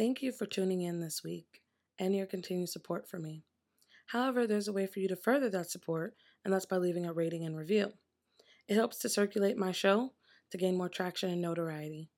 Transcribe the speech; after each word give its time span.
Thank 0.00 0.22
you 0.22 0.32
for 0.32 0.46
tuning 0.46 0.80
in 0.80 1.00
this 1.00 1.22
week 1.22 1.60
and 1.98 2.16
your 2.16 2.24
continued 2.24 2.70
support 2.70 3.06
for 3.06 3.18
me. 3.18 3.44
However, 4.06 4.46
there's 4.46 4.66
a 4.66 4.72
way 4.72 4.86
for 4.86 4.98
you 4.98 5.08
to 5.08 5.14
further 5.14 5.50
that 5.50 5.70
support, 5.70 6.14
and 6.42 6.54
that's 6.54 6.64
by 6.64 6.78
leaving 6.78 7.04
a 7.04 7.12
rating 7.12 7.44
and 7.44 7.54
review. 7.54 7.92
It 8.66 8.76
helps 8.76 8.96
to 9.00 9.10
circulate 9.10 9.58
my 9.58 9.72
show 9.72 10.14
to 10.52 10.56
gain 10.56 10.78
more 10.78 10.88
traction 10.88 11.28
and 11.28 11.42
notoriety. 11.42 12.08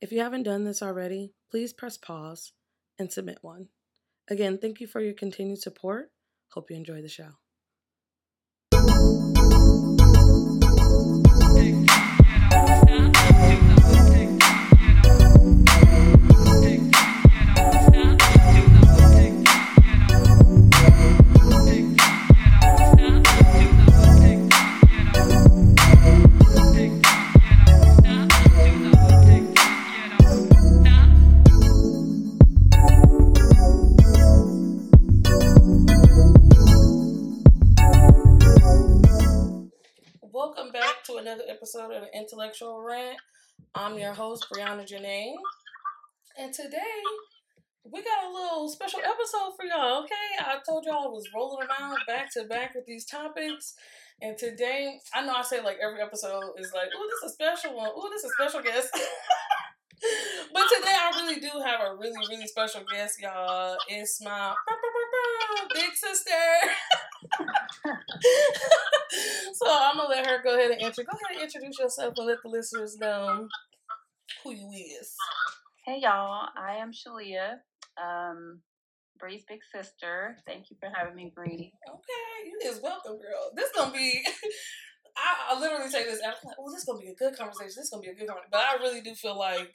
If 0.00 0.12
you 0.12 0.20
haven't 0.20 0.44
done 0.44 0.62
this 0.62 0.80
already, 0.80 1.32
please 1.50 1.72
press 1.72 1.96
pause 1.96 2.52
and 3.00 3.10
submit 3.10 3.38
one. 3.42 3.66
Again, 4.28 4.56
thank 4.56 4.80
you 4.80 4.86
for 4.86 5.00
your 5.00 5.14
continued 5.14 5.58
support. 5.58 6.12
Hope 6.52 6.70
you 6.70 6.76
enjoy 6.76 7.02
the 7.02 7.08
show. 7.08 7.30
Intellectual 42.54 42.84
Rant. 42.84 43.18
I'm 43.74 43.98
your 43.98 44.12
host, 44.12 44.46
Brianna 44.48 44.86
Janae. 44.86 45.32
And 46.38 46.54
today, 46.54 46.78
we 47.82 48.00
got 48.00 48.30
a 48.30 48.32
little 48.32 48.68
special 48.68 49.00
episode 49.00 49.56
for 49.56 49.64
y'all, 49.64 50.04
okay? 50.04 50.38
I 50.38 50.58
told 50.64 50.84
y'all 50.84 51.06
I 51.06 51.08
was 51.08 51.26
rolling 51.34 51.66
around 51.66 51.98
back 52.06 52.32
to 52.34 52.44
back 52.44 52.76
with 52.76 52.86
these 52.86 53.06
topics. 53.06 53.74
And 54.22 54.38
today, 54.38 55.00
I 55.12 55.26
know 55.26 55.34
I 55.34 55.42
say 55.42 55.62
like 55.62 55.78
every 55.82 56.00
episode 56.00 56.52
is 56.58 56.70
like, 56.72 56.90
oh, 56.96 57.08
this 57.10 57.24
is 57.24 57.32
a 57.32 57.34
special 57.34 57.76
one. 57.76 57.90
Oh, 57.92 58.08
this 58.08 58.22
is 58.22 58.30
a 58.30 58.34
special 58.40 58.62
guest. 58.62 58.88
but 60.52 60.64
today, 60.76 60.94
I 60.94 61.10
really 61.22 61.40
do 61.40 61.50
have 61.58 61.80
a 61.80 61.96
really, 61.96 62.22
really 62.30 62.46
special 62.46 62.82
guest, 62.88 63.20
y'all. 63.20 63.76
It's 63.88 64.22
my 64.22 64.54
big 65.74 65.94
sister. 65.94 66.30
so 69.54 69.66
I'm 69.68 69.96
gonna 69.96 70.08
let 70.08 70.26
her 70.26 70.42
go 70.42 70.56
ahead 70.56 70.70
and 70.70 70.80
intro. 70.80 71.04
Go 71.04 71.12
ahead 71.12 71.36
and 71.36 71.44
introduce 71.44 71.78
yourself 71.78 72.14
and 72.16 72.26
let 72.26 72.38
the 72.42 72.48
listeners 72.50 72.96
know 72.98 73.48
who 74.42 74.52
you 74.52 74.70
is. 74.70 75.14
Hey 75.86 76.00
y'all, 76.02 76.48
I 76.56 76.76
am 76.76 76.92
Shalia, 76.92 77.56
um, 78.02 78.60
Bree's 79.18 79.44
big 79.48 79.60
sister. 79.74 80.36
Thank 80.46 80.70
you 80.70 80.76
for 80.80 80.88
having 80.94 81.14
me, 81.14 81.32
Bree. 81.34 81.72
Okay, 81.88 82.46
you 82.46 82.58
is 82.70 82.80
welcome, 82.82 83.12
girl. 83.18 83.50
This 83.54 83.70
gonna 83.74 83.92
be. 83.92 84.22
I, 85.16 85.54
I 85.54 85.60
literally 85.60 85.90
say 85.90 86.04
this, 86.04 86.18
and 86.18 86.32
I'm 86.32 86.38
like, 86.44 86.56
"Oh, 86.58 86.72
this 86.72 86.84
gonna 86.84 86.98
be 86.98 87.08
a 87.08 87.14
good 87.14 87.38
conversation. 87.38 87.74
This 87.76 87.90
gonna 87.90 88.02
be 88.02 88.08
a 88.08 88.14
good 88.14 88.26
conversation." 88.26 88.50
But 88.50 88.62
I 88.62 88.82
really 88.82 89.00
do 89.00 89.14
feel 89.14 89.38
like 89.38 89.72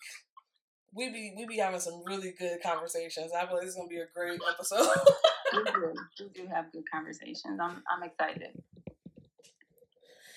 we 0.94 1.10
be 1.10 1.34
we 1.38 1.46
be 1.46 1.58
having 1.58 1.80
some 1.80 2.02
really 2.06 2.34
good 2.38 2.62
conversations. 2.64 3.32
I 3.36 3.46
feel 3.46 3.56
like 3.56 3.62
this 3.62 3.72
is 3.72 3.76
gonna 3.76 3.88
be 3.88 4.00
a 4.00 4.08
great 4.14 4.40
episode. 4.50 4.88
we 5.54 5.64
do, 5.64 5.94
we 6.20 6.30
do 6.30 6.48
have 6.48 6.72
good 6.72 6.84
conversations. 6.92 7.60
I'm, 7.62 7.84
I'm 7.90 8.04
excited, 8.04 8.62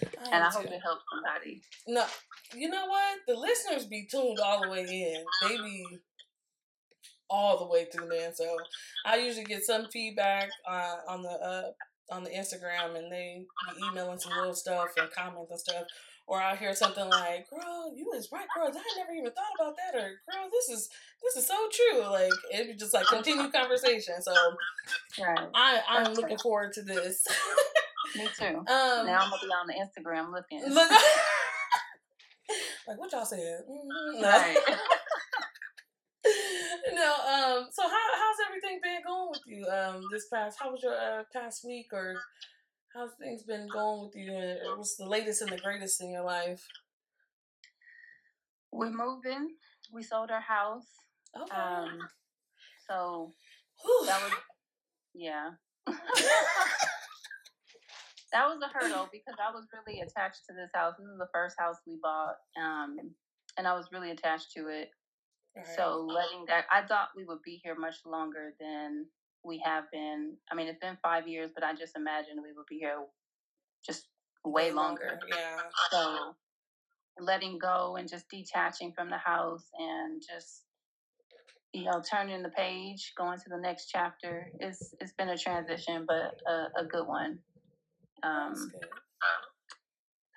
I 0.02 0.24
and 0.32 0.44
I 0.44 0.50
hope 0.50 0.64
too. 0.64 0.72
it 0.72 0.80
helps 0.82 1.04
somebody. 1.12 1.62
No, 1.86 2.04
you 2.54 2.68
know 2.68 2.86
what? 2.86 3.18
The 3.26 3.34
listeners 3.34 3.86
be 3.86 4.06
tuned 4.10 4.38
all 4.40 4.62
the 4.62 4.70
way 4.70 4.82
in. 4.82 5.24
They 5.48 5.56
be 5.56 5.84
all 7.30 7.58
the 7.58 7.66
way 7.66 7.86
through 7.86 8.10
in. 8.10 8.34
So 8.34 8.56
I 9.06 9.16
usually 9.16 9.44
get 9.44 9.64
some 9.64 9.86
feedback 9.92 10.50
uh, 10.68 10.96
on 11.08 11.22
the 11.22 11.30
uh, 11.30 11.70
on 12.10 12.24
the 12.24 12.30
Instagram, 12.30 12.96
and 12.96 13.10
they 13.10 13.44
be 13.74 13.86
emailing 13.90 14.18
some 14.18 14.32
little 14.36 14.54
stuff 14.54 14.88
and 14.98 15.10
comments 15.10 15.50
and 15.50 15.60
stuff. 15.60 15.84
Or 16.26 16.40
I'll 16.40 16.56
hear 16.56 16.74
something 16.74 17.08
like, 17.10 17.50
"Girl, 17.50 17.92
you 17.94 18.06
was 18.06 18.28
right, 18.32 18.46
girl. 18.54 18.68
I 18.68 18.82
never 18.96 19.12
even 19.12 19.32
thought 19.32 19.52
about 19.58 19.76
that." 19.76 19.94
Or, 20.00 20.20
"Girl, 20.30 20.48
this 20.50 20.68
is 20.78 20.88
this 21.22 21.36
is 21.36 21.46
so 21.46 21.68
true." 21.70 22.00
Like 22.02 22.32
it 22.50 22.78
just 22.78 22.94
like 22.94 23.06
continue 23.06 23.50
conversation. 23.50 24.22
So 24.22 24.32
Right. 25.20 25.48
I 25.54 25.80
I'm 25.88 26.14
looking 26.14 26.38
forward 26.38 26.72
to 26.74 26.82
this. 26.82 27.26
Me 28.16 28.28
too. 28.38 28.44
um, 28.58 28.64
now 28.66 29.20
I'm 29.20 29.30
gonna 29.30 29.42
be 29.42 29.48
on 29.48 29.66
the 29.66 29.74
Instagram 29.74 30.32
looking. 30.32 30.62
Look, 30.72 30.90
like 32.86 32.98
what 32.98 33.12
y'all 33.12 33.24
said. 33.24 33.64
Mhm. 33.68 34.20
No. 34.20 34.28
Right. 34.28 34.56
no, 36.92 37.12
um. 37.14 37.68
So 37.72 37.82
how 37.82 37.90
how's 38.14 38.36
everything 38.46 38.80
been 38.82 39.02
going 39.04 39.30
with 39.30 39.40
you? 39.46 39.66
Um, 39.66 40.02
this 40.12 40.28
past 40.32 40.58
how 40.60 40.70
was 40.70 40.82
your 40.82 40.94
uh, 40.94 41.24
past 41.32 41.64
week 41.64 41.88
or 41.92 42.14
how's 42.94 43.12
things 43.20 43.42
been 43.42 43.68
going 43.72 44.02
with 44.02 44.16
you? 44.16 44.32
And 44.32 44.78
what's 44.78 44.96
the 44.96 45.06
latest 45.06 45.42
and 45.42 45.50
the 45.50 45.58
greatest 45.58 46.00
in 46.02 46.10
your 46.10 46.24
life? 46.24 46.66
We're 48.70 48.90
moving. 48.90 49.48
We 49.92 50.02
sold 50.02 50.30
our 50.30 50.40
house. 50.40 50.86
Okay. 51.36 51.56
Um, 51.56 51.98
so 52.88 53.34
Whew. 53.82 54.06
that 54.06 54.22
was 54.22 54.32
yeah. 55.14 55.50
that 58.32 58.46
was 58.46 58.60
a 58.62 58.68
hurdle 58.72 59.08
because 59.12 59.34
I 59.38 59.52
was 59.52 59.66
really 59.72 60.00
attached 60.00 60.40
to 60.48 60.54
this 60.54 60.70
house. 60.74 60.94
This 60.98 61.08
is 61.08 61.18
the 61.18 61.28
first 61.32 61.56
house 61.58 61.76
we 61.86 61.98
bought, 62.02 62.36
um, 62.60 62.96
and 63.58 63.66
I 63.66 63.74
was 63.74 63.88
really 63.92 64.10
attached 64.10 64.52
to 64.56 64.68
it. 64.68 64.90
Alright. 65.56 65.76
So 65.76 66.06
letting 66.08 66.46
that, 66.48 66.64
I 66.72 66.86
thought 66.86 67.08
we 67.16 67.24
would 67.24 67.42
be 67.44 67.60
here 67.62 67.74
much 67.78 67.96
longer 68.06 68.54
than 68.58 69.06
we 69.44 69.62
have 69.64 69.84
been. 69.90 70.34
I 70.50 70.54
mean, 70.54 70.68
it's 70.68 70.78
been 70.78 70.98
five 71.02 71.26
years, 71.26 71.50
but 71.54 71.64
I 71.64 71.74
just 71.74 71.96
imagined 71.96 72.40
we 72.42 72.52
would 72.52 72.66
be 72.68 72.78
here 72.78 72.98
just 73.84 74.06
way 74.44 74.72
longer. 74.72 75.18
Yeah. 75.28 75.58
So 75.90 76.34
letting 77.20 77.58
go 77.58 77.96
and 77.96 78.08
just 78.08 78.28
detaching 78.30 78.92
from 78.92 79.10
the 79.10 79.18
house 79.18 79.64
and 79.78 80.22
just 80.22 80.62
you 81.72 81.84
know 81.84 82.02
turning 82.08 82.42
the 82.42 82.50
page, 82.50 83.12
going 83.16 83.38
to 83.38 83.48
the 83.48 83.58
next 83.58 83.88
chapter. 83.90 84.50
It's 84.60 84.94
it's 85.00 85.12
been 85.12 85.30
a 85.30 85.38
transition, 85.38 86.06
but 86.06 86.40
a, 86.46 86.82
a 86.82 86.84
good 86.84 87.06
one. 87.06 87.38
Um, 88.22 88.54
good. 88.54 88.88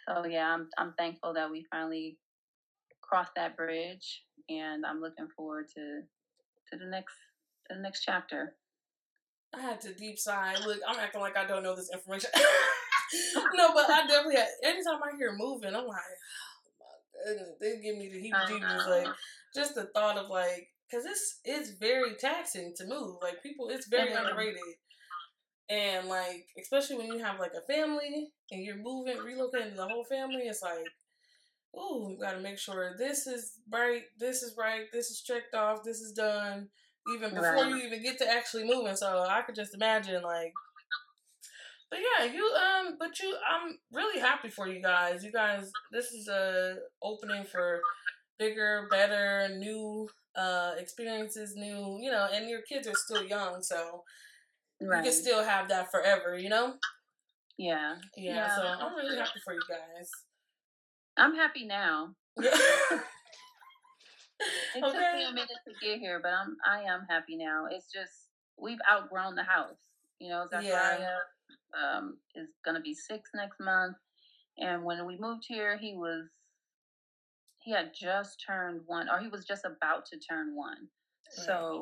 so 0.08 0.26
yeah, 0.26 0.54
I'm 0.54 0.70
I'm 0.78 0.94
thankful 0.98 1.34
that 1.34 1.52
we 1.52 1.66
finally 1.70 2.18
crossed 3.02 3.36
that 3.36 3.56
bridge, 3.56 4.24
and 4.50 4.86
I'm 4.86 5.02
looking 5.02 5.28
forward 5.36 5.68
to 5.76 6.02
to 6.72 6.78
the 6.78 6.90
next 6.90 7.16
to 7.70 7.76
the 7.76 7.82
next 7.82 8.04
chapter. 8.04 8.56
I 9.56 9.62
had 9.62 9.82
to 9.82 9.94
deep 9.94 10.20
sigh. 10.20 10.56
Look, 10.66 10.80
I'm 10.88 11.00
acting 11.00 11.22
like 11.22 11.38
I 11.38 11.46
don't 11.46 11.64
know 11.64 11.76
this 11.76 11.92
information. 11.94 12.30
no, 13.56 13.74
but 13.74 13.90
I 13.90 14.06
definitely 14.08 14.36
had. 14.36 14.48
Anytime 14.64 15.00
I 15.04 15.16
hear 15.18 15.36
moving, 15.38 15.76
I'm 15.76 15.88
like, 15.88 16.00
oh 16.82 16.86
my 17.26 17.34
goodness, 17.34 17.50
they 17.60 17.80
give 17.82 17.98
me 17.98 18.10
the 18.10 18.20
heebie-jeebies. 18.20 18.80
Uh-huh. 18.80 18.90
Like 18.90 19.08
just 19.54 19.76
the 19.76 19.86
thought 19.96 20.18
of 20.18 20.30
like, 20.30 20.68
because 20.90 21.06
it's 21.06 21.40
it's 21.46 21.70
very 21.72 22.16
taxing 22.20 22.74
to 22.78 22.86
move. 22.86 23.18
Like 23.22 23.42
people, 23.42 23.70
it's 23.70 23.88
very 23.88 24.14
underrated. 24.14 24.62
And 25.70 26.08
like, 26.08 26.46
especially 26.62 26.98
when 26.98 27.08
you 27.08 27.24
have 27.24 27.40
like 27.40 27.54
a 27.58 27.74
family 27.74 28.30
and 28.52 28.64
you're 28.64 28.78
moving, 28.78 29.18
relocating 29.18 29.76
the 29.76 29.88
whole 29.88 30.04
family, 30.04 30.44
it's 30.44 30.62
like, 30.62 30.86
ooh, 31.76 32.10
you 32.12 32.18
got 32.22 32.34
to 32.34 32.40
make 32.40 32.60
sure 32.60 32.96
this 32.98 33.26
is 33.26 33.60
right, 33.72 34.04
this 34.20 34.44
is 34.44 34.56
right, 34.58 34.86
this 34.94 35.10
is 35.10 35.22
checked 35.22 35.56
off, 35.56 35.84
this 35.84 36.02
is 36.02 36.14
done, 36.14 36.70
even 37.14 37.30
before 37.32 37.42
Right. 37.42 37.70
you 37.70 37.78
even 37.78 38.02
get 38.04 38.18
to 38.20 38.30
actually 38.32 38.64
moving. 38.66 38.96
So 38.96 39.26
I 39.28 39.42
could 39.42 39.56
just 39.56 39.74
imagine 39.76 40.24
like. 40.24 40.54
But 41.90 42.00
yeah, 42.00 42.26
you 42.26 42.44
um, 42.44 42.96
but 43.00 43.20
you, 43.20 43.36
I'm 43.48 43.78
really 43.94 44.20
happy 44.20 44.50
for 44.50 44.68
you 44.68 44.82
guys. 44.82 45.24
You 45.24 45.32
guys, 45.32 45.72
this 45.92 46.12
is 46.12 46.28
a 46.28 46.78
opening 47.02 47.46
for 47.46 47.82
bigger, 48.40 48.88
better, 48.90 49.50
new 49.58 50.10
uh 50.36 50.74
experiences, 50.78 51.56
new, 51.56 51.98
you 52.02 52.12
know, 52.12 52.28
and 52.34 52.50
your 52.50 52.62
kids 52.64 52.88
are 52.88 52.96
still 52.96 53.24
young, 53.24 53.62
so 53.62 54.04
you 54.82 54.88
can 54.90 55.12
still 55.12 55.44
have 55.44 55.70
that 55.70 55.92
forever, 55.92 56.38
you 56.38 56.50
know? 56.50 56.76
yeah. 57.58 57.96
Yeah, 58.18 58.36
Yeah. 58.36 58.56
so 58.56 58.64
I'm 58.68 58.96
really 58.96 59.18
happy 59.18 59.40
for 59.44 59.54
you 59.54 59.62
guys. 59.70 60.10
I'm 61.18 61.36
happy 61.36 61.66
now. 61.66 62.16
It 64.76 64.82
took 64.82 64.96
me 65.14 65.24
a 65.24 65.32
minute 65.32 65.50
to 65.68 65.74
get 65.82 66.00
here, 66.00 66.20
but 66.22 66.32
I'm 66.34 66.58
I 66.66 66.82
am 66.82 67.06
happy 67.10 67.38
now. 67.38 67.68
It's 67.72 67.92
just 67.92 68.30
we've 68.58 68.80
outgrown 68.92 69.36
the 69.36 69.44
house. 69.44 69.80
You 70.20 70.30
know, 70.30 70.48
Zachariah 70.50 71.18
um, 71.74 72.18
is 72.36 72.50
gonna 72.66 72.82
be 72.82 72.94
six 72.94 73.32
next 73.34 73.60
month, 73.60 73.96
and 74.58 74.84
when 74.84 75.06
we 75.06 75.18
moved 75.18 75.46
here, 75.48 75.78
he 75.78 75.96
was 75.96 76.28
he 77.60 77.72
had 77.72 77.94
just 77.94 78.44
turned 78.46 78.82
one, 78.86 79.10
or 79.10 79.20
he 79.20 79.28
was 79.28 79.46
just 79.46 79.66
about 79.66 80.06
to 80.08 80.20
turn 80.20 80.56
one. 80.56 80.88
So 81.30 81.82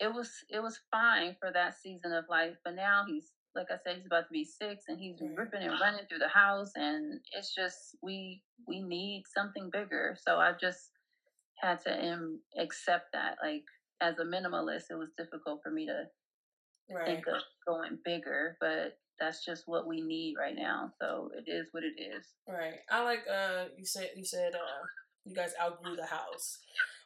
it 0.00 0.12
was 0.12 0.30
it 0.50 0.60
was 0.60 0.80
fine 0.90 1.36
for 1.40 1.52
that 1.52 1.74
season 1.80 2.12
of 2.12 2.24
life, 2.28 2.56
but 2.64 2.74
now 2.74 3.04
he's 3.06 3.32
like 3.54 3.66
I 3.70 3.76
said, 3.84 3.96
he's 3.98 4.06
about 4.06 4.28
to 4.28 4.32
be 4.32 4.44
six, 4.44 4.84
and 4.88 4.98
he's 4.98 5.20
Right. 5.20 5.36
ripping 5.36 5.62
and 5.62 5.78
running 5.80 6.06
through 6.06 6.20
the 6.20 6.28
house, 6.28 6.72
and 6.76 7.20
it's 7.32 7.54
just 7.54 7.96
we 8.02 8.42
we 8.66 8.80
need 8.82 9.24
something 9.26 9.70
bigger. 9.70 10.16
So 10.20 10.38
I 10.38 10.52
just 10.60 10.90
had 11.62 11.80
to 11.82 12.12
um, 12.12 12.40
accept 12.58 13.06
that, 13.12 13.36
like 13.42 13.64
as 14.00 14.18
a 14.18 14.24
minimalist, 14.24 14.90
it 14.90 14.98
was 14.98 15.10
difficult 15.16 15.60
for 15.62 15.70
me 15.70 15.86
to 15.86 16.04
right. 16.94 17.06
think 17.06 17.26
of 17.26 17.42
going 17.66 17.98
bigger, 18.04 18.56
but 18.60 18.98
that's 19.20 19.44
just 19.44 19.64
what 19.66 19.86
we 19.86 20.00
need 20.00 20.34
right 20.38 20.56
now. 20.56 20.90
So 21.00 21.30
it 21.36 21.50
is 21.50 21.68
what 21.72 21.84
it 21.84 22.00
is. 22.00 22.26
Right. 22.48 22.80
I 22.90 23.04
like 23.04 23.24
uh 23.32 23.66
you 23.78 23.84
said 23.84 24.10
you 24.16 24.24
said 24.24 24.54
uh 24.54 24.84
you 25.24 25.34
guys 25.34 25.52
outgrew 25.62 25.96
the 25.96 26.06
house. 26.06 26.58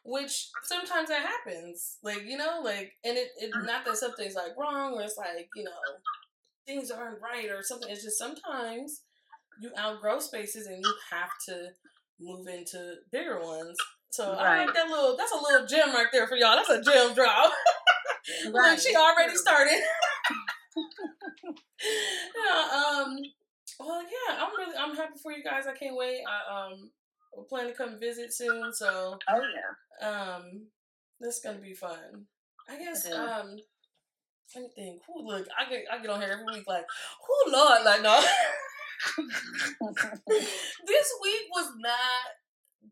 Which 0.03 0.49
sometimes 0.63 1.09
that 1.09 1.21
happens. 1.21 1.97
Like, 2.01 2.23
you 2.25 2.37
know, 2.37 2.61
like 2.63 2.93
and 3.03 3.17
it, 3.17 3.29
it 3.37 3.51
not 3.65 3.85
that 3.85 3.97
something's 3.97 4.35
like 4.35 4.57
wrong 4.57 4.93
or 4.93 5.01
it's 5.01 5.17
like, 5.17 5.49
you 5.55 5.63
know, 5.63 5.71
things 6.65 6.89
aren't 6.89 7.21
right 7.21 7.49
or 7.51 7.61
something. 7.61 7.89
It's 7.89 8.03
just 8.03 8.17
sometimes 8.17 9.01
you 9.61 9.71
outgrow 9.77 10.19
spaces 10.19 10.67
and 10.67 10.83
you 10.83 10.93
have 11.11 11.29
to 11.49 11.69
move 12.19 12.47
into 12.47 12.95
bigger 13.11 13.39
ones. 13.43 13.77
So 14.09 14.31
right. 14.31 14.39
I 14.39 14.65
like 14.65 14.73
that 14.73 14.89
little 14.89 15.15
that's 15.17 15.31
a 15.31 15.37
little 15.37 15.67
gem 15.67 15.93
right 15.93 16.07
there 16.11 16.27
for 16.27 16.35
y'all. 16.35 16.55
That's 16.55 16.69
a 16.69 16.81
gem 16.81 17.13
drop. 17.13 17.51
right. 18.51 18.71
Look, 18.71 18.79
she 18.79 18.95
already 18.95 19.35
started. 19.35 19.73
yeah, 21.81 22.69
um 22.77 23.17
well 23.79 24.01
yeah, 24.01 24.39
I'm 24.39 24.51
really 24.57 24.77
I'm 24.77 24.95
happy 24.95 25.19
for 25.21 25.31
you 25.31 25.43
guys. 25.43 25.67
I 25.67 25.73
can't 25.73 25.95
wait. 25.95 26.21
I 26.27 26.67
um 26.71 26.91
plan 27.49 27.67
to 27.67 27.73
come 27.73 27.99
visit 27.99 28.33
soon, 28.33 28.73
so 28.73 29.19
Oh 29.29 29.41
yeah. 30.01 30.07
Um 30.07 30.67
this 31.19 31.39
gonna 31.43 31.59
be 31.59 31.73
fun. 31.73 32.25
I 32.69 32.77
guess 32.77 33.05
um 33.11 33.57
let 34.55 34.63
me 34.63 34.69
think. 34.75 35.01
Who 35.07 35.27
look 35.27 35.47
I 35.57 35.69
get 35.69 35.83
I 35.91 35.99
get 36.01 36.09
on 36.09 36.21
here 36.21 36.31
every 36.31 36.45
week 36.57 36.67
like, 36.67 36.85
who 37.25 37.51
Lord, 37.51 37.83
like 37.83 38.01
no 38.01 38.19
this 40.87 41.13
week 41.21 41.45
was 41.51 41.71
not 41.77 42.25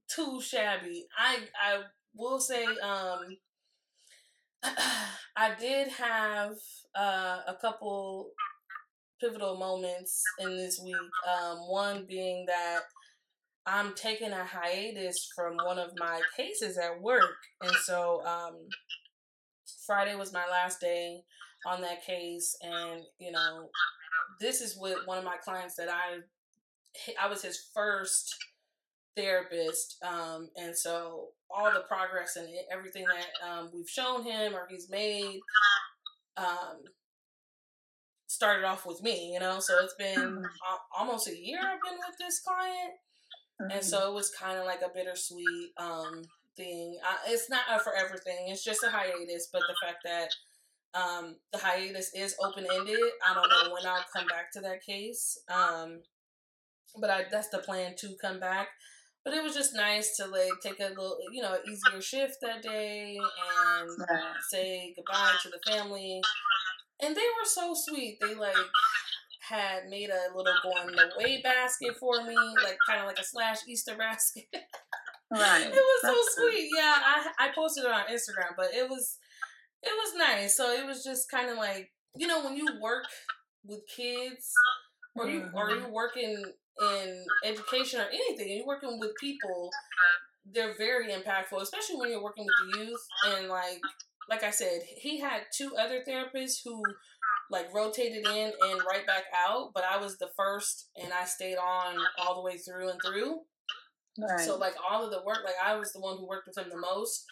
too 0.07 0.41
shabby. 0.41 1.05
I 1.17 1.37
I 1.61 1.83
will 2.15 2.39
say 2.39 2.65
um 2.83 3.37
I 5.37 5.53
did 5.59 5.89
have 5.89 6.53
uh, 6.95 7.39
a 7.47 7.55
couple 7.59 8.31
pivotal 9.21 9.57
moments 9.57 10.23
in 10.39 10.55
this 10.55 10.79
week. 10.83 10.95
Um, 11.27 11.57
one 11.69 12.05
being 12.07 12.45
that 12.47 12.81
I'm 13.65 13.93
taking 13.95 14.31
a 14.31 14.45
hiatus 14.45 15.31
from 15.35 15.57
one 15.57 15.79
of 15.79 15.91
my 15.97 16.21
cases 16.37 16.77
at 16.77 17.01
work, 17.01 17.35
and 17.61 17.75
so 17.83 18.23
um, 18.25 18.55
Friday 19.85 20.15
was 20.15 20.33
my 20.33 20.45
last 20.49 20.79
day 20.79 21.21
on 21.65 21.81
that 21.81 22.05
case, 22.05 22.55
and 22.61 23.01
you 23.19 23.31
know, 23.31 23.69
this 24.39 24.61
is 24.61 24.77
with 24.77 24.99
one 25.05 25.17
of 25.17 25.23
my 25.23 25.37
clients 25.43 25.75
that 25.75 25.89
I 25.89 26.19
I 27.21 27.27
was 27.27 27.41
his 27.41 27.69
first 27.73 28.35
therapist, 29.15 29.97
um, 30.03 30.49
and 30.55 30.75
so 30.75 31.29
all 31.49 31.71
the 31.71 31.83
progress 31.87 32.35
and 32.35 32.47
everything 32.71 33.05
that 33.05 33.47
um, 33.47 33.69
we've 33.73 33.89
shown 33.89 34.23
him 34.23 34.53
or 34.53 34.67
he's 34.69 34.89
made 34.89 35.39
um, 36.37 36.83
started 38.27 38.65
off 38.65 38.85
with 38.85 39.01
me, 39.01 39.31
you 39.33 39.39
know. 39.39 39.59
So 39.59 39.75
it's 39.83 39.95
been 39.95 40.19
mm-hmm. 40.19 40.43
a- 40.43 40.99
almost 40.99 41.27
a 41.27 41.37
year 41.37 41.59
I've 41.59 41.81
been 41.81 41.99
with 41.99 42.17
this 42.19 42.39
client, 42.39 42.93
mm-hmm. 43.61 43.71
and 43.71 43.83
so 43.83 44.09
it 44.11 44.13
was 44.13 44.31
kind 44.31 44.57
of 44.57 44.65
like 44.65 44.81
a 44.81 44.93
bittersweet 44.93 45.71
um, 45.77 46.23
thing. 46.55 46.97
I, 47.03 47.31
it's 47.31 47.49
not 47.49 47.61
a 47.73 47.79
forever 47.79 48.17
thing; 48.17 48.49
it's 48.49 48.63
just 48.63 48.83
a 48.83 48.89
hiatus. 48.89 49.49
But 49.51 49.63
the 49.67 49.75
fact 49.85 50.03
that 50.03 50.29
um, 50.93 51.35
the 51.51 51.59
hiatus 51.59 52.11
is 52.13 52.35
open 52.43 52.65
ended, 52.73 52.99
I 53.27 53.33
don't 53.33 53.49
know 53.49 53.73
when 53.73 53.85
I'll 53.85 54.05
come 54.15 54.27
back 54.27 54.51
to 54.53 54.61
that 54.61 54.83
case. 54.83 55.39
Um, 55.49 56.01
but 56.99 57.09
I, 57.09 57.23
that's 57.31 57.49
the 57.49 57.59
plan 57.59 57.95
to 57.97 58.15
come 58.21 58.39
back. 58.39 58.69
But 59.25 59.33
it 59.33 59.43
was 59.43 59.55
just 59.55 59.73
nice 59.73 60.15
to 60.17 60.27
like 60.27 60.61
take 60.61 60.79
a 60.79 60.89
little, 60.89 61.17
you 61.31 61.41
know, 61.41 61.57
easier 61.67 61.99
shift 61.99 62.37
that 62.43 62.61
day 62.61 63.17
and 63.17 63.89
say 64.49 64.93
goodbye 64.95 65.33
to 65.41 65.49
the 65.49 65.59
family. 65.71 66.21
And 67.01 67.15
they 67.15 67.21
were 67.21 67.45
so 67.45 67.73
sweet. 67.73 68.19
They 68.21 68.35
like 68.35 68.55
had 69.49 69.87
made 69.89 70.09
a 70.09 70.35
little 70.35 70.53
going 70.63 70.95
away 71.17 71.41
basket 71.41 71.95
for 71.99 72.23
me, 72.23 72.35
like 72.63 72.77
kind 72.87 73.01
of 73.01 73.07
like 73.07 73.19
a 73.19 73.23
slash 73.23 73.57
Easter 73.67 73.95
basket. 73.97 74.45
Right. 75.31 75.65
it 75.65 75.71
was 75.71 76.01
That's 76.03 76.15
so 76.15 76.41
sweet. 76.41 76.69
Good. 76.71 76.77
Yeah, 76.77 76.95
I 76.95 77.31
I 77.39 77.49
posted 77.53 77.83
it 77.83 77.91
on 77.91 78.05
Instagram, 78.05 78.55
but 78.55 78.67
it 78.73 78.87
was 78.87 79.17
it 79.81 79.91
was 79.91 80.15
nice. 80.17 80.55
So 80.55 80.71
it 80.71 80.85
was 80.85 81.03
just 81.03 81.29
kind 81.29 81.49
of 81.49 81.57
like 81.57 81.91
you 82.15 82.27
know 82.27 82.43
when 82.43 82.55
you 82.55 82.67
work 82.79 83.05
with 83.65 83.81
kids 83.95 84.51
or 85.15 85.27
you 85.27 85.41
mm-hmm. 85.41 85.57
or 85.57 85.71
you 85.71 85.87
work 85.91 86.15
in 86.15 86.43
in 86.81 87.25
education 87.43 87.99
or 88.01 88.07
anything, 88.07 88.47
and 88.47 88.57
you're 88.57 88.67
working 88.67 88.99
with 88.99 89.11
people, 89.19 89.69
they're 90.51 90.75
very 90.77 91.11
impactful, 91.11 91.61
especially 91.61 91.97
when 91.97 92.09
you're 92.09 92.23
working 92.23 92.45
with 92.45 92.73
the 92.73 92.85
youth. 92.85 93.07
And 93.27 93.47
like, 93.47 93.79
like 94.29 94.43
I 94.43 94.51
said, 94.51 94.81
he 94.97 95.19
had 95.19 95.43
two 95.55 95.75
other 95.79 96.03
therapists 96.07 96.59
who 96.63 96.81
like 97.51 97.73
rotated 97.73 98.25
in 98.25 98.51
and 98.69 98.81
right 98.89 99.05
back 99.05 99.23
out, 99.47 99.71
but 99.73 99.83
I 99.83 99.97
was 99.97 100.17
the 100.17 100.29
first 100.35 100.89
and 101.01 101.13
I 101.13 101.25
stayed 101.25 101.57
on 101.57 101.97
all 102.17 102.35
the 102.35 102.41
way 102.41 102.57
through 102.57 102.89
and 102.89 102.99
through. 103.05 103.41
Right. 104.17 104.39
So 104.39 104.57
like 104.57 104.75
all 104.89 105.03
of 105.03 105.11
the 105.11 105.23
work, 105.25 105.39
like 105.43 105.55
I 105.63 105.75
was 105.75 105.91
the 105.93 105.99
one 105.99 106.17
who 106.17 106.27
worked 106.27 106.47
with 106.47 106.57
him 106.57 106.69
the 106.69 106.77
most, 106.77 107.25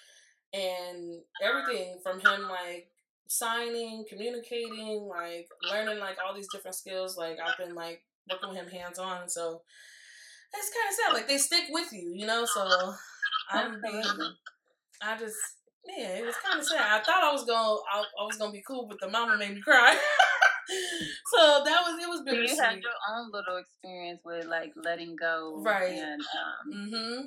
and 0.54 1.22
everything 1.42 2.00
from 2.04 2.20
him 2.20 2.50
like 2.50 2.90
signing, 3.28 4.06
communicating, 4.08 5.08
like 5.10 5.48
learning 5.72 6.00
like 6.00 6.18
all 6.24 6.36
these 6.36 6.50
different 6.52 6.76
skills. 6.76 7.18
Like 7.18 7.38
I've 7.44 7.58
been 7.58 7.76
like 7.76 8.02
working 8.30 8.50
with 8.50 8.58
him 8.58 8.70
hands 8.70 9.00
on. 9.00 9.30
So 9.30 9.62
it's 10.54 10.70
kind 10.70 10.90
of 10.90 10.96
sad. 10.96 11.14
Like 11.14 11.28
they 11.28 11.38
stick 11.38 11.66
with 11.70 11.92
you, 11.92 12.14
you 12.16 12.26
know. 12.26 12.46
So 12.46 12.94
I'm 13.52 13.82
being, 13.82 14.04
I 15.02 15.18
just 15.18 15.38
yeah, 15.86 16.18
it 16.18 16.26
was 16.26 16.36
kind 16.44 16.60
of 16.60 16.66
sad. 16.66 17.02
I 17.02 17.04
thought 17.04 17.24
I 17.24 17.32
was 17.32 17.46
gonna 17.46 17.78
I, 17.92 18.04
I, 18.22 18.26
was 18.26 18.38
gonna 18.38 18.52
be 18.52 18.64
cool, 18.66 18.88
but 18.88 19.00
the 19.02 19.10
mama 19.10 19.38
made 19.38 19.56
me 19.56 19.62
cry. 19.62 19.94
so 21.34 21.62
that 21.66 21.82
was 21.86 22.02
it 22.02 22.08
was 22.08 22.22
bittersweet. 22.26 22.58
You 22.58 22.64
had 22.64 22.80
your 22.82 22.92
own 23.16 23.32
little 23.32 23.58
experience 23.58 24.22
with 24.24 24.46
like 24.46 24.72
letting 24.76 25.16
go, 25.20 25.62
right? 25.64 25.92
And 25.92 26.22
um, 26.22 26.74
mm-hmm. 26.74 27.22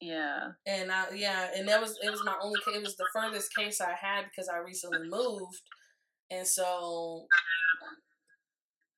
Yeah. 0.00 0.48
And 0.66 0.90
I 0.90 1.04
yeah, 1.14 1.48
and 1.56 1.68
that 1.68 1.80
was 1.80 1.98
it 2.02 2.10
was 2.10 2.24
my 2.24 2.34
only 2.42 2.60
it 2.74 2.82
was 2.82 2.96
the 2.96 3.06
furthest 3.12 3.54
case 3.54 3.80
I 3.80 3.94
had 3.94 4.24
because 4.24 4.48
I 4.48 4.58
recently 4.58 5.08
moved. 5.08 5.60
And 6.30 6.46
so 6.46 7.26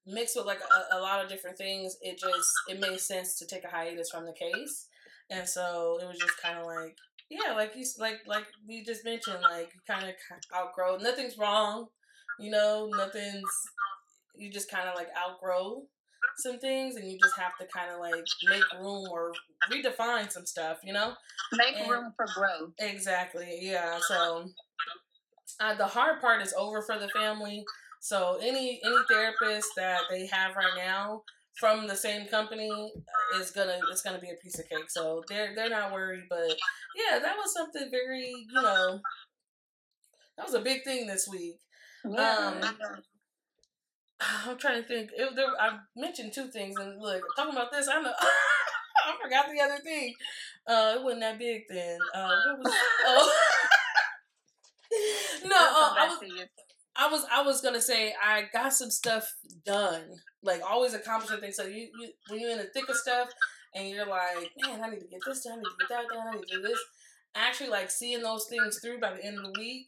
mixed 0.07 0.37
with 0.37 0.47
like 0.47 0.61
a, 0.61 0.97
a, 0.97 1.01
lot 1.01 1.23
of 1.23 1.29
different 1.29 1.59
things, 1.59 1.97
it 2.01 2.19
just 2.19 2.49
it 2.69 2.81
made 2.81 3.01
sense 3.01 3.39
to 3.39 3.47
take 3.47 3.65
a 3.65 3.69
hiatus 3.69 4.11
from 4.11 4.25
the 4.25 4.33
case, 4.33 4.87
and 5.31 5.49
so 5.49 5.99
it 6.01 6.07
was 6.07 6.19
just 6.19 6.41
kind 6.41 6.59
of 6.59 6.67
like 6.67 6.97
yeah, 7.29 7.53
like 7.55 7.73
you 7.75 7.85
like 7.99 8.21
like 8.27 8.47
we 8.69 8.85
just 8.85 9.05
mentioned, 9.05 9.43
like 9.43 9.71
you 9.75 9.81
kind 9.89 10.09
of 10.09 10.15
outgrow. 10.55 10.97
Nothing's 10.99 11.39
wrong, 11.39 11.87
you 12.39 12.51
know. 12.51 12.89
Nothing's 12.97 13.51
you 14.37 14.51
just 14.51 14.71
kind 14.71 14.89
of 14.89 14.95
like 14.95 15.09
outgrow 15.19 15.83
some 16.39 16.59
things, 16.59 16.97
and 16.97 17.11
you 17.11 17.19
just 17.19 17.37
have 17.37 17.57
to 17.59 17.67
kind 17.67 17.91
of 17.91 17.99
like 17.99 18.25
make 18.49 18.63
room 18.81 19.09
or 19.11 19.33
redefine 19.73 20.31
some 20.31 20.47
stuff, 20.47 20.79
you 20.85 20.93
know. 20.93 21.15
Make 21.55 21.77
and 21.79 21.91
room 21.91 22.13
for 22.17 22.27
growth. 22.35 22.73
Exactly. 22.79 23.59
Yeah. 23.61 23.99
So. 24.07 24.47
Uh, 25.59 25.75
the 25.75 25.87
hard 25.87 26.21
part 26.21 26.43
is 26.43 26.53
over 26.59 26.83
for 26.83 26.99
the 26.99 27.09
family 27.11 27.65
so 28.07 28.39
any 28.41 28.81
any 28.85 28.97
therapist 29.11 29.71
that 29.75 30.03
they 30.09 30.27
have 30.27 30.55
right 30.55 30.77
now 30.77 31.23
from 31.59 31.89
the 31.89 31.97
same 31.97 32.29
company 32.29 32.71
is 33.41 33.51
gonna 33.51 33.81
it's 33.91 34.03
gonna 34.03 34.21
be 34.21 34.31
a 34.31 34.41
piece 34.41 34.61
of 34.61 34.69
cake. 34.69 34.89
So 34.89 35.25
they're 35.29 35.57
they're 35.57 35.71
not 35.71 35.93
worried, 35.93 36.23
but 36.31 36.57
yeah, 36.95 37.19
that 37.19 37.37
was 37.37 37.53
something 37.53 37.91
very 37.91 38.29
you 38.29 38.63
know 38.63 39.01
that 40.37 40.47
was 40.47 40.55
a 40.55 40.61
big 40.61 40.85
thing 40.85 41.09
this 41.09 41.29
week. 41.29 41.59
Yeah. 42.09 42.61
Um, 42.63 42.77
I'm 44.21 44.57
trying 44.57 44.83
to 44.83 44.87
think. 44.87 45.11
It, 45.13 45.35
there, 45.35 45.47
I 45.61 45.79
mentioned 45.97 46.33
two 46.33 46.47
things, 46.47 46.77
and 46.79 47.03
look, 47.03 47.23
talking 47.37 47.55
about 47.55 47.73
this, 47.73 47.89
I 47.89 48.01
know 48.01 48.13
I 48.21 49.17
forgot 49.21 49.47
the 49.53 49.61
other 49.61 49.83
thing. 49.83 50.15
Uh, 50.65 50.95
it 50.97 51.03
wasn't 51.03 51.23
that 51.23 51.41
big 51.41 51.63
then. 51.69 51.99
Uh, 52.15 52.31
what 52.47 52.59
was? 52.61 52.75
Oh. 53.05 53.33
no, 55.45 55.57
uh, 55.57 55.95
I 55.99 56.07
was. 56.09 56.47
I 56.99 57.09
was 57.09 57.25
I 57.33 57.43
was 57.43 57.61
gonna 57.61 57.81
say 57.81 58.15
I 58.23 58.45
got 58.53 58.73
some 58.73 58.91
stuff 58.91 59.33
done, 59.65 60.03
like 60.43 60.63
always 60.69 60.95
accomplishing 60.95 61.41
things. 61.41 61.57
So 61.57 61.65
you, 61.65 61.89
you 62.01 62.11
when 62.29 62.41
you're 62.41 62.51
in 62.51 62.59
the 62.59 62.65
thick 62.65 62.89
of 62.89 62.97
stuff 62.97 63.29
and 63.75 63.89
you're 63.89 64.07
like, 64.07 64.51
man, 64.63 64.83
I 64.83 64.91
need 64.91 65.01
to 65.01 65.07
get 65.07 65.21
this 65.27 65.45
done, 65.45 65.55
I 65.55 65.57
need 65.57 65.65
to 65.65 65.77
get 65.81 65.89
that 65.91 66.09
done, 66.09 66.27
I 66.29 66.37
need 66.37 66.47
to 66.49 66.57
do 66.57 66.63
this. 66.63 66.79
Actually, 67.35 67.71
like 67.71 67.91
seeing 67.91 68.23
those 68.23 68.47
things 68.49 68.79
through 68.81 69.01
by 69.01 69.13
the 69.15 69.25
end 69.25 69.39
of 69.39 69.45
the 69.45 69.61
week 69.61 69.87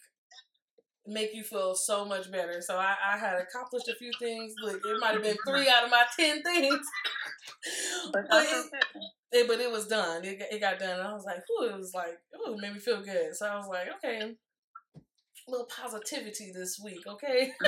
make 1.09 1.35
you 1.35 1.43
feel 1.43 1.75
so 1.75 2.05
much 2.05 2.31
better. 2.31 2.61
So 2.61 2.77
I, 2.77 2.95
I 3.13 3.17
had 3.17 3.37
accomplished 3.41 3.89
a 3.89 3.95
few 3.95 4.11
things. 4.19 4.55
Like 4.63 4.77
it 4.77 5.01
might 5.01 5.15
have 5.15 5.23
been 5.23 5.37
three 5.47 5.69
out 5.69 5.85
of 5.85 5.91
my 5.91 6.05
ten 6.19 6.43
things, 6.43 6.87
but, 8.13 8.27
it, 8.31 8.67
it, 9.33 9.49
but 9.49 9.61
it 9.61 9.71
was 9.71 9.87
done. 9.87 10.25
It, 10.25 10.41
it 10.53 10.61
got 10.61 10.79
done. 10.79 11.01
And 11.01 11.09
I 11.09 11.13
was 11.13 11.25
like, 11.25 11.39
ooh, 11.39 11.67
it 11.67 11.77
was 11.77 11.95
like, 11.95 12.19
ooh, 12.37 12.55
it 12.55 12.61
made 12.61 12.75
me 12.75 12.79
feel 12.79 13.03
good. 13.03 13.35
So 13.35 13.47
I 13.47 13.57
was 13.57 13.69
like, 13.69 13.89
okay, 13.97 14.35
little 15.49 15.67
positivity 15.67 16.53
this 16.53 16.79
week, 16.83 17.07
okay? 17.07 17.53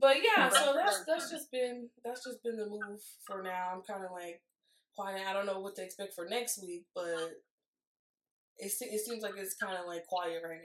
but 0.00 0.16
yeah, 0.22 0.48
so 0.48 0.74
that's 0.74 1.04
that's 1.06 1.30
just 1.30 1.50
been 1.50 1.88
that's 2.04 2.24
just 2.24 2.42
been 2.42 2.56
the 2.56 2.66
move 2.66 3.00
for 3.26 3.42
now. 3.42 3.70
I'm 3.74 3.82
kind 3.82 4.04
of 4.04 4.12
like 4.12 4.42
quiet. 4.94 5.22
I 5.26 5.32
don't 5.32 5.46
know 5.46 5.60
what 5.60 5.76
to 5.76 5.84
expect 5.84 6.14
for 6.14 6.26
next 6.28 6.62
week, 6.62 6.86
but 6.94 7.32
it, 8.58 8.72
it 8.80 9.00
seems 9.04 9.22
like 9.22 9.34
it's 9.36 9.54
kind 9.54 9.76
of 9.76 9.86
like 9.86 10.06
quiet 10.06 10.42
right 10.44 10.60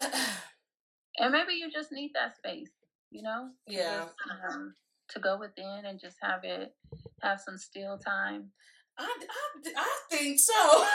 now. 0.00 0.10
and 1.18 1.32
maybe 1.32 1.54
you 1.54 1.70
just 1.70 1.92
need 1.92 2.12
that 2.14 2.36
space, 2.36 2.70
you 3.10 3.22
know? 3.22 3.50
Yeah. 3.66 4.04
Just, 4.04 4.14
um, 4.50 4.74
to 5.10 5.20
go 5.20 5.38
within 5.38 5.82
and 5.86 6.00
just 6.00 6.16
have 6.22 6.44
it, 6.44 6.74
have 7.22 7.40
some 7.40 7.58
still 7.58 7.98
time. 7.98 8.50
I, 8.98 9.04
I, 9.04 9.70
I 9.76 9.98
think 10.10 10.38
so. 10.38 10.84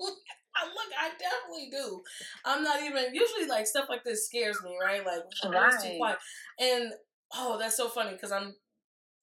Look, 0.66 0.92
I 0.98 1.10
definitely 1.18 1.70
do. 1.70 2.02
I'm 2.44 2.62
not 2.62 2.82
even 2.82 3.14
usually 3.14 3.46
like 3.46 3.66
stuff 3.66 3.86
like 3.88 4.04
this 4.04 4.26
scares 4.26 4.62
me, 4.62 4.76
right? 4.80 5.04
Like 5.04 5.24
right. 5.52 5.82
too 5.82 5.96
quiet. 5.98 6.18
And 6.58 6.92
oh, 7.34 7.58
that's 7.58 7.76
so 7.76 7.88
funny 7.88 8.12
because 8.12 8.32
I'm 8.32 8.54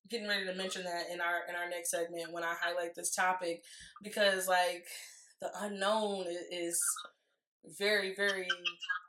getting 0.09 0.27
ready 0.27 0.45
to 0.45 0.55
mention 0.55 0.83
that 0.83 1.09
in 1.11 1.19
our 1.21 1.41
in 1.49 1.55
our 1.55 1.69
next 1.69 1.91
segment 1.91 2.31
when 2.31 2.43
I 2.43 2.55
highlight 2.59 2.95
this 2.95 3.13
topic 3.13 3.63
because 4.01 4.47
like 4.47 4.85
the 5.41 5.49
unknown 5.61 6.25
is 6.51 6.81
very 7.77 8.15
very 8.15 8.47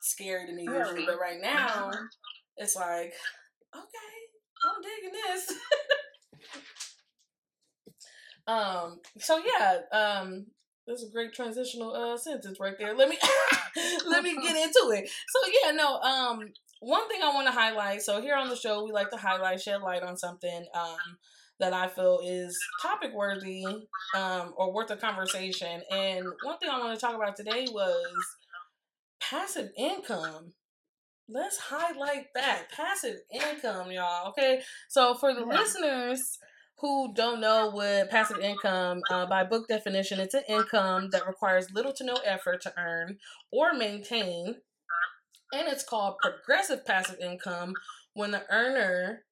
scary 0.01 0.47
to 0.47 0.53
me 0.53 0.65
usually, 0.65 1.07
but 1.07 1.21
right 1.21 1.41
now 1.41 1.91
mm-hmm. 1.91 2.05
it's 2.57 2.77
like 2.77 3.15
okay, 3.75 4.19
I'm 4.65 4.83
digging 4.83 5.13
this. 5.27 5.53
um. 8.47 9.01
So 9.19 9.41
yeah. 9.45 9.79
Um. 9.93 10.47
That's 10.89 11.05
a 11.05 11.11
great 11.11 11.35
transitional 11.35 11.95
uh, 11.95 12.17
sentence 12.17 12.59
right 12.59 12.75
there. 12.79 12.97
Let 12.97 13.09
me 13.09 13.19
let 14.07 14.25
me 14.25 14.35
get 14.35 14.57
into 14.57 14.91
it. 14.93 15.09
So 15.09 15.51
yeah, 15.63 15.73
no. 15.73 16.01
Um. 16.01 16.49
One 16.81 17.09
thing 17.09 17.21
I 17.25 17.35
want 17.35 17.49
to 17.49 17.53
highlight. 17.53 18.03
So 18.03 18.21
here 18.21 18.37
on 18.37 18.49
the 18.49 18.55
show, 18.55 18.85
we 18.85 18.93
like 18.93 19.11
to 19.11 19.17
highlight, 19.17 19.61
shed 19.61 19.83
light 19.83 20.03
on 20.03 20.17
something. 20.17 20.67
Um 20.75 21.19
that 21.61 21.73
I 21.73 21.89
feel 21.89 22.21
is 22.25 22.57
topic 22.81 23.13
worthy 23.13 23.65
um, 24.15 24.55
or 24.57 24.73
worth 24.73 24.93
a 24.93 24.97
conversation. 24.97 25.83
And 25.91 26.25
one 26.45 26.57
thing 26.59 26.71
I 26.71 26.79
want 26.79 26.95
to 26.97 27.05
talk 27.05 27.17
about 27.17 27.35
today 27.35 27.67
was 27.69 28.15
passive 29.21 29.71
income 29.77 30.53
let's 31.29 31.59
highlight 31.59 32.27
that 32.35 32.65
passive 32.75 33.17
income, 33.33 33.91
y'all. 33.91 34.29
Okay, 34.31 34.61
so 34.89 35.15
for 35.15 35.35
the 35.35 35.41
yeah. 35.41 35.59
listeners 35.59 36.39
who 36.81 37.13
don't 37.13 37.41
know 37.41 37.71
what 37.71 38.11
passive 38.11 38.39
income, 38.39 39.01
uh, 39.11 39.27
by 39.27 39.45
book 39.45 39.69
definition, 39.69 40.21
it's 40.21 40.35
an 40.35 40.45
income 40.49 41.11
that 41.11 41.27
requires 41.27 41.73
little 41.73 41.93
to 41.93 42.05
no 42.05 42.15
effort 42.25 42.63
to 42.63 42.73
earn 42.79 43.19
or 43.51 43.75
maintain, 43.75 44.57
and 45.53 45.69
it's 45.69 45.85
called 45.85 46.19
progressive 46.23 46.87
passive 46.87 47.19
income 47.21 47.75
when 48.15 48.31
the 48.31 48.43
earner 48.51 49.25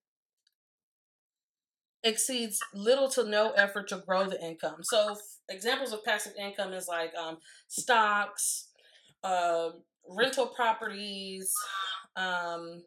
exceeds 2.03 2.59
little 2.75 3.09
to 3.11 3.25
no 3.25 3.51
effort 3.53 3.89
to 3.89 4.03
grow 4.07 4.27
the 4.27 4.43
income. 4.45 4.83
So 4.83 5.17
examples 5.49 5.93
of 5.93 6.05
passive 6.05 6.35
income 6.39 6.73
is 6.73 6.89
like 6.89 7.13
um, 7.15 7.39
stocks, 7.69 8.69
uh, 9.23 9.71
rental 10.09 10.47
properties, 10.49 11.53
um, 12.17 12.83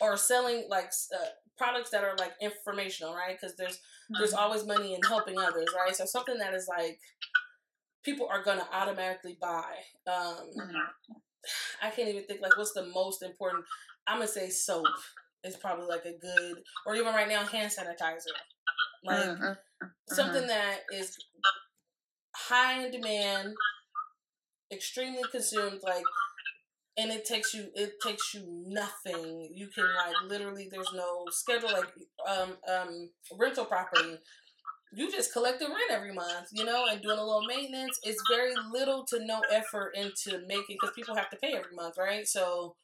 or 0.00 0.16
selling 0.16 0.66
like 0.68 0.90
uh, 1.14 1.26
products 1.56 1.90
that 1.90 2.04
are 2.04 2.16
like 2.18 2.32
informational, 2.40 3.14
right? 3.14 3.36
Because 3.40 3.56
there's 3.56 3.76
mm-hmm. 3.76 4.18
there's 4.18 4.32
always 4.32 4.66
money 4.66 4.94
in 4.94 5.00
helping 5.02 5.38
others, 5.38 5.68
right? 5.74 5.94
So 5.94 6.04
something 6.04 6.38
that 6.38 6.54
is 6.54 6.68
like 6.68 6.98
people 8.04 8.28
are 8.30 8.42
gonna 8.42 8.66
automatically 8.72 9.38
buy. 9.40 9.72
Um, 10.06 10.50
mm-hmm. 10.58 10.76
I 11.82 11.90
can't 11.90 12.08
even 12.08 12.24
think 12.24 12.40
like 12.40 12.56
what's 12.56 12.72
the 12.72 12.86
most 12.86 13.22
important. 13.22 13.64
I'm 14.06 14.18
gonna 14.18 14.28
say 14.28 14.50
soap 14.50 14.86
is 15.44 15.56
probably 15.56 15.86
like 15.86 16.04
a 16.04 16.18
good, 16.18 16.56
or 16.86 16.94
even 16.94 17.14
right 17.14 17.28
now 17.28 17.44
hand 17.44 17.70
sanitizer, 17.70 18.34
like 19.04 19.18
mm-hmm. 19.18 19.86
something 20.08 20.46
that 20.46 20.80
is 20.92 21.16
high 22.34 22.84
in 22.84 22.90
demand, 22.90 23.54
extremely 24.72 25.22
consumed, 25.30 25.80
like 25.82 26.04
and 26.96 27.10
it 27.10 27.24
takes 27.24 27.54
you 27.54 27.66
it 27.74 27.94
takes 28.02 28.34
you 28.34 28.42
nothing. 28.66 29.48
You 29.52 29.68
can 29.68 29.84
like 29.84 30.14
literally 30.28 30.68
there's 30.70 30.92
no 30.94 31.24
schedule 31.30 31.72
like 31.72 31.92
um 32.28 32.56
um 32.68 33.10
rental 33.38 33.64
property. 33.64 34.18
You 34.96 35.10
just 35.10 35.32
collect 35.32 35.58
the 35.58 35.66
rent 35.66 35.90
every 35.90 36.12
month 36.12 36.48
you 36.52 36.64
know 36.64 36.86
and 36.88 37.02
doing 37.02 37.18
a 37.18 37.24
little 37.24 37.46
maintenance. 37.46 37.98
It's 38.04 38.22
very 38.30 38.54
little 38.72 39.04
to 39.08 39.24
no 39.26 39.40
effort 39.52 39.92
into 39.96 40.40
making 40.46 40.76
because 40.80 40.94
people 40.94 41.16
have 41.16 41.30
to 41.30 41.36
pay 41.36 41.54
every 41.54 41.74
month 41.74 41.96
right? 41.98 42.26
So 42.26 42.76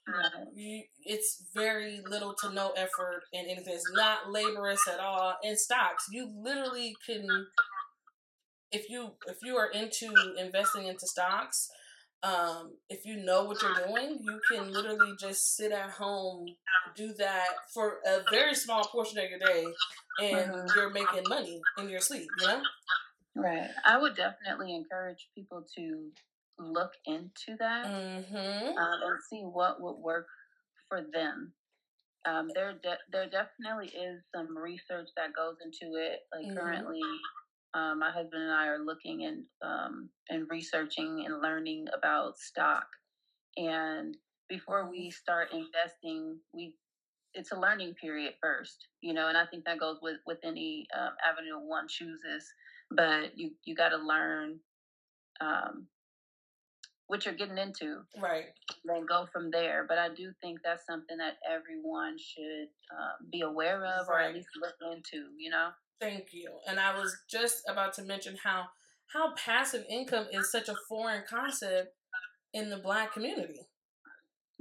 you, 0.55 0.83
it's 1.05 1.45
very 1.55 2.01
little 2.09 2.35
to 2.43 2.53
no 2.53 2.71
effort 2.71 3.23
and 3.33 3.49
anything. 3.49 3.75
It's 3.75 3.93
not 3.93 4.29
laborious 4.29 4.89
at 4.93 4.99
all. 4.99 5.37
In 5.45 5.57
stocks 5.57 6.07
you 6.11 6.29
literally 6.43 6.97
can 7.07 7.27
if 8.73 8.89
you 8.89 9.13
if 9.29 9.39
you 9.43 9.57
are 9.57 9.71
into 9.71 10.13
investing 10.39 10.87
into 10.87 11.07
stocks 11.07 11.69
um, 12.23 12.73
if 12.89 13.07
you 13.07 13.17
know 13.17 13.45
what 13.45 13.63
you're 13.63 13.87
doing, 13.87 14.19
you 14.23 14.41
can 14.51 14.73
literally 14.73 15.15
just 15.19 15.57
sit 15.57 15.73
at 15.73 15.91
home, 15.91 16.47
do 16.95 17.15
that 17.15 17.47
for 17.73 17.99
a 18.07 18.21
very 18.31 18.55
small 18.55 18.85
portion 18.85 19.19
of 19.19 19.25
your 19.31 19.39
day, 19.39 19.65
and 20.21 20.53
mm-hmm. 20.53 20.67
you're 20.77 20.91
making 20.91 21.25
money 21.29 21.61
in 21.79 21.89
your 21.89 22.01
sleep, 22.01 22.29
you 22.41 22.47
know? 22.47 22.61
Right. 23.35 23.69
I 23.87 23.99
would 23.99 24.17
definitely 24.17 24.75
encourage 24.75 25.29
people 25.35 25.65
to 25.77 26.11
look 26.59 26.93
into 27.07 27.57
that 27.59 27.87
mm-hmm. 27.87 28.77
um, 28.77 29.01
and 29.03 29.19
see 29.31 29.41
what 29.41 29.81
would 29.81 29.97
work 29.97 30.27
for 30.89 31.01
them. 31.13 31.53
Um, 32.27 32.49
there, 32.55 32.75
de- 32.75 32.99
there 33.11 33.31
definitely 33.31 33.87
is 33.99 34.21
some 34.35 34.59
research 34.59 35.09
that 35.17 35.35
goes 35.35 35.57
into 35.65 35.97
it. 35.97 36.21
Like 36.35 36.47
mm-hmm. 36.47 36.59
currently, 36.59 37.01
um, 37.75 38.01
my 38.01 38.11
husband 38.11 38.43
and 38.43 38.53
I 38.53 38.67
are 38.67 38.85
looking 38.85 39.25
and 39.25 39.45
um, 39.63 40.09
and 40.29 40.47
researching 40.51 41.25
and 41.27 41.41
learning 41.41 41.87
about 41.97 42.39
stock. 42.39 42.87
And 43.57 44.17
before 44.49 44.91
we 44.91 45.11
start 45.11 45.49
investing, 45.53 46.39
we 46.53 46.75
it's 47.35 47.53
a 47.53 47.59
learning 47.59 47.95
period 47.95 48.35
first, 48.43 48.89
you 49.01 49.15
know. 49.15 49.29
And 49.29 49.39
I 49.39 49.47
think 49.47 49.65
that 49.65 49.79
goes 49.79 49.99
with 50.03 50.17
with 50.27 50.39
any 50.45 50.87
um, 50.99 51.11
avenue 51.25 51.65
one 51.65 51.87
chooses. 51.89 52.53
But 52.91 53.39
you 53.39 53.53
you 53.65 53.77
got 53.77 53.91
to 53.91 53.99
learn 53.99 54.59
um, 55.41 55.87
what 57.07 57.25
you're 57.25 57.35
getting 57.35 57.59
into, 57.59 58.01
right? 58.21 58.47
Then 58.85 59.07
go 59.09 59.27
from 59.33 59.51
there. 59.53 59.85
But 59.89 59.99
I 59.99 60.09
do 60.09 60.33
think 60.41 60.59
that's 60.65 60.87
something 60.87 61.19
that 61.19 61.35
everyone 61.49 62.17
should 62.19 62.69
uh, 62.91 63.13
be 63.31 63.43
aware 63.43 63.85
of, 63.85 64.09
right. 64.09 64.25
or 64.25 64.29
at 64.29 64.35
least 64.35 64.49
look 64.61 64.75
into. 64.93 65.27
You 65.39 65.51
know. 65.51 65.69
Thank 66.01 66.33
you. 66.33 66.51
And 66.67 66.81
I 66.81 66.97
was 66.97 67.17
just 67.29 67.63
about 67.69 67.93
to 67.95 68.03
mention 68.03 68.37
how 68.43 68.67
how 69.13 69.35
passive 69.35 69.85
income 69.91 70.27
is 70.33 70.51
such 70.51 70.69
a 70.69 70.77
foreign 70.89 71.25
concept 71.29 71.95
in 72.55 72.71
the 72.71 72.79
black 72.79 73.13
community. 73.13 73.61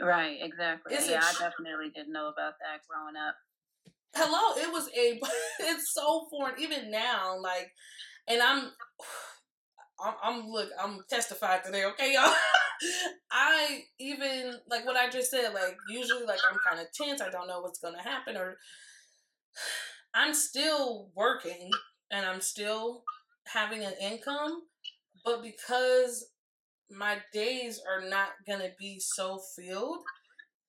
Right, 0.02 0.38
exactly. 0.42 0.96
It's 0.96 1.10
yeah, 1.10 1.22
I 1.24 1.32
definitely 1.34 1.92
didn't 1.94 2.14
know 2.14 2.30
about 2.30 2.54
that 2.60 2.82
growing 2.90 3.16
up. 3.16 3.36
Hello, 4.16 4.62
it 4.62 4.72
was 4.72 4.90
a 4.98 5.20
it's 5.60 5.94
so 5.94 6.28
foreign 6.30 6.60
even 6.60 6.90
now 6.90 7.40
like 7.40 7.72
and 8.28 8.42
I'm 8.42 8.72
I'm, 10.02 10.14
I'm 10.24 10.48
look, 10.48 10.70
I'm 10.82 11.02
testified 11.10 11.64
today, 11.66 11.84
okay, 11.86 12.14
y'all. 12.14 12.34
I 13.32 13.82
even 14.00 14.58
like 14.70 14.86
what 14.86 14.96
I 14.96 15.10
just 15.10 15.30
said, 15.30 15.54
like 15.54 15.76
usually 15.90 16.26
like 16.26 16.40
I'm 16.50 16.58
kind 16.66 16.80
of 16.80 16.88
tense, 16.94 17.22
I 17.22 17.30
don't 17.30 17.48
know 17.48 17.60
what's 17.60 17.80
gonna 17.80 18.02
happen 18.02 18.38
or 18.38 18.58
I'm 20.14 20.34
still 20.34 21.10
working 21.16 21.70
and 22.12 22.26
I'm 22.26 22.42
still 22.42 23.04
having 23.46 23.84
an 23.84 23.94
income, 24.02 24.64
but 25.24 25.42
because 25.42 26.26
my 26.90 27.18
days 27.34 27.82
are 27.88 28.08
not 28.08 28.30
going 28.48 28.60
to 28.60 28.72
be 28.80 29.00
so 29.00 29.40
filled, 29.56 30.00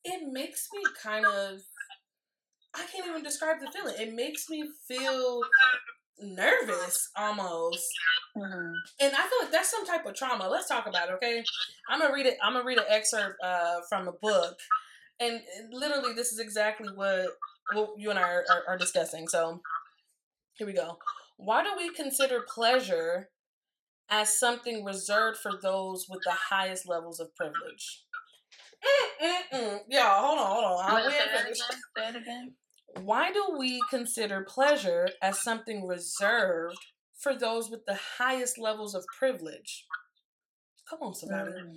it 0.05 0.33
makes 0.33 0.69
me 0.75 0.83
kind 1.03 1.27
of 1.27 1.61
I 2.75 2.87
can't 2.87 3.09
even 3.09 3.23
describe 3.23 3.57
the 3.61 3.71
feeling. 3.73 3.97
It 3.99 4.15
makes 4.15 4.49
me 4.49 4.65
feel 4.87 5.41
nervous 6.21 7.09
almost. 7.17 7.85
Mm-hmm. 8.37 8.73
And 9.01 9.13
I 9.13 9.23
feel 9.23 9.39
like 9.43 9.51
that's 9.51 9.71
some 9.71 9.87
type 9.87 10.07
of 10.07 10.15
trauma. 10.15 10.49
Let's 10.49 10.69
talk 10.69 10.87
about 10.87 11.09
it, 11.09 11.13
okay? 11.15 11.43
I'm 11.89 12.01
gonna 12.01 12.15
read 12.15 12.27
it. 12.27 12.39
I'm 12.43 12.53
gonna 12.53 12.65
read 12.65 12.79
an 12.79 12.85
excerpt 12.89 13.43
uh, 13.43 13.81
from 13.89 14.07
a 14.07 14.13
book, 14.13 14.59
and 15.19 15.41
literally, 15.73 16.15
this 16.15 16.33
is 16.33 16.39
exactly 16.39 16.89
what 16.95 17.27
what 17.73 17.91
you 17.99 18.11
and 18.11 18.19
I 18.19 18.23
are, 18.23 18.45
are, 18.51 18.63
are 18.69 18.79
discussing. 18.79 19.29
So 19.29 19.61
here 20.55 20.67
we 20.67 20.73
go. 20.73 20.99
Why 21.37 21.63
do 21.63 21.71
we 21.77 21.95
consider 21.95 22.41
pleasure 22.47 23.31
as 24.11 24.39
something 24.39 24.85
reserved 24.85 25.39
for 25.39 25.53
those 25.61 26.07
with 26.09 26.21
the 26.25 26.33
highest 26.33 26.89
levels 26.89 27.21
of 27.21 27.35
privilege? 27.35 28.05
Mm-mm-mm. 29.23 29.81
Yeah, 29.89 30.21
hold 30.21 30.39
on, 30.39 30.47
hold 30.47 30.65
on. 30.65 30.91
I'll 30.91 31.11
say, 31.11 31.19
again. 31.19 31.55
say 31.55 32.09
it 32.09 32.17
again. 32.17 32.55
Why 33.03 33.33
do 33.33 33.57
we 33.59 33.81
consider 33.89 34.43
pleasure 34.43 35.09
as 35.23 35.43
something 35.43 35.87
reserved 35.87 36.79
for 37.19 37.37
those 37.37 37.71
with 37.71 37.85
the 37.87 37.99
highest 38.19 38.59
levels 38.59 38.95
of 38.95 39.05
privilege? 39.17 39.87
Come 40.89 41.01
on, 41.03 41.15
somebody. 41.15 41.53
Mm. 41.53 41.75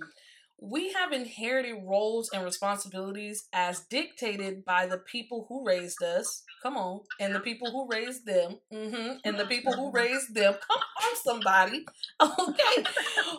We 0.60 0.92
have 0.92 1.12
inherited 1.12 1.82
roles 1.84 2.30
and 2.32 2.44
responsibilities 2.44 3.48
as 3.52 3.80
dictated 3.90 4.64
by 4.64 4.86
the 4.86 4.98
people 4.98 5.46
who 5.48 5.66
raised 5.66 6.02
us. 6.02 6.42
Come 6.62 6.76
on, 6.76 7.00
and 7.20 7.34
the 7.34 7.40
people 7.40 7.70
who 7.70 7.88
raised 7.90 8.24
them, 8.26 8.58
mm-hmm, 8.72 9.16
and 9.24 9.38
the 9.38 9.46
people 9.46 9.72
who 9.74 9.90
raised 9.92 10.34
them. 10.34 10.54
Come 10.54 10.78
on, 10.78 11.16
somebody, 11.22 11.84
okay, 12.22 12.84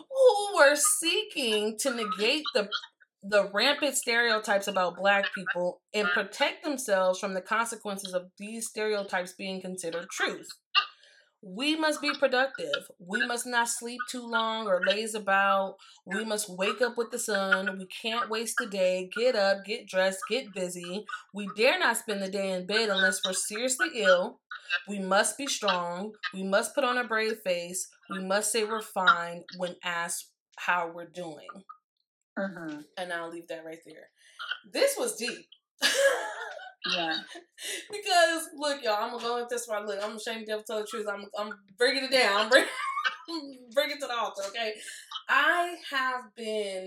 who 0.08 0.56
were 0.56 0.76
seeking 0.76 1.76
to 1.80 1.94
negate 1.94 2.44
the 2.54 2.68
the 3.28 3.50
rampant 3.52 3.96
stereotypes 3.96 4.68
about 4.68 4.96
black 4.96 5.24
people 5.34 5.80
and 5.92 6.06
protect 6.08 6.62
themselves 6.62 7.18
from 7.18 7.34
the 7.34 7.40
consequences 7.40 8.14
of 8.14 8.30
these 8.38 8.68
stereotypes 8.68 9.32
being 9.32 9.60
considered 9.60 10.06
truth. 10.10 10.46
We 11.48 11.76
must 11.76 12.02
be 12.02 12.12
productive. 12.12 12.90
We 12.98 13.24
must 13.24 13.46
not 13.46 13.68
sleep 13.68 14.00
too 14.08 14.26
long 14.26 14.66
or 14.66 14.82
laze 14.84 15.14
about. 15.14 15.76
We 16.04 16.24
must 16.24 16.50
wake 16.50 16.82
up 16.82 16.98
with 16.98 17.12
the 17.12 17.20
sun. 17.20 17.78
We 17.78 17.86
can't 17.86 18.28
waste 18.28 18.60
a 18.60 18.66
day. 18.66 19.08
Get 19.16 19.36
up, 19.36 19.64
get 19.64 19.86
dressed, 19.86 20.18
get 20.28 20.52
busy. 20.52 21.06
We 21.32 21.48
dare 21.56 21.78
not 21.78 21.98
spend 21.98 22.20
the 22.20 22.28
day 22.28 22.50
in 22.50 22.66
bed 22.66 22.88
unless 22.88 23.20
we're 23.24 23.32
seriously 23.32 23.90
ill. 23.94 24.40
We 24.88 24.98
must 24.98 25.38
be 25.38 25.46
strong. 25.46 26.14
We 26.34 26.42
must 26.42 26.74
put 26.74 26.82
on 26.82 26.98
a 26.98 27.04
brave 27.04 27.38
face. 27.44 27.86
We 28.10 28.24
must 28.24 28.50
say 28.50 28.64
we're 28.64 28.80
fine 28.80 29.44
when 29.56 29.76
asked 29.84 30.32
how 30.56 30.90
we're 30.92 31.06
doing. 31.06 31.46
Mm-hmm. 32.36 32.80
And 32.98 33.12
I'll 33.12 33.30
leave 33.30 33.46
that 33.48 33.64
right 33.64 33.78
there. 33.86 34.08
This 34.72 34.96
was 34.98 35.14
deep. 35.14 35.46
Yeah. 36.94 37.18
because 37.90 38.48
look, 38.56 38.82
y'all, 38.82 38.98
I'm 39.00 39.10
gonna 39.12 39.22
go 39.22 39.46
this 39.48 39.66
one. 39.66 39.86
Look, 39.86 40.02
I'm 40.02 40.16
ashamed 40.16 40.46
to 40.46 40.62
tell 40.66 40.80
the 40.80 40.86
truth. 40.86 41.06
I'm 41.10 41.24
I'm 41.38 41.52
bringing 41.78 42.04
it 42.04 42.10
down. 42.10 42.42
I'm 42.42 42.48
bring, 42.48 42.64
bring 43.74 43.90
it 43.90 44.00
to 44.00 44.06
the 44.06 44.16
altar. 44.16 44.42
Okay. 44.48 44.74
I 45.28 45.76
have 45.90 46.34
been 46.36 46.86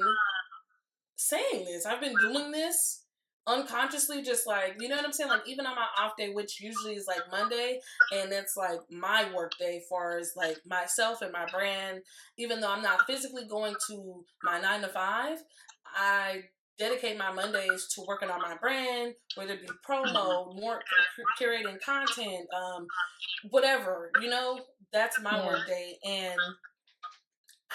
saying 1.15 1.65
this. 1.65 1.85
I've 1.85 2.01
been 2.01 2.15
doing 2.21 2.51
this 2.51 3.03
unconsciously 3.49 4.21
just 4.21 4.45
like 4.45 4.75
you 4.79 4.87
know 4.87 4.95
what 4.95 5.05
i'm 5.05 5.11
saying 5.11 5.29
like 5.29 5.47
even 5.47 5.65
on 5.65 5.75
my 5.75 5.87
off 5.97 6.11
day 6.17 6.29
which 6.29 6.61
usually 6.61 6.93
is 6.93 7.07
like 7.07 7.31
monday 7.31 7.79
and 8.13 8.31
it's 8.31 8.55
like 8.55 8.79
my 8.91 9.25
work 9.33 9.51
day 9.57 9.81
far 9.89 10.19
as 10.19 10.33
like 10.35 10.57
myself 10.67 11.21
and 11.21 11.31
my 11.31 11.45
brand 11.51 11.99
even 12.37 12.59
though 12.59 12.71
i'm 12.71 12.83
not 12.83 13.07
physically 13.07 13.47
going 13.49 13.73
to 13.87 14.23
my 14.43 14.59
nine 14.61 14.81
to 14.81 14.87
five 14.87 15.39
i 15.95 16.41
dedicate 16.79 17.17
my 17.17 17.31
Mondays 17.31 17.87
to 17.93 18.03
working 18.07 18.29
on 18.29 18.41
my 18.41 18.55
brand, 18.59 19.13
whether 19.35 19.53
it 19.53 19.61
be 19.61 19.67
promo, 19.87 20.55
more 20.55 20.79
curating 21.39 21.79
content, 21.81 22.47
um, 22.55 22.87
whatever, 23.49 24.09
you 24.21 24.29
know, 24.29 24.59
that's 24.91 25.21
my 25.21 25.37
yeah. 25.37 25.45
work 25.45 25.67
day. 25.67 25.97
And 26.05 26.39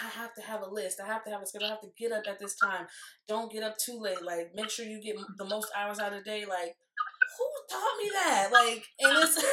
I 0.03 0.09
have 0.09 0.35
to 0.35 0.43
have 0.43 0.63
a 0.63 0.69
list. 0.69 1.01
I 1.01 1.07
have 1.07 1.25
to 1.25 1.31
have 1.31 1.43
a 1.43 1.47
schedule. 1.47 1.69
I 1.69 1.71
have 1.71 1.81
to 1.83 1.91
get 1.97 2.13
up 2.13 2.25
at 2.27 2.41
this 2.41 2.57
time. 2.57 2.87
Don't 3.29 3.53
get 3.53 3.63
up 3.63 3.77
too 3.79 3.99
late. 4.01 4.23
Like, 4.25 4.51
make 4.55 4.71
sure 4.71 4.87
you 4.87 5.01
get 5.01 5.17
the 5.39 5.45
most 5.45 5.69
hours 5.77 6.01
out 6.01 6.13
of 6.13 6.25
the 6.25 6.31
day. 6.31 6.45
Like, 6.47 6.75
who 7.39 7.47
taught 7.71 7.99
me 7.99 8.11
that? 8.13 8.49
Like, 8.53 8.85
and 9.01 9.23
it's 9.23 9.37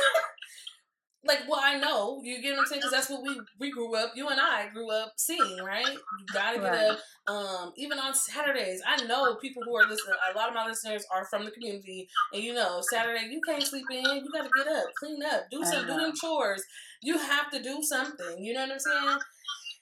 like 1.24 1.40
well 1.48 1.60
I 1.62 1.78
know 1.78 2.20
you 2.24 2.42
get 2.42 2.52
what 2.52 2.62
I'm 2.62 2.66
saying? 2.66 2.80
Because 2.80 2.92
that's 2.92 3.10
what 3.10 3.22
we 3.22 3.40
we 3.60 3.72
grew 3.72 3.96
up 3.96 4.14
you 4.16 4.28
and 4.30 4.40
I 4.40 4.70
grew 4.74 4.92
up 4.92 5.14
seeing 5.18 5.64
right? 5.64 5.88
You 5.88 6.26
gotta 6.34 6.60
get 6.60 6.72
right. 6.72 6.90
up 6.92 7.00
um 7.28 7.74
even 7.78 8.00
on 8.00 8.14
Saturdays. 8.14 8.82
I 8.86 9.04
know 9.06 9.36
people 9.36 9.64
who 9.64 9.76
are 9.76 9.88
listening 9.88 10.16
a 10.34 10.38
lot 10.38 10.50
of 10.50 10.56
my 10.56 10.66
listeners 10.66 11.06
are 11.14 11.26
from 11.26 11.46
the 11.46 11.52
community 11.52 12.10
and 12.34 12.44
you 12.44 12.54
know 12.54 12.82
Saturday 12.90 13.28
you 13.30 13.42
can't 13.46 13.64
sleep 13.64 13.86
in 13.92 14.04
you 14.04 14.30
gotta 14.32 14.50
get 14.56 14.68
up 14.68 14.86
clean 14.98 15.22
up 15.24 15.44
do 15.52 15.64
some 15.64 15.86
do 15.86 15.94
them 15.94 16.14
chores. 16.20 16.64
You 17.04 17.18
have 17.18 17.50
to 17.52 17.62
do 17.62 17.82
something 17.82 18.44
you 18.44 18.54
know 18.54 18.62
what 18.62 18.72
I'm 18.74 18.80
saying 18.80 19.20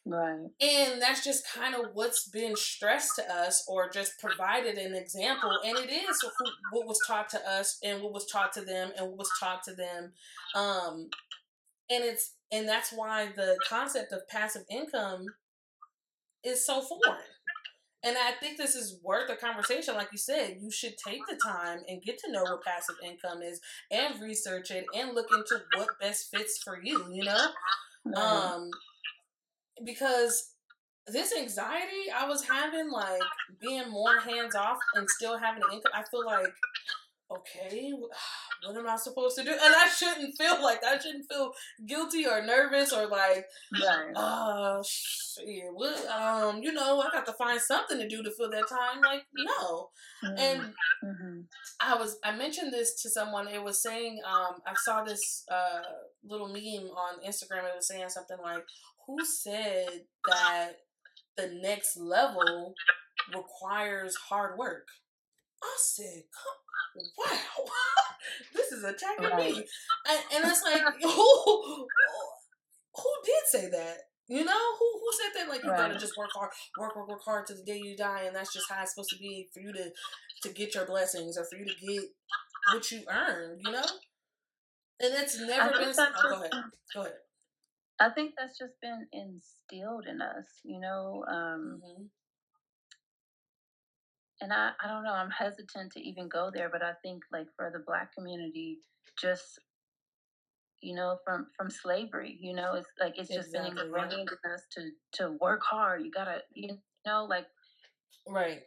Right. 0.06 0.48
And 0.62 1.01
that's 1.01 1.24
just 1.24 1.44
kind 1.53 1.75
of 1.75 1.91
what's 1.94 2.27
been 2.29 2.56
stressed 2.56 3.15
to 3.18 3.32
us 3.32 3.65
or 3.68 3.89
just 3.89 4.20
provided 4.20 4.77
an 4.77 4.96
example. 4.96 5.51
And 5.63 5.77
it 5.77 5.91
is 5.91 6.24
what 6.72 6.88
was 6.88 7.00
taught 7.06 7.29
to 7.29 7.50
us 7.50 7.77
and 7.84 8.01
what 8.01 8.13
was 8.13 8.25
taught 8.25 8.53
to 8.53 8.62
them 8.62 8.91
and 8.98 9.08
what 9.08 9.18
was 9.20 9.32
taught 9.39 9.63
to 9.63 9.75
them. 9.75 10.13
Um, 10.56 11.10
and 11.91 12.03
it's 12.03 12.34
and 12.51 12.68
that's 12.68 12.91
why 12.91 13.29
the 13.36 13.58
concept 13.68 14.12
of 14.12 14.27
passive 14.27 14.63
income 14.70 15.25
is 16.44 16.65
so 16.65 16.82
foreign. 16.82 17.22
And 18.03 18.18
I 18.18 18.32
think 18.39 18.58
this 18.58 18.75
is 18.75 18.98
worth 19.03 19.29
a 19.29 19.36
conversation. 19.36 19.94
Like 19.94 20.12
you 20.12 20.17
said, 20.17 20.58
you 20.62 20.71
should 20.71 20.95
take 21.06 21.19
the 21.28 21.36
time 21.36 21.80
and 21.88 22.02
get 22.02 22.17
to 22.19 22.32
know 22.32 22.43
what 22.43 22.63
passive 22.63 22.95
income 23.04 23.41
is 23.41 23.60
and 23.91 24.21
research 24.21 24.71
it 24.71 24.86
and 24.95 25.13
look 25.13 25.28
into 25.34 25.62
what 25.76 25.89
best 26.00 26.34
fits 26.34 26.62
for 26.63 26.80
you, 26.82 27.06
you 27.12 27.26
know? 27.26 27.50
Um, 28.15 28.71
because 29.84 30.52
this 31.08 31.34
anxiety 31.36 32.12
I 32.15 32.28
was 32.28 32.48
having, 32.48 32.92
like 32.92 33.22
being 33.60 33.89
more 33.89 34.20
hands 34.20 34.56
off 34.56 34.78
and 34.96 35.10
still 35.10 35.38
having 35.38 35.63
an 35.63 35.74
income, 35.74 35.92
I 35.96 36.04
feel 36.10 36.26
like 36.26 36.54
okay, 37.32 37.92
what 38.65 38.78
am 38.78 38.88
I 38.88 38.96
supposed 38.98 39.38
to 39.38 39.44
do? 39.44 39.52
And 39.52 39.76
I 39.76 39.88
shouldn't 39.88 40.38
feel 40.38 40.62
like 40.63 40.84
I 40.84 40.98
shouldn't 40.98 41.30
feel 41.30 41.52
guilty 41.86 42.26
or 42.26 42.46
nervous 42.46 42.92
or 42.94 43.08
like, 43.08 43.46
right. 43.74 44.13
uh, 44.15 44.82
shit, 44.86 45.65
what, 45.74 46.06
um, 46.08 46.62
you 46.62 46.72
know, 46.72 47.02
I 47.02 47.10
got 47.12 47.26
to 47.28 47.34
find 47.34 47.60
something 47.60 48.00
to 48.00 48.08
do 48.08 48.24
to 48.24 48.32
fill 48.32 48.50
that 48.52 48.68
time. 48.70 49.02
Like, 49.02 49.24
no. 49.34 49.89
Mm-hmm. 50.24 50.38
And 50.38 50.62
mm-hmm. 51.04 51.39
I 51.80 51.96
was, 51.96 52.18
I 52.24 52.36
mentioned 52.36 52.74
this 52.74 53.02
to 53.04 53.10
someone. 53.10 53.48
It 53.48 53.63
was 53.63 53.82
saying, 53.82 54.20
um, 54.28 54.56
I 54.65 54.74
saw 54.84 55.04
this 55.04 55.46
uh, 55.52 55.82
little 56.23 56.47
meme 56.47 56.89
on 56.91 57.23
Instagram. 57.27 57.65
It 57.65 57.75
was 57.75 57.88
saying 57.88 58.10
something 58.10 58.38
like, 58.41 58.63
who 59.08 59.23
said 59.25 59.88
that 60.27 60.71
the 61.38 61.60
next 61.62 61.97
level 61.97 62.73
requires 63.34 64.15
hard 64.15 64.58
work? 64.58 64.88
I 65.63 65.75
said, 65.77 66.23
wow, 67.17 67.38
this 68.55 68.71
is 68.71 68.84
attacking 68.84 69.25
right. 69.25 69.51
me. 69.51 69.65
And, 70.10 70.19
and 70.36 70.51
it's 70.51 70.63
like, 70.63 70.82
who, 71.01 71.88
who 72.95 73.10
did 73.25 73.43
say 73.47 73.69
that? 73.69 73.97
You 74.29 74.45
know, 74.45 74.75
who 74.79 74.86
who 74.86 75.10
said 75.12 75.41
that? 75.41 75.49
Like 75.49 75.63
you 75.63 75.71
right. 75.71 75.89
gotta 75.89 75.97
just 75.97 76.15
work 76.15 76.29
hard, 76.36 76.51
work, 76.79 76.95
work, 76.95 77.08
work 77.10 77.21
hard 77.25 77.47
to 77.47 77.55
the 77.55 77.63
day 77.63 77.82
you 77.84 77.97
die, 77.97 78.25
and 78.27 78.36
that's 78.36 78.53
just 78.53 78.69
how 78.69 78.79
it's 78.84 78.93
supposed 78.93 79.10
to 79.10 79.17
be 79.17 79.47
for 79.51 79.60
you 79.60 79.73
to 79.73 79.89
to 80.43 80.53
get 80.53 80.75
your 80.75 80.86
blessings 80.86 81.36
or 81.36 81.45
for 81.45 81.58
you 81.58 81.65
to 81.65 81.73
get 81.82 82.03
what 82.71 82.91
you 82.91 83.01
earn. 83.10 83.58
You 83.65 83.71
know, 83.71 83.86
and 85.00 85.14
it's 85.14 85.40
never 85.40 85.72
been. 85.72 85.94
Oh, 85.98 86.30
go 86.30 86.36
ahead. 86.36 86.52
Go 86.94 87.02
ahead. 87.02 87.14
I 88.02 88.10
think 88.10 88.34
that's 88.38 88.58
just 88.58 88.80
been 88.82 89.08
instilled 89.12 90.06
in 90.08 90.22
us. 90.22 90.48
You 90.64 90.80
know, 90.80 91.26
um, 91.30 91.82
mm-hmm 91.84 92.04
and 94.42 94.54
I, 94.54 94.72
I 94.84 94.88
don't 94.88 95.04
know, 95.04 95.14
I'm 95.14 95.32
hesitant 95.32 95.92
to 95.94 96.00
even 96.00 96.30
go 96.30 96.50
there, 96.54 96.70
but 96.70 96.82
I 96.82 96.94
think 97.04 97.24
like 97.32 97.48
for 97.56 97.70
the 97.72 97.84
black 97.86 98.14
community, 98.14 98.80
just 99.20 99.60
you 100.82 100.96
know, 100.96 101.18
from 101.26 101.48
from 101.58 101.70
slavery, 101.70 102.38
you 102.40 102.56
know, 102.56 102.76
it's 102.76 102.90
like 103.00 103.18
it's 103.18 103.30
just 103.30 103.50
exactly. 103.50 103.76
been 103.76 103.86
ingrained 103.86 104.14
in 104.14 104.52
us 104.52 104.62
to 104.72 104.90
to 105.14 105.38
work 105.42 105.62
hard. 105.62 106.04
You 106.04 106.12
gotta, 106.12 106.40
you 106.54 106.78
know, 107.06 107.26
like 107.30 107.48
right. 108.28 108.62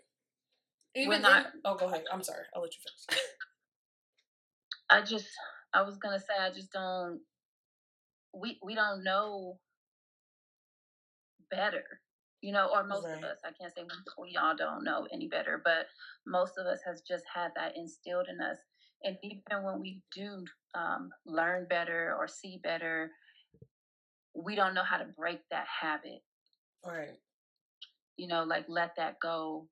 Even 0.94 1.22
not. 1.22 1.46
In, 1.46 1.52
oh, 1.64 1.74
go 1.74 1.86
ahead. 1.86 2.04
I'm 2.12 2.22
sorry. 2.22 2.44
I'll 2.54 2.60
let 2.60 2.72
you 2.74 2.80
finish. 3.08 3.22
I 4.90 5.00
just, 5.00 5.28
I 5.74 5.82
was 5.82 5.98
gonna 5.98 6.18
say, 6.20 6.34
I 6.40 6.50
just 6.50 6.72
don't. 6.72 7.20
We 8.34 8.58
we 8.62 8.74
don't 8.74 9.04
know 9.04 9.58
better 11.50 11.84
you 12.42 12.52
know, 12.52 12.68
or 12.74 12.84
most 12.84 13.06
right. 13.06 13.18
of 13.18 13.24
us. 13.24 13.38
I 13.44 13.52
can't 13.58 13.72
say 13.74 13.84
we, 14.20 14.36
all 14.36 14.54
don't 14.56 14.84
know 14.84 15.06
any 15.12 15.28
better, 15.28 15.62
but 15.64 15.86
most 16.26 16.58
of 16.58 16.66
us 16.66 16.80
has 16.84 17.00
just 17.00 17.24
had 17.32 17.52
that 17.56 17.76
instilled 17.76 18.26
in 18.28 18.40
us. 18.44 18.58
And 19.04 19.16
even 19.22 19.64
when 19.64 19.80
we 19.80 20.00
do 20.14 20.44
um, 20.74 21.10
learn 21.24 21.66
better 21.70 22.14
or 22.18 22.26
see 22.26 22.60
better, 22.62 23.10
we 24.34 24.56
don't 24.56 24.74
know 24.74 24.82
how 24.82 24.98
to 24.98 25.06
break 25.16 25.38
that 25.50 25.66
habit. 25.80 26.22
Right. 26.84 27.18
You 28.16 28.26
know, 28.26 28.42
like 28.42 28.64
let 28.68 28.96
that 28.96 29.16
go 29.22 29.68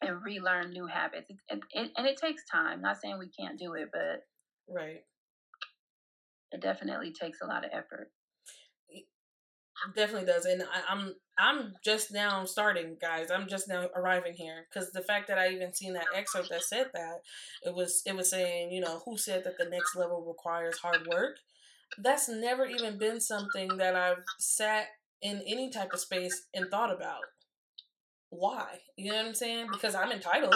and 0.00 0.22
relearn 0.22 0.70
new 0.70 0.86
habits. 0.86 1.30
And 1.50 1.62
it, 1.72 1.90
and 1.96 2.06
it 2.06 2.16
takes 2.16 2.44
time. 2.44 2.82
Not 2.82 3.00
saying 3.00 3.18
we 3.18 3.28
can't 3.28 3.58
do 3.58 3.74
it, 3.74 3.88
but 3.92 4.24
right. 4.68 5.02
It 6.50 6.60
definitely 6.62 7.12
takes 7.12 7.40
a 7.42 7.46
lot 7.46 7.64
of 7.64 7.70
effort 7.72 8.10
definitely 9.94 10.26
does 10.26 10.44
and 10.44 10.62
I, 10.62 10.92
am 10.92 11.14
I'm, 11.38 11.56
I'm 11.56 11.74
just 11.84 12.12
now 12.12 12.44
starting 12.44 12.96
guys 13.00 13.30
i'm 13.30 13.48
just 13.48 13.68
now 13.68 13.88
arriving 13.94 14.34
here 14.34 14.66
because 14.68 14.90
the 14.90 15.02
fact 15.02 15.28
that 15.28 15.38
i 15.38 15.48
even 15.48 15.74
seen 15.74 15.92
that 15.94 16.06
excerpt 16.14 16.50
that 16.50 16.62
said 16.62 16.86
that 16.94 17.20
it 17.62 17.74
was 17.74 18.02
it 18.06 18.16
was 18.16 18.30
saying 18.30 18.72
you 18.72 18.80
know 18.80 19.00
who 19.04 19.16
said 19.16 19.44
that 19.44 19.58
the 19.58 19.68
next 19.68 19.96
level 19.96 20.24
requires 20.26 20.78
hard 20.78 21.06
work 21.06 21.36
that's 21.98 22.28
never 22.28 22.66
even 22.66 22.98
been 22.98 23.20
something 23.20 23.76
that 23.76 23.94
i've 23.94 24.24
sat 24.38 24.86
in 25.22 25.42
any 25.46 25.70
type 25.70 25.92
of 25.92 26.00
space 26.00 26.46
and 26.54 26.70
thought 26.70 26.94
about 26.94 27.22
why 28.30 28.78
you 28.96 29.10
know 29.10 29.16
what 29.16 29.26
i'm 29.26 29.34
saying 29.34 29.66
because 29.72 29.94
i'm 29.94 30.12
entitled 30.12 30.54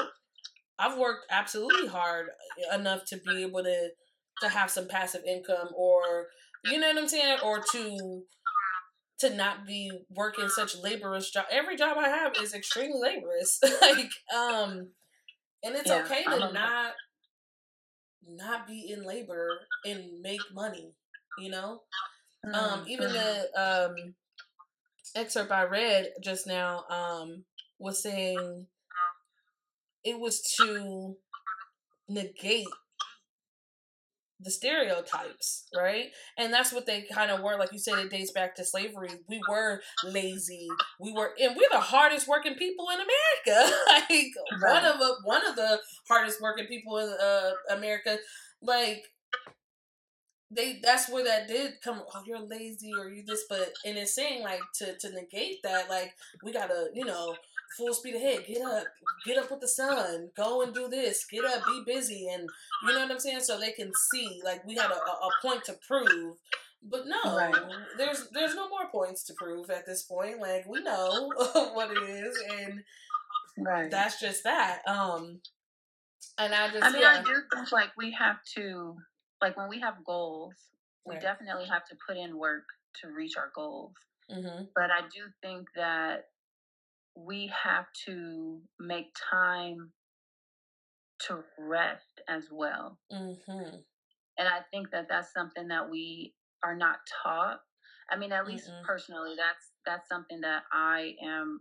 i've 0.79 0.99
worked 0.99 1.27
absolutely 1.31 1.89
hard 1.89 2.27
enough 2.73 3.05
to 3.05 3.17
be 3.19 3.43
able 3.43 3.63
to 3.63 3.89
to 4.41 4.49
have 4.49 4.71
some 4.71 4.89
passive 4.89 5.23
income 5.27 5.69
or 5.77 6.27
you 6.65 6.79
know 6.79 6.89
what 6.89 6.99
i'm 6.99 7.09
saying 7.09 7.39
or 7.45 7.63
to 7.73 8.23
to 9.23 9.31
not 9.31 9.65
be 9.67 9.91
working 10.11 10.49
such 10.49 10.77
laborious 10.77 11.31
job. 11.31 11.45
Every 11.49 11.77
job 11.77 11.97
I 11.97 12.09
have 12.09 12.33
is 12.43 12.55
extremely 12.55 12.99
laborious. 12.99 13.61
like, 13.81 14.11
um, 14.37 14.89
and 15.63 15.77
it's 15.77 15.89
yeah, 15.89 16.03
okay 16.05 16.25
to 16.25 16.31
not 16.31 16.53
know. 16.53 16.91
not 18.27 18.67
be 18.67 18.91
in 18.93 19.05
labor 19.05 19.49
and 19.85 20.21
make 20.21 20.41
money. 20.53 20.93
You 21.39 21.51
know, 21.51 21.83
mm-hmm. 22.45 22.55
um, 22.55 22.85
even 22.89 23.13
the 23.13 23.49
um 23.57 24.15
excerpt 25.15 25.51
I 25.51 25.65
read 25.65 26.11
just 26.23 26.47
now 26.47 26.85
um 26.91 27.45
was 27.79 28.03
saying 28.03 28.67
it 30.05 30.19
was 30.19 30.41
to 30.59 31.17
negate 32.09 32.67
the 34.43 34.51
stereotypes, 34.51 35.69
right? 35.77 36.07
And 36.37 36.53
that's 36.53 36.73
what 36.73 36.87
they 36.87 37.03
kind 37.03 37.31
of 37.31 37.43
were. 37.43 37.57
Like 37.57 37.73
you 37.73 37.79
said, 37.79 37.99
it 37.99 38.11
dates 38.11 38.33
back 38.33 38.57
to 38.57 38.65
slavery. 38.65 39.11
We 39.29 39.41
were 39.49 39.81
lazy. 40.05 40.67
We 41.01 41.13
were, 41.13 41.33
and 41.41 41.57
we're 41.57 41.69
the 41.71 41.81
hardest 41.81 42.29
working 42.29 42.55
people 42.55 42.87
in 42.91 42.99
America. 42.99 43.75
like 43.89 44.33
right. 44.61 44.75
one 44.75 44.85
of 44.85 44.99
the 44.99 45.15
one 45.25 45.47
of 45.47 45.57
the 45.57 45.81
hardest 46.09 46.41
working 46.41 46.67
people 46.67 46.99
in 46.99 47.15
uh, 47.23 47.51
America. 47.71 48.19
Like 48.61 49.05
they, 50.55 50.81
that's 50.83 51.09
where 51.09 51.25
that 51.25 51.49
did 51.49 51.81
come. 51.83 52.03
Oh, 52.15 52.23
you're 52.27 52.41
lazy, 52.41 52.93
or 52.99 53.09
you 53.09 53.25
this, 53.25 53.45
but 53.49 53.73
and 53.85 53.97
it's 53.97 54.15
saying 54.15 54.43
like 54.43 54.61
to 54.77 54.97
to 54.99 55.11
negate 55.11 55.63
that, 55.63 55.89
like 55.89 56.15
we 56.43 56.53
gotta, 56.53 56.89
you 56.95 57.05
know, 57.05 57.35
full 57.77 57.95
speed 57.95 58.15
ahead. 58.15 58.45
Get 58.47 58.63
up, 58.63 58.85
get 59.27 59.39
up 59.39 59.51
with 59.51 59.61
the 59.61 59.69
sun. 59.69 60.31
Go 60.37 60.63
and 60.63 60.75
do 60.75 60.89
this. 60.89 61.25
Get 61.31 61.45
up, 61.45 61.65
be 61.67 61.83
busy, 61.87 62.29
and 62.33 62.49
you 62.87 62.93
know 62.93 63.01
what 63.01 63.11
I'm 63.11 63.19
saying. 63.19 63.41
So 63.41 63.59
they 63.59 63.73
can 63.73 63.93
see 64.11 64.41
like 64.45 64.67
we 64.67 64.75
had 64.75 64.91
a, 64.91 64.95
a 64.95 65.31
point 65.43 65.65
to 65.65 65.77
prove. 65.87 66.37
But 66.85 67.07
no, 67.07 67.37
right. 67.37 67.55
there's 67.97 68.29
there's 68.33 68.55
no 68.55 68.69
more 68.69 68.91
points 68.91 69.25
to 69.25 69.35
prove 69.35 69.71
at 69.71 69.87
this 69.87 70.03
point. 70.03 70.41
Like 70.41 70.67
we 70.67 70.83
know 70.83 71.31
what 71.75 71.91
it 71.91 72.03
is, 72.03 72.37
and 72.59 72.83
right. 73.59 73.91
that's 73.91 74.21
just 74.21 74.45
that. 74.45 74.81
Um, 74.87 75.41
and 76.39 76.55
I 76.55 76.69
just 76.71 76.85
I 76.85 76.91
mean 76.91 77.03
yeah. 77.03 77.21
I 77.21 77.23
do 77.23 77.35
think 77.55 77.73
like 77.73 77.91
we 77.97 78.13
have 78.13 78.43
to 78.57 78.97
like 79.43 79.57
when 79.57 79.69
we 79.69 79.81
have 79.81 80.05
goals, 80.07 80.55
we 81.05 81.15
right. 81.15 81.23
definitely 81.23 81.67
have 81.67 81.85
to 81.87 81.97
put 82.07 82.17
in 82.17 82.39
work 82.39 82.65
to 83.03 83.09
reach 83.09 83.37
our 83.37 83.51
goals. 83.55 83.93
Mm-hmm. 84.31 84.65
But 84.75 84.91
I 84.91 85.03
do 85.03 85.25
think 85.43 85.67
that 85.75 86.27
we 87.17 87.53
have 87.63 87.87
to 88.07 88.61
make 88.79 89.09
time 89.31 89.91
to 91.27 91.41
rest 91.59 92.23
as 92.29 92.45
well. 92.51 92.99
Mm-hmm. 93.13 93.77
And 94.39 94.49
I 94.49 94.61
think 94.71 94.91
that 94.93 95.07
that's 95.09 95.33
something 95.33 95.69
that 95.69 95.91
we 95.91 96.35
are 96.65 96.77
not 96.77 96.97
taught. 97.23 97.61
I 98.11 98.17
mean, 98.17 98.33
at 98.33 98.47
least 98.47 98.69
mm 98.69 98.83
personally, 98.85 99.35
that's 99.37 99.71
that's 99.87 100.09
something 100.09 100.41
that 100.41 100.63
I 100.73 101.15
am 101.25 101.61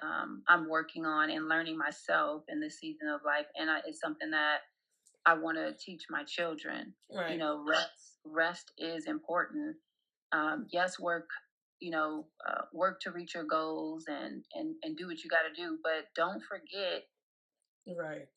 um, 0.00 0.42
I'm 0.48 0.68
working 0.68 1.04
on 1.04 1.30
and 1.30 1.48
learning 1.48 1.76
myself 1.76 2.44
in 2.48 2.60
this 2.60 2.78
season 2.78 3.08
of 3.08 3.20
life, 3.24 3.46
and 3.58 3.70
I, 3.70 3.80
it's 3.86 4.00
something 4.00 4.30
that 4.30 4.60
I 5.24 5.34
want 5.34 5.56
to 5.58 5.74
teach 5.74 6.04
my 6.10 6.24
children. 6.24 6.94
Right. 7.14 7.32
You 7.32 7.38
know, 7.38 7.64
rest 7.66 8.18
rest 8.24 8.72
is 8.78 9.06
important. 9.06 9.76
Um, 10.32 10.66
yes, 10.72 10.98
work 10.98 11.28
you 11.82 11.90
know 11.90 12.26
uh, 12.48 12.62
work 12.72 13.00
to 13.00 13.10
reach 13.10 13.34
your 13.34 13.44
goals 13.44 14.04
and 14.06 14.44
and 14.54 14.76
and 14.82 14.96
do 14.96 15.08
what 15.08 15.22
you 15.22 15.28
got 15.28 15.42
to 15.42 15.60
do 15.60 15.78
but 15.82 16.06
don't 16.14 16.40
forget 16.42 17.02
right 17.98 18.28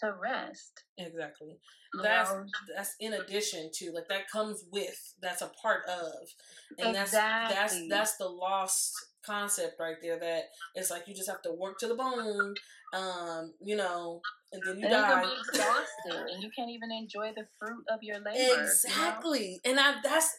to 0.00 0.12
rest 0.20 0.84
exactly 0.98 1.58
that's 2.02 2.30
know? 2.30 2.44
that's 2.74 2.94
in 3.00 3.12
addition 3.12 3.70
to 3.72 3.92
like 3.92 4.08
that 4.08 4.28
comes 4.30 4.64
with 4.72 5.14
that's 5.22 5.42
a 5.42 5.50
part 5.62 5.82
of 5.88 6.12
and 6.78 6.96
exactly. 6.96 7.54
that's 7.54 7.74
that's 7.74 7.88
that's 7.88 8.16
the 8.16 8.26
lost 8.26 8.94
concept 9.24 9.76
right 9.80 9.96
there 10.02 10.18
that 10.18 10.44
it's 10.74 10.90
like 10.90 11.06
you 11.06 11.14
just 11.14 11.28
have 11.28 11.42
to 11.42 11.52
work 11.52 11.78
to 11.78 11.86
the 11.86 11.94
bone 11.94 12.54
um 12.92 13.52
you 13.62 13.76
know 13.76 14.20
and 14.52 14.62
then 14.66 14.78
you 14.78 14.84
and 14.84 14.92
die 14.92 15.22
you 15.22 15.30
exhausted 15.38 16.32
and 16.32 16.42
you 16.42 16.50
can't 16.56 16.70
even 16.70 16.90
enjoy 16.92 17.32
the 17.34 17.46
fruit 17.58 17.84
of 17.90 18.00
your 18.02 18.16
labor 18.16 18.62
exactly 18.62 19.60
you 19.64 19.74
know? 19.74 19.80
and 19.80 19.80
i 19.80 19.94
that's 20.02 20.36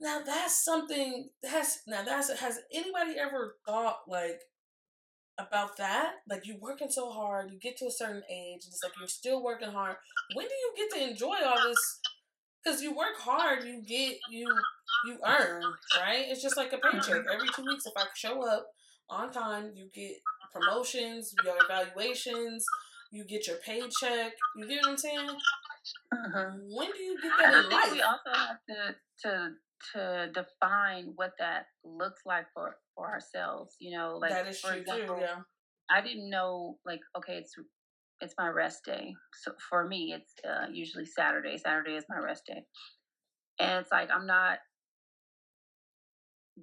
now 0.00 0.20
that's 0.26 0.64
something 0.64 1.28
that's 1.42 1.80
now 1.86 2.02
that's 2.02 2.30
has 2.40 2.58
anybody 2.72 3.18
ever 3.18 3.54
thought 3.66 3.98
like 4.08 4.40
about 5.38 5.76
that? 5.78 6.14
Like 6.28 6.46
you're 6.46 6.58
working 6.60 6.90
so 6.90 7.10
hard, 7.10 7.50
you 7.50 7.58
get 7.58 7.76
to 7.78 7.86
a 7.86 7.90
certain 7.90 8.22
age, 8.30 8.64
and 8.64 8.72
it's 8.72 8.82
like 8.82 8.92
you're 8.98 9.08
still 9.08 9.42
working 9.42 9.70
hard. 9.70 9.96
When 10.34 10.46
do 10.46 10.54
you 10.54 10.72
get 10.76 10.98
to 10.98 11.10
enjoy 11.10 11.36
all 11.44 11.68
this? 11.68 12.00
Because 12.62 12.82
you 12.82 12.94
work 12.94 13.18
hard, 13.18 13.64
you 13.64 13.82
get 13.82 14.18
you 14.30 14.46
you 15.06 15.18
earn, 15.26 15.64
right? 15.98 16.26
It's 16.28 16.42
just 16.42 16.56
like 16.56 16.72
a 16.72 16.78
paycheck. 16.78 17.24
Every 17.32 17.48
two 17.54 17.64
weeks, 17.64 17.86
if 17.86 17.92
I 17.96 18.04
show 18.14 18.46
up 18.48 18.66
on 19.10 19.32
time, 19.32 19.72
you 19.74 19.88
get 19.92 20.12
promotions, 20.52 21.34
your 21.44 21.54
evaluations, 21.64 22.64
you 23.10 23.24
get 23.24 23.46
your 23.46 23.56
paycheck. 23.56 24.32
You 24.56 24.68
get 24.68 24.80
what 24.82 24.90
I'm 24.90 24.96
saying? 24.96 25.28
Uh-huh. 26.12 26.50
When 26.68 26.90
do 26.92 27.02
you 27.02 27.18
get 27.20 27.32
that 27.38 27.64
in 27.64 27.70
life? 27.70 27.92
We 27.92 28.02
also 28.02 28.30
have 28.32 28.58
to 28.68 28.94
to 29.22 29.50
to 29.94 30.30
define 30.32 31.12
what 31.16 31.32
that 31.38 31.66
looks 31.84 32.22
like 32.26 32.46
for 32.54 32.76
for 32.94 33.08
ourselves. 33.08 33.76
You 33.80 33.96
know, 33.96 34.18
like 34.20 34.30
that 34.30 34.46
is 34.46 34.60
for 34.60 34.70
true 34.72 34.80
example, 34.80 35.16
too. 35.16 35.22
Yeah. 35.22 35.40
I 35.90 36.00
didn't 36.00 36.30
know 36.30 36.78
like 36.86 37.00
okay, 37.18 37.34
it's 37.34 37.54
it's 38.20 38.34
my 38.38 38.48
rest 38.48 38.84
day. 38.84 39.14
So 39.42 39.52
for 39.68 39.86
me, 39.86 40.14
it's 40.16 40.34
uh, 40.48 40.66
usually 40.72 41.06
Saturday. 41.06 41.58
Saturday 41.58 41.96
is 41.96 42.04
my 42.08 42.18
rest 42.18 42.44
day, 42.46 42.64
and 43.58 43.80
it's 43.80 43.92
like 43.92 44.08
I'm 44.14 44.26
not 44.26 44.58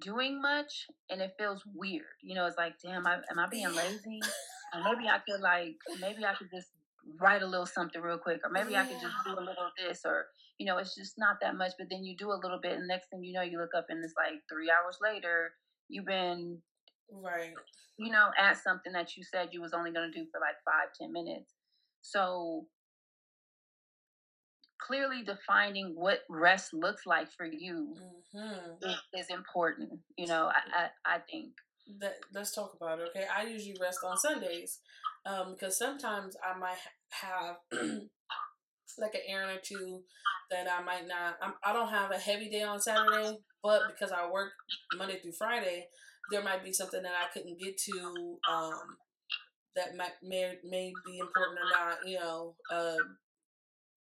doing 0.00 0.40
much, 0.40 0.86
and 1.10 1.20
it 1.20 1.32
feels 1.38 1.62
weird. 1.74 2.04
You 2.22 2.34
know, 2.34 2.46
it's 2.46 2.56
like, 2.56 2.74
damn, 2.82 3.06
I, 3.06 3.16
am 3.30 3.38
I 3.38 3.46
being 3.50 3.68
lazy? 3.74 4.20
Or 4.74 4.82
maybe 4.84 5.08
I 5.08 5.18
could 5.28 5.40
like, 5.40 5.76
maybe 6.00 6.24
I 6.24 6.34
could 6.34 6.50
just 6.54 6.70
write 7.20 7.42
a 7.42 7.46
little 7.46 7.66
something 7.66 8.00
real 8.00 8.18
quick, 8.18 8.40
or 8.44 8.50
maybe 8.50 8.72
yeah. 8.72 8.82
I 8.82 8.86
could 8.86 9.00
just 9.00 9.14
do 9.24 9.32
a 9.32 9.40
little 9.40 9.64
of 9.64 9.72
this, 9.78 10.02
or 10.04 10.26
you 10.58 10.66
know, 10.66 10.78
it's 10.78 10.94
just 10.94 11.14
not 11.18 11.36
that 11.42 11.56
much. 11.56 11.72
But 11.78 11.88
then 11.90 12.04
you 12.04 12.16
do 12.16 12.32
a 12.32 12.40
little 12.42 12.58
bit, 12.62 12.72
and 12.72 12.88
next 12.88 13.08
thing 13.10 13.24
you 13.24 13.32
know, 13.32 13.42
you 13.42 13.58
look 13.58 13.74
up 13.76 13.86
and 13.88 14.04
it's 14.04 14.14
like 14.16 14.42
three 14.50 14.70
hours 14.70 14.98
later, 15.02 15.52
you've 15.88 16.06
been 16.06 16.58
right, 17.12 17.54
you 17.98 18.10
know, 18.10 18.28
at 18.38 18.56
something 18.58 18.92
that 18.92 19.16
you 19.16 19.24
said 19.24 19.48
you 19.52 19.60
was 19.60 19.72
only 19.72 19.92
going 19.92 20.10
to 20.10 20.18
do 20.18 20.26
for 20.30 20.40
like 20.40 20.56
five, 20.64 20.88
ten 20.98 21.12
minutes. 21.12 21.52
So 22.02 22.66
clearly 24.80 25.22
defining 25.22 25.92
what 25.94 26.20
rest 26.28 26.72
looks 26.72 27.06
like 27.06 27.30
for 27.32 27.46
you 27.46 27.94
mm-hmm. 28.34 28.88
is, 28.88 28.96
is, 29.14 29.26
important. 29.30 29.90
You 30.16 30.26
know, 30.26 30.50
I, 30.50 30.84
I, 30.84 31.16
I 31.16 31.18
think. 31.30 31.52
That, 32.00 32.16
let's 32.32 32.54
talk 32.54 32.74
about 32.80 33.00
it, 33.00 33.08
okay? 33.10 33.26
I 33.34 33.44
usually 33.44 33.76
rest 33.80 34.00
on 34.04 34.16
Sundays 34.16 34.78
um, 35.26 35.54
because 35.54 35.78
sometimes 35.78 36.36
I 36.42 36.58
might 36.58 36.78
have 37.10 37.56
like 38.98 39.14
an 39.14 39.20
errand 39.28 39.58
or 39.58 39.60
two 39.62 40.02
that 40.50 40.66
I 40.68 40.82
might 40.82 41.06
not. 41.06 41.36
I'm, 41.42 41.54
I 41.64 41.72
do 41.72 41.80
not 41.80 41.90
have 41.90 42.10
a 42.10 42.18
heavy 42.18 42.48
day 42.48 42.62
on 42.62 42.80
Saturday, 42.80 43.38
but 43.62 43.82
because 43.88 44.12
I 44.12 44.30
work 44.30 44.52
Monday 44.96 45.18
through 45.20 45.32
Friday, 45.32 45.86
there 46.30 46.42
might 46.42 46.64
be 46.64 46.72
something 46.72 47.02
that 47.02 47.12
I 47.12 47.32
couldn't 47.32 47.60
get 47.60 47.76
to 47.78 48.38
um, 48.50 48.80
that 49.76 49.96
might 49.96 50.12
may 50.22 50.54
may 50.64 50.92
be 51.06 51.18
important 51.18 51.58
or 51.58 51.70
not. 51.70 51.98
You 52.06 52.18
know, 52.18 52.54
um, 52.72 53.18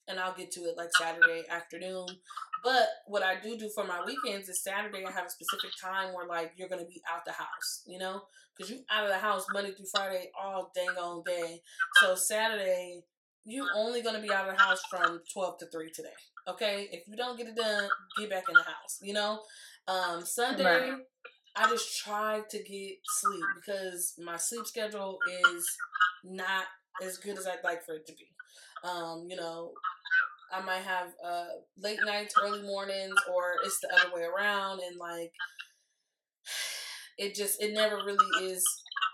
and 0.07 0.19
I'll 0.19 0.35
get 0.35 0.51
to 0.51 0.61
it 0.61 0.77
like 0.77 0.89
Saturday 0.97 1.43
afternoon. 1.49 2.07
But 2.63 2.87
what 3.07 3.23
I 3.23 3.39
do 3.41 3.57
do 3.57 3.69
for 3.69 3.85
my 3.85 4.01
weekends 4.05 4.49
is 4.49 4.63
Saturday 4.63 5.03
I 5.05 5.11
have 5.11 5.25
a 5.25 5.29
specific 5.29 5.71
time 5.81 6.13
where 6.13 6.27
like 6.27 6.53
you're 6.55 6.69
gonna 6.69 6.85
be 6.85 7.01
out 7.11 7.25
the 7.25 7.31
house, 7.31 7.83
you 7.87 7.97
know, 7.97 8.21
because 8.55 8.71
you 8.71 8.79
out 8.89 9.03
of 9.03 9.09
the 9.09 9.17
house 9.17 9.45
Monday 9.53 9.71
through 9.71 9.87
Friday 9.93 10.31
all 10.39 10.71
dang 10.75 10.89
on 10.89 11.23
day. 11.25 11.61
So 12.01 12.15
Saturday 12.15 13.03
you 13.43 13.67
only 13.75 14.01
gonna 14.01 14.21
be 14.21 14.31
out 14.31 14.47
of 14.47 14.55
the 14.55 14.61
house 14.61 14.81
from 14.89 15.21
twelve 15.33 15.57
to 15.59 15.65
three 15.67 15.91
today. 15.91 16.09
Okay, 16.47 16.87
if 16.91 17.07
you 17.07 17.15
don't 17.15 17.37
get 17.37 17.47
it 17.47 17.55
done, 17.55 17.89
get 18.17 18.29
back 18.29 18.43
in 18.47 18.55
the 18.55 18.63
house. 18.63 18.99
You 19.01 19.13
know, 19.13 19.41
um, 19.87 20.25
Sunday. 20.25 20.63
Right. 20.91 20.99
I 21.55 21.67
just 21.67 21.99
try 21.99 22.41
to 22.49 22.57
get 22.57 22.97
sleep 23.03 23.43
because 23.55 24.13
my 24.23 24.37
sleep 24.37 24.65
schedule 24.65 25.19
is 25.27 25.67
not 26.23 26.63
as 27.03 27.17
good 27.17 27.37
as 27.37 27.45
I'd 27.45 27.63
like 27.63 27.85
for 27.85 27.95
it 27.95 28.07
to 28.07 28.13
be. 28.13 28.27
Um, 28.83 29.25
you 29.27 29.35
know, 29.35 29.73
I 30.53 30.61
might 30.61 30.83
have 30.83 31.09
uh, 31.25 31.45
late 31.77 31.99
nights, 32.05 32.35
early 32.41 32.61
mornings, 32.61 33.15
or 33.33 33.55
it's 33.63 33.79
the 33.79 33.93
other 33.93 34.13
way 34.13 34.23
around, 34.23 34.81
and 34.81 34.97
like 34.97 35.31
it 37.17 37.35
just 37.35 37.61
it 37.61 37.73
never 37.73 37.97
really 37.97 38.51
is 38.51 38.63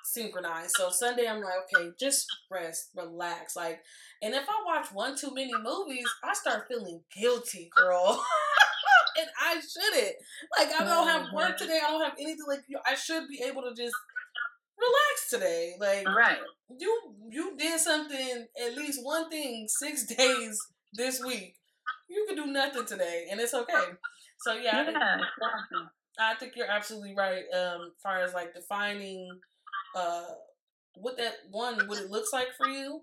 synchronized. 0.03 0.75
So 0.77 0.89
Sunday, 0.89 1.27
I'm 1.27 1.41
like, 1.41 1.53
okay, 1.75 1.89
just 1.99 2.25
rest, 2.51 2.89
relax, 2.95 3.55
like. 3.55 3.81
And 4.21 4.33
if 4.33 4.45
I 4.49 4.63
watch 4.65 4.87
one 4.91 5.15
too 5.15 5.31
many 5.31 5.53
movies, 5.53 6.07
I 6.23 6.33
start 6.33 6.65
feeling 6.67 7.01
guilty, 7.15 7.69
girl. 7.75 8.23
and 9.17 9.27
I 9.39 9.55
shouldn't. 9.55 10.15
Like 10.57 10.69
I 10.79 10.83
don't 10.83 11.07
have 11.07 11.33
work 11.33 11.49
mm-hmm. 11.49 11.63
today. 11.63 11.79
I 11.85 11.91
don't 11.91 12.03
have 12.03 12.17
anything. 12.19 12.45
Like 12.47 12.63
I 12.85 12.95
should 12.95 13.27
be 13.27 13.43
able 13.43 13.63
to 13.63 13.75
just 13.75 13.95
relax 14.77 15.29
today. 15.29 15.73
Like 15.79 16.07
right. 16.07 16.37
You 16.79 17.15
you 17.29 17.55
did 17.57 17.79
something 17.79 18.47
at 18.65 18.75
least 18.75 19.03
one 19.03 19.29
thing 19.29 19.67
six 19.67 20.05
days 20.17 20.59
this 20.93 21.23
week. 21.23 21.55
You 22.09 22.25
could 22.27 22.37
do 22.37 22.47
nothing 22.47 22.85
today, 22.85 23.27
and 23.29 23.39
it's 23.39 23.53
okay. 23.53 23.85
So 24.39 24.53
yeah, 24.53 24.89
yeah. 24.89 25.17
I 26.19 26.35
think 26.35 26.53
you're 26.55 26.69
absolutely 26.69 27.15
right. 27.15 27.43
Um, 27.53 27.91
as 27.95 28.01
far 28.01 28.19
as 28.19 28.33
like 28.33 28.53
defining, 28.53 29.29
uh, 29.95 30.25
what 30.95 31.17
that 31.17 31.33
one, 31.51 31.87
what 31.87 31.99
it 31.99 32.09
looks 32.09 32.31
like 32.33 32.47
for 32.57 32.67
you, 32.67 33.01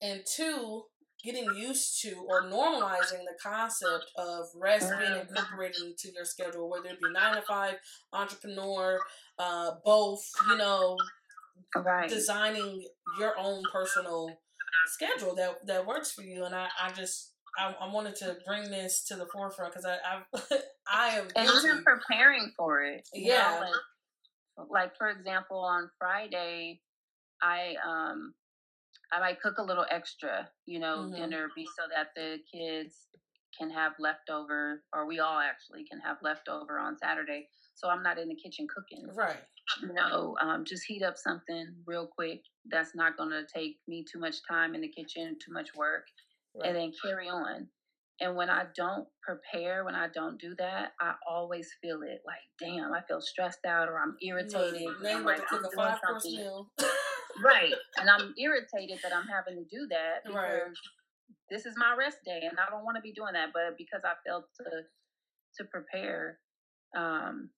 and 0.00 0.22
two, 0.34 0.82
getting 1.22 1.54
used 1.54 2.00
to 2.02 2.14
or 2.28 2.44
normalizing 2.44 3.24
the 3.24 3.36
concept 3.42 4.06
of 4.16 4.46
rest 4.54 4.90
being 4.98 5.20
incorporated 5.20 5.82
into 5.82 6.14
your 6.14 6.24
schedule, 6.24 6.70
whether 6.70 6.86
it 6.86 7.00
be 7.00 7.10
nine 7.12 7.34
to 7.34 7.42
five, 7.42 7.74
entrepreneur, 8.12 8.98
uh, 9.38 9.72
both, 9.84 10.22
you 10.48 10.56
know, 10.56 10.96
right. 11.76 12.08
designing 12.08 12.86
your 13.18 13.34
own 13.38 13.62
personal 13.72 14.38
schedule 14.88 15.34
that 15.36 15.66
that 15.66 15.86
works 15.86 16.12
for 16.12 16.22
you. 16.22 16.44
And 16.44 16.54
I, 16.54 16.68
I 16.80 16.92
just 16.92 17.32
I, 17.58 17.74
I 17.80 17.92
wanted 17.92 18.16
to 18.16 18.36
bring 18.46 18.70
this 18.70 19.04
to 19.08 19.16
the 19.16 19.26
forefront 19.26 19.72
because 19.72 19.86
I 19.86 19.96
I 20.04 20.58
I 20.88 21.08
am 21.18 21.28
and 21.34 21.48
even 21.48 21.82
preparing 21.84 22.52
for 22.56 22.82
it. 22.82 23.08
Yeah. 23.12 23.60
Know, 23.60 23.60
like, 23.60 24.70
like 24.70 24.96
for 24.96 25.08
example, 25.08 25.58
on 25.58 25.90
Friday, 25.98 26.80
I 27.42 27.74
um 27.86 28.34
I 29.12 29.20
might 29.20 29.40
cook 29.40 29.58
a 29.58 29.62
little 29.62 29.86
extra, 29.90 30.48
you 30.66 30.80
know, 30.80 30.98
mm-hmm. 30.98 31.16
dinner 31.16 31.48
be 31.54 31.64
so 31.64 31.84
that 31.94 32.08
the 32.16 32.38
kids 32.52 33.06
can 33.58 33.70
have 33.70 33.92
leftover, 33.98 34.82
or 34.92 35.06
we 35.06 35.20
all 35.20 35.38
actually 35.38 35.84
can 35.90 36.00
have 36.00 36.16
leftover 36.22 36.78
on 36.78 36.98
Saturday. 36.98 37.48
So 37.74 37.88
I'm 37.88 38.02
not 38.02 38.18
in 38.18 38.28
the 38.28 38.34
kitchen 38.34 38.66
cooking. 38.74 39.06
Right. 39.14 39.36
Know, 39.92 40.36
um, 40.40 40.64
just 40.64 40.84
heat 40.86 41.02
up 41.02 41.16
something 41.16 41.66
real 41.86 42.06
quick. 42.06 42.40
That's 42.70 42.94
not 42.94 43.16
going 43.16 43.30
to 43.30 43.44
take 43.52 43.78
me 43.88 44.04
too 44.10 44.18
much 44.18 44.36
time 44.48 44.74
in 44.74 44.80
the 44.80 44.88
kitchen, 44.88 45.36
too 45.44 45.52
much 45.52 45.74
work, 45.74 46.04
right. 46.54 46.68
and 46.68 46.76
then 46.76 46.92
carry 47.02 47.28
on. 47.28 47.68
And 48.20 48.34
when 48.34 48.48
I 48.48 48.64
don't 48.74 49.06
prepare, 49.22 49.84
when 49.84 49.94
I 49.94 50.08
don't 50.08 50.40
do 50.40 50.54
that, 50.58 50.92
I 51.00 51.14
always 51.28 51.68
feel 51.82 52.00
it 52.02 52.22
like, 52.26 52.38
damn, 52.58 52.94
I 52.94 53.02
feel 53.06 53.20
stressed 53.20 53.66
out 53.66 53.88
or 53.88 53.98
I'm 53.98 54.16
irritated. 54.22 54.88
Yeah, 55.02 55.18
I'm 55.18 55.24
like, 55.24 55.42
I'm 55.50 55.60
doing 55.60 55.94
something. 56.06 56.66
right. 57.44 57.74
And 58.00 58.08
I'm 58.08 58.34
irritated 58.38 59.00
that 59.02 59.12
I'm 59.14 59.26
having 59.26 59.62
to 59.62 59.64
do 59.70 59.86
that 59.90 60.24
because 60.24 60.34
right. 60.34 60.62
this 61.50 61.66
is 61.66 61.74
my 61.76 61.94
rest 61.98 62.18
day 62.24 62.42
and 62.48 62.58
I 62.58 62.70
don't 62.70 62.84
want 62.84 62.96
to 62.96 63.02
be 63.02 63.12
doing 63.12 63.34
that. 63.34 63.50
But 63.52 63.76
because 63.76 64.00
I 64.04 64.14
failed 64.24 64.44
to 64.58 64.64
to 65.58 65.64
prepare, 65.64 66.38
um, 66.96 67.50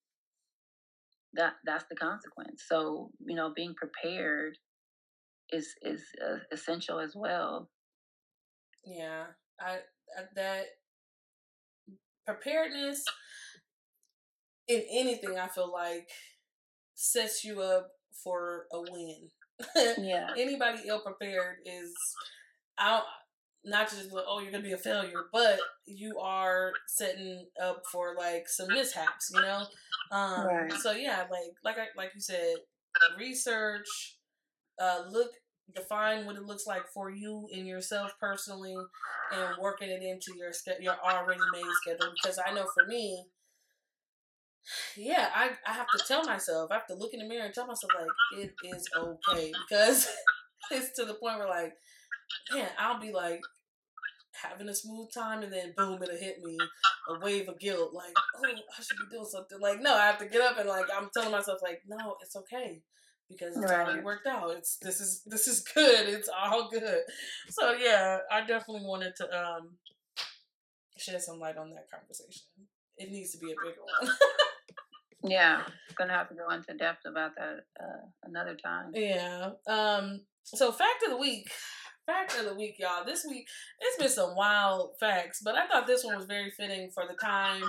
that 1.35 1.55
that's 1.65 1.85
the 1.91 1.97
consequence. 1.97 2.65
So 2.69 3.11
you 3.25 3.37
know, 3.37 3.53
being 3.55 3.75
prepared 3.75 4.57
is 5.51 5.75
is 5.83 6.03
uh, 6.25 6.39
essential 6.53 7.01
as 7.01 7.13
well. 7.15 7.71
Yeah, 8.85 9.25
I, 9.61 9.79
I 10.17 10.23
that 10.37 10.67
preparedness 12.27 13.05
in 14.69 14.83
anything 14.91 15.39
I 15.39 15.49
feel 15.49 15.73
like 15.73 16.09
sets 16.95 17.45
you 17.45 17.61
up 17.61 17.89
for 18.23 18.67
a 18.73 18.81
win. 18.81 19.29
yeah. 19.99 20.29
Anybody 20.37 20.83
ill 20.87 21.01
prepared 21.01 21.57
is 21.65 21.93
out 22.79 23.05
not 23.65 23.91
just 23.91 24.13
like, 24.13 24.25
oh 24.27 24.41
you're 24.41 24.53
gonna 24.53 24.63
be 24.63 24.73
a 24.73 24.79
failure, 24.79 25.25
but 25.33 25.59
you 25.87 26.19
are 26.19 26.73
setting 26.87 27.47
up 27.63 27.83
for 27.91 28.15
like 28.17 28.49
some 28.49 28.69
mishaps, 28.69 29.31
you 29.35 29.41
know? 29.41 29.65
Um 30.11 30.47
right. 30.47 30.73
so 30.73 30.93
yeah, 30.93 31.25
like 31.31 31.55
like 31.65 31.79
I 31.79 31.87
like 31.97 32.13
you 32.15 32.21
said, 32.21 32.57
research, 33.19 34.17
uh 34.81 35.03
look 35.11 35.31
define 35.75 36.25
what 36.25 36.37
it 36.37 36.45
looks 36.45 36.67
like 36.67 36.89
for 36.95 37.11
you 37.11 37.47
and 37.55 37.67
yourself 37.67 38.11
personally 38.19 38.75
and 39.33 39.57
working 39.61 39.91
it 39.91 40.03
into 40.03 40.33
your 40.39 40.51
your 40.81 40.97
already 41.05 41.41
made 41.53 41.65
schedule 41.83 42.11
because 42.15 42.39
I 42.45 42.55
know 42.55 42.67
for 42.75 42.87
me 42.87 43.27
yeah, 44.97 45.29
I, 45.35 45.51
I 45.67 45.73
have 45.73 45.87
to 45.97 46.05
tell 46.07 46.25
myself, 46.25 46.71
I 46.71 46.75
have 46.75 46.87
to 46.87 46.95
look 46.95 47.13
in 47.13 47.21
the 47.21 47.27
mirror 47.27 47.45
and 47.47 47.55
tell 47.55 47.67
myself, 47.67 47.93
like, 47.99 48.41
it 48.41 48.53
is 48.65 48.89
okay. 48.97 49.53
Because 49.69 50.09
it's 50.71 50.93
to 50.97 51.05
the 51.05 51.15
point 51.15 51.39
where, 51.39 51.49
like, 51.49 51.75
man, 52.53 52.69
I'll 52.79 53.01
be 53.01 53.13
like 53.13 53.41
having 54.43 54.69
a 54.69 54.75
smooth 54.75 55.13
time 55.13 55.43
and 55.43 55.53
then 55.53 55.75
boom, 55.77 56.03
it'll 56.03 56.17
hit 56.17 56.43
me 56.43 56.59
a 57.09 57.19
wave 57.21 57.49
of 57.49 57.59
guilt. 57.59 57.93
Like, 57.93 58.13
oh, 58.37 58.45
I 58.45 58.83
should 58.83 58.97
be 58.97 59.17
doing 59.17 59.27
something. 59.27 59.61
Like, 59.61 59.81
no, 59.81 59.95
I 59.95 60.07
have 60.07 60.19
to 60.19 60.27
get 60.27 60.43
up 60.43 60.59
and, 60.59 60.69
like, 60.69 60.87
I'm 60.95 61.09
telling 61.13 61.33
myself, 61.33 61.61
like, 61.63 61.83
no, 61.89 62.17
it's 62.23 62.37
okay. 62.37 62.83
Because 63.31 63.57
it's 63.59 63.71
right. 63.71 63.87
already 63.87 64.01
worked 64.01 64.27
out. 64.27 64.51
It's 64.57 64.79
this 64.79 65.03
is 65.03 65.23
this 65.27 65.47
is 65.49 65.61
good. 65.61 66.09
It's 66.09 66.31
all 66.31 66.71
good. 66.71 67.03
So 67.51 67.73
yeah, 67.73 68.21
I 68.33 68.41
definitely 68.41 68.87
wanted 68.87 69.17
to 69.17 69.25
um 69.25 69.77
shed 70.97 71.21
some 71.21 71.39
light 71.39 71.59
on 71.59 71.69
that 71.69 71.91
conversation. 71.91 72.47
It 72.97 73.11
needs 73.11 73.33
to 73.33 73.39
be 73.39 73.53
a 73.53 73.55
bigger 73.63 73.83
one. 74.01 74.17
Yeah, 75.31 75.61
gonna 75.97 76.15
have 76.15 76.31
to 76.31 76.35
go 76.35 76.49
into 76.55 76.73
depth 76.73 77.05
about 77.05 77.33
that 77.37 77.67
uh, 77.79 78.07
another 78.23 78.57
time. 78.57 78.93
Yeah. 78.95 79.51
Um. 79.67 80.21
So 80.45 80.73
fact 80.73 81.03
of 81.05 81.11
the 81.11 81.19
week. 81.19 81.51
Fact 82.09 82.39
of 82.39 82.47
the 82.47 82.55
week, 82.55 82.77
y'all. 82.79 83.05
This 83.05 83.27
week 83.29 83.47
it's 83.81 83.99
been 83.99 84.09
some 84.09 84.35
wild 84.35 84.93
facts, 84.99 85.43
but 85.45 85.57
I 85.57 85.67
thought 85.67 85.87
this 85.87 86.07
one 86.07 86.17
was 86.17 86.25
very 86.25 86.51
fitting 86.51 86.89
for 86.91 87.05
the 87.07 87.13
time, 87.13 87.63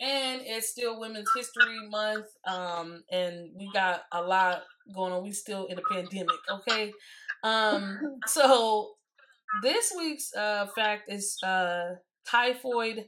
and 0.00 0.42
it's 0.44 0.68
still 0.68 0.98
Women's 0.98 1.30
History 1.36 1.88
Month. 1.88 2.26
Um, 2.44 3.04
and 3.12 3.50
we 3.56 3.70
got 3.72 4.02
a 4.10 4.20
lot 4.20 4.64
going 4.92 5.12
on. 5.12 5.22
We 5.22 5.30
still 5.30 5.66
in 5.66 5.78
a 5.78 5.82
pandemic, 5.88 6.34
okay? 6.50 6.92
Um, 7.44 8.18
so 8.26 8.94
this 9.62 9.94
week's 9.96 10.34
uh 10.34 10.66
fact 10.74 11.04
is 11.08 11.40
uh 11.44 11.90
typhoid 12.26 13.04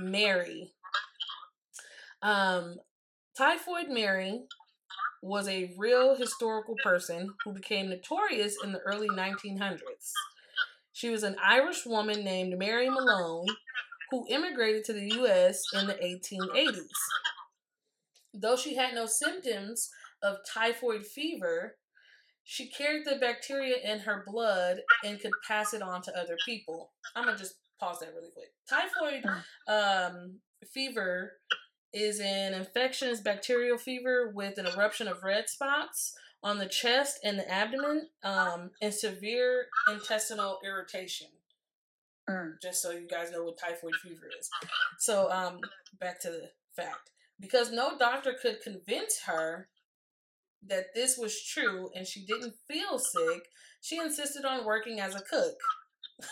Mary. 0.00 0.72
Um, 2.22 2.76
Typhoid 3.36 3.90
Mary 3.90 4.40
was 5.22 5.48
a 5.48 5.74
real 5.76 6.16
historical 6.16 6.74
person 6.82 7.28
who 7.44 7.52
became 7.52 7.90
notorious 7.90 8.56
in 8.64 8.72
the 8.72 8.80
early 8.80 9.08
1900s. 9.08 10.12
She 11.00 11.08
was 11.08 11.22
an 11.22 11.36
Irish 11.42 11.86
woman 11.86 12.22
named 12.24 12.58
Mary 12.58 12.90
Malone 12.90 13.46
who 14.10 14.26
immigrated 14.28 14.84
to 14.84 14.92
the 14.92 15.08
U.S. 15.14 15.62
in 15.72 15.86
the 15.86 15.94
1880s. 15.94 16.82
Though 18.34 18.54
she 18.54 18.74
had 18.74 18.94
no 18.94 19.06
symptoms 19.06 19.88
of 20.22 20.36
typhoid 20.46 21.06
fever, 21.06 21.78
she 22.44 22.68
carried 22.68 23.06
the 23.06 23.16
bacteria 23.16 23.76
in 23.82 24.00
her 24.00 24.24
blood 24.26 24.80
and 25.02 25.18
could 25.18 25.32
pass 25.48 25.72
it 25.72 25.80
on 25.80 26.02
to 26.02 26.14
other 26.14 26.36
people. 26.44 26.92
I'm 27.16 27.24
gonna 27.24 27.38
just 27.38 27.54
pause 27.78 28.00
that 28.00 28.12
really 28.14 28.32
quick. 28.34 28.52
Typhoid 28.68 29.24
um, 29.68 30.40
fever 30.70 31.38
is 31.94 32.20
an 32.20 32.52
infectious 32.52 33.22
bacterial 33.22 33.78
fever 33.78 34.32
with 34.34 34.58
an 34.58 34.66
eruption 34.66 35.08
of 35.08 35.22
red 35.22 35.48
spots 35.48 36.12
on 36.42 36.58
the 36.58 36.66
chest 36.66 37.20
and 37.22 37.38
the 37.38 37.50
abdomen 37.50 38.08
um, 38.22 38.70
and 38.80 38.92
severe 38.92 39.66
intestinal 39.90 40.58
irritation. 40.64 41.28
Mm. 42.28 42.60
Just 42.62 42.82
so 42.82 42.90
you 42.90 43.06
guys 43.08 43.30
know 43.30 43.44
what 43.44 43.58
typhoid 43.58 43.94
fever 44.02 44.28
is. 44.38 44.48
So, 44.98 45.30
um, 45.30 45.60
back 45.98 46.20
to 46.20 46.30
the 46.30 46.50
fact. 46.76 47.10
Because 47.38 47.72
no 47.72 47.98
doctor 47.98 48.34
could 48.40 48.60
convince 48.62 49.22
her 49.26 49.68
that 50.66 50.94
this 50.94 51.16
was 51.16 51.42
true 51.42 51.90
and 51.94 52.06
she 52.06 52.24
didn't 52.24 52.54
feel 52.68 52.98
sick, 52.98 53.48
she 53.80 53.98
insisted 53.98 54.44
on 54.44 54.64
working 54.64 55.00
as 55.00 55.14
a 55.14 55.20
cook. 55.20 55.56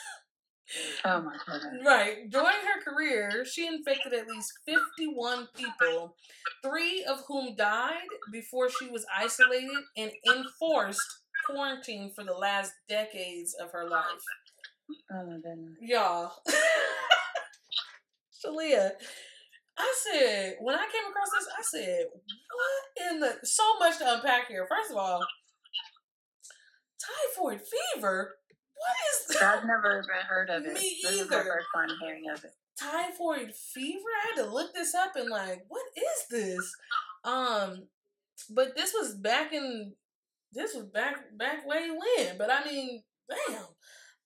Oh 1.04 1.22
my 1.22 1.36
goodness. 1.46 1.82
Right. 1.84 2.30
During 2.30 2.46
her 2.46 2.82
career, 2.84 3.44
she 3.44 3.66
infected 3.66 4.12
at 4.12 4.28
least 4.28 4.52
51 4.66 5.48
people, 5.54 6.14
three 6.62 7.04
of 7.04 7.22
whom 7.26 7.54
died 7.56 8.08
before 8.32 8.68
she 8.70 8.88
was 8.88 9.06
isolated 9.16 9.70
and 9.96 10.10
enforced 10.26 11.00
quarantine 11.46 12.12
for 12.14 12.24
the 12.24 12.34
last 12.34 12.72
decades 12.88 13.54
of 13.60 13.70
her 13.72 13.88
life. 13.88 14.04
Oh 15.12 15.26
my 15.26 15.36
goodness. 15.36 15.76
Y'all. 15.80 16.32
Shalia, 18.44 18.92
I 19.78 19.94
said, 20.02 20.56
when 20.60 20.74
I 20.74 20.86
came 20.92 21.10
across 21.10 21.30
this, 21.30 21.48
I 21.56 21.62
said, 21.62 22.06
what 22.12 23.10
in 23.12 23.20
the. 23.20 23.36
So 23.44 23.62
much 23.78 23.98
to 23.98 24.14
unpack 24.14 24.48
here. 24.48 24.66
First 24.68 24.90
of 24.90 24.96
all, 24.96 25.20
typhoid 27.00 27.60
fever? 27.94 28.37
What 28.78 28.96
is 29.32 29.36
that? 29.40 29.58
I've 29.58 29.64
never 29.66 29.98
even 29.98 30.26
heard 30.28 30.50
of 30.50 30.64
it. 30.66 30.74
Me 30.74 30.98
this 31.02 31.12
either. 31.12 31.24
is 31.24 31.30
my 31.30 31.42
first 31.42 31.66
time 31.74 31.88
hearing 32.00 32.24
of 32.32 32.44
it. 32.44 32.52
Typhoid 32.80 33.54
fever? 33.54 33.98
I 34.22 34.28
had 34.36 34.44
to 34.44 34.50
look 34.50 34.72
this 34.74 34.94
up 34.94 35.16
and 35.16 35.28
like, 35.28 35.64
what 35.68 35.82
is 35.96 36.28
this? 36.30 36.72
Um, 37.24 37.84
but 38.50 38.76
this 38.76 38.92
was 38.94 39.14
back 39.14 39.52
in 39.52 39.94
this 40.52 40.74
was 40.74 40.84
back 40.86 41.16
back 41.36 41.66
way 41.66 41.88
when. 41.90 42.38
But 42.38 42.50
I 42.52 42.64
mean, 42.64 43.02
damn. 43.28 43.62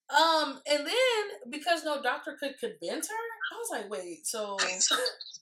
Um, 0.09 0.59
and 0.69 0.85
then 0.85 1.49
because 1.49 1.83
no 1.83 2.01
doctor 2.01 2.37
could 2.39 2.59
convince 2.59 3.07
her, 3.09 3.15
I 3.15 3.57
was 3.57 3.69
like, 3.71 3.89
wait, 3.89 4.27
so 4.27 4.57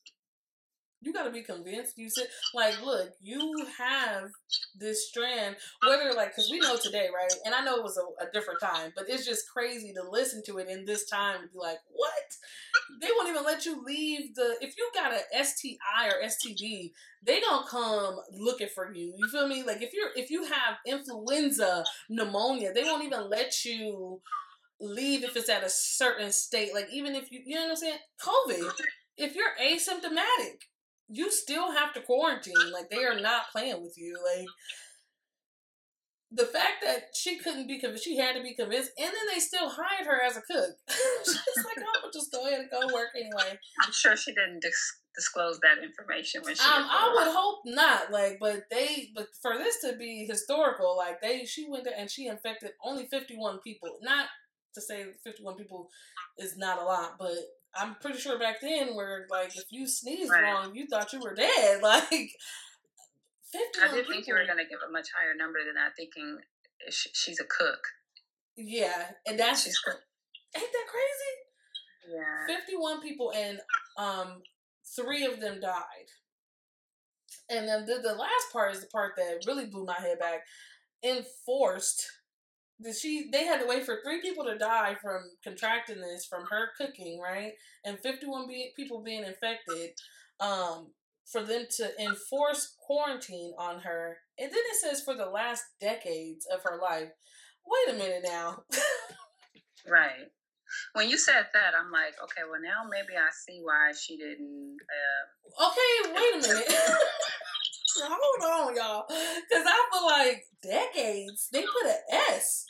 you 1.02 1.14
got 1.14 1.24
to 1.24 1.32
be 1.32 1.42
convinced. 1.42 1.98
You 1.98 2.10
said, 2.10 2.28
like, 2.54 2.84
look, 2.84 3.12
you 3.22 3.66
have 3.78 4.32
this 4.78 5.08
strand, 5.08 5.56
whether 5.86 6.14
like, 6.14 6.30
because 6.30 6.50
we 6.52 6.60
know 6.60 6.78
today, 6.78 7.08
right? 7.14 7.34
And 7.46 7.56
I 7.56 7.64
know 7.64 7.78
it 7.78 7.84
was 7.84 7.98
a, 7.98 8.24
a, 8.24 8.32
different 8.32 8.62
time, 8.62 8.94
but 8.96 9.06
it's 9.10 9.26
just 9.26 9.50
crazy 9.52 9.94
to 9.94 10.10
listen 10.10 10.44
to 10.46 10.60
it 10.60 10.70
in 10.70 10.86
this 10.86 11.10
time 11.10 11.42
and 11.42 11.52
be 11.52 11.58
like, 11.58 11.80
what? 11.92 12.12
They 13.02 13.08
won't 13.18 13.30
even 13.30 13.44
let 13.44 13.66
you 13.66 13.84
leave 13.84 14.36
the. 14.36 14.58
If 14.62 14.78
you 14.78 14.90
got 14.94 15.12
a 15.12 15.44
STI 15.44 16.08
or 16.08 16.24
STD, 16.24 16.92
they 17.24 17.40
don't 17.40 17.68
come 17.68 18.20
looking 18.32 18.70
for 18.74 18.94
you. 18.94 19.14
You 19.18 19.28
feel 19.30 19.48
me? 19.48 19.64
Like 19.64 19.82
if 19.82 19.94
you're 19.94 20.10
if 20.16 20.30
you 20.30 20.44
have 20.46 20.78
influenza, 20.86 21.84
pneumonia, 22.10 22.74
they 22.74 22.84
won't 22.84 23.04
even 23.04 23.30
let 23.30 23.66
you 23.66 24.22
leave 24.80 25.24
if 25.24 25.36
it's 25.36 25.50
at 25.50 25.64
a 25.64 25.70
certain 25.70 26.32
state. 26.32 26.74
Like 26.74 26.88
even 26.92 27.16
if 27.16 27.32
you, 27.32 27.42
you 27.46 27.56
know 27.56 27.64
what 27.64 27.72
I'm 27.72 27.76
saying? 27.78 27.98
COVID. 28.22 28.72
If 29.18 29.36
you're 29.36 29.52
asymptomatic, 29.62 30.62
you 31.12 31.32
still 31.32 31.72
have 31.72 31.94
to 31.94 32.02
quarantine. 32.02 32.54
Like 32.72 32.90
they 32.90 33.04
are 33.04 33.20
not 33.20 33.52
playing 33.52 33.82
with 33.84 33.96
you. 33.98 34.18
Like 34.36 34.48
the 36.32 36.46
fact 36.46 36.84
that 36.84 37.10
she 37.14 37.38
couldn't 37.38 37.68
be 37.68 37.80
convinced, 37.80 38.06
she 38.06 38.18
had 38.18 38.36
to 38.36 38.42
be 38.42 38.56
convinced, 38.56 38.92
and 38.98 39.08
then 39.08 39.34
they 39.34 39.40
still 39.40 39.70
hired 39.70 40.08
her 40.08 40.22
as 40.24 40.38
a 40.38 40.42
cook. 40.42 40.70
She's 41.26 41.66
like, 41.66 41.78
"I'm 41.78 42.04
oh, 42.06 42.10
just 42.14 42.32
go 42.32 42.48
ahead 42.48 42.62
and 42.62 42.70
go 42.72 42.94
work 42.94 43.10
anyway." 43.16 43.60
I'm 43.84 43.92
sure 43.92 44.16
she 44.16 44.32
didn't 44.32 44.62
dis- 44.62 45.00
disclose 45.14 45.60
that 45.60 45.84
information 45.84 46.42
when 46.44 46.56
she. 46.56 46.62
Um, 46.62 46.88
I 46.90 47.12
would 47.14 47.36
hope 47.36 47.60
not. 47.66 48.12
Like, 48.12 48.38
but 48.40 48.64
they, 48.72 49.10
but 49.14 49.28
for 49.42 49.58
this 49.58 49.82
to 49.82 49.98
be 49.98 50.26
historical, 50.26 50.96
like 50.96 51.22
they, 51.22 51.44
she 51.46 51.70
went 51.70 51.84
there 51.84 51.96
and 51.98 52.10
she 52.10 52.28
infected 52.28 52.72
only 52.84 53.08
51 53.08 53.60
people. 53.60 53.90
Not 54.02 54.28
to 54.76 54.82
say 54.82 55.04
51 55.26 55.56
people 55.56 55.90
is 56.38 56.58
not 56.58 56.80
a 56.80 56.86
lot, 56.86 57.16
but 57.20 57.36
I'm 57.76 57.96
pretty 57.96 58.20
sure 58.20 58.38
back 58.38 58.62
then 58.62 58.96
where 58.96 59.28
like 59.30 59.56
if 59.56 59.66
you 59.72 59.88
sneezed 59.88 60.32
right. 60.32 60.44
wrong, 60.44 60.76
you 60.76 60.88
thought 60.88 61.14
you 61.14 61.20
were 61.20 61.36
dead. 61.36 61.82
Like, 61.92 62.32
I 63.84 63.94
did 63.94 64.08
think 64.08 64.28
you 64.28 64.34
were 64.34 64.46
going 64.46 64.60
to 64.60 64.70
give 64.70 64.80
a 64.88 64.90
much 64.90 65.10
higher 65.14 65.36
number 65.36 65.60
than 65.66 65.76
that, 65.76 65.92
thinking 65.98 66.38
she's 66.90 67.38
a 67.38 67.44
cook. 67.44 67.80
Yeah, 68.56 69.12
and 69.28 69.38
that's 69.38 69.64
she's 69.66 69.78
cook. 69.80 70.00
ain't 70.56 70.72
that 70.72 70.88
crazy? 70.88 72.16
Yeah, 72.16 72.56
51 72.56 73.02
people 73.02 73.32
and 73.36 73.60
um 73.98 74.42
three 74.96 75.26
of 75.26 75.40
them 75.40 75.60
died. 75.60 76.10
And 77.50 77.68
then 77.68 77.86
the, 77.86 78.00
the 78.02 78.14
last 78.14 78.52
part 78.52 78.74
is 78.74 78.82
the 78.82 78.88
part 78.88 79.14
that 79.18 79.44
really 79.46 79.66
blew 79.66 79.86
my 79.86 80.00
head 80.00 80.20
back. 80.20 80.42
Enforced 81.04 82.10
she 83.00 83.30
they 83.32 83.46
had 83.46 83.62
to 83.62 83.68
wait 83.68 83.86
for 83.86 84.00
three 84.04 84.22
people 84.22 84.46
to 84.46 84.58
die 84.58 84.96
from 85.02 85.24
contracting 85.44 86.02
this 86.02 86.26
from 86.26 86.46
her 86.50 86.70
cooking, 86.78 87.20
right? 87.20 87.54
And 87.86 88.00
51 88.00 88.48
be- 88.48 88.74
people 88.76 89.04
being 89.04 89.24
infected 89.24 89.92
um 90.40 90.88
for 91.32 91.44
them 91.44 91.66
to 91.78 92.02
enforce 92.02 92.76
quarantine 92.86 93.54
on 93.58 93.80
her. 93.80 94.18
And 94.38 94.52
then 94.52 94.60
it 94.60 94.82
says 94.82 95.02
for 95.02 95.14
the 95.14 95.28
last 95.28 95.64
decades 95.80 96.46
of 96.54 96.62
her 96.64 96.80
life. 96.82 97.10
Wait 97.66 97.96
a 97.96 97.98
minute 97.98 98.24
now. 98.26 98.64
right. 99.90 100.28
When 100.94 101.10
you 101.10 101.18
said 101.18 101.48
that, 101.54 101.74
I'm 101.78 101.92
like, 101.92 102.16
okay, 102.24 102.42
well 102.50 102.62
now 102.62 102.90
maybe 102.90 103.18
I 103.18 103.30
see 103.46 103.62
why 103.62 103.92
she 103.98 104.18
didn't. 104.18 104.78
Uh... 104.82 105.68
Okay, 105.68 106.14
wait 106.16 106.36
a 106.36 106.48
minute. 106.48 106.68
Hold 108.00 108.70
on, 108.70 108.76
y'all, 108.76 109.06
because 109.08 109.66
I 109.66 109.88
feel 109.92 110.06
like 110.08 110.46
decades. 110.62 111.50
They 111.52 111.62
put 111.62 111.90
an 111.90 111.98
S. 112.10 112.66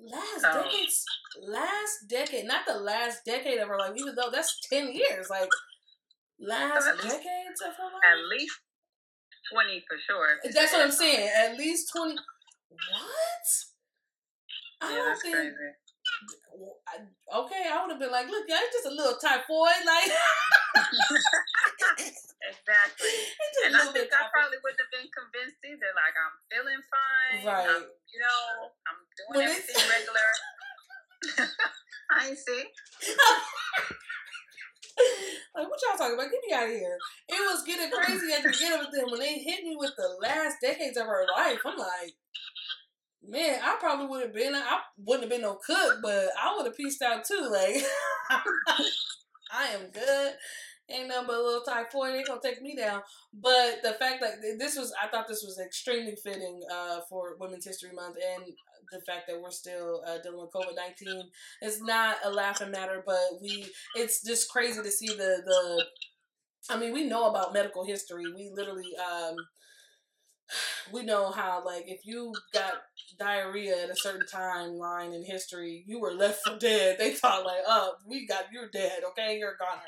Last 0.00 0.44
oh. 0.44 0.62
decades, 0.62 1.04
last 1.42 2.08
decade, 2.08 2.46
not 2.46 2.66
the 2.66 2.78
last 2.78 3.24
decade 3.24 3.58
of 3.58 3.68
her 3.68 3.78
life, 3.78 3.92
even 3.96 4.14
though 4.14 4.30
that's 4.30 4.60
ten 4.70 4.92
years. 4.92 5.28
Like 5.28 5.48
last 6.38 6.86
least, 7.02 7.02
decades 7.02 7.60
of 7.66 7.74
her 7.76 7.84
life. 7.84 8.02
At 8.06 8.18
least 8.30 8.54
twenty 9.52 9.84
for 9.88 9.96
sure. 9.98 10.38
That's 10.54 10.72
what 10.72 10.82
I'm 10.82 10.92
saying. 10.92 11.28
At 11.36 11.58
least 11.58 11.90
twenty. 11.94 12.14
What? 12.14 13.46
I 14.80 14.96
yeah, 14.96 15.04
that's 15.08 15.22
think, 15.22 15.34
crazy. 15.34 15.54
Okay, 16.58 17.62
I 17.68 17.82
would 17.82 17.90
have 17.92 18.00
been 18.00 18.10
like, 18.10 18.26
look, 18.26 18.44
yeah, 18.48 18.64
it's 18.64 18.76
just 18.80 18.88
a 18.88 18.94
little 18.94 19.18
typhoid, 19.20 19.84
like. 19.84 20.08
exactly. 22.48 23.12
And 23.66 23.76
I 23.76 23.84
think 23.92 24.08
I 24.08 24.24
probably 24.32 24.56
wouldn't 24.64 24.80
have 24.80 24.92
been 24.94 25.10
convinced 25.12 25.60
either. 25.62 25.92
Like, 25.92 26.16
I'm 26.16 26.36
feeling 26.48 26.80
fine. 26.88 27.44
Right. 27.44 27.68
I'm, 27.68 27.84
you 27.84 28.20
know, 28.20 28.72
I'm 28.88 28.98
doing 29.12 29.38
when 29.38 29.48
everything 29.52 29.84
regular. 29.86 30.28
I 32.10 32.28
ain't 32.32 32.38
sick. 32.38 32.72
like, 35.54 35.68
what 35.68 35.78
y'all 35.84 35.98
talking 35.98 36.14
about? 36.16 36.30
Get 36.32 36.40
me 36.40 36.54
out 36.56 36.64
of 36.64 36.70
here. 36.72 36.96
It 37.28 37.40
was 37.44 37.62
getting 37.66 37.90
crazy 37.92 38.32
at 38.32 38.42
the 38.42 38.48
beginning, 38.50 38.78
but 38.80 38.90
then 38.94 39.10
when 39.10 39.20
they 39.20 39.38
hit 39.38 39.62
me 39.64 39.76
with 39.76 39.92
the 39.96 40.08
last 40.22 40.56
decades 40.62 40.96
of 40.96 41.06
her 41.06 41.26
life, 41.36 41.60
I'm 41.66 41.76
like, 41.76 42.14
man, 43.26 43.60
I 43.62 43.76
probably 43.80 44.06
would 44.06 44.22
have 44.22 44.34
been, 44.34 44.54
I 44.54 44.78
wouldn't 44.98 45.24
have 45.24 45.30
been 45.30 45.42
no 45.42 45.58
cook, 45.64 45.98
but 46.02 46.28
I 46.40 46.54
would 46.56 46.66
have 46.66 46.76
pieced 46.76 47.02
out 47.02 47.24
too. 47.24 47.48
Like, 47.50 47.82
I 49.52 49.68
am 49.68 49.90
good. 49.92 50.32
Ain't 50.90 51.08
nothing 51.08 51.26
but 51.26 51.36
a 51.36 51.42
little 51.42 51.62
typhoid. 51.62 52.14
Ain't 52.14 52.26
gonna 52.28 52.40
take 52.42 52.62
me 52.62 52.74
down. 52.74 53.02
But 53.34 53.82
the 53.82 53.92
fact 53.98 54.20
that 54.22 54.40
this 54.58 54.76
was, 54.76 54.92
I 55.02 55.08
thought 55.08 55.28
this 55.28 55.42
was 55.44 55.58
extremely 55.58 56.16
fitting 56.16 56.60
uh, 56.72 57.00
for 57.10 57.36
Women's 57.38 57.66
History 57.66 57.90
Month, 57.92 58.16
and 58.16 58.44
the 58.90 59.00
fact 59.02 59.26
that 59.28 59.40
we're 59.40 59.50
still 59.50 60.02
uh, 60.06 60.16
dealing 60.22 60.40
with 60.40 60.52
COVID 60.52 60.76
nineteen. 60.76 61.24
It's 61.60 61.82
not 61.82 62.16
a 62.24 62.30
laughing 62.30 62.70
matter, 62.70 63.02
but 63.04 63.18
we, 63.42 63.66
it's 63.96 64.22
just 64.24 64.50
crazy 64.50 64.82
to 64.82 64.90
see 64.90 65.08
the 65.08 65.42
the. 65.44 65.84
I 66.70 66.78
mean, 66.78 66.92
we 66.92 67.04
know 67.04 67.30
about 67.30 67.52
medical 67.52 67.84
history. 67.84 68.24
We 68.34 68.50
literally, 68.54 68.92
um, 68.96 69.36
we 70.92 71.02
know 71.02 71.30
how 71.30 71.62
like 71.64 71.84
if 71.86 72.06
you 72.06 72.32
got 72.52 72.74
diarrhea 73.18 73.84
at 73.84 73.90
a 73.90 73.96
certain 73.96 74.26
timeline 74.32 75.14
in 75.14 75.24
history, 75.24 75.84
you 75.86 76.00
were 76.00 76.12
left 76.12 76.46
for 76.46 76.58
dead. 76.58 76.96
They 76.98 77.12
thought 77.12 77.44
like, 77.44 77.62
oh, 77.66 77.94
we 78.06 78.26
got 78.26 78.52
you're 78.52 78.68
dead, 78.68 79.02
okay, 79.10 79.38
you're 79.38 79.52
a 79.52 79.58
goner. 79.58 79.82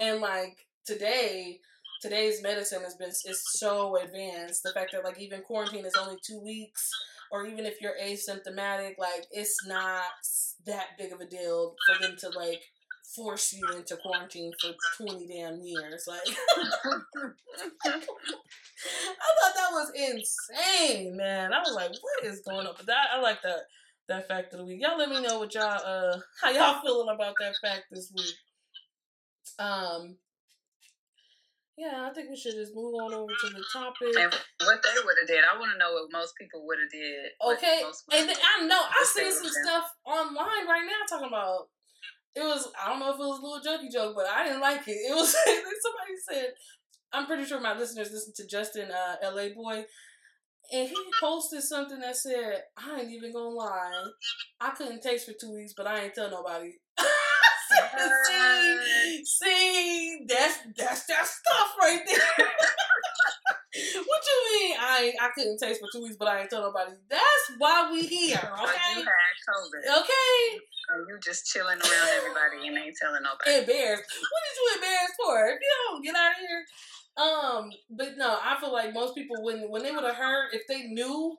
And 0.00 0.20
like 0.20 0.56
today, 0.86 1.60
today's 2.00 2.42
medicine 2.42 2.82
has 2.82 2.94
been 2.94 3.10
is 3.10 3.42
so 3.52 3.96
advanced. 3.96 4.62
The 4.62 4.72
fact 4.72 4.92
that 4.92 5.04
like 5.04 5.20
even 5.20 5.42
quarantine 5.42 5.84
is 5.84 5.96
only 6.00 6.16
two 6.24 6.40
weeks, 6.40 6.90
or 7.30 7.46
even 7.46 7.66
if 7.66 7.80
you're 7.80 7.98
asymptomatic, 8.02 8.98
like 8.98 9.26
it's 9.30 9.66
not 9.66 10.02
that 10.66 10.98
big 10.98 11.12
of 11.12 11.20
a 11.20 11.26
deal 11.26 11.74
for 11.86 12.02
them 12.02 12.16
to 12.20 12.28
like 12.30 12.62
force 13.14 13.52
you 13.52 13.66
into 13.74 13.96
quarantine 13.96 14.52
for 14.60 14.72
20 15.04 15.26
damn 15.26 15.60
years. 15.60 16.06
Like, 16.06 16.20
I 17.86 18.00
thought 18.80 19.54
that 19.54 19.72
was 19.72 19.90
insane, 19.94 21.16
man. 21.16 21.52
I 21.52 21.60
was 21.60 21.74
like, 21.74 21.90
what 21.90 22.24
is 22.24 22.40
going 22.40 22.66
on? 22.66 22.74
But 22.76 22.86
that, 22.86 23.08
I 23.14 23.20
like 23.20 23.42
that, 23.42 23.60
that 24.08 24.28
fact 24.28 24.52
of 24.52 24.58
the 24.60 24.64
week. 24.64 24.82
Y'all 24.82 24.98
let 24.98 25.08
me 25.08 25.22
know 25.22 25.38
what 25.38 25.54
y'all, 25.54 25.80
uh, 25.84 26.18
how 26.42 26.50
y'all 26.50 26.82
feeling 26.82 27.14
about 27.14 27.34
that 27.40 27.54
fact 27.62 27.84
this 27.90 28.12
week. 28.14 28.34
Um, 29.58 30.16
yeah, 31.78 32.08
I 32.10 32.12
think 32.12 32.28
we 32.28 32.36
should 32.36 32.54
just 32.54 32.74
move 32.74 32.94
on 32.94 33.14
over 33.14 33.30
to 33.30 33.48
the 33.50 33.62
topic. 33.72 34.10
And 34.18 34.34
what 34.66 34.82
they 34.82 34.98
would 35.04 35.16
have 35.20 35.28
did, 35.28 35.44
I 35.46 35.58
want 35.58 35.72
to 35.72 35.78
know 35.78 35.94
what 35.94 36.10
most 36.12 36.34
people 36.36 36.66
would 36.66 36.78
have 36.82 36.90
did. 36.90 37.30
Okay, 37.40 37.82
and 38.12 38.30
I 38.30 38.66
know 38.66 38.80
I 38.82 39.06
seen 39.06 39.32
some 39.32 39.46
stuff 39.46 39.94
online 40.04 40.66
right 40.66 40.82
now 40.84 41.06
talking 41.08 41.28
about 41.28 41.68
it 42.34 42.40
was 42.40 42.70
I 42.80 42.88
don't 42.88 43.00
know 43.00 43.10
if 43.10 43.16
it 43.16 43.18
was 43.18 43.38
a 43.38 43.42
little 43.42 43.60
jokey 43.60 43.92
joke, 43.92 44.14
but 44.16 44.26
I 44.26 44.44
didn't 44.44 44.60
like 44.60 44.86
it. 44.86 44.92
It 44.92 45.14
was 45.14 45.30
somebody 45.44 46.14
said 46.30 46.52
I'm 47.12 47.26
pretty 47.26 47.44
sure 47.44 47.60
my 47.60 47.76
listeners 47.76 48.10
listen 48.12 48.32
to 48.36 48.46
Justin 48.46 48.90
uh, 48.90 49.30
LaBoy. 49.30 49.84
And 50.70 50.86
he 50.86 50.96
posted 51.18 51.62
something 51.62 51.98
that 52.00 52.16
said, 52.16 52.64
I 52.76 53.00
ain't 53.00 53.10
even 53.10 53.32
gonna 53.32 53.48
lie. 53.48 53.90
I 54.60 54.70
couldn't 54.70 55.02
taste 55.02 55.26
for 55.26 55.32
two 55.32 55.54
weeks, 55.54 55.72
but 55.74 55.86
I 55.86 56.04
ain't 56.04 56.14
tell 56.14 56.30
nobody. 56.30 56.72
see, 58.26 59.24
see, 59.24 60.26
that's 60.28 60.58
that's 60.76 61.06
that 61.06 61.26
stuff 61.26 61.74
right 61.80 62.00
there. 62.06 62.46
what 64.06 64.22
you 64.26 64.38
mean? 64.52 64.76
I 64.78 65.12
I 65.20 65.28
couldn't 65.34 65.58
taste 65.58 65.80
for 65.80 65.88
two 65.92 66.02
weeks, 66.02 66.16
but 66.18 66.28
I 66.28 66.40
ain't 66.40 66.50
tell 66.50 66.62
nobody. 66.62 66.92
That's 67.08 67.44
why 67.58 67.90
we 67.92 68.06
here, 68.06 68.38
okay? 68.38 69.02
Okay. 69.84 70.58
And 70.90 71.06
you 71.08 71.18
just 71.22 71.46
chilling 71.46 71.78
around 71.78 72.08
everybody 72.16 72.66
and 72.68 72.78
ain't 72.78 72.96
telling 72.96 73.22
nobody. 73.22 73.60
Embarrassed. 73.60 74.04
What 74.08 74.42
is 74.48 74.56
you 74.56 74.66
embarrassed 74.76 75.14
for? 75.22 75.48
If 75.48 75.60
you 75.60 75.72
don't 75.88 76.02
get 76.04 76.16
out 76.16 76.32
of 76.32 76.38
here. 76.38 76.64
Um, 77.18 77.70
but 77.90 78.16
no, 78.16 78.38
I 78.42 78.58
feel 78.60 78.72
like 78.72 78.94
most 78.94 79.14
people 79.14 79.42
when 79.42 79.70
when 79.70 79.82
they 79.82 79.92
would 79.92 80.04
have 80.04 80.14
heard 80.14 80.50
if 80.52 80.66
they 80.68 80.84
knew 80.84 81.36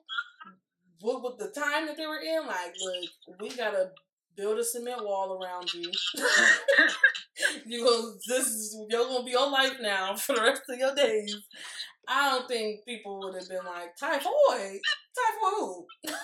what, 1.00 1.22
what 1.22 1.38
the 1.38 1.48
time 1.48 1.86
that 1.86 1.96
they 1.96 2.06
were 2.06 2.20
in, 2.20 2.46
like, 2.46 2.74
look, 2.82 3.40
we 3.40 3.56
gotta 3.56 3.90
build 4.36 4.58
a 4.58 4.64
cement 4.64 5.04
wall 5.04 5.42
around 5.42 5.72
you. 5.72 5.90
you 7.66 7.84
go, 7.84 8.12
this 8.28 8.46
is 8.46 8.76
you're 8.88 9.06
gonna 9.06 9.24
be 9.24 9.30
your 9.32 9.50
life 9.50 9.76
now 9.80 10.14
for 10.16 10.34
the 10.34 10.42
rest 10.42 10.62
of 10.68 10.78
your 10.78 10.94
days. 10.94 11.36
I 12.10 12.30
don't 12.30 12.48
think 12.48 12.84
people 12.84 13.20
would 13.20 13.36
have 13.36 13.48
been 13.48 13.64
like 13.64 13.96
typhoid, 13.96 14.80
typhoid. 15.14 15.84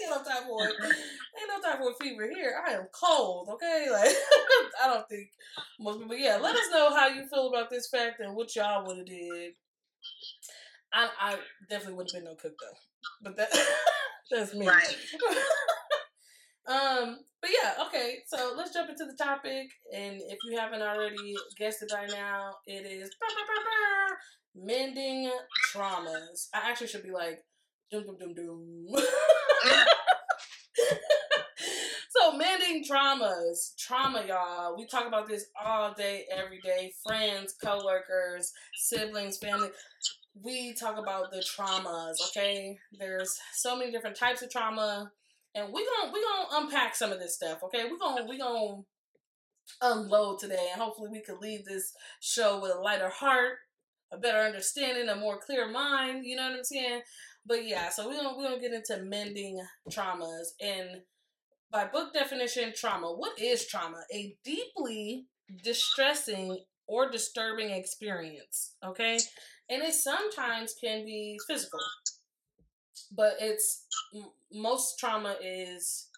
ain't 0.00 0.10
got 0.10 0.24
no 0.24 0.32
typhoid. 0.32 0.74
ain't 0.80 1.48
no 1.48 1.60
typhoid 1.60 1.94
fever 2.00 2.28
here. 2.32 2.54
I 2.66 2.72
am 2.72 2.86
cold, 2.92 3.48
okay? 3.52 3.86
Like, 3.90 4.14
I 4.82 4.86
don't 4.86 5.08
think 5.08 5.30
most 5.80 5.98
people, 5.98 6.16
yeah, 6.16 6.36
let 6.36 6.54
us 6.54 6.70
know 6.70 6.94
how 6.94 7.08
you 7.08 7.26
feel 7.26 7.48
about 7.48 7.68
this 7.68 7.88
fact 7.88 8.20
and 8.20 8.36
what 8.36 8.54
y'all 8.54 8.86
would 8.86 8.98
have 8.98 9.06
did. 9.06 9.54
I, 10.92 11.08
I 11.20 11.36
definitely 11.68 11.94
wouldn't 11.94 12.14
have 12.14 12.22
been 12.22 12.30
no 12.30 12.36
cook, 12.36 12.54
though. 12.60 12.78
But 13.22 13.36
that, 13.36 13.48
that's 14.30 14.54
me. 14.54 14.68
Right. 14.68 14.96
um, 16.68 17.18
but 17.40 17.50
yeah, 17.50 17.84
okay. 17.86 18.18
So 18.26 18.54
let's 18.56 18.72
jump 18.72 18.90
into 18.90 19.04
the 19.04 19.16
topic, 19.22 19.68
and 19.92 20.20
if 20.28 20.38
you 20.44 20.58
haven't 20.58 20.82
already 20.82 21.34
guessed 21.58 21.82
it 21.82 21.90
by 21.90 22.06
now, 22.06 22.54
it 22.66 22.86
is 22.86 23.10
mending 24.62 25.30
traumas. 25.72 26.48
I 26.54 26.68
actually 26.70 26.88
should 26.88 27.02
be 27.02 27.10
like, 27.10 27.40
doom 27.90 28.04
doom 28.04 28.16
doom 28.18 28.34
doom. 28.34 28.86
so 32.10 32.36
mending 32.36 32.84
traumas, 32.84 33.76
trauma, 33.78 34.24
y'all. 34.26 34.76
We 34.76 34.86
talk 34.86 35.06
about 35.06 35.28
this 35.28 35.46
all 35.62 35.94
day, 35.94 36.24
every 36.34 36.60
day. 36.60 36.92
Friends, 37.06 37.54
coworkers, 37.62 38.52
siblings, 38.74 39.38
family. 39.38 39.70
We 40.40 40.74
talk 40.74 40.98
about 40.98 41.30
the 41.32 41.38
traumas. 41.38 42.16
Okay, 42.28 42.78
there's 42.98 43.38
so 43.54 43.76
many 43.76 43.90
different 43.90 44.16
types 44.16 44.42
of 44.42 44.50
trauma, 44.50 45.10
and 45.54 45.72
we 45.72 45.84
gonna 45.84 46.12
we 46.12 46.22
gonna 46.22 46.64
unpack 46.64 46.94
some 46.94 47.12
of 47.12 47.18
this 47.18 47.34
stuff. 47.34 47.62
Okay, 47.64 47.84
we 47.84 47.98
gonna 47.98 48.26
we 48.28 48.38
gonna 48.38 48.82
unload 49.82 50.38
today, 50.38 50.68
and 50.72 50.80
hopefully 50.80 51.10
we 51.10 51.20
can 51.22 51.40
leave 51.40 51.64
this 51.64 51.92
show 52.20 52.60
with 52.60 52.72
a 52.72 52.80
lighter 52.80 53.08
heart 53.08 53.58
a 54.10 54.18
better 54.18 54.38
understanding, 54.38 55.08
a 55.08 55.16
more 55.16 55.38
clear 55.38 55.68
mind. 55.70 56.24
You 56.24 56.36
know 56.36 56.48
what 56.48 56.58
I'm 56.58 56.64
saying? 56.64 57.02
But 57.46 57.66
yeah, 57.66 57.88
so 57.88 58.08
we're 58.08 58.16
gonna 58.16 58.36
we're 58.36 58.48
gonna 58.48 58.60
get 58.60 58.72
into 58.72 59.02
mending 59.04 59.60
traumas 59.90 60.48
and 60.60 61.02
by 61.70 61.84
book 61.86 62.12
definition, 62.12 62.72
trauma. 62.74 63.12
What 63.12 63.38
is 63.38 63.66
trauma? 63.66 64.02
A 64.12 64.34
deeply 64.44 65.26
distressing 65.62 66.58
or 66.86 67.10
disturbing 67.10 67.70
experience. 67.70 68.74
Okay, 68.84 69.18
and 69.68 69.82
it 69.82 69.94
sometimes 69.94 70.74
can 70.82 71.04
be 71.04 71.38
physical, 71.46 71.80
but 73.14 73.34
it's 73.40 73.86
most 74.52 74.98
trauma 74.98 75.36
is 75.42 76.08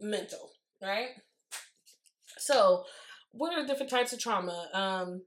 mental, 0.00 0.50
right? 0.82 1.10
So, 2.38 2.84
what 3.30 3.56
are 3.56 3.66
different 3.66 3.90
types 3.90 4.12
of 4.12 4.18
trauma? 4.18 4.68
Um, 4.72 5.22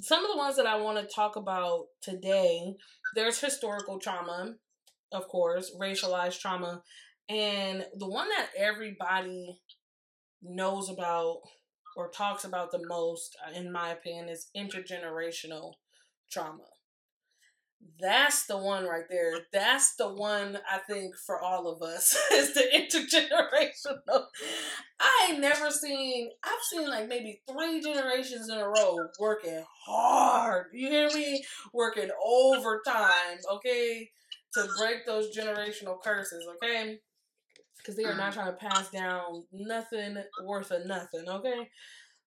some 0.00 0.24
of 0.24 0.30
the 0.30 0.36
ones 0.36 0.56
that 0.56 0.66
I 0.66 0.76
want 0.76 0.98
to 0.98 1.14
talk 1.14 1.36
about 1.36 1.86
today, 2.02 2.76
there's 3.14 3.40
historical 3.40 3.98
trauma, 3.98 4.54
of 5.12 5.28
course, 5.28 5.74
racialized 5.80 6.40
trauma, 6.40 6.82
and 7.28 7.84
the 7.96 8.08
one 8.08 8.28
that 8.28 8.48
everybody 8.56 9.60
knows 10.42 10.88
about 10.88 11.40
or 11.96 12.08
talks 12.10 12.44
about 12.44 12.70
the 12.70 12.86
most, 12.86 13.36
uh, 13.46 13.52
in 13.52 13.72
my 13.72 13.90
opinion, 13.90 14.28
is 14.28 14.48
intergenerational 14.56 15.72
trauma. 16.30 16.64
That's 18.00 18.46
the 18.46 18.56
one 18.56 18.84
right 18.84 19.08
there. 19.10 19.32
That's 19.52 19.96
the 19.96 20.08
one 20.08 20.58
I 20.70 20.78
think 20.78 21.16
for 21.26 21.40
all 21.40 21.66
of 21.66 21.82
us 21.82 22.16
is 22.32 22.54
the 22.54 22.62
intergenerational. 22.72 24.24
I 25.00 25.28
ain't 25.30 25.40
never 25.40 25.70
seen. 25.70 26.30
I've 26.44 26.62
seen 26.70 26.88
like 26.88 27.08
maybe 27.08 27.40
three 27.50 27.80
generations 27.80 28.48
in 28.48 28.58
a 28.58 28.68
row 28.68 28.98
working 29.18 29.64
hard. 29.86 30.66
You 30.72 30.88
hear 30.88 31.08
me? 31.08 31.42
Working 31.72 32.10
overtime. 32.24 33.38
Okay, 33.52 34.10
to 34.54 34.68
break 34.78 35.04
those 35.04 35.36
generational 35.36 36.00
curses. 36.02 36.46
Okay, 36.54 36.98
because 37.78 37.96
they 37.96 38.04
are 38.04 38.14
not 38.14 38.32
mm-hmm. 38.32 38.40
trying 38.40 38.52
to 38.52 38.58
pass 38.58 38.90
down 38.90 39.44
nothing 39.52 40.18
worth 40.44 40.70
of 40.70 40.86
nothing. 40.86 41.28
Okay, 41.28 41.68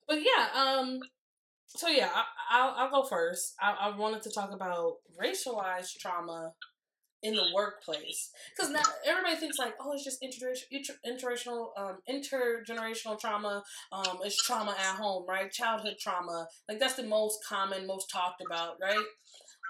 but 0.07 0.19
yeah. 0.21 0.47
Um, 0.53 0.99
so 1.75 1.87
yeah, 1.87 2.09
I, 2.51 2.65
will 2.65 2.73
I'll 2.77 2.91
go 2.91 3.07
first. 3.07 3.55
I, 3.61 3.75
I 3.79 3.97
wanted 3.97 4.21
to 4.23 4.31
talk 4.31 4.51
about 4.51 4.95
racialized 5.21 5.97
trauma 5.99 6.53
in 7.23 7.35
the 7.35 7.45
workplace 7.53 8.31
because 8.55 8.71
now 8.71 8.81
everybody 9.05 9.35
thinks 9.35 9.59
like, 9.59 9.75
oh, 9.79 9.93
it's 9.93 10.03
just 10.03 10.21
intergenerational, 10.23 11.07
intergenerational, 11.13 11.67
um, 11.77 11.97
intergenerational 12.09 13.19
trauma. 13.19 13.63
Um, 13.91 14.19
it's 14.23 14.43
trauma 14.43 14.71
at 14.71 14.95
home, 14.95 15.25
right? 15.29 15.51
Childhood 15.51 15.95
trauma, 15.99 16.47
like 16.67 16.79
that's 16.79 16.95
the 16.95 17.03
most 17.03 17.39
common, 17.47 17.87
most 17.87 18.09
talked 18.11 18.41
about, 18.45 18.75
right? 18.81 19.05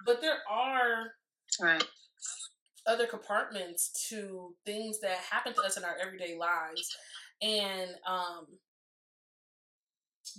But 0.05 0.21
there 0.21 0.37
are 0.49 1.11
right 1.61 1.83
other 2.87 3.05
compartments 3.05 4.07
to 4.09 4.55
things 4.65 4.99
that 5.01 5.17
happen 5.29 5.53
to 5.53 5.61
us 5.61 5.77
in 5.77 5.83
our 5.83 5.95
everyday 6.01 6.35
lives, 6.37 6.97
and 7.41 7.91
um, 8.07 8.47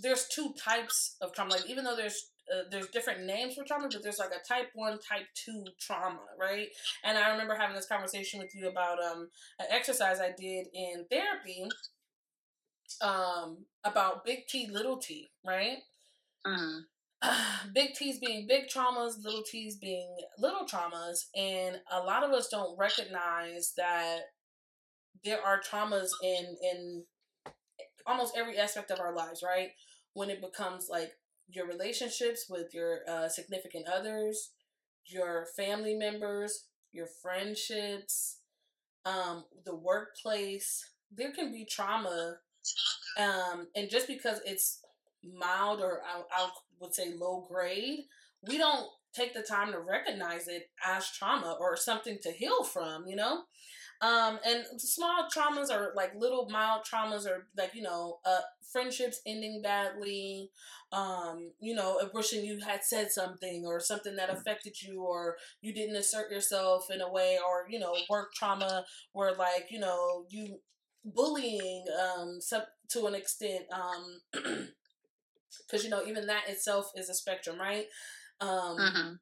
there's 0.01 0.27
two 0.27 0.53
types 0.53 1.15
of 1.21 1.33
trauma. 1.33 1.51
Like 1.51 1.69
even 1.69 1.83
though 1.83 1.95
there's 1.95 2.29
uh, 2.51 2.63
there's 2.69 2.87
different 2.87 3.25
names 3.25 3.55
for 3.55 3.63
trauma, 3.63 3.87
but 3.91 4.03
there's 4.03 4.19
like 4.19 4.31
a 4.31 4.47
type 4.47 4.69
one, 4.73 4.99
type 4.99 5.27
two 5.33 5.63
trauma, 5.79 6.19
right? 6.39 6.67
And 7.03 7.17
I 7.17 7.31
remember 7.31 7.55
having 7.55 7.75
this 7.75 7.87
conversation 7.87 8.39
with 8.39 8.53
you 8.53 8.67
about 8.67 9.01
um 9.01 9.29
an 9.59 9.67
exercise 9.69 10.19
I 10.19 10.31
did 10.37 10.67
in 10.73 11.05
therapy, 11.09 11.67
um 13.01 13.65
about 13.83 14.25
big 14.25 14.47
T, 14.47 14.67
little 14.71 14.97
T, 14.97 15.31
right? 15.45 15.77
Mm. 16.45 16.81
big 17.73 17.93
T's 17.93 18.19
being 18.19 18.47
big 18.47 18.67
traumas, 18.67 19.23
little 19.23 19.43
T's 19.43 19.77
being 19.77 20.15
little 20.37 20.65
traumas, 20.65 21.25
and 21.35 21.77
a 21.91 21.99
lot 21.99 22.23
of 22.23 22.31
us 22.31 22.49
don't 22.49 22.77
recognize 22.77 23.73
that 23.77 24.19
there 25.23 25.41
are 25.41 25.61
traumas 25.61 26.09
in 26.21 26.57
in 26.61 27.03
almost 28.05 28.37
every 28.37 28.57
aspect 28.57 28.91
of 28.91 28.99
our 28.99 29.15
lives, 29.15 29.43
right? 29.43 29.71
When 30.13 30.29
it 30.29 30.41
becomes 30.41 30.87
like 30.89 31.13
your 31.49 31.67
relationships 31.67 32.45
with 32.49 32.73
your 32.73 32.99
uh, 33.07 33.29
significant 33.29 33.87
others, 33.87 34.51
your 35.05 35.47
family 35.55 35.95
members, 35.95 36.65
your 36.91 37.07
friendships, 37.21 38.39
um, 39.05 39.45
the 39.65 39.75
workplace, 39.75 40.91
there 41.11 41.31
can 41.31 41.51
be 41.51 41.65
trauma. 41.65 42.37
Um, 43.17 43.67
and 43.75 43.89
just 43.89 44.07
because 44.07 44.39
it's 44.45 44.79
mild 45.23 45.81
or 45.81 46.01
I, 46.03 46.21
I 46.31 46.49
would 46.79 46.93
say 46.93 47.13
low 47.15 47.45
grade, 47.49 48.01
we 48.47 48.57
don't 48.57 48.87
take 49.13 49.33
the 49.33 49.43
time 49.43 49.71
to 49.71 49.79
recognize 49.79 50.47
it 50.47 50.69
as 50.85 51.11
trauma 51.11 51.55
or 51.59 51.77
something 51.77 52.17
to 52.23 52.31
heal 52.31 52.63
from, 52.63 53.07
you 53.07 53.15
know? 53.15 53.43
Um, 54.03 54.39
and 54.45 54.65
small 54.81 55.27
traumas 55.35 55.71
are 55.71 55.93
like 55.95 56.13
little 56.15 56.49
mild 56.49 56.83
traumas 56.83 57.25
or 57.25 57.47
like, 57.57 57.73
you 57.73 57.81
know, 57.83 58.19
uh, 58.25 58.41
friendships 58.71 59.21
ending 59.25 59.61
badly, 59.63 60.51
um, 60.91 61.51
you 61.61 61.73
know, 61.73 61.99
wishing 62.13 62.43
you 62.45 62.59
had 62.59 62.83
said 62.83 63.11
something 63.11 63.63
or 63.65 63.79
something 63.79 64.15
that 64.17 64.29
affected 64.29 64.81
you 64.81 65.03
or 65.03 65.37
you 65.61 65.73
didn't 65.73 65.95
assert 65.95 66.31
yourself 66.31 66.87
in 66.93 67.01
a 67.01 67.11
way 67.11 67.37
or, 67.47 67.65
you 67.69 67.79
know, 67.79 67.95
work 68.09 68.33
trauma 68.35 68.85
where 69.13 69.35
like, 69.35 69.67
you 69.71 69.79
know, 69.79 70.25
you 70.29 70.59
bullying, 71.05 71.85
um, 72.01 72.39
some, 72.41 72.63
to 72.89 73.05
an 73.07 73.15
extent, 73.15 73.65
um, 73.71 74.21
because, 75.67 75.83
you 75.83 75.89
know, 75.89 76.03
even 76.05 76.27
that 76.27 76.49
itself 76.49 76.91
is 76.95 77.09
a 77.09 77.13
spectrum, 77.13 77.59
right? 77.59 77.85
Um, 78.41 78.77
mm-hmm. 78.77 79.13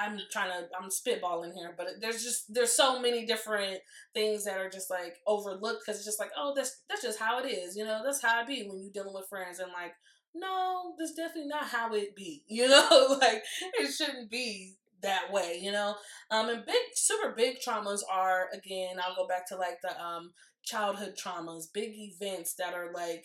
I'm 0.00 0.18
trying 0.30 0.50
to 0.50 0.68
I'm 0.78 0.88
spitballing 0.88 1.54
here, 1.54 1.74
but 1.76 1.88
there's 2.00 2.22
just 2.22 2.52
there's 2.52 2.72
so 2.72 3.00
many 3.00 3.26
different 3.26 3.78
things 4.14 4.44
that 4.44 4.58
are 4.58 4.70
just 4.70 4.90
like 4.90 5.16
overlooked 5.26 5.82
because 5.84 5.96
it's 5.96 6.06
just 6.06 6.20
like 6.20 6.30
oh 6.36 6.52
that's 6.56 6.82
that's 6.88 7.02
just 7.02 7.18
how 7.18 7.38
it 7.40 7.48
is, 7.48 7.76
you 7.76 7.84
know 7.84 8.00
that's 8.04 8.22
how 8.22 8.40
it 8.40 8.46
be 8.46 8.66
when 8.66 8.80
you're 8.80 8.92
dealing 8.92 9.14
with 9.14 9.28
friends 9.28 9.58
and 9.58 9.72
like 9.72 9.92
no 10.34 10.94
that's 10.98 11.14
definitely 11.14 11.48
not 11.48 11.64
how 11.64 11.94
it 11.94 12.16
be, 12.16 12.44
you 12.48 12.68
know 12.68 13.18
like 13.20 13.42
it 13.78 13.92
shouldn't 13.92 14.30
be 14.30 14.76
that 15.02 15.32
way, 15.32 15.58
you 15.60 15.72
know. 15.72 15.94
Um, 16.30 16.48
and 16.50 16.64
big 16.66 16.76
super 16.94 17.34
big 17.34 17.56
traumas 17.66 18.00
are 18.10 18.48
again 18.52 18.96
I'll 19.02 19.16
go 19.16 19.26
back 19.28 19.46
to 19.48 19.56
like 19.56 19.80
the 19.82 20.00
um 20.00 20.32
childhood 20.64 21.14
traumas, 21.22 21.64
big 21.72 21.90
events 21.94 22.54
that 22.54 22.74
are 22.74 22.92
like 22.92 23.24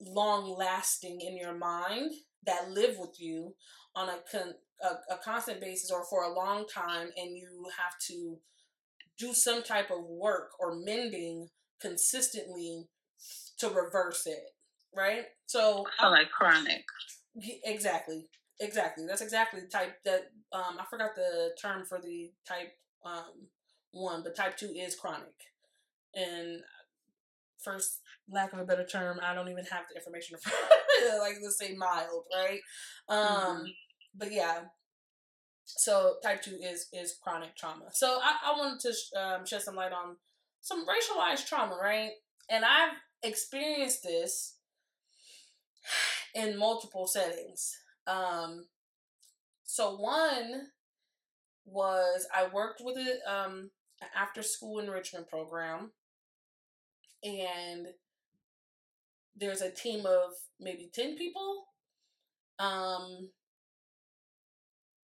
long 0.00 0.56
lasting 0.56 1.20
in 1.20 1.36
your 1.36 1.56
mind 1.56 2.10
that 2.44 2.70
live 2.70 2.96
with 2.98 3.20
you 3.20 3.54
on 3.94 4.08
a 4.08 4.18
con- 4.30 4.54
a, 4.82 5.14
a 5.14 5.18
constant 5.24 5.60
basis 5.60 5.90
or 5.90 6.04
for 6.04 6.24
a 6.24 6.34
long 6.34 6.66
time 6.66 7.08
and 7.16 7.36
you 7.36 7.66
have 7.78 7.98
to 8.08 8.38
do 9.18 9.32
some 9.32 9.62
type 9.62 9.90
of 9.90 10.04
work 10.04 10.50
or 10.58 10.74
mending 10.84 11.48
consistently 11.80 12.88
to 13.58 13.68
reverse 13.68 14.26
it 14.26 14.42
right? 14.94 15.24
So 15.46 15.84
I 15.98 16.08
like 16.08 16.30
chronic. 16.30 16.84
Exactly 17.64 18.26
exactly. 18.60 19.04
That's 19.06 19.22
exactly 19.22 19.60
the 19.60 19.66
type 19.66 19.94
that 20.04 20.30
um 20.52 20.76
i 20.78 20.84
forgot 20.88 21.14
the 21.16 21.50
term 21.60 21.84
for 21.88 22.00
the 22.00 22.30
type 22.46 22.72
um 23.04 23.48
one 23.92 24.22
but 24.22 24.36
type 24.36 24.56
two 24.56 24.72
is 24.76 24.94
chronic. 24.94 25.34
And 26.14 26.60
first 27.62 28.00
lack 28.30 28.52
of 28.52 28.58
a 28.58 28.64
better 28.64 28.84
term 28.84 29.20
i 29.22 29.34
don't 29.34 29.48
even 29.48 29.64
have 29.64 29.84
the 29.88 29.96
information 29.96 30.36
for 30.42 30.50
like 31.20 31.34
let's 31.42 31.58
say 31.58 31.74
mild 31.74 32.24
right? 32.34 32.60
Um 33.08 33.18
mm-hmm 33.18 33.64
but 34.14 34.32
yeah, 34.32 34.60
so 35.64 36.16
type 36.22 36.42
two 36.42 36.58
is 36.62 36.88
is 36.92 37.16
chronic 37.22 37.56
trauma. 37.56 37.86
So 37.92 38.18
I, 38.22 38.52
I 38.52 38.58
wanted 38.58 38.80
to 38.80 38.92
sh- 38.92 39.16
um, 39.16 39.46
shed 39.46 39.62
some 39.62 39.76
light 39.76 39.92
on 39.92 40.16
some 40.60 40.86
racialized 40.86 41.46
trauma, 41.46 41.76
right? 41.80 42.12
And 42.50 42.64
I've 42.64 42.92
experienced 43.22 44.02
this 44.02 44.56
in 46.34 46.58
multiple 46.58 47.06
settings. 47.06 47.76
Um, 48.06 48.66
so 49.64 49.96
one 49.96 50.68
was 51.64 52.26
I 52.34 52.48
worked 52.52 52.82
with 52.84 52.96
a 52.96 53.32
um, 53.32 53.70
after 54.16 54.42
school 54.42 54.80
enrichment 54.80 55.28
program, 55.28 55.92
and 57.22 57.86
there's 59.36 59.62
a 59.62 59.70
team 59.70 60.04
of 60.06 60.32
maybe 60.60 60.90
ten 60.92 61.16
people. 61.16 61.64
Um, 62.58 63.30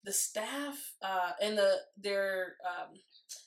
the 0.08 0.14
staff 0.14 0.94
uh, 1.04 1.32
and 1.42 1.58
the 1.58 1.76
their 1.98 2.56
um, 2.66 2.96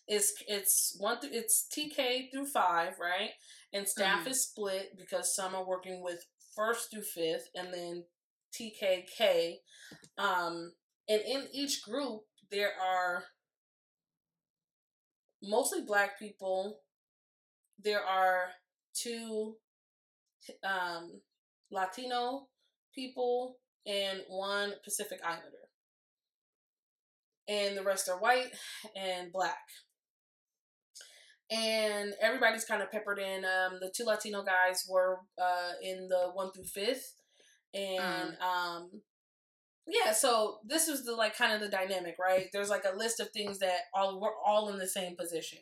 is 0.06 0.34
it's 0.46 0.94
one 1.00 1.18
through 1.18 1.30
it's 1.32 1.66
TK 1.74 2.30
through 2.30 2.46
five, 2.46 2.92
right? 3.00 3.30
And 3.72 3.88
staff 3.88 4.20
mm-hmm. 4.20 4.28
is 4.28 4.44
split 4.44 4.90
because 4.98 5.34
some 5.34 5.54
are 5.54 5.66
working 5.66 6.02
with 6.04 6.22
first 6.54 6.90
through 6.90 7.02
fifth, 7.02 7.48
and 7.54 7.72
then 7.72 8.04
TKK. 8.54 9.54
Um, 10.18 10.72
and 11.08 11.22
in 11.22 11.46
each 11.54 11.82
group, 11.82 12.20
there 12.50 12.72
are 12.78 13.24
mostly 15.42 15.80
black 15.86 16.18
people. 16.18 16.80
There 17.82 18.04
are 18.04 18.48
two 18.94 19.54
um, 20.62 21.22
Latino 21.72 22.48
people 22.94 23.56
and 23.86 24.20
one 24.28 24.74
Pacific 24.84 25.20
Islander. 25.24 25.69
And 27.51 27.76
the 27.76 27.82
rest 27.82 28.09
are 28.09 28.18
white 28.18 28.53
and 28.96 29.32
black. 29.32 29.59
And 31.51 32.14
everybody's 32.22 32.64
kind 32.64 32.80
of 32.80 32.92
peppered 32.92 33.18
in. 33.18 33.44
Um, 33.44 33.78
the 33.80 33.92
two 33.94 34.05
Latino 34.05 34.44
guys 34.44 34.86
were 34.88 35.18
uh, 35.36 35.72
in 35.82 36.07
the 36.09 36.30
one 36.32 36.53
through 36.53 36.64
fifth. 36.64 37.14
And 37.74 38.36
mm. 38.38 38.40
um, 38.40 39.03
yeah, 39.86 40.12
so 40.12 40.59
this 40.64 40.86
is 40.86 41.05
the 41.05 41.14
like 41.14 41.36
kind 41.36 41.53
of 41.53 41.61
the 41.61 41.68
dynamic, 41.68 42.16
right? 42.20 42.46
There's 42.53 42.70
like 42.70 42.84
a 42.84 42.96
list 42.96 43.18
of 43.18 43.30
things 43.30 43.59
that 43.59 43.80
all 43.92 44.20
we're 44.20 44.30
all 44.46 44.68
in 44.68 44.78
the 44.78 44.86
same 44.86 45.16
position. 45.16 45.59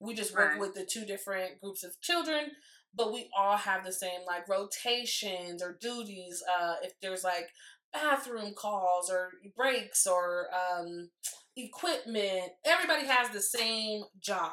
We 0.00 0.14
just 0.14 0.34
work 0.34 0.52
right. 0.52 0.60
with 0.60 0.74
the 0.74 0.84
two 0.90 1.04
different 1.04 1.60
groups 1.60 1.82
of 1.84 2.00
children, 2.00 2.52
but 2.94 3.12
we 3.12 3.28
all 3.36 3.56
have 3.56 3.84
the 3.84 3.92
same 3.92 4.20
like 4.26 4.48
rotations 4.48 5.62
or 5.62 5.76
duties. 5.80 6.42
Uh, 6.58 6.76
if 6.82 6.92
there's 7.00 7.24
like 7.24 7.48
bathroom 7.92 8.52
calls 8.56 9.10
or 9.10 9.30
breaks 9.56 10.06
or 10.06 10.46
um, 10.54 11.10
equipment, 11.56 12.52
everybody 12.64 13.06
has 13.06 13.30
the 13.30 13.40
same 13.40 14.02
job, 14.20 14.52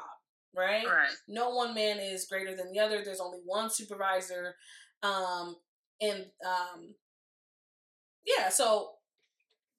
right? 0.55 0.85
Right. 0.85 1.09
No 1.27 1.49
one 1.49 1.73
man 1.73 1.99
is 1.99 2.27
greater 2.29 2.55
than 2.55 2.71
the 2.71 2.79
other. 2.79 3.01
There's 3.03 3.19
only 3.19 3.39
one 3.45 3.69
supervisor, 3.69 4.55
um, 5.01 5.55
and 6.01 6.25
um, 6.45 6.95
yeah. 8.25 8.49
So 8.49 8.91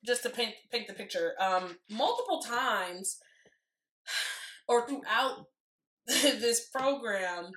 just 0.05 0.23
to 0.25 0.31
paint 0.31 0.55
paint 0.71 0.87
the 0.87 0.95
picture, 0.95 1.33
um, 1.41 1.79
multiple 1.91 2.41
times 2.41 3.19
or 4.69 4.87
throughout 4.87 5.47
this 6.07 6.69
program, 6.69 7.51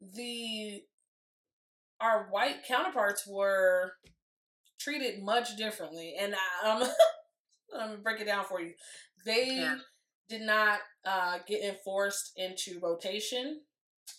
the 0.00 0.82
our 2.00 2.28
white 2.30 2.64
counterparts 2.66 3.26
were 3.26 3.92
treated 4.80 5.22
much 5.22 5.56
differently, 5.56 6.14
and 6.18 6.34
um, 6.64 6.82
I'm 7.78 7.90
gonna 7.90 7.98
break 7.98 8.20
it 8.20 8.26
down 8.26 8.44
for 8.44 8.60
you. 8.60 8.72
They 9.24 9.56
yeah. 9.56 9.76
did 10.28 10.42
not 10.42 10.80
uh, 11.04 11.38
get 11.46 11.62
enforced 11.62 12.32
into 12.36 12.80
rotation. 12.80 13.60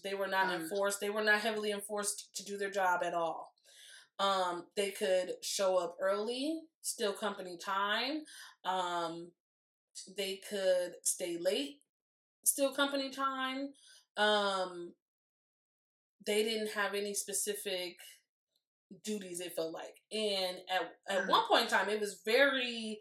They 0.03 0.13
were 0.13 0.27
not 0.27 0.47
mm. 0.47 0.61
enforced. 0.61 0.99
They 1.01 1.09
were 1.09 1.23
not 1.23 1.41
heavily 1.41 1.71
enforced 1.71 2.35
to 2.35 2.45
do 2.45 2.57
their 2.57 2.71
job 2.71 3.01
at 3.03 3.13
all. 3.13 3.53
Um, 4.19 4.65
they 4.75 4.91
could 4.91 5.33
show 5.41 5.77
up 5.77 5.97
early, 5.99 6.61
still 6.81 7.13
company 7.13 7.57
time. 7.57 8.21
Um, 8.63 9.31
they 10.15 10.39
could 10.47 10.93
stay 11.03 11.37
late, 11.39 11.81
still 12.45 12.71
company 12.71 13.09
time. 13.09 13.69
Um, 14.17 14.93
they 16.25 16.43
didn't 16.43 16.71
have 16.71 16.93
any 16.93 17.13
specific 17.13 17.97
duties 19.03 19.39
it 19.39 19.53
felt 19.55 19.73
like. 19.73 19.95
And 20.11 20.57
at, 20.69 20.81
at 21.09 21.21
mm-hmm. 21.21 21.31
one 21.31 21.47
point 21.47 21.63
in 21.63 21.69
time 21.69 21.89
it 21.89 21.99
was 21.99 22.21
very 22.25 22.99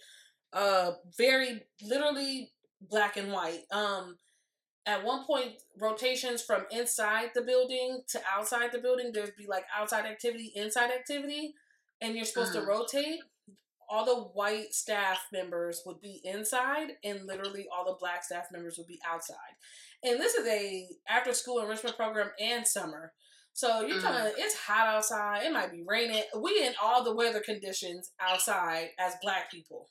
uh 0.52 0.92
very 1.16 1.62
literally 1.82 2.50
black 2.80 3.16
and 3.16 3.32
white. 3.32 3.62
Um 3.70 4.16
at 4.86 5.04
one 5.04 5.24
point 5.24 5.52
rotations 5.78 6.42
from 6.42 6.64
inside 6.70 7.30
the 7.34 7.42
building 7.42 8.02
to 8.08 8.20
outside 8.34 8.72
the 8.72 8.78
building 8.78 9.10
there'd 9.12 9.36
be 9.36 9.46
like 9.46 9.64
outside 9.76 10.06
activity 10.06 10.52
inside 10.54 10.90
activity 10.90 11.54
and 12.00 12.14
you're 12.14 12.24
supposed 12.24 12.52
mm. 12.52 12.60
to 12.60 12.66
rotate. 12.66 13.20
All 13.92 14.04
the 14.04 14.14
white 14.14 14.72
staff 14.72 15.26
members 15.32 15.82
would 15.84 16.00
be 16.00 16.20
inside 16.24 16.92
and 17.02 17.26
literally 17.26 17.66
all 17.76 17.84
the 17.84 17.98
black 17.98 18.22
staff 18.24 18.46
members 18.52 18.78
would 18.78 18.86
be 18.86 19.00
outside. 19.06 19.36
And 20.02 20.18
this 20.18 20.34
is 20.34 20.46
a 20.46 20.88
after 21.08 21.32
school 21.32 21.60
enrichment 21.60 21.96
program 21.96 22.30
and 22.40 22.66
summer 22.66 23.12
so 23.52 23.82
you're 23.86 23.98
mm. 23.98 24.02
telling 24.02 24.32
it's 24.38 24.56
hot 24.56 24.86
outside 24.86 25.42
it 25.44 25.52
might 25.52 25.72
be 25.72 25.84
raining 25.86 26.22
we 26.40 26.62
in 26.64 26.72
all 26.82 27.04
the 27.04 27.14
weather 27.14 27.40
conditions 27.40 28.12
outside 28.20 28.88
as 28.98 29.14
black 29.22 29.50
people 29.50 29.88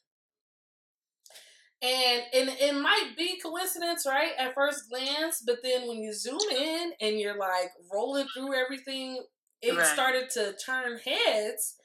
and, 1.82 2.24
and 2.34 2.50
it 2.60 2.76
might 2.76 3.12
be 3.18 3.40
coincidence, 3.40 4.06
right, 4.06 4.32
at 4.38 4.54
first 4.54 4.90
glance, 4.90 5.42
but 5.46 5.60
then 5.64 5.88
when 5.88 6.00
you 6.00 6.14
zoom 6.14 6.40
in 6.52 6.92
and 7.00 7.20
you're 7.20 7.38
like 7.38 7.70
rolling 7.94 8.28
through 8.36 8.54
everything, 8.54 9.24
it 9.62 9.78
right. 9.78 9.88
started 9.88 10.30
to 10.32 10.56
turn 10.66 11.00
heads, 11.00 11.76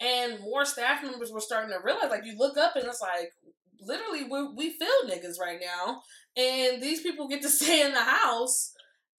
and 0.00 0.40
more 0.40 0.64
staff 0.64 1.02
members 1.02 1.32
were 1.32 1.40
starting 1.40 1.70
to 1.70 1.84
realize. 1.84 2.10
Like 2.10 2.24
you 2.24 2.36
look 2.38 2.56
up 2.56 2.76
and 2.76 2.84
it's 2.84 3.00
like, 3.00 3.32
literally, 3.80 4.24
we 4.24 4.54
we 4.54 4.70
feel 4.78 5.08
niggas 5.08 5.40
right 5.40 5.58
now, 5.60 6.02
and 6.36 6.80
these 6.80 7.00
people 7.00 7.26
get 7.26 7.42
to 7.42 7.48
stay 7.50 7.84
in 7.84 7.92
the 7.92 8.00
house 8.00 8.72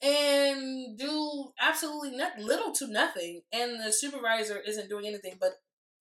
and 0.03 0.97
do 0.97 1.51
absolutely 1.61 2.17
not, 2.17 2.37
little 2.37 2.71
to 2.73 2.87
nothing, 2.87 3.41
and 3.51 3.79
the 3.79 3.91
supervisor 3.91 4.59
isn't 4.59 4.89
doing 4.89 5.07
anything 5.07 5.37
but 5.39 5.53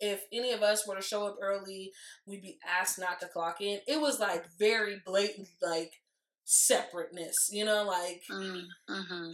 if 0.03 0.24
any 0.32 0.50
of 0.53 0.62
us 0.62 0.86
were 0.86 0.96
to 0.96 1.00
show 1.00 1.28
up 1.28 1.36
early, 1.40 1.92
we'd 2.26 2.42
be 2.42 2.59
asked 2.68 2.98
not 2.98 3.20
to 3.20 3.28
clock 3.28 3.61
in. 3.61 3.78
It 3.86 4.00
was 4.00 4.18
like 4.18 4.44
very 4.59 5.00
blatant, 5.07 5.48
like 5.62 5.92
separateness, 6.44 7.50
you 7.53 7.64
know, 7.64 7.84
like, 7.84 8.22
mm, 8.28 8.64
mm-hmm. 8.90 9.30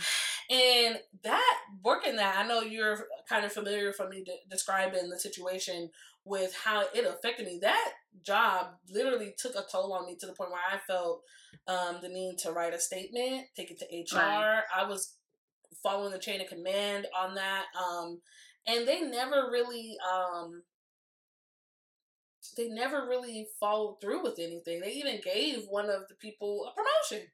and 0.54 0.98
that 1.24 1.58
working 1.82 2.16
that 2.16 2.36
I 2.38 2.46
know 2.46 2.60
you're 2.60 3.06
kind 3.26 3.46
of 3.46 3.52
familiar 3.52 3.94
for 3.94 4.10
me 4.10 4.22
de- 4.22 4.50
describing 4.50 5.08
the 5.08 5.18
situation 5.18 5.90
with 6.28 6.54
how 6.54 6.84
it 6.94 7.06
affected 7.06 7.46
me. 7.46 7.58
That 7.62 7.92
job 8.24 8.68
literally 8.90 9.34
took 9.38 9.54
a 9.54 9.64
toll 9.70 9.92
on 9.92 10.06
me 10.06 10.16
to 10.20 10.26
the 10.26 10.34
point 10.34 10.50
where 10.50 10.60
I 10.72 10.78
felt 10.78 11.22
um, 11.66 11.98
the 12.02 12.08
need 12.08 12.38
to 12.38 12.52
write 12.52 12.74
a 12.74 12.80
statement, 12.80 13.46
take 13.56 13.70
it 13.70 13.78
to 13.78 14.16
HR. 14.16 14.20
Right. 14.20 14.62
I 14.76 14.86
was 14.86 15.14
following 15.82 16.12
the 16.12 16.18
chain 16.18 16.40
of 16.40 16.48
command 16.48 17.06
on 17.18 17.34
that. 17.34 17.64
Um, 17.78 18.20
and 18.68 18.86
they 18.86 19.00
never 19.00 19.48
really 19.50 19.96
um 20.12 20.62
they 22.56 22.68
never 22.68 23.06
really 23.08 23.46
followed 23.60 24.00
through 24.00 24.22
with 24.22 24.38
anything. 24.38 24.80
They 24.80 24.92
even 24.92 25.20
gave 25.22 25.64
one 25.68 25.88
of 25.88 26.08
the 26.08 26.14
people 26.14 26.70
a 26.70 26.74
promotion 26.74 27.28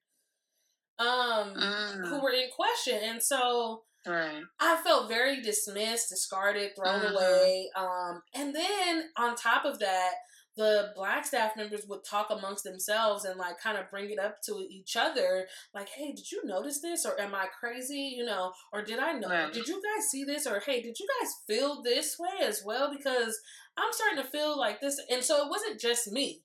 um 0.98 1.54
mm. 1.56 2.08
who 2.08 2.22
were 2.22 2.30
in 2.30 2.48
question. 2.54 2.98
And 3.02 3.22
so 3.22 3.82
right. 4.06 4.42
I 4.60 4.76
felt 4.84 5.08
very 5.08 5.40
dismissed, 5.40 6.10
discarded, 6.10 6.72
thrown 6.76 7.00
mm-hmm. 7.00 7.14
away. 7.14 7.70
Um 7.76 8.22
and 8.34 8.54
then 8.54 9.04
on 9.16 9.36
top 9.36 9.64
of 9.64 9.78
that, 9.80 10.12
the 10.56 10.92
black 10.94 11.24
staff 11.24 11.56
members 11.56 11.84
would 11.88 12.04
talk 12.04 12.28
amongst 12.30 12.64
themselves 12.64 13.24
and 13.24 13.38
like 13.38 13.58
kind 13.58 13.76
of 13.76 13.90
bring 13.90 14.10
it 14.10 14.18
up 14.18 14.40
to 14.42 14.64
each 14.70 14.96
other 14.96 15.46
like 15.72 15.88
hey 15.88 16.12
did 16.12 16.30
you 16.30 16.44
notice 16.44 16.80
this 16.80 17.04
or 17.04 17.20
am 17.20 17.34
i 17.34 17.46
crazy 17.58 18.14
you 18.16 18.24
know 18.24 18.52
or 18.72 18.82
did 18.82 18.98
i 18.98 19.12
know 19.12 19.28
right. 19.28 19.52
did 19.52 19.66
you 19.66 19.82
guys 19.82 20.08
see 20.08 20.24
this 20.24 20.46
or 20.46 20.60
hey 20.64 20.80
did 20.80 20.98
you 20.98 21.06
guys 21.20 21.34
feel 21.46 21.82
this 21.82 22.16
way 22.18 22.46
as 22.46 22.62
well 22.64 22.92
because 22.92 23.38
i'm 23.76 23.92
starting 23.92 24.22
to 24.22 24.30
feel 24.30 24.58
like 24.58 24.80
this 24.80 25.00
and 25.10 25.22
so 25.22 25.44
it 25.44 25.50
wasn't 25.50 25.80
just 25.80 26.10
me 26.12 26.42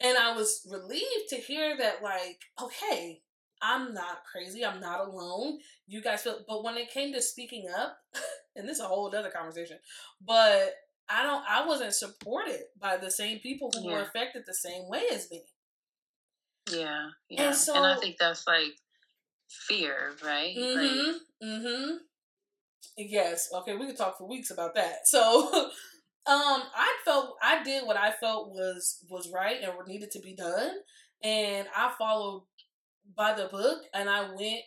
and 0.00 0.16
i 0.16 0.34
was 0.34 0.66
relieved 0.70 1.28
to 1.28 1.36
hear 1.36 1.76
that 1.76 2.02
like 2.02 2.38
okay 2.62 3.20
i'm 3.62 3.92
not 3.94 4.22
crazy 4.30 4.64
i'm 4.64 4.80
not 4.80 5.00
alone 5.00 5.58
you 5.86 6.02
guys 6.02 6.22
feel 6.22 6.40
but 6.46 6.62
when 6.62 6.76
it 6.76 6.90
came 6.90 7.12
to 7.12 7.20
speaking 7.20 7.68
up 7.78 7.98
and 8.56 8.68
this 8.68 8.78
is 8.78 8.84
a 8.84 8.88
whole 8.88 9.06
other 9.14 9.30
conversation 9.30 9.78
but 10.24 10.74
I 11.08 11.22
don't 11.22 11.42
I 11.48 11.66
wasn't 11.66 11.94
supported 11.94 12.60
by 12.78 12.96
the 12.98 13.10
same 13.10 13.38
people 13.38 13.70
who 13.74 13.88
yeah. 13.88 13.96
were 13.96 14.02
affected 14.02 14.44
the 14.46 14.54
same 14.54 14.88
way 14.88 15.02
as 15.10 15.30
me. 15.30 15.42
Yeah, 16.70 17.08
yeah. 17.30 17.48
And, 17.48 17.56
so, 17.56 17.74
and 17.74 17.86
I 17.86 17.96
think 17.96 18.16
that's 18.18 18.46
like 18.46 18.76
fear, 19.48 20.12
right? 20.22 20.54
Mm-hmm. 20.54 21.06
Like, 21.06 21.16
mm-hmm. 21.42 21.96
Yes. 22.98 23.48
Okay, 23.54 23.76
we 23.76 23.86
could 23.86 23.96
talk 23.96 24.18
for 24.18 24.28
weeks 24.28 24.50
about 24.50 24.74
that. 24.74 24.98
So 25.06 25.70
um 26.26 26.62
I 26.74 26.98
felt 27.06 27.36
I 27.42 27.62
did 27.62 27.86
what 27.86 27.96
I 27.96 28.12
felt 28.12 28.50
was 28.50 29.02
was 29.08 29.30
right 29.32 29.56
and 29.62 29.72
needed 29.86 30.10
to 30.10 30.20
be 30.20 30.34
done. 30.34 30.72
And 31.22 31.66
I 31.74 31.90
followed 31.98 32.44
by 33.16 33.34
the 33.34 33.46
book 33.46 33.82
and 33.94 34.08
I 34.08 34.22
went 34.34 34.62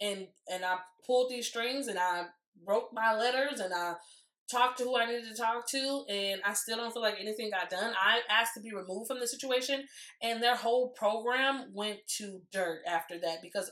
and 0.00 0.26
and 0.50 0.64
I 0.64 0.76
pulled 1.06 1.30
these 1.30 1.46
strings 1.46 1.88
and 1.88 1.98
I 1.98 2.26
wrote 2.66 2.90
my 2.92 3.16
letters 3.16 3.60
and 3.60 3.72
I 3.74 3.94
talked 4.50 4.78
to 4.78 4.84
who 4.84 4.96
I 4.96 5.06
needed 5.06 5.24
to 5.24 5.40
talk 5.40 5.66
to, 5.70 6.04
and 6.08 6.40
I 6.44 6.52
still 6.52 6.76
don't 6.76 6.92
feel 6.92 7.02
like 7.02 7.16
anything 7.18 7.50
got 7.50 7.70
done. 7.70 7.94
I 7.98 8.20
asked 8.28 8.54
to 8.54 8.60
be 8.60 8.74
removed 8.74 9.08
from 9.08 9.20
the 9.20 9.26
situation, 9.26 9.84
and 10.22 10.42
their 10.42 10.56
whole 10.56 10.90
program 10.90 11.70
went 11.72 12.00
to 12.18 12.42
dirt 12.52 12.80
after 12.86 13.18
that 13.20 13.40
because 13.42 13.70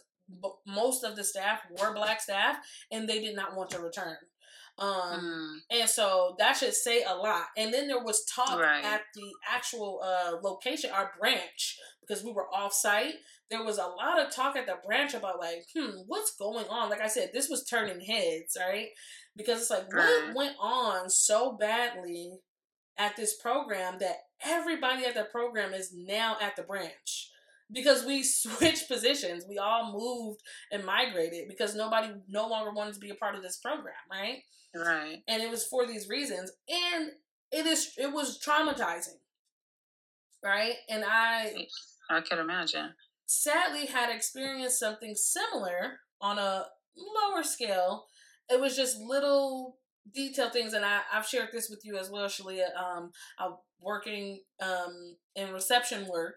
most 0.67 1.05
of 1.05 1.17
the 1.17 1.25
staff 1.25 1.61
were 1.79 1.93
black 1.93 2.21
staff 2.21 2.57
and 2.91 3.09
they 3.09 3.21
did 3.21 3.37
not 3.37 3.57
want 3.57 3.71
to 3.71 3.81
return. 3.81 4.17
Um, 4.79 5.61
mm. 5.71 5.81
and 5.81 5.89
so 5.89 6.35
that 6.39 6.57
should 6.57 6.75
say 6.75 7.03
a 7.03 7.15
lot. 7.15 7.47
And 7.57 7.73
then 7.73 7.89
there 7.89 8.03
was 8.03 8.25
talk 8.25 8.59
right. 8.59 8.85
at 8.85 9.03
the 9.15 9.31
actual 9.49 10.01
uh, 10.03 10.37
location, 10.43 10.91
our 10.91 11.13
branch, 11.21 11.79
because 12.01 12.25
we 12.25 12.33
were 12.33 12.49
off 12.53 12.73
site. 12.73 13.15
There 13.51 13.63
was 13.63 13.79
a 13.79 13.87
lot 13.87 14.19
of 14.19 14.35
talk 14.35 14.57
at 14.57 14.67
the 14.67 14.77
branch 14.85 15.15
about 15.15 15.39
like, 15.39 15.67
hmm, 15.77 16.01
what's 16.07 16.35
going 16.37 16.67
on? 16.69 16.89
Like 16.89 17.03
I 17.03 17.09
said, 17.09 17.31
this 17.33 17.49
was 17.49 17.65
turning 17.65 18.01
heads, 18.01 18.57
right? 18.59 18.89
Because 19.37 19.61
it's 19.61 19.71
like 19.71 19.93
right. 19.93 20.25
what 20.29 20.37
went 20.37 20.57
on 20.59 21.11
so 21.11 21.57
badly 21.59 22.39
at 22.99 23.17
this 23.17 23.37
program 23.41 23.99
that 24.01 24.17
everybody 24.45 25.05
at 25.05 25.15
the 25.15 25.25
program 25.25 25.75
is 25.75 25.93
now 25.95 26.37
at 26.41 26.57
the 26.57 26.63
branch 26.63 27.32
because 27.73 28.05
we 28.05 28.23
switched 28.23 28.89
positions. 28.89 29.45
We 29.49 29.59
all 29.59 29.93
moved 29.93 30.41
and 30.71 30.85
migrated 30.85 31.49
because 31.49 31.75
nobody 31.75 32.13
no 32.29 32.49
longer 32.49 32.73
wanted 32.73 32.95
to 32.95 33.01
be 33.01 33.11
a 33.11 33.15
part 33.15 33.35
of 33.35 33.43
this 33.43 33.59
program, 33.59 33.95
right? 34.11 34.39
Right. 34.75 35.19
And 35.29 35.43
it 35.43 35.51
was 35.51 35.67
for 35.67 35.87
these 35.87 36.09
reasons. 36.09 36.53
And 36.69 37.11
it 37.51 37.67
is 37.67 37.93
it 37.99 38.13
was 38.13 38.41
traumatizing. 38.41 39.19
Right? 40.43 40.75
And 40.89 41.05
I 41.07 41.67
I 42.11 42.21
can 42.21 42.39
imagine. 42.39 42.91
Sadly 43.27 43.87
had 43.87 44.15
experienced 44.15 44.79
something 44.79 45.15
similar 45.15 46.01
on 46.21 46.39
a 46.39 46.67
lower 46.97 47.43
scale. 47.43 48.07
It 48.51 48.61
was 48.61 48.77
just 48.77 48.99
little 48.99 49.77
detail 50.13 50.51
things 50.51 50.73
and 50.73 50.85
I, 50.85 51.01
I've 51.13 51.27
shared 51.27 51.51
this 51.53 51.71
with 51.71 51.85
you 51.85 51.97
as 51.97 52.11
well, 52.11 52.27
Shalia. 52.27 52.75
Um 52.77 53.13
I'm 53.39 53.53
working 53.81 54.41
um 54.61 55.17
in 55.37 55.53
reception 55.53 56.09
work 56.09 56.37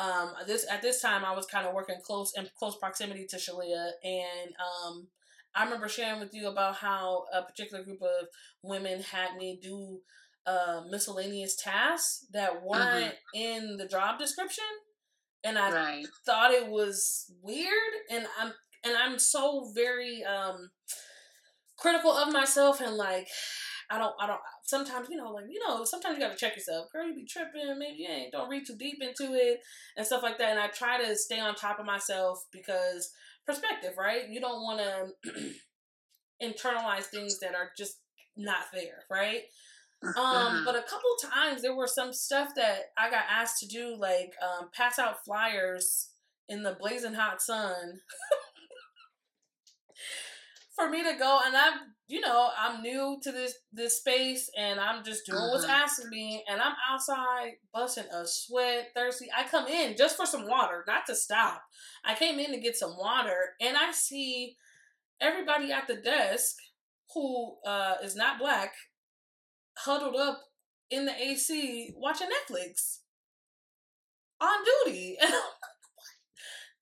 um, 0.00 0.32
this 0.46 0.66
at 0.70 0.80
this 0.80 1.02
time 1.02 1.24
I 1.24 1.34
was 1.34 1.46
kind 1.46 1.66
of 1.66 1.74
working 1.74 1.96
close 2.02 2.32
in 2.36 2.48
close 2.58 2.76
proximity 2.76 3.26
to 3.26 3.36
Shalia, 3.36 3.90
and 4.02 4.54
um, 4.58 5.08
I 5.54 5.64
remember 5.64 5.88
sharing 5.88 6.20
with 6.20 6.32
you 6.32 6.48
about 6.48 6.76
how 6.76 7.24
a 7.34 7.42
particular 7.42 7.84
group 7.84 8.00
of 8.00 8.28
women 8.62 9.02
had 9.02 9.36
me 9.36 9.58
do 9.62 10.00
uh, 10.46 10.82
miscellaneous 10.90 11.56
tasks 11.56 12.26
that 12.32 12.64
weren't 12.64 13.14
mm-hmm. 13.14 13.40
in 13.40 13.76
the 13.76 13.86
job 13.86 14.18
description, 14.18 14.64
and 15.44 15.58
I 15.58 15.70
right. 15.70 16.06
thought 16.24 16.52
it 16.52 16.68
was 16.68 17.30
weird, 17.42 17.92
and 18.10 18.26
I'm 18.40 18.52
and 18.82 18.96
I'm 18.96 19.18
so 19.18 19.70
very 19.74 20.24
um, 20.24 20.70
critical 21.76 22.12
of 22.12 22.32
myself 22.32 22.80
and 22.80 22.96
like 22.96 23.28
I 23.90 23.98
don't, 23.98 24.14
I 24.20 24.26
don't. 24.28 24.40
Sometimes 24.70 25.08
you 25.10 25.16
know, 25.16 25.32
like 25.32 25.46
you 25.50 25.60
know, 25.66 25.84
sometimes 25.84 26.16
you 26.16 26.22
got 26.22 26.30
to 26.30 26.38
check 26.38 26.54
yourself. 26.54 26.92
Girl, 26.92 27.06
you 27.06 27.14
be 27.14 27.24
tripping. 27.24 27.76
Maybe 27.76 27.98
you 27.98 28.08
ain't 28.08 28.32
don't 28.32 28.48
read 28.48 28.66
too 28.66 28.76
deep 28.76 28.98
into 29.02 29.34
it 29.34 29.60
and 29.96 30.06
stuff 30.06 30.22
like 30.22 30.38
that. 30.38 30.50
And 30.50 30.60
I 30.60 30.68
try 30.68 31.02
to 31.02 31.16
stay 31.16 31.40
on 31.40 31.56
top 31.56 31.80
of 31.80 31.86
myself 31.86 32.44
because 32.52 33.10
perspective, 33.46 33.94
right? 33.98 34.28
You 34.28 34.40
don't 34.40 34.62
want 34.62 34.80
to 35.24 35.52
internalize 36.40 37.04
things 37.04 37.40
that 37.40 37.54
are 37.56 37.70
just 37.76 37.96
not 38.36 38.66
there, 38.72 39.04
right? 39.10 39.42
Um, 40.02 40.14
mm-hmm. 40.14 40.64
but 40.64 40.76
a 40.76 40.82
couple 40.82 41.10
times 41.30 41.60
there 41.60 41.74
were 41.74 41.88
some 41.88 42.12
stuff 42.12 42.54
that 42.54 42.92
I 42.96 43.10
got 43.10 43.24
asked 43.28 43.58
to 43.60 43.66
do, 43.66 43.96
like 43.98 44.32
um, 44.40 44.68
pass 44.72 44.98
out 44.98 45.24
flyers 45.24 46.10
in 46.48 46.62
the 46.62 46.76
blazing 46.80 47.14
hot 47.14 47.42
sun. 47.42 48.00
for 50.80 50.88
me 50.88 51.02
to 51.02 51.18
go 51.18 51.40
and 51.44 51.54
I'm 51.56 51.94
you 52.10 52.20
know, 52.20 52.50
I'm 52.58 52.82
new 52.82 53.18
to 53.22 53.30
this 53.30 53.54
this 53.72 53.98
space 53.98 54.50
and 54.58 54.80
I'm 54.80 55.04
just 55.04 55.24
doing 55.26 55.38
what's 55.38 55.64
mm-hmm. 55.64 55.72
asked 55.72 56.02
of 56.02 56.08
me 56.08 56.42
and 56.50 56.60
I'm 56.60 56.74
outside 56.90 57.52
busting 57.72 58.10
a 58.12 58.26
sweat, 58.26 58.88
thirsty. 58.96 59.28
I 59.36 59.44
come 59.44 59.68
in 59.68 59.96
just 59.96 60.16
for 60.16 60.26
some 60.26 60.48
water, 60.48 60.84
not 60.88 61.06
to 61.06 61.14
stop. 61.14 61.62
I 62.04 62.16
came 62.16 62.40
in 62.40 62.50
to 62.50 62.58
get 62.58 62.76
some 62.76 62.96
water 62.98 63.50
and 63.60 63.76
I 63.76 63.92
see 63.92 64.56
everybody 65.20 65.70
at 65.70 65.86
the 65.86 65.94
desk 65.94 66.56
who 67.14 67.58
uh, 67.64 67.94
is 68.02 68.16
not 68.16 68.40
black 68.40 68.72
huddled 69.78 70.16
up 70.16 70.40
in 70.90 71.06
the 71.06 71.14
AC 71.14 71.94
watching 71.96 72.26
Netflix 72.26 72.98
on 74.40 74.58
duty. 74.84 75.16
And 75.22 75.32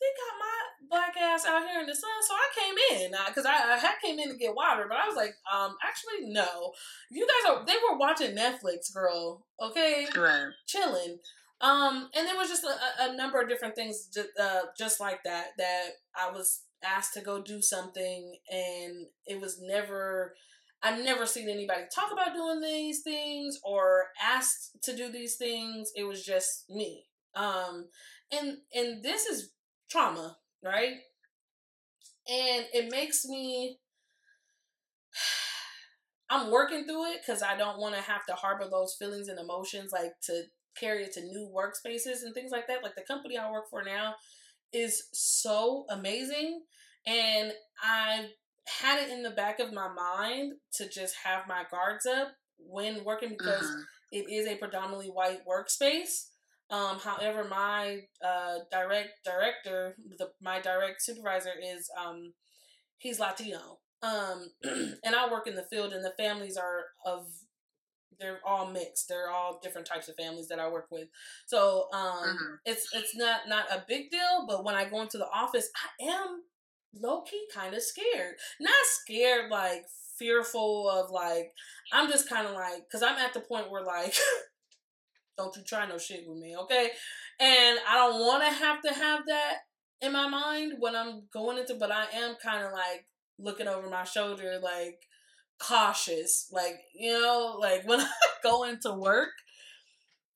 they 0.00 0.10
got 0.14 0.38
my 0.38 0.58
black 0.90 1.16
ass 1.16 1.44
out 1.46 1.68
here 1.68 1.80
in 1.80 1.86
the 1.86 1.94
sun. 1.94 2.10
So 2.26 2.34
I 2.34 2.48
came 2.54 3.02
in 3.02 3.10
because 3.26 3.44
I, 3.44 3.74
I, 3.74 3.78
had 3.78 3.96
came 4.02 4.18
in 4.18 4.30
to 4.30 4.36
get 4.36 4.54
water, 4.54 4.86
but 4.88 4.98
I 4.98 5.06
was 5.06 5.16
like, 5.16 5.34
um, 5.52 5.76
actually 5.82 6.30
no, 6.30 6.72
you 7.10 7.26
guys 7.26 7.52
are. 7.52 7.66
They 7.66 7.74
were 7.88 7.98
watching 7.98 8.36
Netflix, 8.36 8.92
girl. 8.94 9.44
Okay, 9.60 10.06
right. 10.16 10.48
chilling. 10.66 11.18
Um, 11.60 12.08
and 12.14 12.26
there 12.26 12.36
was 12.36 12.48
just 12.48 12.64
a, 12.64 13.10
a 13.10 13.16
number 13.16 13.40
of 13.40 13.48
different 13.48 13.74
things, 13.74 14.08
just, 14.14 14.28
uh, 14.40 14.62
just 14.78 15.00
like 15.00 15.20
that. 15.24 15.48
That 15.58 15.88
I 16.16 16.30
was 16.30 16.62
asked 16.84 17.14
to 17.14 17.20
go 17.20 17.42
do 17.42 17.60
something, 17.60 18.36
and 18.50 19.06
it 19.26 19.40
was 19.40 19.58
never. 19.60 20.34
I've 20.80 21.02
never 21.04 21.26
seen 21.26 21.48
anybody 21.48 21.82
talk 21.92 22.12
about 22.12 22.34
doing 22.34 22.60
these 22.60 23.02
things 23.02 23.58
or 23.64 24.06
asked 24.22 24.76
to 24.84 24.94
do 24.94 25.10
these 25.10 25.34
things. 25.34 25.90
It 25.96 26.04
was 26.04 26.24
just 26.24 26.70
me. 26.70 27.06
Um, 27.34 27.88
and 28.30 28.58
and 28.72 29.02
this 29.02 29.26
is 29.26 29.50
trauma, 29.90 30.36
right? 30.64 30.96
And 32.28 32.66
it 32.72 32.90
makes 32.90 33.24
me 33.24 33.78
I'm 36.30 36.50
working 36.50 36.84
through 36.84 37.12
it 37.12 37.20
because 37.26 37.42
I 37.42 37.56
don't 37.56 37.78
want 37.78 37.94
to 37.94 38.02
have 38.02 38.26
to 38.26 38.34
harbor 38.34 38.68
those 38.70 38.96
feelings 38.98 39.28
and 39.28 39.38
emotions, 39.38 39.92
like 39.92 40.12
to 40.24 40.44
carry 40.78 41.02
it 41.02 41.12
to 41.14 41.22
new 41.22 41.50
workspaces 41.54 42.22
and 42.22 42.34
things 42.34 42.52
like 42.52 42.66
that. 42.68 42.82
Like 42.82 42.94
the 42.94 43.02
company 43.02 43.38
I 43.38 43.50
work 43.50 43.64
for 43.70 43.82
now 43.82 44.14
is 44.72 45.04
so 45.12 45.86
amazing, 45.90 46.62
and 47.06 47.52
I 47.82 48.28
had 48.80 49.02
it 49.02 49.10
in 49.10 49.22
the 49.22 49.30
back 49.30 49.60
of 49.60 49.72
my 49.72 49.88
mind 49.88 50.52
to 50.74 50.88
just 50.88 51.16
have 51.24 51.48
my 51.48 51.64
guards 51.70 52.04
up 52.04 52.28
when 52.58 53.04
working 53.04 53.30
because 53.30 53.64
mm-hmm. 53.64 53.80
it 54.12 54.30
is 54.30 54.46
a 54.46 54.56
predominantly 54.56 55.08
white 55.08 55.40
workspace. 55.46 56.26
Um, 56.70 56.98
however, 56.98 57.44
my 57.44 58.02
uh, 58.24 58.58
direct 58.70 59.24
director, 59.24 59.96
the, 60.18 60.30
my 60.40 60.60
direct 60.60 61.02
supervisor 61.02 61.52
is 61.62 61.90
um, 61.98 62.34
he's 62.98 63.18
Latino. 63.18 63.78
Um, 64.02 64.50
and 64.64 65.14
I 65.16 65.30
work 65.30 65.46
in 65.46 65.54
the 65.54 65.66
field, 65.70 65.92
and 65.92 66.04
the 66.04 66.14
families 66.18 66.56
are 66.56 66.84
of 67.04 67.26
they're 68.20 68.40
all 68.44 68.66
mixed. 68.66 69.08
They're 69.08 69.30
all 69.30 69.60
different 69.62 69.86
types 69.86 70.08
of 70.08 70.16
families 70.16 70.48
that 70.48 70.58
I 70.58 70.68
work 70.68 70.88
with. 70.90 71.08
So 71.46 71.86
um, 71.92 72.00
mm-hmm. 72.02 72.54
it's 72.64 72.88
it's 72.92 73.16
not 73.16 73.48
not 73.48 73.66
a 73.70 73.84
big 73.88 74.10
deal. 74.10 74.44
But 74.46 74.64
when 74.64 74.74
I 74.74 74.88
go 74.88 75.00
into 75.00 75.18
the 75.18 75.28
office, 75.28 75.70
I 76.00 76.04
am 76.10 76.42
low 76.94 77.22
key 77.22 77.46
kind 77.52 77.74
of 77.74 77.82
scared. 77.82 78.34
Not 78.60 78.72
scared 78.84 79.50
like 79.50 79.86
fearful 80.18 80.90
of 80.90 81.10
like 81.10 81.52
I'm 81.92 82.10
just 82.10 82.28
kind 82.28 82.46
of 82.46 82.54
like 82.54 82.84
because 82.88 83.02
I'm 83.02 83.18
at 83.18 83.34
the 83.34 83.40
point 83.40 83.70
where 83.70 83.84
like 83.84 84.14
Don't 85.38 85.56
you 85.56 85.62
try 85.62 85.86
no 85.86 85.96
shit 85.96 86.24
with 86.26 86.38
me, 86.38 86.56
okay? 86.56 86.90
And 87.40 87.78
I 87.88 87.94
don't 87.94 88.20
want 88.20 88.44
to 88.44 88.50
have 88.50 88.82
to 88.82 88.92
have 88.92 89.20
that 89.28 89.58
in 90.02 90.12
my 90.12 90.28
mind 90.28 90.74
when 90.80 90.96
I'm 90.96 91.22
going 91.32 91.58
into, 91.58 91.76
but 91.76 91.92
I 91.92 92.06
am 92.12 92.34
kind 92.42 92.66
of 92.66 92.72
like 92.72 93.06
looking 93.38 93.68
over 93.68 93.88
my 93.88 94.04
shoulder, 94.04 94.58
like 94.60 94.98
cautious, 95.60 96.48
like, 96.52 96.80
you 96.94 97.12
know, 97.12 97.56
like 97.60 97.82
when 97.86 98.00
I 98.00 98.10
go 98.42 98.64
into 98.64 98.92
work. 98.92 99.30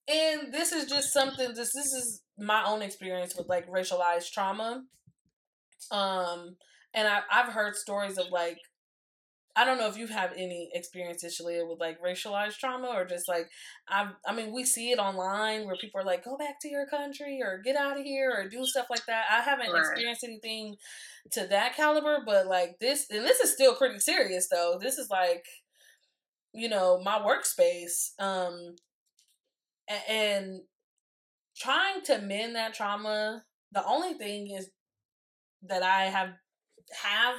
And 0.08 0.52
this 0.52 0.72
is 0.72 0.86
just 0.86 1.12
something, 1.12 1.48
this, 1.48 1.72
this 1.74 1.92
is 1.92 2.22
my 2.38 2.64
own 2.64 2.82
experience 2.82 3.36
with 3.36 3.48
like 3.48 3.68
racialized 3.68 4.30
trauma. 4.32 4.84
Um, 5.90 6.56
and 6.94 7.08
I, 7.08 7.20
I've 7.30 7.52
heard 7.52 7.76
stories 7.76 8.18
of 8.18 8.30
like 8.30 8.58
I 9.54 9.64
don't 9.66 9.78
know 9.78 9.88
if 9.88 9.98
you 9.98 10.06
have 10.06 10.32
any 10.34 10.70
experiences, 10.72 11.38
Shalia, 11.38 11.68
with 11.68 11.78
like 11.78 12.00
racialized 12.00 12.56
trauma 12.56 12.88
or 12.88 13.04
just 13.04 13.28
like 13.28 13.50
I 13.86 14.10
I 14.26 14.34
mean 14.34 14.52
we 14.52 14.64
see 14.64 14.90
it 14.92 14.98
online 14.98 15.66
where 15.66 15.76
people 15.76 16.00
are 16.00 16.04
like 16.04 16.24
go 16.24 16.38
back 16.38 16.58
to 16.60 16.68
your 16.68 16.86
country 16.86 17.40
or 17.42 17.60
get 17.62 17.76
out 17.76 17.98
of 17.98 18.04
here 18.04 18.32
or 18.34 18.48
do 18.48 18.64
stuff 18.64 18.86
like 18.88 19.04
that. 19.06 19.24
I 19.30 19.40
haven't 19.40 19.70
right. 19.70 19.80
experienced 19.80 20.24
anything 20.24 20.76
to 21.32 21.46
that 21.48 21.76
caliber, 21.76 22.22
but 22.24 22.46
like 22.46 22.78
this 22.80 23.06
and 23.10 23.24
this 23.24 23.40
is 23.40 23.52
still 23.52 23.74
pretty 23.74 23.98
serious 23.98 24.48
though. 24.48 24.78
This 24.80 24.96
is 24.96 25.10
like 25.10 25.44
you 26.54 26.68
know 26.68 27.00
my 27.02 27.18
workspace 27.18 28.12
um 28.18 28.76
and 30.08 30.60
trying 31.56 32.02
to 32.04 32.18
mend 32.18 32.56
that 32.56 32.72
trauma. 32.72 33.44
The 33.72 33.84
only 33.84 34.14
thing 34.14 34.50
is 34.50 34.70
that 35.64 35.82
I 35.82 36.04
have 36.04 36.30
have 37.02 37.36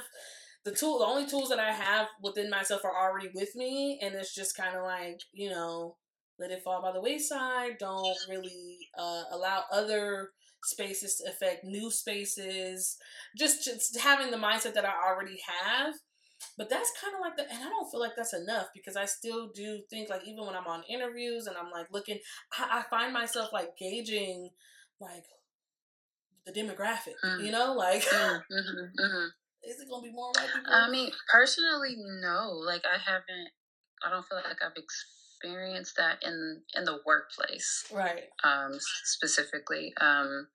the 0.64 0.72
tool 0.72 0.98
the 0.98 1.06
only 1.06 1.26
tools 1.26 1.50
that 1.50 1.60
I 1.60 1.72
have 1.72 2.08
within 2.22 2.50
myself 2.50 2.84
are 2.84 2.96
already 2.96 3.28
with 3.34 3.54
me 3.54 3.98
and 4.02 4.14
it's 4.14 4.34
just 4.34 4.56
kind 4.56 4.74
of 4.74 4.82
like, 4.82 5.20
you 5.32 5.50
know, 5.50 5.96
let 6.38 6.50
it 6.50 6.62
fall 6.62 6.82
by 6.82 6.92
the 6.92 7.00
wayside. 7.00 7.78
Don't 7.78 8.16
really 8.28 8.78
uh, 8.98 9.24
allow 9.30 9.64
other 9.70 10.30
spaces 10.64 11.16
to 11.16 11.30
affect 11.30 11.64
new 11.64 11.90
spaces, 11.90 12.96
just 13.36 13.64
just 13.64 13.98
having 13.98 14.30
the 14.30 14.36
mindset 14.36 14.74
that 14.74 14.86
I 14.86 14.92
already 15.06 15.38
have. 15.46 15.94
But 16.58 16.68
that's 16.68 16.92
kind 17.00 17.14
of 17.14 17.20
like 17.20 17.36
the, 17.36 17.42
and 17.50 17.64
I 17.64 17.68
don't 17.68 17.90
feel 17.90 18.00
like 18.00 18.16
that's 18.16 18.34
enough 18.34 18.66
because 18.74 18.96
I 18.96 19.06
still 19.06 19.48
do 19.54 19.80
think 19.88 20.10
like 20.10 20.26
even 20.26 20.44
when 20.44 20.56
I'm 20.56 20.66
on 20.66 20.82
interviews 20.88 21.46
and 21.46 21.56
I'm 21.56 21.70
like 21.70 21.86
looking, 21.92 22.18
I, 22.58 22.80
I 22.80 22.82
find 22.90 23.12
myself 23.12 23.50
like 23.52 23.76
gauging 23.78 24.50
like 25.00 25.24
the 26.46 26.52
demographic, 26.52 27.14
mm. 27.24 27.44
you 27.44 27.52
know, 27.52 27.74
like. 27.74 28.02
Mm, 28.02 28.40
mm-hmm, 28.50 29.02
mm-hmm. 29.02 29.26
Is 29.66 29.80
it 29.80 29.88
gonna 29.88 30.02
be 30.02 30.12
more 30.12 30.30
white 30.32 30.48
people? 30.54 30.72
I 30.72 30.90
mean, 30.90 31.10
personally, 31.32 31.96
no. 31.96 32.50
Like, 32.50 32.82
I 32.84 32.98
haven't. 32.98 33.50
I 34.04 34.10
don't 34.10 34.24
feel 34.26 34.38
like 34.38 34.58
I've 34.62 34.76
experienced 34.76 35.96
that 35.96 36.18
in 36.22 36.62
in 36.76 36.84
the 36.84 36.98
workplace, 37.06 37.84
right? 37.92 38.24
Um, 38.42 38.72
specifically, 39.04 39.94
um, 40.00 40.48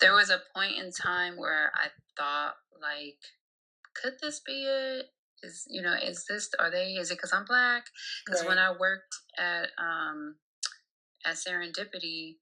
there 0.00 0.14
was 0.14 0.30
a 0.30 0.42
point 0.54 0.76
in 0.78 0.90
time 0.90 1.36
where 1.36 1.72
I 1.74 1.88
thought, 2.16 2.54
like, 2.80 3.18
could 3.94 4.14
this 4.20 4.40
be 4.44 4.64
it? 4.64 5.06
Is 5.42 5.64
you 5.68 5.82
know, 5.82 5.94
is 5.94 6.24
this 6.28 6.48
are 6.58 6.70
they? 6.70 6.94
Is 6.94 7.10
it 7.10 7.14
because 7.14 7.32
I'm 7.32 7.44
black? 7.44 7.84
Because 8.26 8.40
right. 8.40 8.48
when 8.48 8.58
I 8.58 8.72
worked 8.72 9.14
at 9.38 9.70
um 9.78 10.36
at 11.24 11.36
Serendipity, 11.36 12.36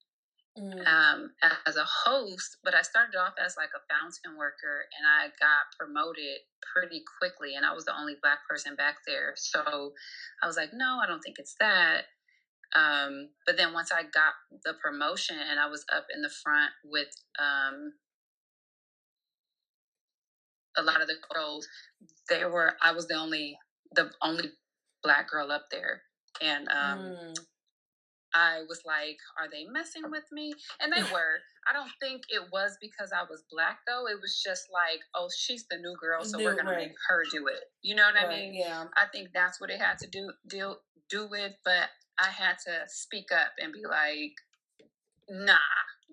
mm. 0.59 0.87
um, 0.87 1.31
as 1.67 1.77
a 1.77 1.85
host, 1.85 2.59
but 2.65 2.75
I 2.75 2.83
started 2.83 3.17
off 3.17 3.35
as 3.45 3.57
like 3.57 3.71
a 3.75 3.85
fountain 3.93 4.39
worker 4.39 4.87
and 4.97 5.07
I 5.07 5.29
got 5.39 5.73
promoted 5.79 6.41
pretty 6.75 7.03
quickly 7.19 7.55
and 7.55 7.65
I 7.65 7.73
was 7.73 7.85
the 7.85 7.99
only 7.99 8.17
black 8.23 8.39
person 8.49 8.75
back 8.75 8.97
there. 9.07 9.35
So 9.37 9.93
I 10.43 10.47
was 10.47 10.57
like, 10.57 10.71
no, 10.73 10.99
I 11.03 11.07
don't 11.07 11.21
think 11.21 11.39
it's 11.39 11.57
that. 11.61 12.03
Um, 12.75 13.31
but 13.47 13.57
then 13.57 13.73
once 13.73 13.93
I 13.93 14.03
got 14.03 14.35
the 14.65 14.75
promotion 14.83 15.37
and 15.39 15.61
I 15.61 15.69
was 15.69 15.85
up 15.95 16.07
in 16.15 16.21
the 16.21 16.31
front 16.43 16.73
with 16.85 17.09
um, 17.39 17.93
a 20.77 20.83
lot 20.83 21.01
of 21.01 21.07
the 21.07 21.17
girls, 21.33 21.67
they 22.29 22.45
were 22.45 22.75
I 22.83 22.93
was 22.93 23.07
the 23.07 23.15
only 23.15 23.57
the 23.93 24.11
only 24.21 24.51
black 25.03 25.31
girl 25.31 25.53
up 25.53 25.67
there. 25.71 26.03
And 26.43 26.69
um, 26.69 26.99
mm. 26.99 27.37
I 28.37 28.63
was 28.69 28.83
like, 28.85 29.17
are 29.41 29.49
they 29.51 29.65
messing 29.65 30.11
with 30.11 30.25
me? 30.31 30.53
And 30.81 30.93
they 30.93 31.03
were. 31.13 31.41
I 31.69 31.73
don't 31.73 31.91
think 32.01 32.23
it 32.29 32.43
was 32.53 32.77
because 32.81 33.11
I 33.13 33.25
was 33.29 33.43
black 33.51 33.79
though. 33.87 34.07
It 34.07 34.21
was 34.21 34.41
just 34.45 34.69
like, 34.73 35.01
oh, 35.15 35.29
she's 35.37 35.67
the 35.71 35.79
new 35.79 35.97
girl, 35.99 36.23
so 36.23 36.39
new, 36.39 36.45
we're 36.45 36.55
gonna 36.55 36.71
right. 36.71 36.89
make 36.89 36.97
her 37.09 37.23
do 37.33 37.47
it. 37.49 37.65
You 37.83 37.97
know 37.97 38.05
what 38.05 38.15
right, 38.15 38.27
I 38.27 38.37
mean? 38.37 38.55
Yeah. 38.55 38.85
I 38.97 39.07
think 39.13 39.31
that's 39.35 39.61
what 39.61 39.71
it 39.71 39.81
had 39.81 39.99
to 39.99 40.07
do 40.09 40.31
deal 40.47 40.77
do 41.09 41.29
with, 41.29 41.53
but 41.65 41.89
I 42.19 42.29
had 42.31 42.57
to 42.67 42.85
speak 42.89 43.31
up 43.33 43.53
and 43.59 43.73
be 43.73 43.83
like, 43.89 44.35
nah. 45.29 45.57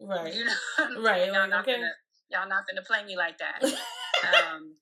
Right. 0.01 0.33
You 0.33 0.45
know? 0.79 1.01
right. 1.01 1.27
y'all, 1.27 1.47
not 1.47 1.61
okay. 1.61 1.75
gonna, 1.75 1.91
y'all 2.31 2.49
not 2.49 2.63
gonna 2.67 2.85
play 2.85 3.03
me 3.05 3.17
like 3.17 3.37
that. 3.39 3.63
um, 4.53 4.75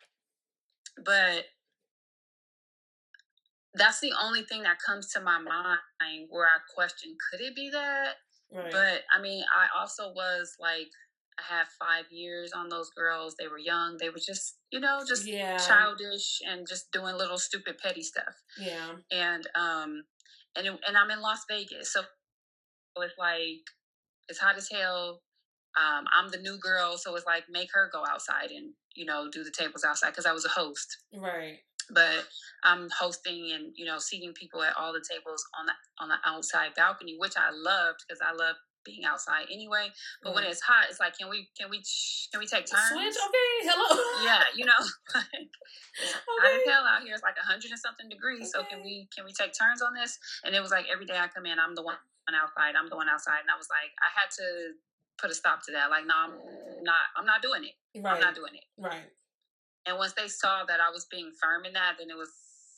but 1.03 1.45
that's 3.73 3.99
the 3.99 4.11
only 4.21 4.43
thing 4.43 4.63
that 4.63 4.77
comes 4.85 5.11
to 5.13 5.21
my 5.21 5.39
mind 5.39 6.27
where 6.29 6.45
I 6.45 6.59
question 6.73 7.15
could 7.29 7.41
it 7.41 7.55
be 7.55 7.69
that? 7.71 8.15
Right. 8.53 8.71
But 8.71 9.03
I 9.15 9.21
mean, 9.21 9.43
I 9.55 9.79
also 9.79 10.11
was 10.13 10.55
like, 10.59 10.87
I 11.39 11.55
had 11.55 11.65
five 11.79 12.05
years 12.11 12.51
on 12.53 12.67
those 12.67 12.89
girls. 12.89 13.35
They 13.39 13.47
were 13.47 13.57
young. 13.57 13.97
They 13.97 14.09
were 14.09 14.19
just, 14.23 14.57
you 14.71 14.79
know, 14.79 14.99
just 15.07 15.25
yeah. 15.25 15.57
childish 15.57 16.41
and 16.47 16.67
just 16.67 16.91
doing 16.91 17.15
little 17.15 17.37
stupid 17.37 17.77
petty 17.77 18.01
stuff. 18.01 18.35
Yeah. 18.59 18.91
And 19.09 19.47
um, 19.55 20.03
and 20.57 20.67
it, 20.67 20.79
and 20.85 20.97
I'm 20.97 21.09
in 21.11 21.21
Las 21.21 21.45
Vegas, 21.49 21.93
so 21.93 22.01
it's 22.97 23.13
like 23.17 23.63
it's 24.27 24.39
hot 24.39 24.57
as 24.57 24.69
hell. 24.69 25.21
Um, 25.77 26.03
I'm 26.13 26.29
the 26.29 26.37
new 26.37 26.59
girl, 26.59 26.97
so 26.97 27.15
it's 27.15 27.25
like 27.25 27.43
make 27.49 27.69
her 27.73 27.89
go 27.93 28.03
outside 28.05 28.51
and 28.51 28.73
you 28.93 29.05
know 29.05 29.29
do 29.31 29.45
the 29.45 29.51
tables 29.57 29.85
outside 29.85 30.09
because 30.09 30.25
I 30.25 30.33
was 30.33 30.43
a 30.43 30.49
host. 30.49 30.97
Right 31.15 31.59
but 31.93 32.27
I'm 32.63 32.89
hosting 32.89 33.51
and 33.53 33.73
you 33.75 33.85
know 33.85 33.97
seating 33.99 34.33
people 34.33 34.63
at 34.63 34.75
all 34.77 34.93
the 34.93 35.03
tables 35.03 35.43
on 35.59 35.65
the 35.65 35.73
on 35.99 36.09
the 36.09 36.17
outside 36.25 36.73
balcony, 36.75 37.15
which 37.17 37.33
I 37.37 37.51
loved 37.51 38.03
because 38.07 38.21
I 38.21 38.33
love 38.33 38.55
being 38.83 39.05
outside 39.05 39.45
anyway. 39.51 39.89
But 40.23 40.33
when 40.33 40.43
mm. 40.43 40.51
it's 40.51 40.61
hot, 40.61 40.89
it's 40.89 40.99
like, 40.99 41.17
can 41.17 41.29
we 41.29 41.49
can 41.57 41.69
we 41.69 41.83
can 42.31 42.39
we 42.39 42.45
take 42.45 42.65
turns? 42.65 42.89
Switch, 42.89 43.17
okay, 43.17 43.51
hello. 43.69 44.01
yeah, 44.25 44.43
you 44.55 44.65
know, 44.65 44.77
like, 45.15 45.49
okay. 46.41 46.69
Hell 46.69 46.85
out 46.85 47.01
here. 47.03 47.13
It's 47.13 47.23
like 47.23 47.37
a 47.41 47.45
hundred 47.45 47.71
and 47.71 47.79
something 47.79 48.09
degrees. 48.09 48.51
Okay. 48.53 48.65
So 48.65 48.69
can 48.69 48.83
we 48.83 49.07
can 49.15 49.25
we 49.25 49.33
take 49.33 49.53
turns 49.53 49.81
on 49.81 49.93
this? 49.93 50.17
And 50.43 50.55
it 50.55 50.61
was 50.61 50.71
like 50.71 50.85
every 50.91 51.05
day 51.05 51.17
I 51.17 51.27
come 51.27 51.45
in, 51.45 51.57
I'm 51.59 51.75
the 51.75 51.83
one 51.83 51.97
outside. 52.31 52.75
I'm 52.77 52.89
the 52.89 52.95
one 52.95 53.09
outside, 53.09 53.43
and 53.43 53.51
I 53.51 53.57
was 53.57 53.67
like, 53.69 53.91
I 53.99 54.09
had 54.13 54.29
to 54.39 54.77
put 55.19 55.29
a 55.29 55.35
stop 55.35 55.63
to 55.65 55.71
that. 55.73 55.89
Like, 55.89 56.05
no, 56.05 56.15
I'm 56.15 56.33
not. 56.83 57.05
I'm 57.15 57.25
not 57.25 57.41
doing 57.41 57.65
it. 57.65 57.75
Right. 57.99 58.15
I'm 58.15 58.21
not 58.21 58.35
doing 58.35 58.55
it. 58.55 58.65
Right. 58.77 59.09
And 59.85 59.97
once 59.97 60.13
they 60.13 60.27
saw 60.27 60.63
that 60.65 60.79
I 60.79 60.91
was 60.91 61.05
being 61.09 61.31
firm 61.41 61.65
in 61.65 61.73
that, 61.73 61.95
then 61.97 62.09
it 62.09 62.17
was 62.17 62.29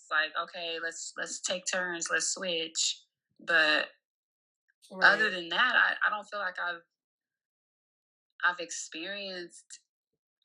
like, 0.10 0.32
okay, 0.42 0.78
let's 0.82 1.14
let's 1.18 1.42
take 1.42 1.66
turns, 1.66 2.08
let's 2.10 2.34
switch. 2.34 3.02
But 3.40 3.88
right. 4.92 5.14
other 5.14 5.30
than 5.30 5.50
that, 5.50 5.74
I, 5.76 5.94
I 6.06 6.10
don't 6.10 6.28
feel 6.30 6.40
like 6.40 6.56
I've 6.60 6.82
I've 8.44 8.60
experienced 8.60 9.80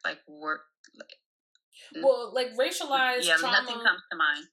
like 0.04 0.18
work. 0.28 0.62
Like, 0.96 2.02
well, 2.02 2.32
like 2.34 2.48
racialized 2.56 3.26
yeah, 3.26 3.36
trauma. 3.36 3.62
nothing 3.62 3.76
comes 3.76 4.02
to 4.10 4.16
mind. 4.16 4.46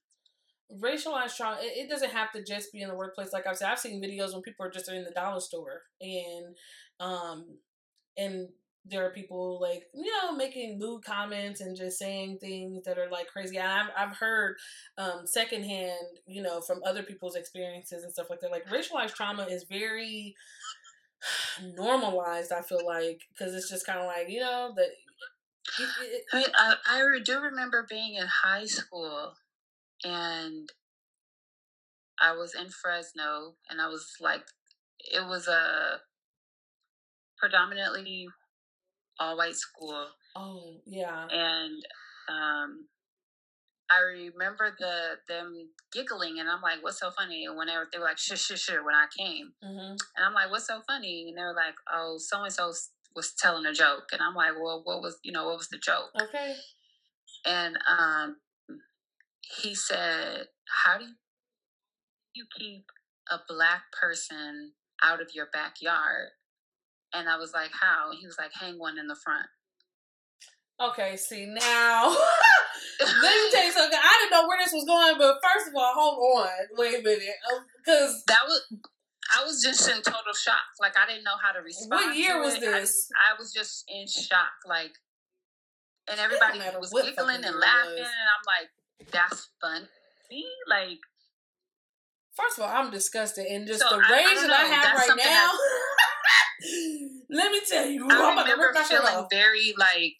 Racialized 0.82 1.36
trauma. 1.36 1.58
It, 1.60 1.84
it, 1.84 1.90
doesn't 1.90 2.10
have 2.10 2.32
to 2.32 2.42
just 2.42 2.72
be 2.72 2.82
in 2.82 2.88
the 2.88 2.94
workplace. 2.94 3.32
Like 3.32 3.46
I've 3.46 3.56
said, 3.56 3.70
I've 3.70 3.78
seen 3.78 4.02
videos 4.02 4.32
when 4.32 4.42
people 4.42 4.66
are 4.66 4.70
just 4.70 4.88
in 4.88 5.04
the 5.04 5.10
dollar 5.10 5.40
store 5.40 5.82
and 6.00 6.56
um 6.98 7.58
and 8.16 8.48
there 8.88 9.04
are 9.04 9.10
people 9.10 9.58
like 9.60 9.84
you 9.94 10.10
know 10.12 10.32
making 10.32 10.78
lewd 10.78 11.04
comments 11.04 11.60
and 11.60 11.76
just 11.76 11.98
saying 11.98 12.38
things 12.38 12.84
that 12.84 12.98
are 12.98 13.10
like 13.10 13.26
crazy. 13.28 13.58
And 13.58 13.68
I've 13.68 13.90
I've 13.96 14.16
heard 14.16 14.56
um, 14.98 15.22
secondhand, 15.24 16.20
you 16.26 16.42
know, 16.42 16.60
from 16.60 16.80
other 16.84 17.02
people's 17.02 17.36
experiences 17.36 18.04
and 18.04 18.12
stuff 18.12 18.30
like 18.30 18.40
that. 18.40 18.50
Like 18.50 18.66
racialized 18.68 19.14
trauma 19.14 19.44
is 19.44 19.64
very 19.64 20.34
normalized. 21.74 22.52
I 22.52 22.62
feel 22.62 22.84
like 22.86 23.22
because 23.30 23.54
it's 23.54 23.70
just 23.70 23.86
kind 23.86 24.00
of 24.00 24.06
like 24.06 24.28
you 24.28 24.40
know 24.40 24.72
that. 24.76 24.88
I 26.32 26.36
mean, 26.36 26.46
I, 26.56 26.74
I 26.86 27.18
do 27.24 27.40
remember 27.40 27.86
being 27.90 28.14
in 28.14 28.26
high 28.44 28.66
school, 28.66 29.34
and 30.04 30.70
I 32.20 32.32
was 32.36 32.54
in 32.54 32.68
Fresno, 32.68 33.56
and 33.68 33.80
I 33.80 33.88
was 33.88 34.14
like, 34.20 34.44
it 35.00 35.26
was 35.26 35.48
a 35.48 35.98
predominantly 37.36 38.28
all 39.18 39.36
white 39.36 39.54
school. 39.54 40.06
Oh, 40.34 40.80
yeah. 40.86 41.26
And 41.30 41.82
um, 42.28 42.86
I 43.90 44.00
remember 44.00 44.74
the 44.78 45.18
them 45.28 45.68
giggling, 45.92 46.40
and 46.40 46.48
I'm 46.48 46.60
like, 46.60 46.82
"What's 46.82 46.98
so 46.98 47.10
funny?" 47.10 47.44
And 47.44 47.56
whenever 47.56 47.88
they 47.90 47.98
were 47.98 48.04
like, 48.04 48.18
"Sure, 48.18 48.36
sure, 48.36 48.56
sure," 48.56 48.84
when 48.84 48.94
I 48.94 49.06
came, 49.16 49.52
mm-hmm. 49.62 49.92
and 49.92 50.24
I'm 50.24 50.34
like, 50.34 50.50
"What's 50.50 50.66
so 50.66 50.80
funny?" 50.86 51.26
And 51.28 51.38
they 51.38 51.42
were 51.42 51.54
like, 51.54 51.74
"Oh, 51.92 52.18
so 52.18 52.42
and 52.42 52.52
so 52.52 52.72
was 53.14 53.32
telling 53.38 53.64
a 53.66 53.72
joke," 53.72 54.08
and 54.12 54.20
I'm 54.20 54.34
like, 54.34 54.52
"Well, 54.60 54.82
what 54.84 55.02
was 55.02 55.18
you 55.22 55.32
know 55.32 55.46
what 55.46 55.58
was 55.58 55.68
the 55.68 55.78
joke?" 55.78 56.10
Okay. 56.20 56.56
And 57.44 57.78
um, 57.88 58.36
he 59.62 59.74
said, 59.74 60.48
"How 60.84 60.98
do 60.98 61.06
you 62.34 62.46
keep 62.58 62.86
a 63.30 63.38
black 63.48 63.92
person 63.92 64.72
out 65.00 65.20
of 65.20 65.28
your 65.32 65.46
backyard?" 65.52 66.30
And 67.14 67.28
I 67.28 67.36
was 67.36 67.52
like, 67.52 67.70
how? 67.72 68.10
And 68.10 68.18
he 68.18 68.26
was 68.26 68.36
like, 68.38 68.52
hang 68.52 68.78
one 68.78 68.98
in 68.98 69.06
the 69.06 69.16
front. 69.16 69.46
Okay, 70.78 71.16
see 71.16 71.46
now. 71.46 72.10
Let 73.00 73.08
me 73.22 73.50
tell 73.50 73.64
you 73.64 73.72
something. 73.76 73.98
I 73.98 74.14
didn't 74.20 74.32
know 74.32 74.46
where 74.46 74.58
this 74.58 74.72
was 74.72 74.84
going, 74.84 75.16
but 75.18 75.38
first 75.40 75.68
of 75.68 75.74
all, 75.74 75.92
hold 75.94 76.42
on, 76.44 76.48
wait 76.76 77.00
a 77.00 77.02
minute, 77.02 77.36
because 77.84 78.10
um, 78.10 78.22
that 78.28 78.40
was. 78.46 78.62
I 79.26 79.42
was 79.42 79.60
just 79.60 79.88
in 79.88 79.96
total 80.02 80.34
shock. 80.38 80.70
Like 80.78 80.94
I 80.96 81.04
didn't 81.10 81.24
know 81.24 81.34
how 81.42 81.50
to 81.50 81.58
respond. 81.58 81.90
What 81.90 82.16
year 82.16 82.40
was 82.40 82.60
this? 82.60 83.10
I, 83.10 83.34
I, 83.34 83.38
was 83.38 83.52
just 83.52 83.82
in 83.88 84.06
shock. 84.06 84.54
Like, 84.68 84.92
and 86.08 86.20
everybody 86.20 86.60
was 86.78 86.92
giggling 86.92 87.42
and 87.42 87.58
laughing, 87.58 88.06
and 88.06 88.28
I'm 88.30 88.46
like, 88.46 89.10
"That's 89.10 89.48
fun." 89.60 89.88
funny." 90.28 90.44
Like, 90.68 91.00
first 92.36 92.58
of 92.58 92.64
all, 92.64 92.70
I'm 92.70 92.92
disgusted, 92.92 93.46
and 93.46 93.66
just 93.66 93.80
so 93.80 93.88
the 93.90 93.96
rage 93.96 94.38
I, 94.38 94.46
that 94.46 94.50
I 94.50 94.64
have 94.66 95.08
right 95.08 95.16
now. 95.16 95.50
Let 97.30 97.52
me 97.52 97.60
tell 97.68 97.86
you, 97.86 98.08
I 98.10 98.14
I'm 98.14 98.38
remember 98.38 98.72
feeling 98.84 99.26
very 99.30 99.74
like 99.76 100.16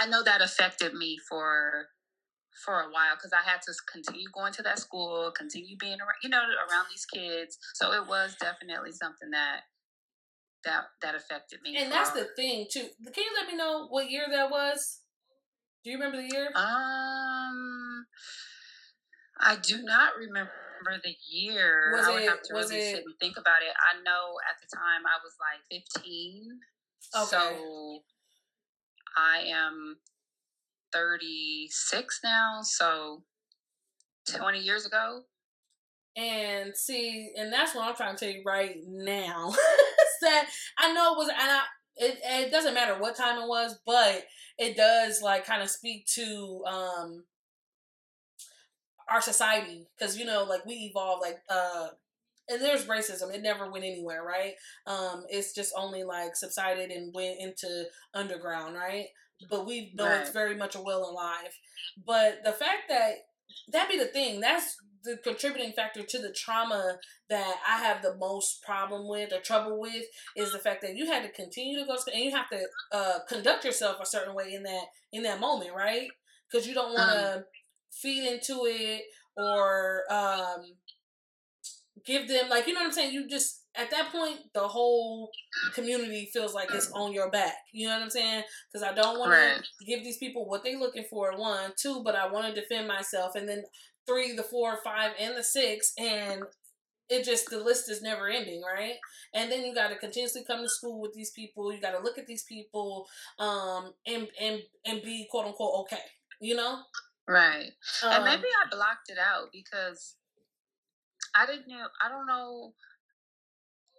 I 0.00 0.06
know 0.06 0.22
that 0.22 0.42
affected 0.42 0.94
me 0.94 1.18
for 1.28 1.88
for 2.64 2.80
a 2.80 2.90
while 2.90 3.14
because 3.16 3.32
I 3.32 3.48
had 3.48 3.62
to 3.62 3.72
continue 3.90 4.28
going 4.34 4.52
to 4.54 4.62
that 4.62 4.78
school, 4.78 5.32
continue 5.36 5.76
being 5.78 5.98
around, 6.00 6.18
you 6.22 6.28
know, 6.28 6.38
around 6.38 6.86
these 6.90 7.06
kids. 7.06 7.56
So 7.74 7.92
it 7.92 8.06
was 8.08 8.36
definitely 8.40 8.92
something 8.92 9.30
that 9.30 9.60
that 10.64 10.84
that 11.02 11.14
affected 11.14 11.60
me. 11.62 11.76
And 11.76 11.90
that's 11.90 12.10
the 12.10 12.28
thing 12.36 12.66
too. 12.70 12.86
Can 13.12 13.24
you 13.24 13.30
let 13.38 13.48
me 13.48 13.56
know 13.56 13.86
what 13.88 14.10
year 14.10 14.26
that 14.30 14.50
was? 14.50 15.00
Do 15.84 15.90
you 15.90 15.96
remember 15.96 16.18
the 16.18 16.28
year? 16.34 16.48
Um, 16.54 18.06
I 19.40 19.56
do 19.62 19.82
not 19.82 20.16
remember 20.18 20.50
remember 20.84 21.02
the 21.04 21.16
year. 21.30 21.92
Was 21.94 22.06
I 22.06 22.12
would 22.12 22.22
it, 22.22 22.28
have 22.28 22.42
to 22.42 22.54
really 22.54 22.76
it, 22.76 22.96
sit 22.96 23.04
and 23.04 23.14
think 23.20 23.36
about 23.36 23.62
it. 23.62 23.74
I 23.76 24.02
know 24.02 24.36
at 24.48 24.60
the 24.60 24.68
time 24.74 25.02
I 25.06 25.18
was 25.22 25.34
like 25.38 25.62
15. 25.70 26.58
Okay. 27.16 27.26
So 27.30 28.02
I 29.16 29.44
am 29.48 29.98
36 30.92 32.20
now, 32.24 32.60
so 32.62 33.22
20 34.30 34.58
years 34.58 34.86
ago. 34.86 35.22
And 36.16 36.76
see, 36.76 37.32
and 37.36 37.52
that's 37.52 37.74
what 37.74 37.88
I'm 37.88 37.94
trying 37.94 38.16
to 38.16 38.24
tell 38.24 38.34
you 38.34 38.42
right 38.44 38.76
now. 38.86 39.54
that 40.22 40.48
I 40.78 40.92
know 40.92 41.12
it 41.12 41.18
was, 41.18 41.28
and 41.28 41.50
I, 41.50 41.60
it, 41.96 42.18
it 42.24 42.50
doesn't 42.50 42.74
matter 42.74 42.98
what 42.98 43.16
time 43.16 43.40
it 43.40 43.48
was, 43.48 43.78
but 43.86 44.24
it 44.58 44.76
does 44.76 45.22
like 45.22 45.46
kind 45.46 45.62
of 45.62 45.70
speak 45.70 46.06
to 46.14 46.62
um 46.66 47.24
our 49.10 49.20
society 49.20 49.86
because 49.96 50.18
you 50.18 50.24
know 50.24 50.44
like 50.44 50.64
we 50.66 50.74
evolve 50.74 51.20
like 51.20 51.38
uh 51.48 51.88
and 52.48 52.62
there's 52.62 52.86
racism 52.86 53.32
it 53.32 53.42
never 53.42 53.70
went 53.70 53.84
anywhere 53.84 54.22
right 54.22 54.54
um 54.86 55.24
it's 55.28 55.54
just 55.54 55.72
only 55.76 56.04
like 56.04 56.34
subsided 56.34 56.90
and 56.90 57.14
went 57.14 57.38
into 57.40 57.84
underground 58.14 58.74
right 58.74 59.06
but 59.48 59.66
we 59.66 59.92
know 59.94 60.06
right. 60.06 60.20
it's 60.20 60.30
very 60.30 60.56
much 60.56 60.74
a 60.74 60.80
will 60.80 61.08
alive 61.08 61.58
but 62.06 62.40
the 62.44 62.52
fact 62.52 62.82
that 62.88 63.12
that 63.72 63.88
be 63.88 63.98
the 63.98 64.06
thing 64.06 64.40
that's 64.40 64.76
the 65.04 65.16
contributing 65.18 65.72
factor 65.72 66.02
to 66.02 66.18
the 66.18 66.32
trauma 66.32 66.98
that 67.28 67.54
I 67.66 67.78
have 67.78 68.02
the 68.02 68.16
most 68.16 68.62
problem 68.62 69.08
with 69.08 69.32
or 69.32 69.40
trouble 69.40 69.80
with 69.80 70.04
is 70.36 70.52
the 70.52 70.58
fact 70.58 70.82
that 70.82 70.96
you 70.96 71.06
had 71.06 71.22
to 71.22 71.30
continue 71.30 71.78
to 71.78 71.86
go 71.86 71.94
to 71.94 72.00
school 72.00 72.14
and 72.14 72.24
you 72.24 72.30
have 72.32 72.48
to 72.50 72.66
uh, 72.92 73.18
conduct 73.28 73.64
yourself 73.64 73.98
a 74.00 74.06
certain 74.06 74.34
way 74.34 74.52
in 74.52 74.62
that 74.64 74.84
in 75.12 75.22
that 75.22 75.40
moment, 75.40 75.70
right? 75.74 76.08
Because 76.50 76.66
you 76.66 76.74
don't 76.74 76.92
want 76.92 77.10
to 77.10 77.36
um, 77.36 77.44
feed 77.90 78.26
into 78.26 78.66
it 78.66 79.02
or 79.36 80.02
um, 80.10 80.62
give 82.04 82.28
them 82.28 82.48
like 82.48 82.66
you 82.66 82.72
know 82.74 82.80
what 82.80 82.86
I'm 82.86 82.92
saying. 82.92 83.12
You 83.12 83.28
just 83.28 83.64
at 83.76 83.90
that 83.90 84.10
point 84.10 84.38
the 84.54 84.66
whole 84.66 85.30
community 85.74 86.28
feels 86.32 86.54
like 86.54 86.68
it's 86.72 86.90
on 86.92 87.12
your 87.12 87.30
back. 87.30 87.54
You 87.72 87.86
know 87.86 87.94
what 87.94 88.02
I'm 88.02 88.10
saying? 88.10 88.42
Because 88.72 88.86
I 88.86 88.94
don't 88.94 89.18
want 89.18 89.30
right. 89.30 89.62
to 89.62 89.84
give 89.84 90.02
these 90.02 90.18
people 90.18 90.48
what 90.48 90.64
they're 90.64 90.78
looking 90.78 91.04
for. 91.08 91.36
One, 91.36 91.72
two, 91.78 92.02
but 92.04 92.16
I 92.16 92.30
want 92.30 92.52
to 92.52 92.60
defend 92.60 92.88
myself, 92.88 93.34
and 93.34 93.48
then 93.48 93.64
three, 94.06 94.34
the 94.34 94.42
four, 94.42 94.78
five, 94.82 95.12
and 95.20 95.36
the 95.36 95.44
six, 95.44 95.92
and 95.98 96.42
it 97.08 97.24
just 97.24 97.48
the 97.50 97.58
list 97.58 97.90
is 97.90 98.02
never 98.02 98.28
ending, 98.28 98.62
right? 98.62 98.94
And 99.34 99.50
then 99.50 99.64
you 99.64 99.74
got 99.74 99.88
to 99.88 99.96
continuously 99.96 100.44
come 100.46 100.62
to 100.62 100.68
school 100.68 101.00
with 101.00 101.14
these 101.14 101.30
people. 101.30 101.72
You 101.72 101.80
got 101.80 101.96
to 101.96 102.02
look 102.02 102.18
at 102.18 102.26
these 102.26 102.44
people, 102.44 103.06
um, 103.38 103.92
and 104.06 104.28
and 104.40 104.60
and 104.84 105.02
be 105.02 105.26
quote 105.30 105.46
unquote 105.46 105.80
okay, 105.82 106.02
you 106.40 106.54
know? 106.54 106.80
Right. 107.28 107.72
Um, 108.02 108.12
and 108.12 108.24
maybe 108.24 108.48
I 108.48 108.74
blocked 108.74 109.10
it 109.10 109.18
out 109.18 109.52
because 109.52 110.16
I 111.36 111.44
didn't 111.44 111.68
know. 111.68 111.86
I 112.02 112.08
don't 112.08 112.26
know. 112.26 112.72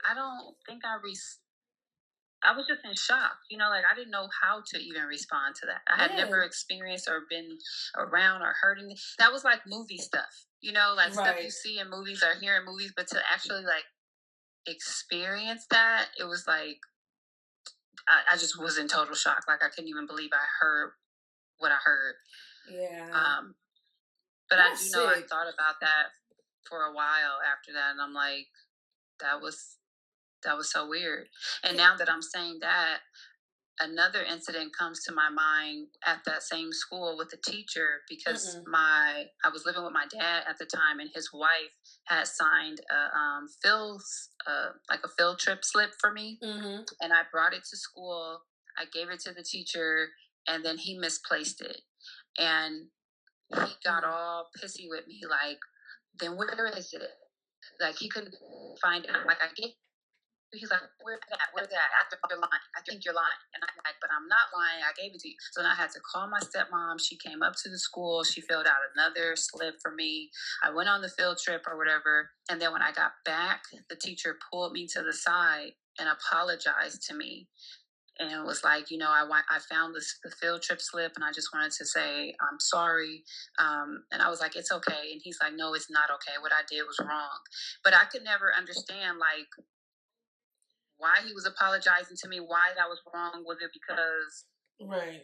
I 0.10 0.16
don't 0.16 0.56
think 0.66 0.82
I 0.84 0.98
re- 1.04 1.14
I 2.44 2.56
was 2.56 2.66
just 2.68 2.82
in 2.84 2.96
shock. 2.96 3.38
You 3.52 3.60
know, 3.60 3.70
like 3.70 3.84
I 3.90 3.96
didn't 3.96 4.12
know 4.12 4.28
how 4.42 4.64
to 4.74 4.80
even 4.80 5.04
respond 5.04 5.56
to 5.62 5.68
that. 5.68 5.82
I 5.88 6.02
had 6.02 6.12
yeah. 6.12 6.26
never 6.26 6.42
experienced 6.42 7.08
or 7.08 7.22
been 7.30 7.58
around 7.96 8.42
or 8.42 8.56
heard 8.62 8.80
anything. 8.80 8.98
That 9.20 9.32
was 9.32 9.44
like 9.44 9.60
movie 9.68 9.98
stuff. 9.98 10.48
You 10.62 10.74
know, 10.74 10.94
like 10.98 11.16
right. 11.16 11.28
stuff 11.28 11.44
you 11.44 11.52
see 11.52 11.80
in 11.80 11.90
movies 11.90 12.24
or 12.24 12.40
hear 12.40 12.58
in 12.58 12.66
movies, 12.66 12.94
but 12.96 13.08
to 13.10 13.20
actually 13.32 13.64
like 13.64 13.86
experience 14.66 15.68
that, 15.70 16.08
it 16.20 16.24
was 16.24 16.46
like 16.48 16.80
I, 18.08 18.34
I 18.34 18.38
just 18.38 18.60
was 18.60 18.78
in 18.80 18.88
total 18.88 19.16
shock. 19.16 19.44
Like 19.48 19.64
I 19.64 19.70
couldn't 19.70 19.90
even 19.90 20.08
believe 20.08 20.32
I 20.34 20.46
heard 20.60 20.94
what 21.60 21.72
I 21.72 21.78
heard. 21.84 22.16
Yeah. 22.72 23.10
Um, 23.12 23.56
but 24.50 24.58
That's 24.58 24.94
I 24.94 25.00
do 25.00 25.06
know 25.06 25.14
sick. 25.14 25.26
I 25.26 25.28
thought 25.28 25.54
about 25.54 25.76
that 25.82 26.14
for 26.68 26.84
a 26.84 26.94
while 26.94 27.40
after 27.46 27.74
that, 27.74 27.92
and 27.92 28.02
I'm 28.02 28.14
like, 28.14 28.48
that 29.20 29.42
was 29.42 29.78
that 30.44 30.58
was 30.58 30.72
so 30.72 30.88
weird. 30.88 31.28
And 31.64 31.78
now 31.78 31.96
that 31.98 32.10
I'm 32.10 32.22
saying 32.22 32.60
that, 32.62 33.00
another 33.80 34.24
incident 34.24 34.76
comes 34.78 35.04
to 35.04 35.14
my 35.14 35.30
mind 35.30 35.88
at 36.06 36.20
that 36.26 36.44
same 36.44 36.72
school 36.72 37.16
with 37.18 37.32
a 37.34 37.52
teacher 37.52 38.02
because 38.10 38.56
mm 38.56 38.60
my 38.70 39.26
I 39.44 39.50
was 39.50 39.66
living 39.66 39.84
with 39.84 39.94
my 39.94 40.06
dad 40.12 40.44
at 40.48 40.60
the 40.60 40.66
time 40.66 41.00
and 41.00 41.10
his 41.14 41.32
wife 41.34 41.74
had 42.06 42.28
signed 42.28 42.82
a 42.92 43.18
um, 43.18 43.48
Phil's 43.64 44.30
uh, 44.46 44.72
like 44.90 45.00
a 45.04 45.08
field 45.08 45.40
trip 45.40 45.64
slip 45.64 45.92
for 46.00 46.12
me 46.12 46.38
mm-hmm. 46.44 46.82
and 47.02 47.14
I 47.14 47.22
brought 47.32 47.54
it 47.54 47.64
to 47.70 47.78
school. 47.78 48.42
I 48.78 48.86
gave 48.94 49.10
it 49.10 49.22
to 49.22 49.34
the 49.34 49.44
teacher 49.44 50.10
and 50.48 50.64
then 50.64 50.78
he 50.78 50.98
misplaced 50.98 51.62
it 51.62 51.82
and 52.40 52.88
he 53.50 53.74
got 53.84 54.04
all 54.04 54.50
pissy 54.58 54.88
with 54.90 55.08
me 55.08 55.22
like 55.30 55.60
then 56.20 56.38
where 56.38 56.68
is 56.78 56.94
it? 56.94 57.02
Like 57.80 57.98
he 57.98 58.10
couldn't 58.10 58.36
find 58.82 59.06
it. 59.06 59.12
Like 59.26 59.38
I 59.42 59.48
gave 59.56 59.72
He's 60.52 60.72
like, 60.72 60.82
where's 61.04 61.20
that? 61.30 61.54
Where's 61.54 61.68
that? 61.70 61.90
I 61.94 62.10
think 62.10 62.26
you're 62.26 62.42
lying. 62.42 62.66
I 62.74 62.82
think 62.82 63.06
you're 63.06 63.14
lying. 63.14 63.42
And 63.54 63.62
I'm 63.62 63.78
like, 63.86 64.02
but 64.02 64.10
I'm 64.10 64.26
not 64.28 64.50
lying. 64.50 64.82
I 64.82 64.98
gave 64.98 65.14
it 65.14 65.22
to 65.22 65.30
you. 65.30 65.36
So 65.52 65.62
I 65.62 65.76
had 65.76 65.92
to 65.92 66.00
call 66.02 66.28
my 66.28 66.40
stepmom. 66.42 66.98
She 66.98 67.18
came 67.18 67.44
up 67.44 67.54
to 67.62 67.70
the 67.70 67.78
school. 67.78 68.24
She 68.24 68.42
filled 68.42 68.66
out 68.66 68.82
another 68.96 69.36
slip 69.36 69.76
for 69.82 69.92
me. 69.94 70.32
I 70.64 70.74
went 70.74 70.90
on 70.90 71.02
the 71.02 71.10
field 71.10 71.38
trip 71.38 71.66
or 71.70 71.78
whatever. 71.78 72.32
And 72.50 72.60
then 72.60 72.74
when 72.74 72.82
I 72.82 72.92
got 72.92 73.14
back, 73.26 73.62
the 73.90 73.96
teacher 73.96 74.38
pulled 74.52 74.74
me 74.74 74.88
to 74.98 75.04
the 75.04 75.14
side 75.14 75.78
and 76.00 76.10
apologized 76.10 77.06
to 77.10 77.14
me. 77.14 77.48
And 78.20 78.32
it 78.32 78.46
was 78.46 78.64
like, 78.66 78.92
you 78.92 78.98
know, 78.98 79.10
I 79.10 79.24
want, 79.24 79.46
I 79.50 79.60
found 79.60 79.96
this 79.96 80.20
the 80.24 80.30
field 80.30 80.62
trip 80.62 80.82
slip, 80.82 81.14
and 81.16 81.24
I 81.24 81.32
just 81.32 81.50
wanted 81.54 81.72
to 81.72 81.86
say 81.86 82.36
I'm 82.42 82.60
sorry. 82.60 83.24
Um, 83.58 84.04
and 84.12 84.22
I 84.22 84.30
was 84.30 84.42
like, 84.42 84.56
it's 84.56 84.72
okay. 84.72 85.14
And 85.14 85.22
he's 85.24 85.40
like, 85.42 85.54
no, 85.56 85.74
it's 85.74 85.90
not 85.90 86.10
okay. 86.16 86.36
What 86.42 86.52
I 86.52 86.62
did 86.70 86.84
was 86.84 87.00
wrong. 87.00 87.40
But 87.84 87.94
I 87.94 88.06
could 88.12 88.24
never 88.24 88.52
understand 88.56 89.20
like 89.20 89.48
why 90.98 91.16
he 91.26 91.34
was 91.34 91.48
apologizing 91.48 92.18
to 92.22 92.28
me, 92.28 92.40
why 92.40 92.76
that 92.76 92.90
was 92.90 93.00
wrong. 93.14 93.44
Was 93.46 93.58
it 93.62 93.72
because 93.72 94.46
right 94.82 95.24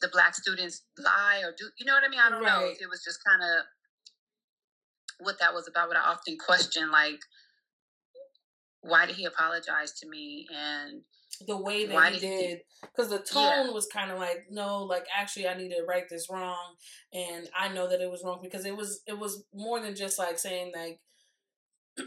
the 0.00 0.08
black 0.08 0.34
students 0.34 0.82
lie 0.98 1.40
or 1.44 1.52
do 1.56 1.64
you 1.78 1.86
know 1.86 1.94
what 1.94 2.04
I 2.04 2.08
mean? 2.08 2.20
I 2.20 2.30
don't 2.30 2.42
right. 2.42 2.60
know 2.60 2.66
if 2.66 2.80
it 2.80 2.88
was 2.88 3.02
just 3.04 3.20
kind 3.24 3.42
of 3.42 3.64
what 5.24 5.38
that 5.40 5.54
was 5.54 5.68
about. 5.68 5.88
What 5.88 5.96
I 5.96 6.00
often 6.00 6.36
question, 6.38 6.90
like, 6.90 7.20
why 8.82 9.06
did 9.06 9.16
he 9.16 9.24
apologize 9.24 9.92
to 10.00 10.08
me 10.08 10.46
and 10.52 11.02
the 11.46 11.56
way 11.56 11.86
that 11.86 12.12
he 12.12 12.20
did 12.20 12.60
because 12.82 13.10
the 13.10 13.18
tone 13.18 13.66
yeah. 13.66 13.70
was 13.70 13.86
kind 13.86 14.10
of 14.10 14.18
like 14.18 14.46
no 14.50 14.82
like 14.82 15.06
actually 15.16 15.46
i 15.46 15.56
need 15.56 15.70
to 15.70 15.84
right 15.88 16.08
this 16.08 16.28
wrong 16.30 16.74
and 17.12 17.48
i 17.58 17.68
know 17.68 17.88
that 17.88 18.00
it 18.00 18.10
was 18.10 18.22
wrong 18.24 18.40
because 18.42 18.64
it 18.64 18.76
was 18.76 19.02
it 19.06 19.18
was 19.18 19.44
more 19.54 19.80
than 19.80 19.94
just 19.94 20.18
like 20.18 20.38
saying 20.38 20.72
like 20.74 21.00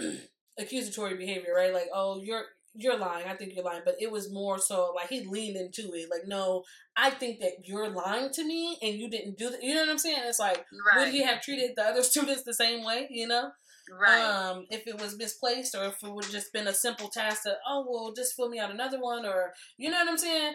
accusatory 0.60 1.16
behavior 1.16 1.54
right 1.56 1.74
like 1.74 1.90
oh 1.94 2.22
you're 2.22 2.46
you're 2.74 2.98
lying. 2.98 3.28
I 3.28 3.36
think 3.36 3.56
you're 3.56 3.66
lying. 3.66 3.82
But 3.84 3.96
it 4.00 4.12
was 4.12 4.32
more 4.32 4.58
so 4.60 4.94
like 4.96 5.10
he 5.10 5.26
leaned 5.26 5.58
into 5.58 5.92
it. 5.94 6.10
Like, 6.10 6.28
no, 6.28 6.64
I 6.96 7.10
think 7.10 7.40
that 7.40 7.64
you're 7.64 7.90
lying 7.90 8.30
to 8.34 8.44
me 8.44 8.78
and 8.82 8.96
you 8.96 9.10
didn't 9.10 9.38
do 9.38 9.50
that. 9.50 9.64
You 9.64 9.74
know 9.74 9.82
what 9.82 9.90
I'm 9.90 9.98
saying? 9.98 10.22
It's 10.26 10.40
like, 10.40 10.66
right. 10.88 11.06
would 11.06 11.14
he 11.14 11.24
have 11.24 11.42
treated 11.42 11.72
the 11.76 11.84
other 11.84 12.04
students 12.04 12.44
the 12.44 12.54
same 12.54 12.86
way? 12.86 13.08
You 13.10 13.28
know? 13.28 13.52
Right. 13.92 14.22
Um, 14.22 14.66
if 14.70 14.88
it 14.88 15.00
was 15.00 15.18
misplaced 15.18 15.76
or 15.76 15.86
if 15.86 16.04
it 16.04 16.12
would 16.12 16.30
just 16.30 16.54
been 16.54 16.68
a 16.68 16.74
simple 16.74 17.10
task 17.10 17.44
to, 17.44 17.56
oh, 17.68 17.86
well, 17.90 18.14
just 18.16 18.36
fill 18.36 18.50
me 18.50 18.60
out 18.60 18.72
another 18.72 19.00
one 19.00 19.26
or, 19.26 19.54
you 19.78 19.90
know 19.90 19.98
what 19.98 20.10
I'm 20.10 20.18
saying? 20.18 20.54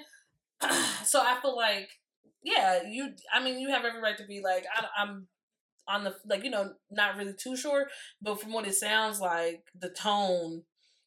so 1.05 1.21
I 1.21 1.37
feel 1.41 1.57
like, 1.57 1.89
yeah, 2.43 2.81
you, 2.89 3.11
I 3.33 3.43
mean, 3.43 3.59
you 3.59 3.71
have 3.71 3.85
every 3.85 4.01
right 4.01 4.17
to 4.19 4.27
be 4.27 4.41
like, 4.43 4.65
I, 4.75 4.87
I'm 5.03 5.27
on 5.89 6.05
the, 6.05 6.15
like, 6.27 6.45
you 6.45 6.51
know, 6.51 6.75
not 6.91 7.17
really 7.17 7.35
too 7.35 7.57
sure, 7.57 7.89
but 8.21 8.41
from 8.41 8.53
what 8.53 8.67
it 8.67 8.75
sounds 8.75 9.21
like, 9.21 9.65
the 9.79 9.89
tone, 9.89 10.63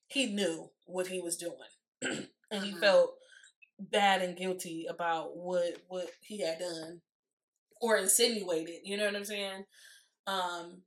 he 0.07 0.27
knew 0.27 0.69
what 0.85 1.07
he 1.07 1.19
was 1.19 1.37
doing, 1.37 1.53
and 2.01 2.63
he 2.63 2.71
mm-hmm. 2.71 2.79
felt 2.79 3.15
bad 3.79 4.21
and 4.21 4.37
guilty 4.37 4.85
about 4.89 5.37
what 5.37 5.77
what 5.87 6.09
he 6.21 6.41
had 6.41 6.59
done 6.59 7.01
or 7.81 7.97
insinuated. 7.97 8.77
You 8.83 8.97
know 8.97 9.05
what 9.05 9.15
I'm 9.15 9.25
saying? 9.25 9.65
Um, 10.25 10.81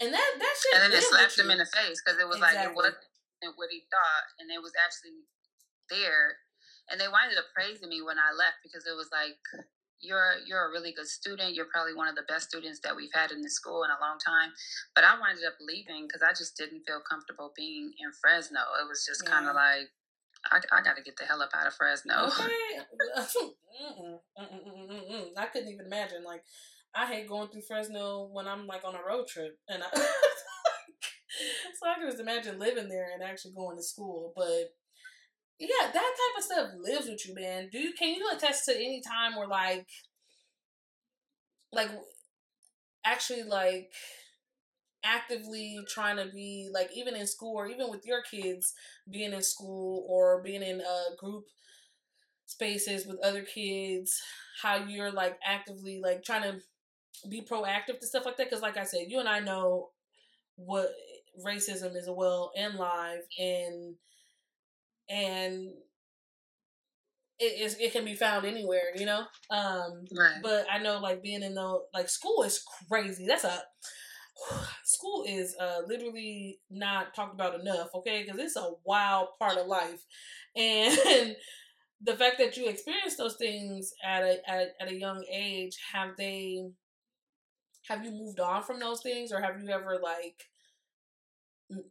and 0.00 0.12
that 0.12 0.30
that 0.38 0.54
shit. 0.60 0.74
And 0.76 0.82
then 0.84 0.98
it 0.98 1.04
slapped 1.04 1.38
him 1.38 1.50
in 1.50 1.58
the 1.58 1.68
face 1.68 2.02
because 2.02 2.20
it 2.20 2.28
was 2.28 2.36
exactly. 2.36 2.58
like 2.58 2.70
it 2.70 2.76
wasn't 2.76 3.56
what 3.56 3.70
he 3.70 3.84
thought, 3.88 4.26
and 4.40 4.50
it 4.50 4.60
was 4.60 4.72
actually 4.76 5.24
there. 5.88 6.42
And 6.86 7.00
they 7.00 7.10
winded 7.10 7.38
up 7.38 7.50
praising 7.50 7.90
me 7.90 7.98
when 7.98 8.18
I 8.18 8.30
left 8.30 8.62
because 8.62 8.86
it 8.86 8.94
was 8.94 9.10
like 9.10 9.42
you're 10.00 10.38
you're 10.46 10.68
a 10.68 10.70
really 10.70 10.92
good 10.92 11.08
student. 11.08 11.54
You're 11.54 11.72
probably 11.72 11.94
one 11.94 12.08
of 12.08 12.14
the 12.14 12.28
best 12.28 12.48
students 12.48 12.80
that 12.84 12.94
we've 12.94 13.12
had 13.12 13.32
in 13.32 13.42
the 13.42 13.50
school 13.50 13.82
in 13.84 13.90
a 13.90 13.98
long 13.98 14.18
time. 14.20 14.52
But 14.94 15.04
I 15.04 15.18
wound 15.18 15.38
up 15.46 15.56
leaving 15.60 16.06
because 16.06 16.22
I 16.22 16.32
just 16.36 16.56
didn't 16.56 16.84
feel 16.86 17.00
comfortable 17.02 17.52
being 17.56 17.92
in 17.98 18.12
Fresno. 18.20 18.60
It 18.80 18.86
was 18.88 19.04
just 19.06 19.22
yeah. 19.24 19.30
kind 19.30 19.48
of 19.48 19.56
like 19.56 19.90
I, 20.52 20.60
I 20.70 20.82
got 20.82 20.96
to 20.96 21.02
get 21.02 21.16
the 21.16 21.24
hell 21.24 21.42
up 21.42 21.50
out 21.54 21.66
of 21.66 21.74
Fresno. 21.74 22.28
Okay. 22.28 22.46
I 25.36 25.46
couldn't 25.46 25.72
even 25.72 25.86
imagine. 25.86 26.22
Like 26.24 26.44
I 26.96 27.06
hate 27.06 27.28
going 27.28 27.48
through 27.48 27.62
Fresno 27.62 28.28
when 28.32 28.48
I'm 28.48 28.66
like 28.66 28.84
on 28.84 28.94
a 28.94 29.06
road 29.06 29.26
trip, 29.26 29.58
and 29.68 29.82
I, 29.82 29.86
so 29.94 31.86
I 31.86 31.94
can 31.98 32.08
just 32.08 32.20
imagine 32.20 32.58
living 32.58 32.88
there 32.88 33.08
and 33.12 33.22
actually 33.22 33.52
going 33.54 33.76
to 33.76 33.82
school. 33.82 34.32
But 34.34 34.72
yeah, 35.58 35.90
that 35.92 35.92
type 35.92 36.38
of 36.38 36.44
stuff 36.44 36.70
lives 36.80 37.08
with 37.08 37.26
you, 37.26 37.34
man. 37.34 37.68
Do 37.70 37.78
you 37.78 37.92
can 37.92 38.14
you 38.14 38.26
attest 38.32 38.64
to 38.66 38.74
any 38.74 39.02
time 39.02 39.36
where 39.36 39.46
like 39.46 39.86
like 41.72 41.90
actually 43.04 43.42
like 43.42 43.92
actively 45.04 45.78
trying 45.88 46.16
to 46.16 46.32
be 46.32 46.68
like 46.72 46.90
even 46.94 47.14
in 47.14 47.26
school 47.26 47.54
or 47.54 47.68
even 47.68 47.90
with 47.90 48.06
your 48.06 48.22
kids 48.22 48.72
being 49.10 49.32
in 49.32 49.42
school 49.42 50.04
or 50.08 50.42
being 50.42 50.62
in 50.62 50.80
a 50.80 51.16
group 51.16 51.44
spaces 52.46 53.06
with 53.06 53.18
other 53.22 53.42
kids, 53.42 54.20
how 54.62 54.76
you're 54.76 55.12
like 55.12 55.38
actively 55.44 56.00
like 56.02 56.24
trying 56.24 56.42
to 56.42 56.58
be 57.28 57.42
proactive 57.42 58.00
to 58.00 58.06
stuff 58.06 58.24
like 58.24 58.36
that. 58.36 58.48
Because, 58.48 58.62
like 58.62 58.76
I 58.76 58.84
said, 58.84 59.06
you 59.08 59.20
and 59.20 59.28
I 59.28 59.40
know 59.40 59.90
what 60.56 60.90
racism 61.44 61.96
is 61.96 62.08
well 62.08 62.52
and 62.56 62.74
live, 62.74 63.20
and 63.38 63.94
and 65.08 65.70
it 67.38 67.60
is 67.60 67.76
it 67.78 67.92
can 67.92 68.04
be 68.04 68.14
found 68.14 68.46
anywhere, 68.46 68.92
you 68.96 69.06
know. 69.06 69.24
Um, 69.50 70.04
right. 70.16 70.38
But 70.42 70.66
I 70.70 70.78
know 70.78 70.98
like 70.98 71.22
being 71.22 71.42
in 71.42 71.54
the 71.54 71.80
like 71.92 72.08
school 72.08 72.42
is 72.42 72.62
crazy. 72.88 73.26
That's 73.26 73.44
a 73.44 73.62
school 74.84 75.24
is 75.28 75.54
uh 75.60 75.80
literally 75.86 76.60
not 76.70 77.14
talked 77.14 77.34
about 77.34 77.60
enough. 77.60 77.88
Okay, 77.94 78.24
because 78.24 78.40
it's 78.40 78.56
a 78.56 78.72
wild 78.84 79.28
part 79.38 79.58
of 79.58 79.66
life, 79.66 80.04
and 80.56 81.36
the 82.02 82.16
fact 82.16 82.38
that 82.38 82.56
you 82.56 82.68
experience 82.68 83.16
those 83.16 83.36
things 83.36 83.92
at 84.04 84.22
a 84.22 84.38
at, 84.48 84.68
at 84.80 84.90
a 84.90 84.98
young 84.98 85.24
age, 85.30 85.76
have 85.92 86.10
they 86.16 86.62
have 87.88 88.04
you 88.04 88.10
moved 88.10 88.40
on 88.40 88.62
from 88.62 88.80
those 88.80 89.02
things, 89.02 89.32
or 89.32 89.40
have 89.40 89.60
you 89.62 89.68
ever 89.70 89.98
like 90.02 90.44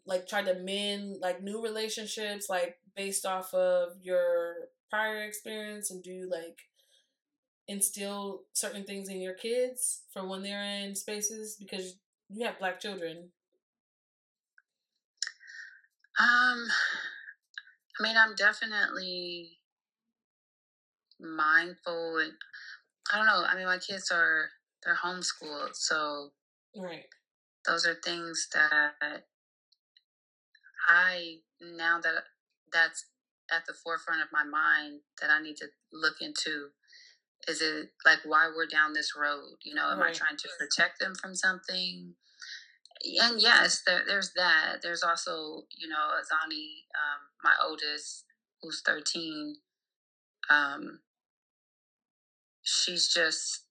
like 0.06 0.28
tried 0.28 0.46
to 0.46 0.54
mend 0.56 1.18
like 1.22 1.42
new 1.44 1.62
relationships 1.62 2.50
like 2.50 2.78
based 2.96 3.26
off 3.26 3.54
of 3.54 3.90
your 4.02 4.56
prior 4.90 5.24
experience 5.24 5.92
and 5.92 6.02
do 6.02 6.12
you 6.12 6.30
like 6.30 6.60
instill 7.68 8.44
certain 8.54 8.84
things 8.84 9.10
in 9.10 9.22
your 9.22 9.34
kids 9.34 10.04
for 10.14 10.26
when 10.28 10.44
they're 10.44 10.64
in 10.64 10.96
spaces? 10.96 11.58
Because 11.60 11.96
you 12.30 12.46
have 12.46 12.60
black 12.60 12.80
children. 12.80 13.32
Um 16.20 16.68
i 18.00 18.04
mean 18.04 18.16
i'm 18.18 18.36
definitely 18.36 19.58
mindful 21.20 22.18
and 22.18 22.34
i 23.14 23.18
don't 23.18 23.26
know 23.26 23.46
i 23.48 23.56
mean 23.56 23.66
my 23.66 23.78
kids 23.78 24.12
are 24.12 24.50
they're 24.86 24.96
homeschooled 24.96 25.74
so 25.74 26.30
right. 26.78 27.06
those 27.68 27.86
are 27.86 27.96
things 28.04 28.48
that 28.54 29.24
i 30.88 31.36
now 31.62 32.00
that 32.00 32.24
that's 32.72 33.06
at 33.52 33.66
the 33.68 33.74
forefront 33.74 34.22
of 34.22 34.28
my 34.32 34.44
mind 34.44 35.02
that 35.22 35.30
I 35.30 35.42
need 35.42 35.58
to 35.58 35.68
look 35.94 36.16
into 36.22 36.70
is 37.48 37.62
it 37.62 37.90
like 38.06 38.20
why 38.26 38.52
we're 38.56 38.66
down 38.66 38.94
this 38.94 39.14
road 39.20 39.58
you 39.64 39.74
know? 39.76 39.90
Am 39.92 40.00
right. 40.00 40.10
i 40.10 40.14
trying 40.14 40.38
to 40.38 40.50
protect 40.60 41.00
them 41.00 41.14
from 41.16 41.36
something? 41.36 42.16
And 43.22 43.42
yes 43.42 43.84
there, 43.86 44.02
there's 44.08 44.32
that. 44.36 44.78
There's 44.82 45.04
also 45.04 45.64
you 45.78 45.88
know 45.88 46.12
azani 46.20 46.86
um, 46.96 47.22
my 47.44 47.54
oldest 47.64 48.26
who's 48.62 48.82
13 48.86 49.56
um, 50.50 51.00
she's 52.64 53.08
just 53.08 53.65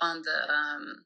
on 0.00 0.22
the 0.22 0.52
um, 0.52 1.04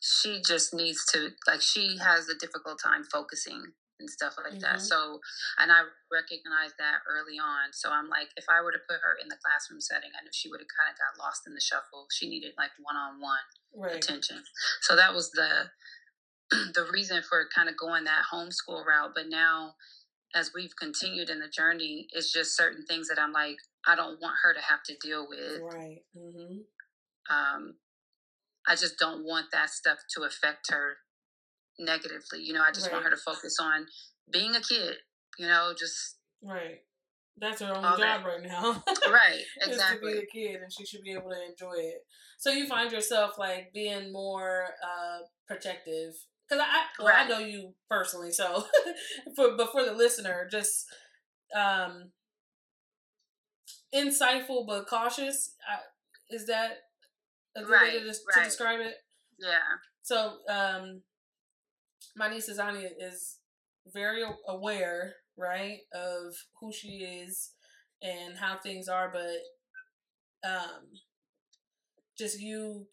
she 0.00 0.40
just 0.46 0.72
needs 0.72 1.04
to 1.12 1.30
like 1.46 1.60
she 1.60 1.98
has 1.98 2.28
a 2.28 2.38
difficult 2.38 2.78
time 2.82 3.04
focusing 3.04 3.72
and 4.00 4.08
stuff 4.08 4.34
like 4.38 4.54
mm-hmm. 4.54 4.78
that. 4.78 4.80
So, 4.80 5.18
and 5.58 5.72
I 5.72 5.82
recognized 6.12 6.78
that 6.78 7.02
early 7.10 7.34
on. 7.38 7.74
So 7.74 7.90
I'm 7.90 8.08
like, 8.08 8.30
if 8.36 8.46
I 8.48 8.62
were 8.62 8.72
to 8.72 8.78
put 8.88 9.02
her 9.02 9.18
in 9.20 9.28
the 9.28 9.38
classroom 9.42 9.80
setting, 9.80 10.10
I 10.14 10.22
know 10.22 10.30
she 10.32 10.48
would 10.48 10.60
have 10.62 10.70
kind 10.70 10.90
of 10.90 10.96
got 10.98 11.18
lost 11.18 11.46
in 11.46 11.54
the 11.54 11.60
shuffle. 11.60 12.06
She 12.14 12.30
needed 12.30 12.54
like 12.56 12.70
one 12.78 12.96
on 12.96 13.20
one 13.20 13.42
attention. 13.90 14.42
So 14.82 14.96
that 14.96 15.14
was 15.14 15.30
the 15.32 15.74
the 16.74 16.86
reason 16.92 17.22
for 17.28 17.46
kind 17.54 17.68
of 17.68 17.76
going 17.76 18.04
that 18.04 18.30
homeschool 18.32 18.86
route. 18.86 19.12
But 19.14 19.28
now, 19.28 19.74
as 20.34 20.52
we've 20.54 20.74
continued 20.78 21.30
in 21.30 21.40
the 21.40 21.48
journey, 21.48 22.06
it's 22.12 22.32
just 22.32 22.56
certain 22.56 22.84
things 22.86 23.08
that 23.08 23.18
I'm 23.18 23.32
like, 23.32 23.56
I 23.86 23.96
don't 23.96 24.20
want 24.20 24.36
her 24.44 24.54
to 24.54 24.60
have 24.60 24.82
to 24.84 24.94
deal 25.02 25.26
with. 25.28 25.60
Right. 25.60 26.02
Mm-hmm. 26.16 26.62
Um, 27.30 27.74
I 28.66 28.74
just 28.74 28.98
don't 28.98 29.24
want 29.24 29.46
that 29.52 29.70
stuff 29.70 29.98
to 30.16 30.22
affect 30.22 30.70
her 30.70 30.96
negatively. 31.78 32.40
You 32.40 32.54
know, 32.54 32.62
I 32.62 32.72
just 32.72 32.86
right. 32.86 32.92
want 32.92 33.04
her 33.04 33.10
to 33.10 33.16
focus 33.16 33.56
on 33.60 33.86
being 34.30 34.54
a 34.54 34.60
kid. 34.60 34.96
You 35.38 35.46
know, 35.46 35.72
just 35.78 36.16
right. 36.42 36.80
That's 37.40 37.60
her 37.60 37.72
only 37.72 37.82
job 37.82 37.98
that. 37.98 38.24
right 38.24 38.42
now. 38.42 38.82
right, 39.10 39.42
exactly. 39.62 40.12
to 40.12 40.20
be 40.20 40.22
a 40.22 40.26
kid, 40.26 40.60
and 40.60 40.72
she 40.72 40.84
should 40.84 41.02
be 41.02 41.12
able 41.12 41.30
to 41.30 41.44
enjoy 41.48 41.74
it. 41.76 42.04
So 42.38 42.50
you 42.50 42.66
find 42.66 42.90
yourself 42.90 43.38
like 43.38 43.72
being 43.72 44.12
more 44.12 44.66
uh 44.82 45.20
protective 45.46 46.14
because 46.48 46.64
I 46.64 46.84
well, 46.98 47.08
right. 47.08 47.26
I 47.26 47.28
know 47.28 47.38
you 47.38 47.74
personally, 47.88 48.32
so 48.32 48.64
for 49.36 49.56
but 49.56 49.70
for 49.70 49.84
the 49.84 49.92
listener, 49.92 50.48
just 50.50 50.86
um 51.54 52.10
insightful 53.94 54.66
but 54.66 54.86
cautious. 54.88 55.54
Uh, 55.70 55.78
is 56.30 56.46
that 56.46 56.78
a 57.58 57.64
good 57.64 57.72
right, 57.72 57.92
way 57.94 58.00
to, 58.00 58.12
to 58.12 58.18
right. 58.36 58.44
describe 58.44 58.80
it? 58.80 58.94
Yeah. 59.38 59.58
So 60.02 60.38
um 60.48 61.02
my 62.16 62.28
niece 62.28 62.50
Azani 62.50 62.84
is 63.00 63.38
very 63.92 64.22
aware, 64.46 65.14
right, 65.36 65.78
of 65.94 66.34
who 66.60 66.72
she 66.72 66.98
is 66.98 67.52
and 68.02 68.36
how 68.36 68.58
things 68.58 68.88
are, 68.88 69.10
but 69.12 70.48
um, 70.48 70.84
just 72.16 72.40
you 72.40 72.86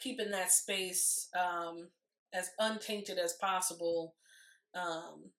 keeping 0.00 0.30
that 0.30 0.50
space 0.50 1.28
um, 1.38 1.88
as 2.32 2.50
untainted 2.58 3.18
as 3.18 3.34
possible. 3.34 4.14
Um, 4.74 5.30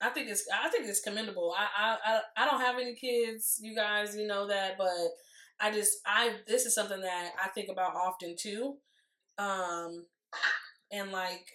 I 0.00 0.10
think 0.10 0.28
it's 0.28 0.44
I 0.52 0.68
think 0.68 0.86
it's 0.86 1.00
commendable. 1.00 1.54
I, 1.56 1.96
I 2.04 2.20
I 2.36 2.44
don't 2.44 2.60
have 2.60 2.76
any 2.78 2.94
kids, 2.94 3.58
you 3.62 3.74
guys, 3.74 4.16
you 4.16 4.26
know 4.26 4.46
that, 4.48 4.76
but 4.76 4.88
I 5.60 5.70
just 5.70 5.98
I 6.06 6.34
this 6.46 6.66
is 6.66 6.74
something 6.74 7.00
that 7.00 7.30
I 7.42 7.48
think 7.48 7.68
about 7.70 7.94
often 7.94 8.36
too. 8.38 8.76
Um, 9.38 10.06
and 10.92 11.12
like 11.12 11.46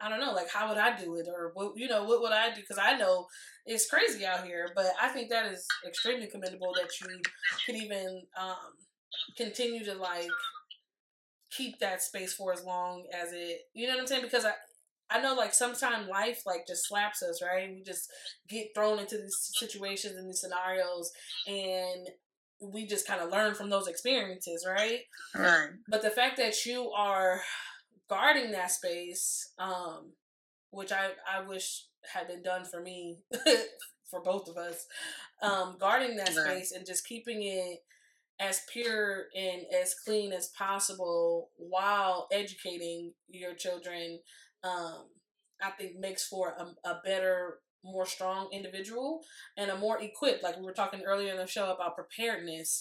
I 0.00 0.08
don't 0.08 0.20
know, 0.20 0.32
like 0.32 0.48
how 0.50 0.68
would 0.68 0.78
I 0.78 0.96
do 0.96 1.16
it, 1.16 1.26
or 1.28 1.50
what 1.54 1.72
you 1.76 1.88
know, 1.88 2.04
what 2.04 2.20
would 2.22 2.32
I 2.32 2.54
do? 2.54 2.60
Because 2.60 2.78
I 2.78 2.96
know 2.96 3.26
it's 3.66 3.88
crazy 3.90 4.24
out 4.24 4.44
here, 4.44 4.68
but 4.74 4.86
I 5.00 5.08
think 5.08 5.28
that 5.30 5.52
is 5.52 5.66
extremely 5.86 6.28
commendable 6.28 6.72
that 6.74 6.90
you 7.00 7.20
could 7.66 7.76
even 7.76 8.22
um, 8.38 8.56
continue 9.36 9.84
to 9.84 9.94
like 9.94 10.28
keep 11.50 11.78
that 11.80 12.02
space 12.02 12.34
for 12.34 12.52
as 12.52 12.62
long 12.64 13.06
as 13.12 13.32
it, 13.32 13.62
you 13.74 13.86
know 13.86 13.94
what 13.94 14.00
I'm 14.00 14.06
saying? 14.06 14.22
Because 14.22 14.44
I. 14.44 14.52
I 15.10 15.22
know, 15.22 15.34
like 15.34 15.54
sometimes 15.54 16.06
life 16.06 16.42
like 16.44 16.66
just 16.66 16.86
slaps 16.86 17.22
us, 17.22 17.40
right? 17.42 17.70
We 17.74 17.82
just 17.82 18.10
get 18.46 18.74
thrown 18.74 18.98
into 18.98 19.16
these 19.16 19.38
situations 19.58 20.16
and 20.16 20.28
these 20.28 20.42
scenarios, 20.42 21.10
and 21.46 22.08
we 22.60 22.86
just 22.86 23.06
kind 23.06 23.20
of 23.20 23.30
learn 23.30 23.54
from 23.54 23.70
those 23.70 23.86
experiences, 23.86 24.66
right? 24.68 25.00
Right. 25.34 25.70
But 25.88 26.02
the 26.02 26.10
fact 26.10 26.36
that 26.38 26.66
you 26.66 26.90
are 26.90 27.40
guarding 28.08 28.52
that 28.52 28.70
space, 28.70 29.52
um, 29.58 30.12
which 30.70 30.92
I, 30.92 31.10
I 31.30 31.46
wish 31.46 31.84
had 32.12 32.28
been 32.28 32.42
done 32.42 32.64
for 32.64 32.80
me, 32.80 33.18
for 34.10 34.22
both 34.22 34.48
of 34.48 34.56
us, 34.56 34.86
um, 35.42 35.76
guarding 35.78 36.16
that 36.16 36.34
right. 36.34 36.46
space 36.46 36.72
and 36.72 36.86
just 36.86 37.06
keeping 37.06 37.42
it 37.42 37.78
as 38.40 38.62
pure 38.72 39.26
and 39.36 39.62
as 39.82 39.94
clean 39.94 40.32
as 40.32 40.48
possible 40.48 41.50
while 41.56 42.28
educating 42.32 43.12
your 43.28 43.54
children, 43.54 44.20
um, 44.62 45.06
I 45.60 45.70
think 45.70 45.98
makes 45.98 46.26
for 46.26 46.54
a, 46.58 46.88
a 46.88 47.00
better, 47.04 47.58
more 47.84 48.06
strong 48.06 48.48
individual 48.52 49.20
and 49.56 49.70
a 49.70 49.78
more 49.78 50.00
equipped. 50.00 50.42
Like 50.42 50.56
we 50.56 50.64
were 50.64 50.72
talking 50.72 51.02
earlier 51.06 51.32
in 51.32 51.38
the 51.38 51.46
show 51.46 51.72
about 51.72 51.96
preparedness. 51.96 52.80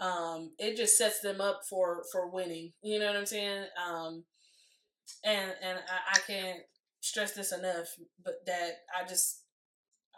Um, 0.00 0.52
it 0.58 0.76
just 0.76 0.96
sets 0.96 1.20
them 1.20 1.40
up 1.40 1.62
for 1.68 2.04
for 2.12 2.30
winning. 2.30 2.72
You 2.82 2.98
know 2.98 3.06
what 3.06 3.16
I'm 3.16 3.26
saying? 3.26 3.64
Um, 3.84 4.24
and 5.24 5.52
and 5.62 5.78
I, 5.78 6.16
I 6.16 6.18
can't 6.26 6.60
stress 7.00 7.32
this 7.32 7.52
enough, 7.52 7.88
but 8.24 8.34
that 8.46 8.78
I 8.96 9.06
just 9.06 9.42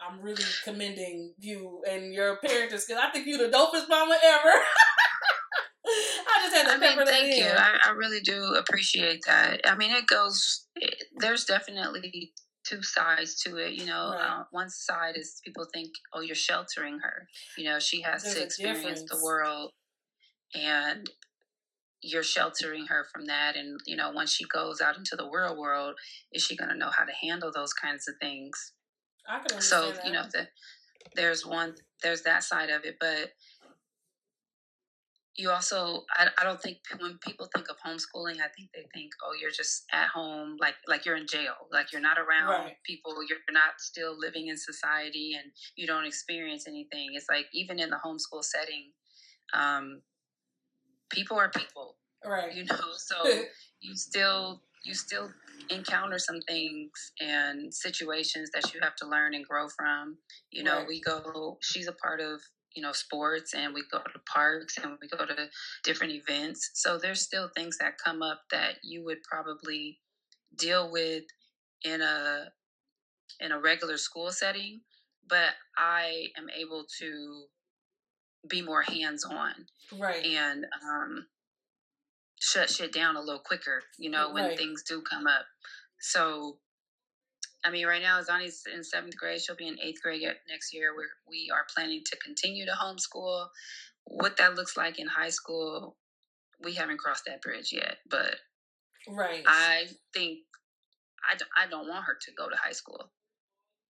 I'm 0.07 0.21
really 0.21 0.43
commending 0.63 1.33
you 1.39 1.83
and 1.89 2.13
your 2.13 2.37
parents 2.37 2.85
because 2.85 3.01
I 3.01 3.11
think 3.11 3.27
you're 3.27 3.37
the 3.37 3.55
dopest 3.55 3.87
mama 3.89 4.17
ever. 4.23 4.49
I 5.85 6.39
just 6.43 6.55
had 6.55 6.67
to 6.67 6.73
I 6.73 6.95
mean, 6.95 7.05
thank 7.05 7.35
you. 7.35 7.45
I, 7.45 7.77
I, 7.85 7.91
really 7.91 8.21
do 8.21 8.55
appreciate 8.55 9.21
that. 9.25 9.61
I 9.65 9.75
mean, 9.75 9.91
it 9.91 10.07
goes. 10.07 10.67
It, 10.75 10.95
there's 11.17 11.45
definitely 11.45 12.33
two 12.67 12.83
sides 12.83 13.41
to 13.43 13.57
it. 13.57 13.73
You 13.73 13.85
know, 13.85 14.11
right. 14.13 14.39
uh, 14.39 14.43
one 14.51 14.69
side 14.69 15.17
is 15.17 15.41
people 15.43 15.65
think, 15.73 15.89
"Oh, 16.13 16.21
you're 16.21 16.35
sheltering 16.35 16.99
her." 16.99 17.27
You 17.57 17.65
know, 17.65 17.79
she 17.79 18.01
has 18.01 18.23
there's 18.23 18.35
to 18.35 18.43
experience 18.43 19.03
the 19.09 19.19
world, 19.23 19.71
and 20.53 21.09
you're 22.01 22.23
sheltering 22.23 22.87
her 22.87 23.05
from 23.13 23.25
that 23.25 23.55
and 23.55 23.79
you 23.85 23.95
know 23.95 24.11
once 24.11 24.31
she 24.31 24.45
goes 24.45 24.81
out 24.81 24.97
into 24.97 25.15
the 25.15 25.29
real 25.29 25.55
world 25.57 25.95
is 26.33 26.43
she 26.43 26.55
going 26.55 26.69
to 26.69 26.75
know 26.75 26.89
how 26.89 27.05
to 27.05 27.11
handle 27.21 27.51
those 27.53 27.73
kinds 27.73 28.07
of 28.07 28.15
things 28.19 28.73
I 29.27 29.39
can 29.39 29.61
so 29.61 29.91
that. 29.91 30.05
you 30.05 30.11
know 30.11 30.23
the, 30.33 30.47
there's 31.15 31.45
one 31.45 31.75
there's 32.01 32.23
that 32.23 32.43
side 32.43 32.69
of 32.69 32.85
it 32.85 32.95
but 32.99 33.33
you 35.35 35.49
also 35.49 36.03
I, 36.13 36.27
I 36.39 36.43
don't 36.43 36.61
think 36.61 36.79
when 36.99 37.17
people 37.25 37.47
think 37.53 37.67
of 37.69 37.77
homeschooling 37.77 38.41
i 38.41 38.49
think 38.55 38.69
they 38.73 38.85
think 38.93 39.11
oh 39.23 39.33
you're 39.39 39.51
just 39.51 39.83
at 39.93 40.09
home 40.09 40.57
like 40.59 40.75
like 40.87 41.05
you're 41.05 41.15
in 41.15 41.27
jail 41.27 41.53
like 41.71 41.91
you're 41.91 42.01
not 42.01 42.17
around 42.17 42.65
right. 42.65 42.75
people 42.85 43.15
you're 43.27 43.39
not 43.51 43.79
still 43.79 44.17
living 44.17 44.47
in 44.47 44.57
society 44.57 45.37
and 45.41 45.51
you 45.75 45.87
don't 45.87 46.05
experience 46.05 46.67
anything 46.67 47.09
it's 47.13 47.27
like 47.29 47.45
even 47.53 47.79
in 47.79 47.89
the 47.89 47.99
homeschool 48.05 48.43
setting 48.43 48.91
um 49.53 50.01
people 51.09 51.37
are 51.37 51.49
people 51.49 51.95
right 52.25 52.53
you 52.53 52.65
know 52.65 52.75
so 52.97 53.43
you 53.79 53.95
still 53.95 54.61
you 54.83 54.93
still 54.93 55.29
encounter 55.69 56.17
some 56.17 56.41
things 56.47 56.89
and 57.19 57.73
situations 57.73 58.49
that 58.53 58.73
you 58.73 58.79
have 58.81 58.95
to 58.95 59.07
learn 59.07 59.33
and 59.33 59.45
grow 59.45 59.67
from 59.69 60.17
you 60.51 60.63
know 60.63 60.79
right. 60.79 60.87
we 60.87 61.01
go 61.01 61.57
she's 61.61 61.87
a 61.87 61.93
part 61.93 62.19
of 62.19 62.41
you 62.75 62.81
know 62.81 62.91
sports 62.91 63.53
and 63.53 63.73
we 63.73 63.83
go 63.91 63.99
to 63.99 64.19
parks 64.31 64.77
and 64.77 64.97
we 65.01 65.07
go 65.07 65.25
to 65.25 65.49
different 65.83 66.13
events. 66.13 66.71
So 66.73 66.97
there's 66.97 67.21
still 67.21 67.49
things 67.55 67.77
that 67.79 67.97
come 68.03 68.21
up 68.21 68.41
that 68.51 68.75
you 68.83 69.03
would 69.05 69.23
probably 69.23 69.99
deal 70.57 70.91
with 70.91 71.23
in 71.83 72.01
a 72.01 72.45
in 73.39 73.51
a 73.51 73.59
regular 73.59 73.97
school 73.97 74.31
setting 74.31 74.81
but 75.27 75.51
i 75.77 76.27
am 76.37 76.47
able 76.49 76.85
to 76.99 77.45
be 78.49 78.61
more 78.61 78.81
hands 78.81 79.23
on 79.23 79.53
right. 79.97 80.23
and 80.25 80.65
um 80.83 81.25
shut 82.39 82.69
shit 82.69 82.91
down 82.91 83.15
a 83.15 83.19
little 83.19 83.41
quicker 83.43 83.81
you 83.97 84.09
know 84.09 84.31
when 84.33 84.45
right. 84.45 84.57
things 84.57 84.83
do 84.87 85.01
come 85.01 85.27
up. 85.27 85.45
So 85.99 86.57
I 87.63 87.69
mean, 87.69 87.85
right 87.85 88.01
now, 88.01 88.19
Zani's 88.21 88.63
in 88.73 88.83
seventh 88.83 89.15
grade. 89.17 89.41
She'll 89.41 89.55
be 89.55 89.67
in 89.67 89.79
eighth 89.81 90.01
grade 90.01 90.23
next 90.49 90.73
year. 90.73 90.95
We're, 90.95 91.09
we 91.29 91.51
are 91.53 91.65
planning 91.73 92.01
to 92.05 92.17
continue 92.17 92.65
to 92.65 92.71
homeschool. 92.71 93.47
What 94.05 94.37
that 94.37 94.55
looks 94.55 94.75
like 94.75 94.99
in 94.99 95.07
high 95.07 95.29
school, 95.29 95.97
we 96.63 96.73
haven't 96.73 96.97
crossed 96.97 97.25
that 97.27 97.41
bridge 97.41 97.71
yet. 97.71 97.97
But 98.09 98.35
right, 99.07 99.43
I 99.45 99.85
think 100.13 100.39
I, 101.23 101.37
I 101.65 101.69
don't 101.69 101.87
want 101.87 102.05
her 102.05 102.17
to 102.19 102.31
go 102.35 102.49
to 102.49 102.55
high 102.55 102.71
school 102.71 103.11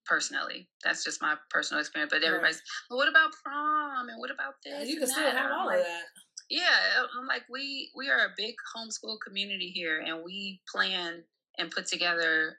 personally. 0.06 0.68
That's 0.84 1.04
just 1.04 1.22
my 1.22 1.36
personal 1.50 1.80
experience. 1.80 2.12
But 2.14 2.24
everybody's, 2.24 2.56
right. 2.56 2.90
well, 2.90 2.98
what 2.98 3.08
about 3.08 3.32
prom 3.44 4.10
and 4.10 4.20
what 4.20 4.32
about 4.32 4.56
uh, 4.68 4.80
this? 4.80 4.90
You 4.90 5.00
can 5.00 5.08
still 5.08 5.24
that? 5.24 5.36
have 5.36 5.52
all 5.52 5.68
like, 5.68 5.80
of 5.80 5.86
that. 5.86 6.04
Yeah, 6.50 7.06
I'm 7.18 7.28
like 7.28 7.44
we 7.50 7.90
we 7.96 8.10
are 8.10 8.26
a 8.26 8.34
big 8.36 8.56
homeschool 8.76 9.18
community 9.26 9.70
here, 9.70 10.04
and 10.06 10.22
we 10.26 10.62
plan 10.70 11.24
and 11.58 11.72
put 11.72 11.86
together 11.86 12.58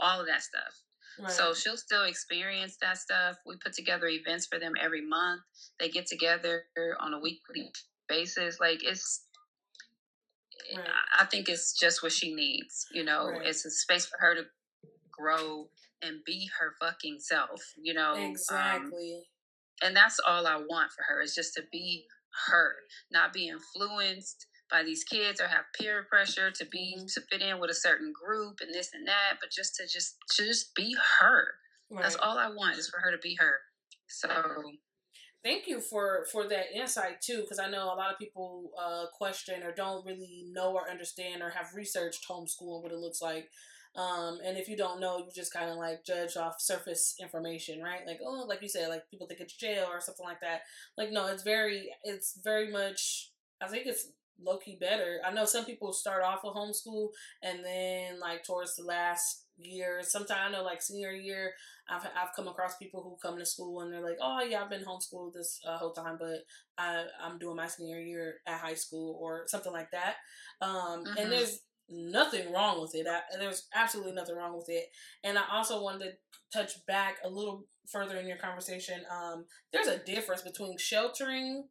all 0.00 0.20
of 0.20 0.26
that 0.26 0.42
stuff. 0.42 0.82
Right. 1.20 1.30
So 1.30 1.54
she'll 1.54 1.76
still 1.76 2.04
experience 2.04 2.76
that 2.80 2.98
stuff. 2.98 3.36
We 3.46 3.56
put 3.56 3.72
together 3.72 4.06
events 4.06 4.46
for 4.46 4.58
them 4.58 4.72
every 4.80 5.06
month. 5.06 5.42
They 5.78 5.88
get 5.88 6.06
together 6.06 6.64
on 7.00 7.14
a 7.14 7.20
weekly 7.20 7.70
basis. 8.08 8.58
Like 8.60 8.80
it's, 8.82 9.24
right. 10.74 10.86
I 11.18 11.26
think 11.26 11.48
it's 11.48 11.78
just 11.78 12.02
what 12.02 12.12
she 12.12 12.34
needs. 12.34 12.86
You 12.92 13.04
know, 13.04 13.30
right. 13.30 13.46
it's 13.46 13.64
a 13.64 13.70
space 13.70 14.06
for 14.06 14.18
her 14.20 14.34
to 14.34 14.42
grow 15.10 15.68
and 16.02 16.24
be 16.24 16.48
her 16.58 16.74
fucking 16.80 17.18
self. 17.20 17.60
You 17.80 17.94
know, 17.94 18.12
um, 18.12 18.20
exactly. 18.20 19.14
Um, 19.82 19.88
and 19.88 19.96
that's 19.96 20.20
all 20.26 20.46
I 20.46 20.56
want 20.56 20.92
for 20.92 21.02
her 21.08 21.22
is 21.22 21.34
just 21.34 21.54
to 21.54 21.62
be 21.70 22.04
her, 22.48 22.74
not 23.10 23.32
be 23.32 23.48
influenced 23.48 24.46
by 24.70 24.82
these 24.82 25.04
kids 25.04 25.40
or 25.40 25.48
have 25.48 25.64
peer 25.78 26.06
pressure 26.08 26.50
to 26.50 26.66
be 26.66 26.96
mm-hmm. 26.96 27.06
to 27.06 27.20
fit 27.30 27.42
in 27.42 27.60
with 27.60 27.70
a 27.70 27.74
certain 27.74 28.12
group 28.12 28.58
and 28.60 28.74
this 28.74 28.90
and 28.94 29.06
that, 29.06 29.38
but 29.40 29.50
just 29.50 29.76
to 29.76 29.86
just 29.86 30.16
to 30.36 30.44
just 30.44 30.74
be 30.74 30.94
her. 31.20 31.46
Right. 31.90 32.02
That's 32.02 32.16
all 32.16 32.38
I 32.38 32.48
want 32.48 32.78
is 32.78 32.88
for 32.88 33.00
her 33.00 33.10
to 33.10 33.18
be 33.18 33.36
her. 33.40 33.56
So 34.06 34.28
thank 35.42 35.66
you 35.66 35.80
for 35.80 36.26
for 36.30 36.46
that 36.48 36.66
insight 36.74 37.20
too 37.20 37.40
because 37.40 37.58
i 37.58 37.68
know 37.68 37.84
a 37.84 37.96
lot 37.96 38.12
of 38.12 38.18
people 38.18 38.70
uh, 38.80 39.04
question 39.16 39.62
or 39.62 39.72
don't 39.72 40.04
really 40.04 40.44
know 40.52 40.72
or 40.72 40.90
understand 40.90 41.42
or 41.42 41.50
have 41.50 41.74
researched 41.74 42.26
homeschool 42.28 42.74
and 42.74 42.82
what 42.82 42.92
it 42.92 42.98
looks 42.98 43.22
like 43.22 43.48
um, 43.96 44.38
and 44.44 44.56
if 44.56 44.68
you 44.68 44.76
don't 44.76 45.00
know 45.00 45.18
you 45.18 45.24
just 45.34 45.52
kind 45.52 45.68
of 45.68 45.76
like 45.76 46.04
judge 46.04 46.36
off 46.36 46.60
surface 46.60 47.16
information 47.20 47.82
right 47.82 48.06
like 48.06 48.20
oh 48.24 48.44
like 48.48 48.62
you 48.62 48.68
said 48.68 48.88
like 48.88 49.08
people 49.10 49.26
think 49.26 49.40
it's 49.40 49.56
jail 49.56 49.86
or 49.90 50.00
something 50.00 50.26
like 50.26 50.40
that 50.40 50.60
like 50.96 51.10
no 51.10 51.26
it's 51.26 51.42
very 51.42 51.90
it's 52.04 52.38
very 52.44 52.70
much 52.70 53.30
i 53.60 53.66
think 53.66 53.86
it's 53.86 54.08
low 54.42 54.58
key 54.58 54.76
better. 54.80 55.20
I 55.24 55.32
know 55.32 55.44
some 55.44 55.64
people 55.64 55.92
start 55.92 56.22
off 56.22 56.40
with 56.44 56.54
homeschool 56.54 57.08
and 57.42 57.64
then 57.64 58.20
like 58.20 58.44
towards 58.44 58.76
the 58.76 58.84
last 58.84 59.44
year, 59.56 60.00
sometimes 60.02 60.40
I 60.48 60.50
know 60.50 60.64
like 60.64 60.82
senior 60.82 61.12
year, 61.12 61.52
I've 61.88 62.04
I've 62.04 62.34
come 62.34 62.48
across 62.48 62.76
people 62.76 63.02
who 63.02 63.16
come 63.28 63.38
to 63.38 63.46
school 63.46 63.80
and 63.80 63.92
they're 63.92 64.02
like, 64.02 64.18
oh 64.20 64.42
yeah, 64.42 64.62
I've 64.62 64.70
been 64.70 64.84
homeschooled 64.84 65.34
this 65.34 65.60
uh, 65.66 65.76
whole 65.76 65.92
time, 65.92 66.16
but 66.18 66.44
I 66.78 67.04
I'm 67.22 67.38
doing 67.38 67.56
my 67.56 67.66
senior 67.66 68.00
year 68.00 68.36
at 68.46 68.60
high 68.60 68.74
school 68.74 69.18
or 69.20 69.44
something 69.46 69.72
like 69.72 69.90
that. 69.90 70.16
Um, 70.60 71.04
mm-hmm. 71.04 71.18
and 71.18 71.32
there's 71.32 71.60
nothing 71.88 72.52
wrong 72.52 72.80
with 72.80 72.94
it. 72.94 73.06
I, 73.08 73.20
there's 73.38 73.66
absolutely 73.74 74.12
nothing 74.12 74.36
wrong 74.36 74.56
with 74.56 74.68
it. 74.68 74.86
And 75.24 75.36
I 75.36 75.42
also 75.52 75.82
wanted 75.82 76.04
to 76.04 76.12
touch 76.52 76.84
back 76.86 77.18
a 77.24 77.28
little 77.28 77.66
further 77.90 78.16
in 78.16 78.28
your 78.28 78.36
conversation. 78.36 79.00
Um, 79.10 79.46
there's 79.72 79.88
a 79.88 79.98
difference 79.98 80.42
between 80.42 80.78
sheltering 80.78 81.64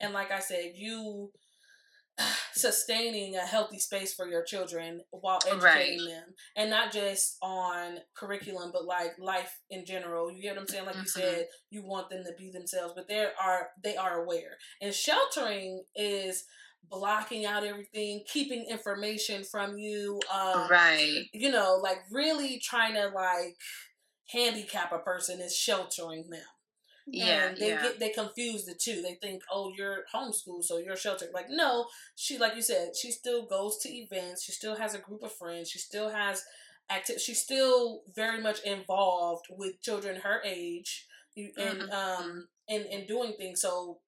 and 0.00 0.14
like 0.14 0.30
I 0.30 0.40
said, 0.40 0.72
you 0.74 1.30
sustaining 2.54 3.36
a 3.36 3.40
healthy 3.40 3.78
space 3.78 4.14
for 4.14 4.26
your 4.26 4.42
children 4.44 5.00
while 5.10 5.40
educating 5.46 6.04
right. 6.04 6.08
them 6.08 6.34
and 6.56 6.70
not 6.70 6.92
just 6.92 7.36
on 7.42 7.98
curriculum 8.16 8.70
but 8.72 8.84
like 8.84 9.12
life 9.18 9.60
in 9.70 9.84
general. 9.84 10.30
You 10.30 10.42
get 10.42 10.54
what 10.54 10.62
i'm 10.62 10.68
saying? 10.68 10.86
Like 10.86 10.94
mm-hmm. 10.94 11.02
you 11.02 11.08
said 11.08 11.46
you 11.70 11.82
want 11.84 12.10
them 12.10 12.24
to 12.24 12.32
be 12.38 12.50
themselves 12.50 12.94
but 12.94 13.08
they 13.08 13.26
are 13.42 13.68
they 13.82 13.96
are 13.96 14.22
aware. 14.22 14.56
And 14.80 14.94
sheltering 14.94 15.84
is 15.94 16.44
blocking 16.88 17.44
out 17.44 17.64
everything 17.64 18.22
keeping 18.26 18.66
information 18.68 19.44
from 19.44 19.76
you 19.76 20.18
um, 20.32 20.68
right. 20.70 21.24
you 21.32 21.50
know 21.50 21.78
like 21.82 21.98
really 22.10 22.58
trying 22.58 22.94
to 22.94 23.08
like 23.14 23.54
handicap 24.28 24.90
a 24.92 24.98
person 24.98 25.40
is 25.40 25.54
sheltering 25.54 26.28
them 26.30 26.40
yeah, 27.06 27.48
and 27.48 27.56
they 27.56 27.70
yeah. 27.70 27.82
get 27.82 28.00
they 28.00 28.10
confuse 28.10 28.64
the 28.64 28.74
two. 28.74 29.02
They 29.02 29.14
think, 29.14 29.42
oh, 29.50 29.72
you're 29.76 30.04
homeschooled, 30.14 30.64
so 30.64 30.78
you're 30.78 30.96
sheltered. 30.96 31.30
Like, 31.32 31.46
no, 31.48 31.86
she 32.14 32.38
like 32.38 32.56
you 32.56 32.62
said, 32.62 32.96
she 32.96 33.10
still 33.10 33.46
goes 33.46 33.78
to 33.78 33.88
events. 33.88 34.44
She 34.44 34.52
still 34.52 34.76
has 34.76 34.94
a 34.94 34.98
group 34.98 35.22
of 35.22 35.32
friends. 35.32 35.70
She 35.70 35.78
still 35.78 36.10
has 36.10 36.44
active. 36.88 37.20
She's 37.20 37.40
still 37.40 38.02
very 38.14 38.40
much 38.40 38.60
involved 38.62 39.46
with 39.50 39.80
children 39.82 40.20
her 40.22 40.40
age, 40.44 41.06
and 41.36 41.52
mm-hmm. 41.56 41.92
um 41.92 42.48
and 42.68 42.86
and 42.86 43.06
doing 43.06 43.34
things. 43.38 43.60
So 43.60 43.98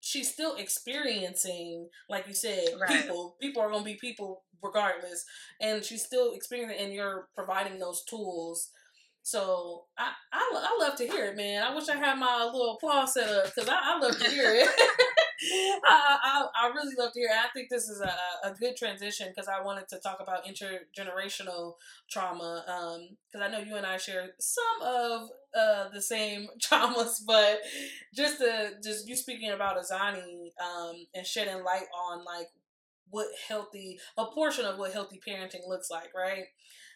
she's 0.00 0.32
still 0.32 0.56
experiencing, 0.56 1.88
like 2.08 2.26
you 2.26 2.34
said, 2.34 2.68
right. 2.80 2.90
people. 2.90 3.36
People 3.40 3.62
are 3.62 3.70
gonna 3.70 3.84
be 3.84 3.96
people 3.96 4.42
regardless, 4.62 5.24
and 5.60 5.84
she's 5.84 6.04
still 6.04 6.32
experiencing. 6.32 6.84
And 6.84 6.94
you're 6.94 7.28
providing 7.34 7.78
those 7.78 8.02
tools 8.04 8.70
so 9.22 9.84
I, 9.98 10.10
I, 10.32 10.50
I 10.54 10.84
love 10.84 10.96
to 10.96 11.06
hear 11.06 11.26
it, 11.26 11.36
man. 11.36 11.62
I 11.62 11.74
wish 11.74 11.88
I 11.88 11.96
had 11.96 12.18
my 12.18 12.44
little 12.44 12.74
applause 12.74 13.14
set 13.14 13.28
up 13.28 13.46
because 13.46 13.68
I, 13.68 13.76
I 13.82 13.98
love 13.98 14.18
to 14.18 14.30
hear 14.30 14.54
it. 14.54 14.68
I, 15.42 16.18
I, 16.22 16.46
I 16.54 16.66
really 16.68 16.94
love 16.98 17.12
to 17.12 17.18
hear. 17.18 17.28
It. 17.28 17.36
I 17.36 17.48
think 17.54 17.70
this 17.70 17.88
is 17.88 18.00
a, 18.00 18.48
a 18.48 18.54
good 18.54 18.76
transition 18.76 19.28
because 19.30 19.48
I 19.48 19.62
wanted 19.64 19.88
to 19.88 19.98
talk 19.98 20.18
about 20.20 20.44
intergenerational 20.44 21.74
trauma. 22.10 22.64
Um, 22.68 23.16
because 23.26 23.46
I 23.46 23.50
know 23.50 23.64
you 23.64 23.76
and 23.76 23.86
I 23.86 23.96
share 23.96 24.30
some 24.38 24.82
of 24.82 25.28
uh 25.56 25.88
the 25.92 26.02
same 26.02 26.48
traumas, 26.62 27.22
but 27.26 27.60
just 28.14 28.38
to 28.38 28.72
just 28.82 29.08
you 29.08 29.16
speaking 29.16 29.50
about 29.50 29.78
Azani, 29.78 30.50
um, 30.60 30.96
and 31.14 31.26
shedding 31.26 31.64
light 31.64 31.86
on 32.10 32.24
like 32.24 32.48
what 33.08 33.28
healthy 33.48 33.98
a 34.18 34.26
portion 34.26 34.66
of 34.66 34.78
what 34.78 34.92
healthy 34.92 35.20
parenting 35.26 35.66
looks 35.66 35.90
like, 35.90 36.10
right? 36.14 36.44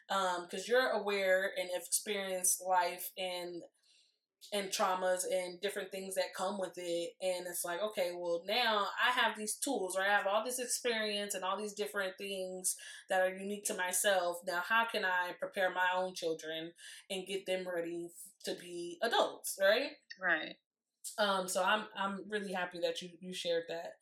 Because 0.09 0.61
um, 0.61 0.65
you're 0.69 0.91
aware 0.91 1.51
and 1.59 1.71
have 1.73 1.83
experienced 1.87 2.63
life 2.67 3.11
and 3.17 3.63
and 4.53 4.69
traumas 4.69 5.23
and 5.31 5.61
different 5.61 5.91
things 5.91 6.15
that 6.15 6.35
come 6.37 6.59
with 6.59 6.75
it. 6.77 7.11
And 7.21 7.47
it's 7.47 7.65
like 7.65 7.81
okay 7.83 8.13
well 8.15 8.43
now 8.47 8.87
i 9.03 9.11
have 9.11 9.37
these 9.37 9.57
tools 9.57 9.97
or 9.97 10.03
i 10.03 10.09
have 10.09 10.27
all 10.27 10.45
this 10.45 10.59
experience 10.59 11.35
and 11.35 11.45
all 11.45 11.59
these 11.59 11.73
different 11.73 12.13
things 12.19 12.77
that 13.09 13.21
are 13.21 13.35
unique 13.35 13.65
to 13.67 13.75
myself. 13.75 14.39
Now 14.47 14.63
how 14.69 14.85
can 14.91 15.05
i 15.05 15.33
prepare 15.41 15.71
my 15.71 15.87
own 15.97 16.15
children 16.15 16.73
and 17.11 17.27
get 17.27 17.47
them 17.47 17.65
ready 17.67 18.11
to 18.45 18.55
be 18.61 18.99
adults 19.03 19.59
right? 19.61 19.91
Right. 20.21 20.57
Um 21.19 21.49
so 21.49 21.63
i'm 21.63 21.85
i'm 21.97 22.21
really 22.29 22.53
happy 22.53 22.79
that 22.81 23.01
you 23.03 23.11
you 23.21 23.33
shared 23.35 23.65
that. 23.69 23.93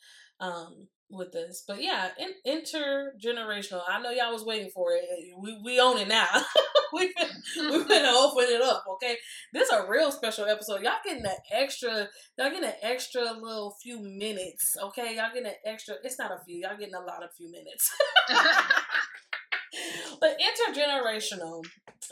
Um 0.44 0.88
with 1.12 1.32
this. 1.32 1.64
But 1.66 1.82
yeah, 1.82 2.08
in, 2.18 2.32
intergenerational. 2.46 3.82
I 3.88 4.00
know 4.00 4.10
y'all 4.10 4.32
was 4.32 4.44
waiting 4.44 4.70
for 4.70 4.92
it. 4.92 5.04
We 5.38 5.60
we 5.62 5.80
own 5.80 5.98
it 5.98 6.08
now. 6.08 6.26
we 6.92 7.12
we 7.56 7.84
gonna 7.88 8.12
open 8.16 8.44
it 8.48 8.62
up. 8.62 8.84
Okay, 8.94 9.16
this 9.52 9.68
is 9.68 9.74
a 9.74 9.86
real 9.88 10.10
special 10.10 10.46
episode. 10.46 10.82
Y'all 10.82 10.94
getting 11.04 11.24
an 11.24 11.36
extra. 11.52 12.08
Y'all 12.38 12.50
getting 12.50 12.64
an 12.64 12.74
extra 12.82 13.22
little 13.32 13.76
few 13.82 14.00
minutes. 14.00 14.76
Okay, 14.82 15.16
y'all 15.16 15.32
getting 15.32 15.48
an 15.48 15.56
extra. 15.64 15.94
It's 16.02 16.18
not 16.18 16.32
a 16.32 16.38
few. 16.44 16.60
Y'all 16.60 16.78
getting 16.78 16.94
a 16.94 17.00
lot 17.00 17.22
of 17.22 17.30
few 17.36 17.50
minutes. 17.50 17.90
but 20.20 20.38
intergenerational. 20.38 21.64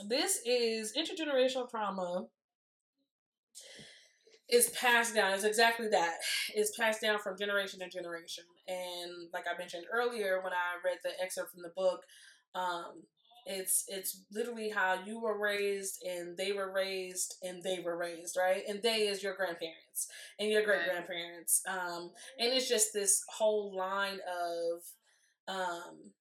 This 0.09 0.41
is 0.47 0.95
intergenerational 0.97 1.69
trauma 1.69 2.27
is 4.51 4.71
passed 4.71 5.15
down. 5.15 5.33
It's 5.33 5.45
exactly 5.45 5.89
that. 5.89 6.17
It's 6.55 6.77
passed 6.77 7.01
down 7.01 7.19
from 7.19 7.39
generation 7.39 7.81
to 7.81 7.89
generation. 7.89 8.45
And 8.71 9.29
like 9.33 9.45
I 9.53 9.59
mentioned 9.59 9.87
earlier, 9.93 10.41
when 10.43 10.53
I 10.53 10.79
read 10.85 10.99
the 11.03 11.11
excerpt 11.23 11.53
from 11.53 11.63
the 11.63 11.73
book, 11.77 12.03
um, 12.55 13.03
it's 13.47 13.85
it's 13.89 14.25
literally 14.33 14.71
how 14.71 14.99
you 15.05 15.21
were 15.21 15.39
raised 15.39 16.03
and 16.09 16.37
they 16.37 16.53
were 16.53 16.73
raised 16.73 17.37
and 17.43 17.63
they 17.63 17.81
were 17.85 17.97
raised, 17.97 18.37
right? 18.39 18.63
And 18.69 18.83
they 18.83 19.09
is 19.09 19.23
your 19.23 19.35
grandparents 19.35 20.09
and 20.39 20.51
your 20.51 20.63
great 20.65 20.85
grandparents. 20.85 21.63
Um, 21.69 22.11
and 22.39 22.53
it's 22.53 22.69
just 22.69 22.93
this 22.93 23.25
whole 23.29 23.75
line 23.77 24.19
of 24.29 24.83
um 25.55 26.13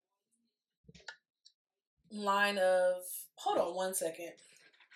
line 2.11 2.57
of 2.57 2.95
hold 3.35 3.57
on 3.59 3.75
one 3.75 3.93
second. 3.93 4.31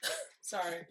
Sorry. 0.42 0.86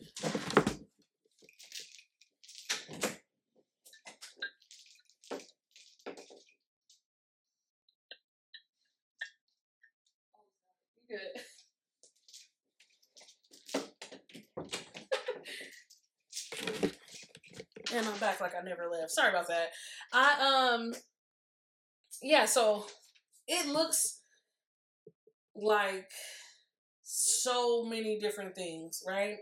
Like 18.42 18.54
I 18.54 18.62
never 18.62 18.88
left. 18.88 19.10
Sorry 19.10 19.30
about 19.30 19.48
that. 19.48 19.70
I 20.12 20.72
um 20.74 20.92
yeah, 22.22 22.44
so 22.44 22.86
it 23.48 23.66
looks 23.68 24.20
like 25.54 26.10
so 27.02 27.84
many 27.84 28.18
different 28.18 28.54
things, 28.54 29.02
right? 29.06 29.36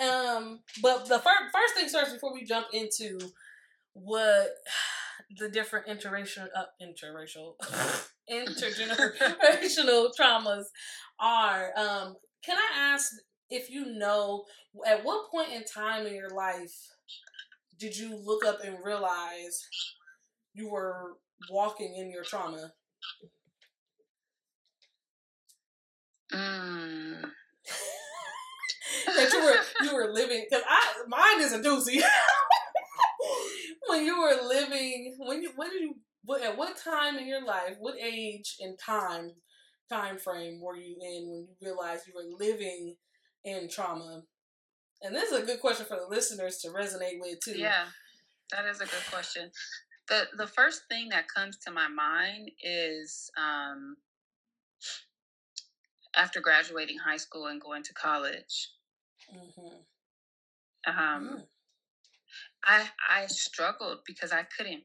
Um, 0.00 0.60
but 0.80 1.06
the 1.06 1.18
first 1.18 1.42
first 1.52 1.74
things 1.74 1.92
first 1.92 2.12
before 2.14 2.32
we 2.32 2.44
jump 2.44 2.68
into 2.72 3.18
what 3.92 4.48
the 5.38 5.48
different 5.48 5.86
interracial 5.86 6.48
uh, 6.54 6.64
interracial 6.82 7.54
intergenerational 8.30 10.10
traumas 10.18 10.64
are. 11.20 11.70
Um, 11.76 12.16
can 12.44 12.56
I 12.56 12.92
ask 12.92 13.12
if 13.50 13.70
you 13.70 13.86
know 13.86 14.44
at 14.86 15.04
what 15.04 15.30
point 15.30 15.52
in 15.52 15.64
time 15.64 16.06
in 16.06 16.14
your 16.14 16.30
life 16.30 16.74
did 17.82 17.96
you 17.96 18.16
look 18.16 18.44
up 18.44 18.60
and 18.64 18.76
realize 18.84 19.66
you 20.54 20.70
were 20.70 21.16
walking 21.50 21.96
in 21.96 22.12
your 22.12 22.22
trauma? 22.22 22.70
Mm. 26.32 27.22
that 29.16 29.32
you 29.32 29.42
were 29.44 29.56
you 29.84 29.94
were 29.96 30.12
living 30.12 30.44
because 30.48 30.64
I 30.68 30.80
mine 31.08 31.40
is 31.44 31.52
a 31.52 31.58
doozy. 31.58 32.00
when 33.88 34.06
you 34.06 34.20
were 34.20 34.46
living, 34.46 35.16
when 35.18 35.42
you 35.42 35.50
when 35.56 35.70
did 35.70 35.82
you 35.82 35.96
what 36.24 36.40
at 36.42 36.56
what 36.56 36.76
time 36.76 37.18
in 37.18 37.26
your 37.26 37.44
life, 37.44 37.74
what 37.80 37.96
age 38.00 38.58
and 38.60 38.78
time 38.78 39.32
time 39.90 40.18
frame 40.18 40.60
were 40.62 40.76
you 40.76 40.96
in 41.00 41.28
when 41.28 41.46
you 41.48 41.56
realized 41.60 42.06
you 42.06 42.14
were 42.14 42.46
living 42.46 42.94
in 43.44 43.68
trauma? 43.68 44.22
And 45.02 45.14
this 45.14 45.32
is 45.32 45.42
a 45.42 45.46
good 45.46 45.60
question 45.60 45.86
for 45.86 45.96
the 45.96 46.06
listeners 46.06 46.58
to 46.58 46.68
resonate 46.68 47.20
with 47.20 47.40
too. 47.40 47.58
Yeah, 47.58 47.86
that 48.52 48.66
is 48.66 48.80
a 48.80 48.84
good 48.84 49.04
question. 49.10 49.50
the 50.08 50.28
The 50.36 50.46
first 50.46 50.82
thing 50.88 51.08
that 51.10 51.26
comes 51.28 51.58
to 51.58 51.72
my 51.72 51.88
mind 51.88 52.50
is 52.62 53.30
um, 53.36 53.96
after 56.16 56.40
graduating 56.40 56.98
high 56.98 57.16
school 57.16 57.46
and 57.46 57.60
going 57.60 57.82
to 57.82 57.92
college. 57.94 58.70
Mm-hmm. 59.34 60.98
Um, 60.98 61.28
mm. 61.28 61.42
I 62.64 62.88
I 63.10 63.26
struggled 63.26 63.98
because 64.06 64.32
I 64.32 64.44
couldn't 64.56 64.84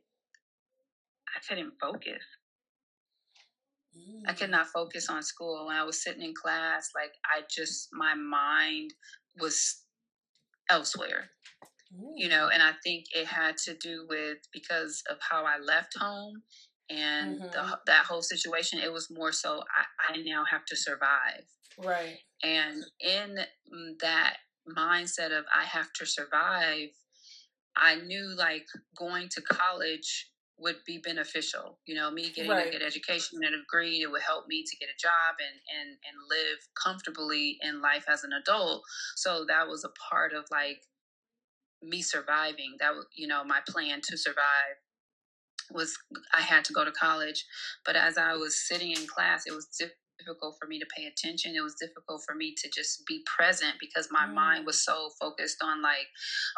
I 1.35 1.39
couldn't 1.47 1.73
focus. 1.79 2.23
I 4.27 4.33
could 4.33 4.49
mm. 4.49 4.51
not 4.51 4.67
focus 4.67 5.09
on 5.09 5.23
school. 5.23 5.65
When 5.65 5.75
I 5.75 5.83
was 5.83 6.01
sitting 6.03 6.21
in 6.21 6.33
class, 6.33 6.91
like 6.95 7.13
I 7.25 7.41
just 7.49 7.89
my 7.91 8.13
mind 8.15 8.93
was 9.39 9.83
elsewhere. 10.69 11.29
Ooh. 11.93 12.13
You 12.15 12.29
know, 12.29 12.49
and 12.53 12.61
I 12.61 12.71
think 12.83 13.05
it 13.15 13.25
had 13.25 13.57
to 13.59 13.73
do 13.75 14.05
with 14.09 14.39
because 14.53 15.03
of 15.09 15.17
how 15.21 15.45
I 15.45 15.59
left 15.59 15.97
home 15.97 16.43
and 16.89 17.39
mm-hmm. 17.39 17.49
the, 17.51 17.79
that 17.85 18.05
whole 18.05 18.21
situation. 18.21 18.79
It 18.79 18.91
was 18.91 19.09
more 19.09 19.31
so 19.31 19.61
I, 19.61 20.13
I 20.13 20.17
now 20.23 20.43
have 20.49 20.65
to 20.65 20.75
survive. 20.75 21.43
Right. 21.77 22.17
And 22.43 22.83
in 22.99 23.37
that 24.01 24.37
mindset 24.77 25.37
of 25.37 25.45
I 25.53 25.63
have 25.63 25.93
to 25.93 26.05
survive, 26.05 26.89
I 27.75 27.95
knew 27.95 28.35
like 28.37 28.65
going 28.97 29.29
to 29.29 29.41
college 29.41 30.29
would 30.59 30.77
be 30.85 30.97
beneficial. 30.97 31.79
You 31.85 31.95
know, 31.95 32.09
me 32.11 32.29
getting 32.29 32.51
right. 32.51 32.67
a 32.67 32.71
good 32.71 32.81
education 32.81 33.39
and 33.43 33.53
a 33.53 33.59
degree, 33.59 34.01
it 34.01 34.11
would 34.11 34.21
help 34.21 34.47
me 34.47 34.63
to 34.63 34.77
get 34.77 34.89
a 34.89 34.99
job 34.99 35.35
and 35.39 35.59
and 35.79 35.89
and 35.89 36.17
live 36.29 36.59
comfortably 36.81 37.57
in 37.61 37.81
life 37.81 38.05
as 38.07 38.23
an 38.23 38.31
adult. 38.33 38.83
So 39.15 39.45
that 39.47 39.67
was 39.67 39.83
a 39.83 39.93
part 40.09 40.33
of 40.33 40.45
like 40.51 40.81
me 41.81 42.01
surviving. 42.01 42.75
That 42.79 42.95
was, 42.95 43.05
you 43.15 43.27
know, 43.27 43.43
my 43.43 43.59
plan 43.67 44.01
to 44.09 44.17
survive 44.17 44.77
was 45.71 45.97
I 46.33 46.41
had 46.41 46.65
to 46.65 46.73
go 46.73 46.85
to 46.85 46.91
college. 46.91 47.45
But 47.85 47.95
as 47.95 48.17
I 48.17 48.33
was 48.33 48.67
sitting 48.67 48.91
in 48.91 49.05
class, 49.07 49.43
it 49.45 49.53
was 49.53 49.67
difficult 50.17 50.57
for 50.59 50.67
me 50.67 50.79
to 50.79 50.85
pay 50.95 51.05
attention. 51.05 51.55
It 51.55 51.61
was 51.61 51.75
difficult 51.75 52.23
for 52.25 52.35
me 52.35 52.53
to 52.57 52.69
just 52.73 53.05
be 53.05 53.23
present 53.25 53.75
because 53.79 54.09
my 54.11 54.25
mm. 54.25 54.33
mind 54.33 54.65
was 54.65 54.83
so 54.83 55.09
focused 55.19 55.57
on 55.63 55.81
like, 55.81 56.07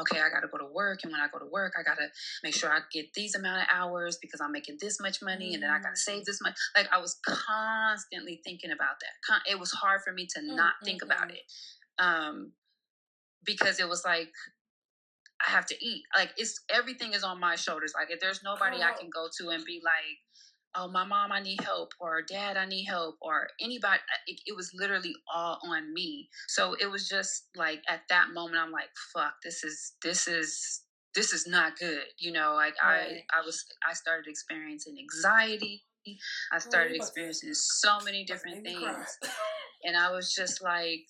okay, 0.01 0.19
I 0.19 0.29
got 0.29 0.41
to 0.41 0.47
go 0.47 0.57
to 0.57 0.71
work, 0.71 0.99
and 1.03 1.11
when 1.11 1.21
I 1.21 1.27
go 1.31 1.39
to 1.39 1.49
work, 1.51 1.73
I 1.79 1.83
got 1.83 1.95
to 1.95 2.07
make 2.43 2.53
sure 2.53 2.71
I 2.71 2.79
get 2.91 3.13
these 3.13 3.35
amount 3.35 3.61
of 3.61 3.67
hours 3.73 4.17
because 4.21 4.41
I'm 4.41 4.51
making 4.51 4.77
this 4.79 4.99
much 4.99 5.21
money, 5.21 5.51
mm. 5.51 5.53
and 5.55 5.63
then 5.63 5.69
I 5.69 5.79
got 5.79 5.95
to 5.95 6.01
save 6.01 6.23
mm. 6.23 6.25
this 6.25 6.39
much. 6.41 6.55
Like 6.75 6.87
I 6.91 6.99
was 6.99 7.19
constantly 7.25 8.41
thinking 8.43 8.71
about 8.71 8.95
that. 9.01 9.41
It 9.49 9.59
was 9.59 9.71
hard 9.71 10.01
for 10.01 10.13
me 10.13 10.27
to 10.35 10.39
mm, 10.39 10.55
not 10.55 10.73
think 10.83 11.03
about 11.03 11.31
it, 11.31 11.41
um, 11.99 12.53
because 13.45 13.79
it 13.79 13.87
was 13.87 14.03
like 14.05 14.29
I 15.45 15.51
have 15.51 15.65
to 15.67 15.85
eat. 15.85 16.03
Like 16.15 16.31
it's 16.37 16.61
everything 16.69 17.13
is 17.13 17.23
on 17.23 17.39
my 17.39 17.55
shoulders. 17.55 17.93
Like 17.95 18.11
if 18.11 18.19
there's 18.19 18.43
nobody 18.43 18.77
oh. 18.81 18.87
I 18.87 18.99
can 18.99 19.09
go 19.09 19.27
to 19.39 19.49
and 19.49 19.63
be 19.63 19.81
like, 19.83 20.19
oh 20.75 20.89
my 20.89 21.05
mom 21.05 21.31
i 21.31 21.41
need 21.41 21.59
help 21.61 21.91
or 21.99 22.21
dad 22.21 22.57
i 22.57 22.65
need 22.65 22.85
help 22.85 23.15
or 23.21 23.47
anybody 23.61 23.97
uh, 23.97 24.21
it, 24.27 24.39
it, 24.45 24.55
was 24.55 24.71
literally 24.73 25.13
all 25.33 25.59
on 25.67 25.93
me 25.93 26.29
so 26.47 26.75
it 26.79 26.89
was 26.89 27.07
just 27.07 27.47
like 27.55 27.81
at 27.87 28.01
that 28.09 28.27
moment 28.33 28.57
i'm 28.61 28.71
like 28.71 28.89
fuck 29.13 29.33
this 29.43 29.63
is 29.63 29.93
this 30.03 30.27
is 30.27 30.81
this 31.15 31.33
is 31.33 31.47
not 31.47 31.77
good 31.77 32.03
you 32.19 32.31
know 32.31 32.53
like 32.55 32.75
right. 32.83 33.23
i 33.33 33.39
i 33.39 33.45
was 33.45 33.65
i 33.89 33.93
started 33.93 34.27
experiencing 34.27 34.95
anxiety 34.99 35.83
i 36.53 36.59
started 36.59 36.95
experiencing 36.95 37.53
so 37.53 37.99
many 38.05 38.23
different 38.23 38.63
things 38.63 39.17
and 39.83 39.97
i 39.97 40.11
was 40.11 40.33
just 40.33 40.63
like 40.63 41.05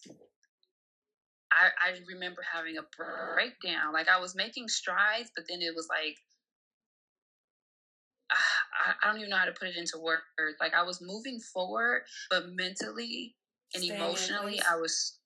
I, 1.52 1.90
I 1.90 1.98
remember 2.07 2.41
having 2.45 2.77
a 2.77 2.86
breakdown. 3.34 3.94
Like 3.94 4.07
I 4.07 4.19
was 4.19 4.36
making 4.36 4.68
strides, 4.68 5.31
but 5.36 5.45
then 5.49 5.61
it 5.61 5.73
was 5.76 5.88
like 5.90 6.18
I, 8.32 8.94
I, 9.02 9.08
don't 9.08 9.18
even 9.18 9.30
know 9.30 9.38
how 9.38 9.46
to 9.46 9.52
put 9.52 9.68
it 9.68 9.76
into 9.78 9.98
words. 9.98 10.24
Like 10.60 10.74
I 10.74 10.84
was 10.84 11.02
moving 11.02 11.40
forward, 11.40 12.04
but 12.30 12.46
mentally 12.54 13.36
and 13.74 13.84
staying 13.84 14.00
emotionally, 14.00 14.60
I 14.70 14.78
was. 14.78 15.18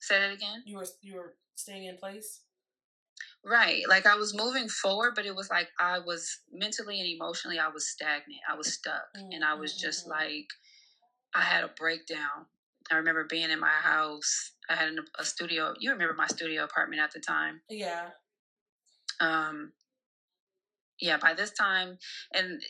Say 0.00 0.18
that 0.18 0.32
again. 0.32 0.62
You 0.64 0.78
were 0.78 0.86
you 1.02 1.16
were 1.16 1.34
staying 1.56 1.84
in 1.84 1.96
place. 1.96 2.40
Right, 3.44 3.82
like 3.88 4.06
I 4.06 4.16
was 4.16 4.34
moving 4.34 4.68
forward, 4.68 5.12
but 5.14 5.24
it 5.24 5.34
was 5.34 5.48
like 5.50 5.68
I 5.78 5.98
was 5.98 6.40
mentally 6.52 7.00
and 7.00 7.08
emotionally, 7.08 7.58
I 7.58 7.68
was 7.68 7.88
stagnant. 7.88 8.40
I 8.50 8.56
was 8.56 8.72
stuck, 8.72 9.02
mm-hmm. 9.16 9.32
and 9.32 9.44
I 9.44 9.54
was 9.54 9.76
just 9.76 10.02
mm-hmm. 10.02 10.10
like, 10.12 10.46
I 11.34 11.40
had 11.40 11.64
a 11.64 11.68
breakdown. 11.68 12.46
I 12.90 12.96
remember 12.96 13.26
being 13.28 13.50
in 13.50 13.60
my 13.60 13.68
house. 13.68 14.52
I 14.68 14.74
had 14.74 14.92
a 15.18 15.24
studio. 15.24 15.74
You 15.78 15.92
remember 15.92 16.14
my 16.14 16.26
studio 16.26 16.64
apartment 16.64 17.00
at 17.00 17.12
the 17.12 17.20
time? 17.20 17.60
Yeah. 17.68 18.08
Um, 19.20 19.72
yeah, 21.00 21.16
by 21.16 21.34
this 21.34 21.50
time, 21.50 21.98
and 22.34 22.60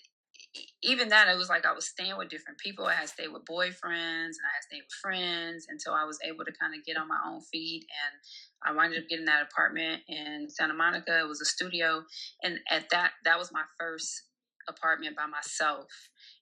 even 0.82 1.10
that, 1.10 1.28
it 1.28 1.36
was 1.36 1.48
like 1.48 1.64
I 1.64 1.72
was 1.72 1.86
staying 1.86 2.16
with 2.16 2.28
different 2.28 2.58
people. 2.58 2.86
I 2.86 2.94
had 2.94 3.08
stayed 3.08 3.28
with 3.28 3.44
boyfriends 3.44 4.34
and 4.34 4.46
I 4.46 4.54
had 4.54 4.64
stayed 4.66 4.82
with 4.82 5.00
friends 5.00 5.66
until 5.68 5.94
I 5.94 6.04
was 6.04 6.18
able 6.24 6.44
to 6.44 6.52
kind 6.60 6.74
of 6.74 6.84
get 6.84 6.96
on 6.96 7.08
my 7.08 7.20
own 7.26 7.40
feet. 7.40 7.84
And 7.84 8.20
I 8.64 8.76
wound 8.76 8.96
up 8.96 9.08
getting 9.08 9.26
that 9.26 9.46
apartment 9.50 10.02
in 10.08 10.48
Santa 10.48 10.74
Monica. 10.74 11.20
It 11.20 11.28
was 11.28 11.40
a 11.40 11.44
studio, 11.44 12.02
and 12.42 12.58
at 12.68 12.90
that, 12.90 13.12
that 13.24 13.38
was 13.38 13.52
my 13.52 13.62
first 13.78 14.22
apartment 14.68 15.16
by 15.16 15.26
myself. 15.26 15.86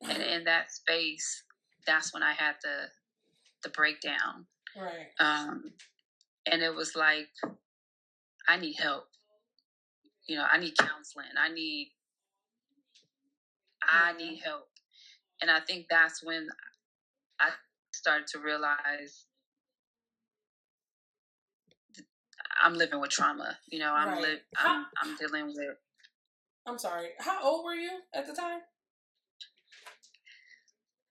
And 0.02 0.22
in 0.22 0.44
that 0.44 0.72
space, 0.72 1.44
that's 1.86 2.14
when 2.14 2.22
I 2.22 2.32
had 2.32 2.54
the 2.62 2.88
the 3.62 3.70
breakdown. 3.70 4.46
Right. 4.76 5.08
Um, 5.18 5.72
and 6.50 6.62
it 6.62 6.74
was 6.74 6.94
like, 6.94 7.28
I 8.48 8.56
need 8.56 8.76
help 8.78 9.04
you 10.28 10.36
know, 10.36 10.44
I 10.50 10.58
need 10.58 10.76
counseling. 10.78 11.26
I 11.42 11.52
need 11.52 11.90
I 13.82 14.12
need 14.12 14.40
help. 14.44 14.68
And 15.40 15.50
I 15.50 15.60
think 15.60 15.86
that's 15.88 16.22
when 16.22 16.48
I 17.40 17.50
started 17.92 18.26
to 18.28 18.38
realize 18.38 19.24
I'm 22.62 22.74
living 22.74 23.00
with 23.00 23.10
trauma. 23.10 23.56
You 23.70 23.78
know, 23.78 23.92
I'm 23.92 24.08
right. 24.08 24.22
li- 24.22 24.40
I'm, 24.58 24.86
I'm 25.02 25.16
dealing 25.16 25.46
with. 25.46 25.76
I'm 26.66 26.78
sorry. 26.78 27.08
How 27.18 27.42
old 27.42 27.64
were 27.64 27.74
you 27.74 27.90
at 28.14 28.26
the 28.26 28.34
time? 28.34 28.60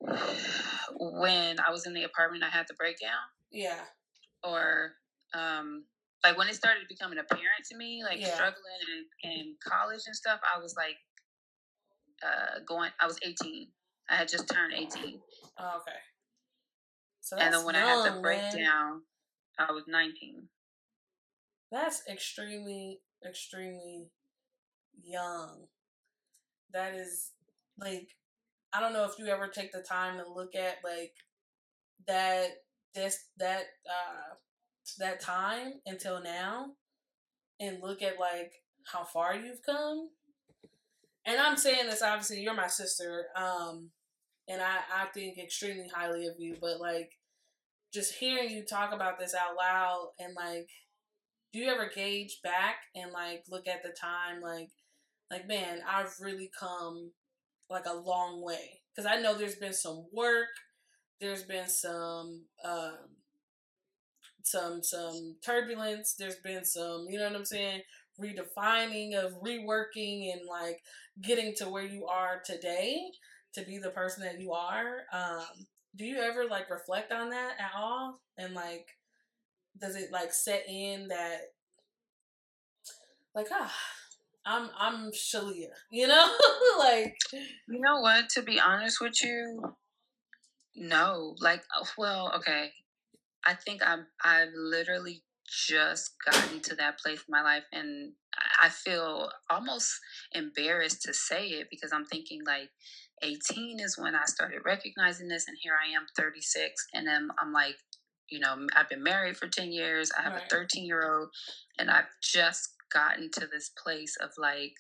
When 0.99 1.60
I 1.60 1.69
was 1.69 1.85
in 1.85 1.94
the 1.94 2.03
apartment, 2.03 2.44
I 2.44 2.49
had 2.49 2.65
the 2.68 2.73
breakdown. 2.73 3.11
Yeah. 3.52 3.81
Or 4.44 4.94
um, 5.34 5.84
like 6.23 6.38
when 6.38 6.48
it 6.48 6.56
started 6.56 6.84
becoming 6.89 7.19
apparent 7.19 7.65
to 7.69 7.77
me, 7.77 8.03
like 8.03 8.19
yeah. 8.19 8.34
struggling 8.34 9.07
in, 9.23 9.31
in 9.31 9.56
college 9.64 10.02
and 10.07 10.15
stuff, 10.15 10.39
I 10.44 10.61
was 10.61 10.76
like 10.76 10.98
uh, 12.23 12.60
going. 12.68 12.91
I 12.99 13.06
was 13.06 13.19
18. 13.23 13.68
I 14.10 14.15
had 14.15 14.27
just 14.27 14.49
turned 14.49 14.73
18. 14.73 15.19
Oh, 15.60 15.77
okay. 15.77 15.98
So 17.22 17.38
and 17.38 17.53
then 17.53 17.65
when 17.65 17.76
young, 17.76 17.84
I 17.84 17.88
had 17.88 18.15
the 18.15 18.22
breakdown, 18.22 19.02
man. 19.60 19.68
I 19.69 19.72
was 19.72 19.84
19. 19.88 20.48
That's 21.72 22.02
extremely, 22.10 23.02
extremely 23.27 24.10
young. 25.03 25.68
That 26.73 26.95
is 26.95 27.31
like 27.77 28.10
I 28.73 28.80
don't 28.80 28.94
know 28.94 29.06
if 29.06 29.18
you 29.19 29.27
ever 29.27 29.48
take 29.48 29.72
the 29.72 29.81
time 29.81 30.18
to 30.18 30.31
look 30.31 30.56
at 30.56 30.77
like 30.84 31.14
that 32.07 32.49
this 32.94 33.26
that 33.38 33.64
uh 33.85 34.35
that 34.99 35.19
time 35.19 35.73
until 35.85 36.22
now 36.22 36.68
and 37.59 37.81
look 37.81 38.01
at 38.01 38.19
like 38.19 38.51
how 38.91 39.03
far 39.03 39.35
you've 39.35 39.64
come. 39.65 40.09
And 41.26 41.39
I'm 41.39 41.57
saying 41.57 41.88
this 41.88 42.01
obviously 42.01 42.41
you're 42.41 42.53
my 42.53 42.68
sister 42.68 43.26
um 43.35 43.89
and 44.47 44.61
I 44.61 44.77
I 44.93 45.05
think 45.14 45.38
extremely 45.38 45.89
highly 45.93 46.27
of 46.27 46.35
you, 46.39 46.55
but 46.59 46.80
like 46.80 47.11
just 47.93 48.15
hearing 48.15 48.49
you 48.49 48.64
talk 48.64 48.93
about 48.93 49.19
this 49.19 49.34
out 49.34 49.55
loud 49.57 50.09
and 50.19 50.34
like 50.35 50.69
do 51.53 51.59
you 51.59 51.69
ever 51.69 51.89
gauge 51.93 52.39
back 52.43 52.76
and 52.95 53.11
like 53.11 53.43
look 53.49 53.68
at 53.68 53.81
the 53.84 53.89
time 53.89 54.41
like 54.41 54.69
like 55.31 55.47
man 55.47 55.80
i've 55.89 56.14
really 56.22 56.49
come 56.59 57.11
like 57.69 57.85
a 57.85 57.93
long 57.93 58.43
way 58.43 58.81
because 58.95 59.09
i 59.09 59.19
know 59.19 59.38
there's 59.38 59.55
been 59.55 59.73
some 59.73 60.05
work 60.14 60.47
there's 61.19 61.43
been 61.43 61.68
some 61.68 62.43
um 62.64 62.97
some 64.48 64.82
some 64.84 65.36
turbulence 65.45 66.15
there's 66.18 66.38
been 66.44 66.64
some 66.65 67.06
you 67.10 67.18
know 67.18 67.26
what 67.26 67.36
i'm 67.36 67.45
saying 67.45 67.82
redefining 68.22 69.15
of 69.15 69.34
reworking 69.41 70.32
and 70.32 70.41
like 70.49 70.80
getting 71.22 71.53
to 71.56 71.69
where 71.69 71.86
you 71.86 72.06
are 72.06 72.41
today 72.45 72.98
to 73.53 73.64
be 73.64 73.78
the 73.78 73.90
person 73.91 74.24
that 74.24 74.40
you 74.40 74.52
are 74.53 75.03
um 75.14 75.45
do 75.95 76.06
you 76.06 76.18
ever 76.18 76.45
like 76.45 76.69
reflect 76.69 77.11
on 77.11 77.30
that 77.30 77.53
at 77.60 77.72
all 77.78 78.19
and 78.38 78.53
like 78.53 78.88
does 79.80 79.95
it 79.95 80.11
like 80.11 80.34
set 80.34 80.64
in 80.68 81.07
that 81.10 81.41
like 83.36 83.48
ah 83.52 83.74
I'm 84.45 84.69
I'm 84.80 85.11
Shalia, 85.11 85.69
you 85.91 86.07
know? 86.07 86.38
like 86.80 87.18
You 87.68 87.80
know 87.82 88.02
what, 88.02 88.30
to 88.32 88.41
be 88.41 88.60
honest 88.60 89.02
with 89.02 89.24
you, 89.24 89.76
no. 90.76 91.36
Like 91.40 91.64
uh, 91.78 91.86
well, 91.98 92.32
okay. 92.38 92.72
I 93.48 93.53
think 93.53 93.82
I'm 93.86 94.06
I've 94.24 94.53
literally 94.56 95.24
just 95.48 96.11
gotten 96.30 96.60
to 96.60 96.76
that 96.76 96.99
place 96.99 97.19
in 97.19 97.32
my 97.32 97.41
life 97.41 97.64
and 97.72 98.11
I 98.61 98.68
feel 98.68 99.30
almost 99.49 99.90
embarrassed 100.34 101.03
to 101.03 101.14
say 101.14 101.48
it 101.48 101.68
because 101.72 101.94
I'm 101.94 102.06
thinking 102.06 102.41
like 102.45 102.69
18 103.24 103.80
is 103.80 103.98
when 103.98 104.14
I 104.14 104.26
started 104.26 104.60
recognizing 104.65 105.30
this 105.30 105.48
and 105.48 105.57
here 105.61 105.74
I 105.74 105.95
am 105.95 106.06
36 106.18 106.88
and 106.94 107.07
then 107.07 107.30
I'm 107.40 107.53
like 107.53 107.78
you 108.30 108.40
know, 108.40 108.68
I've 108.76 108.90
been 108.90 109.03
married 109.03 109.38
for 109.38 109.48
10 109.48 109.72
years. 109.72 110.11
I 110.18 110.22
have 110.24 110.34
right. 110.34 110.44
a 110.52 110.56
13 110.56 110.86
year 110.86 111.10
old, 111.10 111.30
and 111.80 111.90
I've 111.90 112.10
just 112.22 112.74
gotten 112.91 113.30
to 113.32 113.48
this 113.48 113.72
place 113.82 114.15
of 114.22 114.32
like 114.38 114.74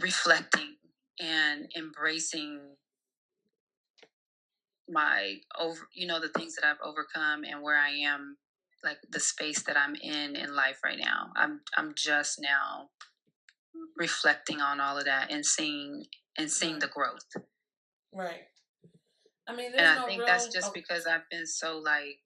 reflecting 0.00 0.76
and 1.20 1.70
embracing 1.76 2.60
my 4.94 5.36
over 5.58 5.88
you 5.92 6.06
know 6.06 6.20
the 6.20 6.28
things 6.28 6.54
that 6.54 6.64
I've 6.64 6.80
overcome 6.82 7.44
and 7.44 7.62
where 7.62 7.76
I 7.76 7.90
am 7.90 8.36
like 8.82 8.98
the 9.10 9.20
space 9.20 9.62
that 9.64 9.76
I'm 9.76 9.94
in 9.96 10.36
in 10.36 10.54
life 10.54 10.78
right 10.84 10.98
now 10.98 11.30
I'm 11.36 11.60
I'm 11.76 11.92
just 11.96 12.40
now 12.40 12.88
reflecting 13.96 14.60
on 14.60 14.80
all 14.80 14.96
of 14.96 15.04
that 15.04 15.30
and 15.30 15.44
seeing 15.44 16.04
and 16.38 16.50
seeing 16.50 16.78
the 16.78 16.88
growth 16.88 17.26
right 18.14 18.44
I 19.46 19.54
mean, 19.54 19.72
and 19.76 19.86
I 19.86 20.00
no 20.00 20.06
think 20.06 20.20
real... 20.20 20.26
that's 20.26 20.48
just 20.48 20.68
oh. 20.68 20.72
because 20.74 21.06
I've 21.06 21.28
been 21.30 21.46
so 21.46 21.78
like 21.78 22.20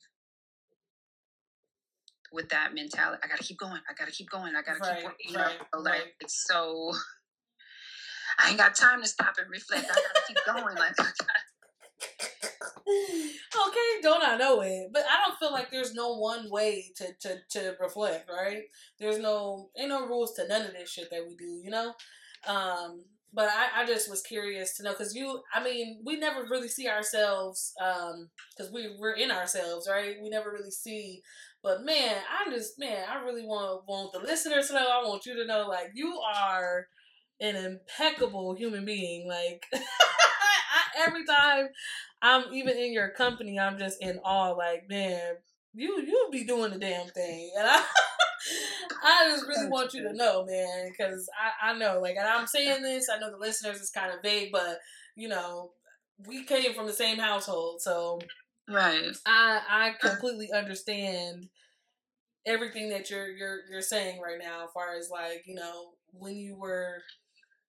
with 2.33 2.49
that 2.51 2.75
mentality. 2.75 3.21
I 3.25 3.29
gotta 3.29 3.43
keep 3.43 3.59
going. 3.59 3.81
I 3.89 3.95
gotta 3.99 4.13
keep 4.13 4.31
going. 4.31 4.55
I 4.55 4.63
gotta 4.63 4.79
right, 4.81 4.97
keep 4.97 5.05
working. 5.05 5.31
You 5.31 5.37
right, 5.37 5.57
know, 5.73 5.81
like 5.81 5.93
right. 5.93 6.13
it's 6.21 6.45
so. 6.47 6.93
I 8.39 8.51
ain't 8.51 8.59
got 8.59 8.77
time 8.77 9.03
to 9.03 9.09
stop 9.09 9.35
and 9.39 9.51
reflect. 9.51 9.87
I 9.91 9.95
gotta 9.95 10.27
keep 10.27 10.39
going. 10.47 10.77
Like. 10.77 10.95
okay, 13.69 14.03
don't 14.03 14.25
I 14.25 14.37
know 14.37 14.61
it? 14.63 14.91
But 14.93 15.03
I 15.03 15.27
don't 15.27 15.39
feel 15.39 15.53
like 15.53 15.71
there's 15.71 15.95
no 15.95 16.17
one 16.17 16.51
way 16.51 16.93
to, 16.97 17.07
to, 17.21 17.39
to 17.51 17.77
reflect, 17.81 18.31
right? 18.31 18.63
There's 18.99 19.19
no 19.19 19.71
ain't 19.79 19.91
no 19.91 20.07
rules 20.07 20.35
to 20.35 20.49
none 20.49 20.63
of 20.67 20.73
this 20.73 20.91
shit 20.91 21.11
that 21.11 21.27
we 21.27 21.37
do, 21.37 21.61
you 21.63 21.71
know? 21.71 21.95
Um, 22.47 23.05
but 23.33 23.49
I, 23.49 23.83
I 23.83 23.87
just 23.87 24.09
was 24.09 24.23
curious 24.23 24.77
to 24.77 24.83
know 24.83 24.93
because 24.93 25.15
you 25.15 25.43
i 25.53 25.63
mean 25.63 26.01
we 26.05 26.17
never 26.19 26.45
really 26.49 26.69
see 26.69 26.89
ourselves 26.89 27.75
um 27.81 28.31
because 28.57 28.73
we 28.73 28.97
we're 28.99 29.13
in 29.13 29.31
ourselves 29.31 29.89
right 29.91 30.17
we 30.23 30.31
never 30.31 30.51
really 30.51 30.71
see 30.71 31.23
but 31.63 31.85
man 31.85 32.17
i 32.31 32.51
just 32.51 32.79
man 32.79 33.05
i 33.09 33.23
really 33.23 33.45
want 33.45 33.83
want 33.87 34.13
the 34.13 34.19
listeners 34.21 34.69
to 34.69 34.75
know 34.75 34.89
i 34.89 35.07
want 35.07 35.27
you 35.27 35.35
to 35.35 35.47
know 35.47 35.67
like 35.69 35.91
you 35.95 36.19
are 36.35 36.87
an 37.41 37.55
impeccable 37.55 38.55
human 38.55 38.85
being 38.85 39.29
like 39.29 39.65
every 41.07 41.25
time 41.25 41.69
i'm 42.23 42.53
even 42.53 42.77
in 42.77 42.93
your 42.93 43.11
company 43.11 43.59
i'm 43.59 43.79
just 43.79 44.03
in 44.03 44.19
awe 44.25 44.51
like 44.53 44.85
man 44.89 45.35
you 45.75 46.01
you 46.01 46.29
be 46.33 46.45
doing 46.45 46.73
the 46.73 46.79
damn 46.79 47.09
thing 47.09 47.51
and 47.57 47.67
i 47.69 47.83
I 49.03 49.29
just 49.31 49.47
really 49.47 49.69
want 49.69 49.95
you 49.95 50.03
to 50.03 50.13
know, 50.13 50.45
man, 50.45 50.91
because 50.91 51.29
I, 51.63 51.71
I 51.71 51.79
know, 51.79 52.01
like, 52.01 52.17
and 52.17 52.27
I'm 52.27 52.47
saying 52.47 52.83
this, 52.83 53.09
I 53.13 53.19
know 53.19 53.31
the 53.31 53.37
listeners 53.37 53.81
is 53.81 53.91
kind 53.91 54.13
of 54.13 54.23
vague, 54.23 54.53
but 54.53 54.79
you 55.17 55.29
know, 55.29 55.73
we 56.27 56.45
came 56.45 56.75
from 56.75 56.87
the 56.87 56.93
same 56.93 57.19
household, 57.19 57.81
so 57.81 58.21
right. 58.69 59.17
I 59.27 59.61
I 59.69 59.95
completely 60.01 60.51
understand 60.53 61.49
everything 62.47 62.89
that 62.91 63.11
you're 63.11 63.29
you're 63.29 63.61
you're 63.71 63.83
saying 63.83 64.21
right 64.21 64.39
now, 64.41 64.65
as 64.65 64.71
far 64.73 64.97
as 64.97 65.11
like 65.11 65.45
you 65.47 65.55
know 65.55 65.91
when 66.13 66.37
you 66.37 66.57
were, 66.57 67.03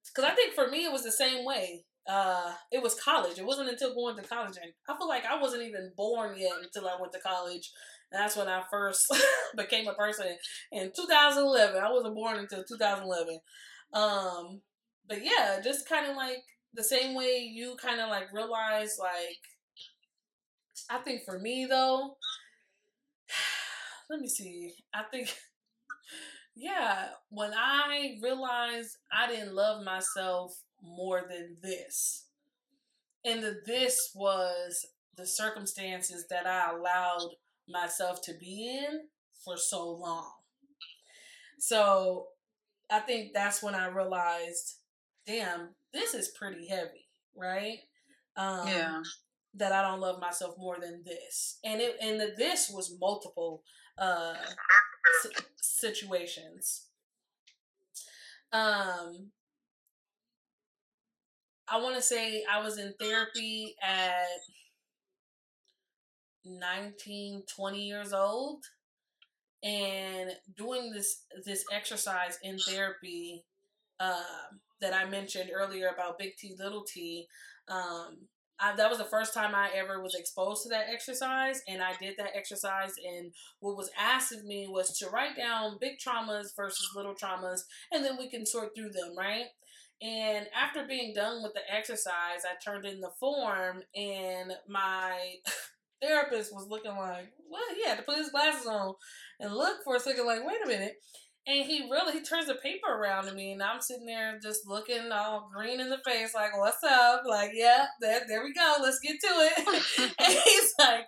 because 0.06 0.30
I 0.30 0.36
think 0.36 0.54
for 0.54 0.68
me 0.68 0.86
it 0.86 0.92
was 0.92 1.04
the 1.04 1.12
same 1.12 1.46
way. 1.46 1.86
Uh, 2.10 2.54
it 2.72 2.82
was 2.82 2.96
college. 2.96 3.38
It 3.38 3.46
wasn't 3.46 3.70
until 3.70 3.94
going 3.94 4.16
to 4.16 4.24
college, 4.24 4.58
and 4.62 4.72
I 4.88 4.98
feel 4.98 5.08
like 5.08 5.26
I 5.26 5.40
wasn't 5.40 5.64
even 5.64 5.92
born 5.96 6.38
yet 6.38 6.54
until 6.64 6.88
I 6.88 6.98
went 7.00 7.14
to 7.14 7.20
college 7.20 7.72
that's 8.12 8.36
when 8.36 8.48
I 8.48 8.64
first 8.72 9.06
became 9.58 9.88
a 9.88 9.94
person 9.94 10.28
in 10.72 10.92
2011. 10.96 11.82
I 11.82 11.92
wasn't 11.92 12.16
born 12.16 12.38
until 12.40 12.64
2011. 12.64 13.40
Um, 13.94 14.62
but 15.08 15.24
yeah, 15.24 15.60
just 15.64 15.88
kind 15.88 16.10
of 16.10 16.16
like 16.16 16.38
the 16.74 16.84
same 16.84 17.16
way 17.16 17.38
you 17.52 17.76
kind 17.82 18.00
of 18.00 18.10
like 18.10 18.34
realize, 18.34 18.98
like, 19.00 19.40
I 20.90 20.98
think 21.00 21.22
for 21.26 21.38
me 21.40 21.68
though, 21.70 22.16
let 24.10 24.20
me 24.20 24.28
see. 24.28 24.74
I 24.94 25.04
think, 25.12 25.32
yeah, 26.56 27.10
when 27.30 27.52
I 27.54 28.18
realized 28.22 28.98
I 29.12 29.28
didn't 29.28 29.54
love 29.54 29.84
myself 29.84 30.54
more 30.84 31.26
than 31.30 31.58
this, 31.62 32.26
and 33.26 33.44
the 33.44 33.62
this 33.66 34.12
was 34.16 34.86
the 35.18 35.28
circumstances 35.28 36.26
that 36.30 36.48
I 36.48 36.72
allowed 36.72 37.32
myself 37.68 38.22
to 38.24 38.34
be 38.40 38.78
in 38.80 39.02
for 39.44 39.58
so 39.58 39.90
long. 39.90 40.32
So 41.60 42.28
I 42.90 43.00
think 43.00 43.34
that's 43.34 43.62
when 43.62 43.76
I 43.76 43.88
realized, 43.88 44.78
damn, 45.28 45.76
this 45.94 46.14
is 46.14 46.30
pretty 46.30 46.68
heavy, 46.68 47.08
right? 47.36 47.80
Um, 48.36 48.68
yeah. 48.68 49.02
That 49.56 49.74
I 49.74 49.82
don't 49.82 50.00
love 50.00 50.22
myself 50.22 50.56
more 50.58 50.78
than 50.80 51.04
this, 51.04 51.58
and 51.64 51.82
it 51.82 51.96
and 52.00 52.20
the 52.20 52.34
this 52.38 52.70
was 52.70 52.96
multiple 53.02 53.64
uh, 53.98 54.36
situations. 55.60 56.86
Um, 58.54 59.32
I 61.72 61.78
want 61.78 61.96
to 61.96 62.02
say 62.02 62.44
I 62.52 62.62
was 62.62 62.78
in 62.78 62.94
therapy 63.00 63.76
at 63.84 64.26
19, 66.46 67.44
20 67.56 67.82
years 67.82 68.14
old 68.14 68.64
and 69.62 70.32
doing 70.58 70.92
this 70.92 71.24
this 71.46 71.66
exercise 71.72 72.40
in 72.44 72.58
therapy 72.60 73.44
uh, 74.00 74.24
that 74.82 74.94
I 74.94 75.10
mentioned 75.10 75.52
earlier 75.54 75.90
about 75.90 76.18
big 76.18 76.38
T 76.38 76.56
little 76.58 76.84
T, 76.84 77.28
um, 77.68 78.28
I, 78.60 78.76
that 78.76 78.90
was 78.90 79.00
the 79.00 79.06
first 79.06 79.34
time 79.34 79.56
I 79.56 79.70
ever 79.76 80.02
was 80.02 80.16
exposed 80.16 80.64
to 80.64 80.70
that 80.70 80.88
exercise, 80.92 81.62
and 81.68 81.82
I 81.82 81.94
did 82.00 82.16
that 82.18 82.36
exercise. 82.36 82.94
And 83.06 83.32
what 83.60 83.78
was 83.78 83.90
asked 83.98 84.34
of 84.34 84.44
me 84.44 84.68
was 84.70 84.98
to 85.00 85.10
write 85.10 85.38
down 85.38 85.78
big 85.80 85.94
traumas 85.98 86.56
versus 86.56 86.90
little 86.96 87.16
traumas, 87.16 87.62
and 87.92 88.04
then 88.04 88.18
we 88.18 88.30
can 88.30 88.46
sort 88.46 88.76
through 88.76 88.92
them, 88.92 89.18
right? 89.18 89.46
And 90.02 90.48
after 90.56 90.88
being 90.88 91.14
done 91.14 91.44
with 91.44 91.54
the 91.54 91.62
exercise, 91.70 92.44
I 92.46 92.56
turned 92.64 92.86
in 92.86 93.02
the 93.02 93.12
form, 93.20 93.84
and 93.94 94.54
my 94.68 95.36
therapist 96.02 96.54
was 96.54 96.68
looking 96.70 96.96
like, 96.96 97.34
"Well, 97.50 97.62
he 97.76 97.84
had 97.84 97.98
to 97.98 98.04
put 98.04 98.18
his 98.18 98.30
glasses 98.30 98.66
on 98.66 98.94
and 99.40 99.54
look 99.54 99.84
for 99.84 99.96
a 99.96 100.00
second, 100.00 100.26
like, 100.26 100.46
wait 100.46 100.64
a 100.64 100.68
minute." 100.68 100.94
And 101.48 101.66
he 101.66 101.90
really 101.90 102.14
he 102.14 102.22
turns 102.22 102.48
the 102.48 102.56
paper 102.56 102.88
around 102.88 103.26
to 103.26 103.34
me, 103.34 103.52
and 103.52 103.62
I'm 103.62 103.82
sitting 103.82 104.06
there 104.06 104.40
just 104.42 104.68
looking 104.68 105.12
all 105.12 105.50
green 105.54 105.82
in 105.82 105.90
the 105.90 106.00
face, 106.06 106.34
like, 106.34 106.58
"What's 106.58 106.84
up?" 106.84 107.24
Like, 107.28 107.52
yeah, 107.54 107.88
there, 108.00 108.22
there 108.28 108.44
we 108.44 108.54
go. 108.54 108.76
Let's 108.82 109.00
get 109.00 109.20
to 109.20 109.28
it. 109.28 110.14
and 110.20 110.34
he's 110.46 110.74
like, 110.80 111.08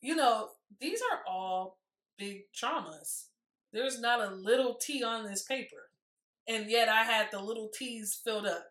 "You 0.00 0.16
know, 0.16 0.48
these 0.80 1.00
are 1.12 1.20
all 1.30 1.78
big 2.18 2.42
traumas. 2.54 3.26
There's 3.72 4.00
not 4.00 4.20
a 4.20 4.34
little 4.34 4.74
T 4.74 5.02
on 5.02 5.24
this 5.26 5.42
paper, 5.42 5.89
and 6.50 6.70
yet 6.70 6.88
I 6.88 7.04
had 7.04 7.28
the 7.30 7.40
little 7.40 7.70
T's 7.72 8.20
filled 8.22 8.46
up." 8.46 8.66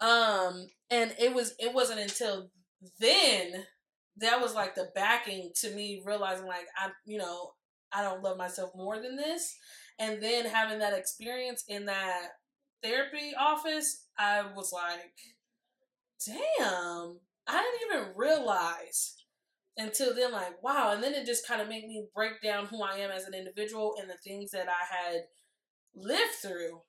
Um, 0.00 0.68
and 0.90 1.14
it 1.18 1.34
was 1.34 1.54
it 1.58 1.74
wasn't 1.74 2.00
until 2.00 2.50
then 3.00 3.64
that 4.18 4.40
was 4.40 4.54
like 4.54 4.74
the 4.74 4.90
backing 4.94 5.50
to 5.56 5.74
me 5.74 6.02
realizing 6.04 6.46
like 6.46 6.66
I 6.76 6.90
you 7.06 7.18
know 7.18 7.52
I 7.92 8.02
don't 8.02 8.22
love 8.22 8.36
myself 8.36 8.70
more 8.76 9.00
than 9.00 9.16
this 9.16 9.56
and 9.98 10.22
then 10.22 10.46
having 10.46 10.80
that 10.80 10.96
experience 10.96 11.64
in 11.68 11.86
that 11.86 12.28
therapy 12.82 13.32
office, 13.38 14.06
I 14.18 14.42
was 14.54 14.72
like, 14.72 15.14
damn, 16.26 17.18
I 17.46 17.62
didn't 17.62 18.02
even 18.02 18.12
realize 18.16 19.16
until 19.76 20.14
then, 20.14 20.32
like, 20.32 20.62
wow. 20.62 20.92
And 20.92 21.02
then 21.02 21.14
it 21.14 21.26
just 21.26 21.46
kind 21.46 21.60
of 21.60 21.68
made 21.68 21.84
me 21.84 22.06
break 22.14 22.42
down 22.42 22.66
who 22.66 22.82
I 22.82 22.96
am 22.98 23.10
as 23.10 23.24
an 23.24 23.34
individual 23.34 23.94
and 24.00 24.10
the 24.10 24.16
things 24.24 24.50
that 24.50 24.66
I 24.68 25.12
had 25.12 25.22
lived 25.96 26.34
through 26.42 26.80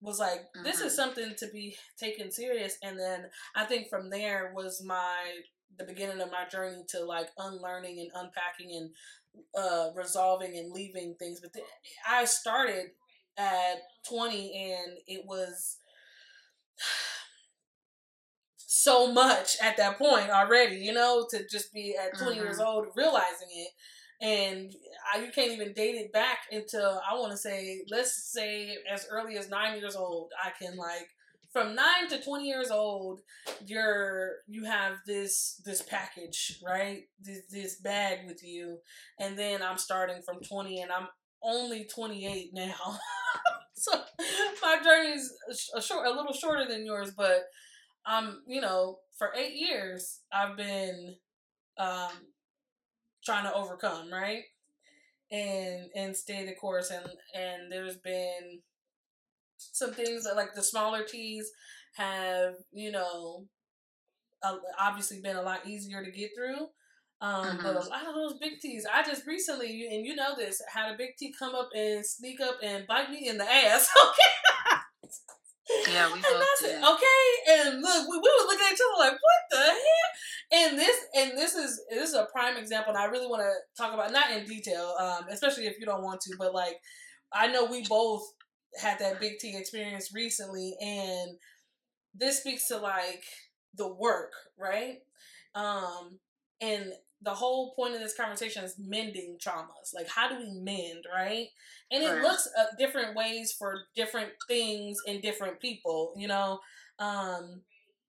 was 0.00 0.18
like 0.18 0.40
mm-hmm. 0.40 0.64
this 0.64 0.80
is 0.80 0.92
mm-hmm. 0.92 1.02
something 1.02 1.34
to 1.36 1.46
be 1.52 1.76
taken 1.98 2.30
serious 2.30 2.76
and 2.82 2.98
then 2.98 3.24
i 3.54 3.64
think 3.64 3.88
from 3.88 4.10
there 4.10 4.52
was 4.54 4.82
my 4.84 5.16
the 5.78 5.84
beginning 5.84 6.20
of 6.20 6.30
my 6.30 6.46
journey 6.50 6.82
to 6.88 7.04
like 7.04 7.28
unlearning 7.38 8.00
and 8.00 8.10
unpacking 8.14 8.76
and 8.76 8.90
uh, 9.56 9.88
resolving 9.94 10.56
and 10.56 10.72
leaving 10.72 11.14
things. 11.18 11.40
But 11.40 11.52
th- 11.52 11.64
I 12.08 12.24
started 12.24 12.86
at 13.38 13.78
20 14.08 14.72
and 14.72 14.98
it 15.06 15.24
was 15.26 15.78
so 18.56 19.12
much 19.12 19.56
at 19.62 19.76
that 19.76 19.98
point 19.98 20.30
already, 20.30 20.76
you 20.76 20.92
know, 20.92 21.26
to 21.30 21.46
just 21.48 21.72
be 21.72 21.96
at 21.96 22.18
20 22.18 22.34
mm-hmm. 22.34 22.44
years 22.44 22.60
old 22.60 22.86
realizing 22.96 23.48
it. 23.54 23.70
And 24.20 24.74
I, 25.14 25.20
you 25.24 25.32
can't 25.32 25.52
even 25.52 25.72
date 25.72 25.94
it 25.94 26.12
back 26.12 26.40
until 26.52 27.00
I 27.08 27.14
want 27.14 27.32
to 27.32 27.38
say, 27.38 27.82
let's 27.90 28.30
say 28.32 28.76
as 28.90 29.06
early 29.10 29.38
as 29.38 29.48
nine 29.48 29.78
years 29.78 29.96
old, 29.96 30.30
I 30.44 30.50
can 30.62 30.76
like 30.76 31.08
from 31.52 31.74
nine 31.74 32.08
to 32.08 32.22
20 32.22 32.46
years 32.46 32.70
old 32.70 33.20
you're 33.66 34.34
you 34.46 34.64
have 34.64 34.98
this 35.06 35.60
this 35.64 35.82
package 35.82 36.58
right? 36.64 37.02
This, 37.20 37.42
this 37.50 37.80
bag 37.80 38.20
with 38.26 38.42
you. 38.44 38.78
And 39.18 39.38
then 39.38 39.62
i'm 39.62 39.78
starting 39.78 40.22
from 40.22 40.40
20 40.40 40.80
and 40.82 40.92
i'm 40.92 41.08
only 41.42 41.84
28 41.84 42.50
now. 42.52 42.98
So 43.80 43.92
my 44.62 44.76
journey 44.84 45.14
is 45.14 45.32
a 45.74 45.80
short 45.80 46.06
a 46.06 46.10
little 46.10 46.34
shorter 46.34 46.66
than 46.68 46.84
yours 46.84 47.12
but 47.16 47.44
i'm 48.04 48.42
you 48.46 48.60
know 48.60 48.98
for 49.16 49.30
eight 49.34 49.54
years 49.54 50.20
i've 50.30 50.54
been 50.54 51.14
um 51.78 52.10
trying 53.24 53.44
to 53.44 53.54
overcome 53.54 54.12
right 54.12 54.42
and 55.30 55.90
and 55.94 56.16
stay 56.16 56.44
the 56.44 56.54
course 56.54 56.90
and 56.90 57.06
and 57.34 57.70
there's 57.70 57.96
been 57.96 58.60
some 59.56 59.92
things 59.92 60.24
that 60.24 60.36
like 60.36 60.54
the 60.54 60.62
smaller 60.62 61.04
T's 61.04 61.50
have 61.96 62.54
you 62.72 62.90
know 62.90 63.46
uh, 64.42 64.56
obviously 64.78 65.20
been 65.20 65.36
a 65.36 65.42
lot 65.42 65.66
easier 65.66 66.04
to 66.04 66.10
get 66.10 66.30
through 66.36 66.68
um, 67.22 67.44
mm-hmm. 67.44 67.62
but 67.62 67.76
a 67.76 67.88
lot 67.88 68.06
of 68.06 68.14
those 68.14 68.38
big 68.40 68.58
T's 68.60 68.86
i 68.92 69.02
just 69.02 69.26
recently 69.26 69.86
and 69.90 70.04
you 70.04 70.14
know 70.14 70.34
this 70.36 70.62
had 70.72 70.92
a 70.92 70.96
big 70.96 71.10
T 71.18 71.34
come 71.38 71.54
up 71.54 71.68
and 71.74 72.04
sneak 72.04 72.40
up 72.40 72.56
and 72.62 72.86
bite 72.86 73.10
me 73.10 73.28
in 73.28 73.38
the 73.38 73.44
ass 73.44 73.88
okay 74.08 74.80
yeah 75.92 76.12
we 76.12 76.20
both 76.20 76.44
did. 76.60 76.82
okay 76.82 77.24
and 77.50 77.82
look 77.82 78.08
we, 78.08 78.16
we 78.16 78.18
were 78.18 78.46
looking 78.46 78.66
at 78.66 78.72
each 78.72 78.80
other 78.80 78.98
like 78.98 79.12
what 79.12 79.42
the 79.50 79.58
hell 79.58 80.09
and 80.52 80.78
this 80.78 80.96
and 81.14 81.32
this 81.38 81.54
is 81.54 81.80
this 81.90 82.10
is 82.10 82.14
a 82.14 82.26
prime 82.32 82.56
example 82.56 82.92
and 82.92 83.02
i 83.02 83.06
really 83.06 83.26
want 83.26 83.42
to 83.42 83.82
talk 83.82 83.94
about 83.94 84.12
not 84.12 84.30
in 84.30 84.44
detail 84.44 84.94
um, 84.98 85.24
especially 85.30 85.66
if 85.66 85.78
you 85.78 85.86
don't 85.86 86.02
want 86.02 86.20
to 86.20 86.34
but 86.38 86.54
like 86.54 86.76
i 87.32 87.46
know 87.46 87.66
we 87.66 87.86
both 87.88 88.22
had 88.78 88.98
that 88.98 89.20
big 89.20 89.38
T 89.38 89.56
experience 89.56 90.12
recently, 90.14 90.76
and 90.80 91.36
this 92.14 92.40
speaks 92.40 92.68
to 92.68 92.76
like 92.76 93.24
the 93.74 93.88
work, 93.92 94.32
right? 94.58 94.98
Um, 95.54 96.18
and 96.60 96.92
the 97.22 97.34
whole 97.34 97.74
point 97.74 97.94
of 97.94 98.00
this 98.00 98.16
conversation 98.16 98.64
is 98.64 98.76
mending 98.78 99.36
traumas. 99.44 99.94
Like, 99.94 100.08
how 100.08 100.28
do 100.28 100.38
we 100.38 100.50
mend, 100.52 101.04
right? 101.12 101.48
And 101.90 102.02
it 102.02 102.08
right. 102.10 102.22
looks 102.22 102.48
uh, 102.58 102.66
different 102.78 103.14
ways 103.14 103.54
for 103.58 103.82
different 103.94 104.30
things 104.48 104.98
and 105.06 105.20
different 105.20 105.60
people, 105.60 106.14
you 106.16 106.28
know. 106.28 106.60
Um, 106.98 107.62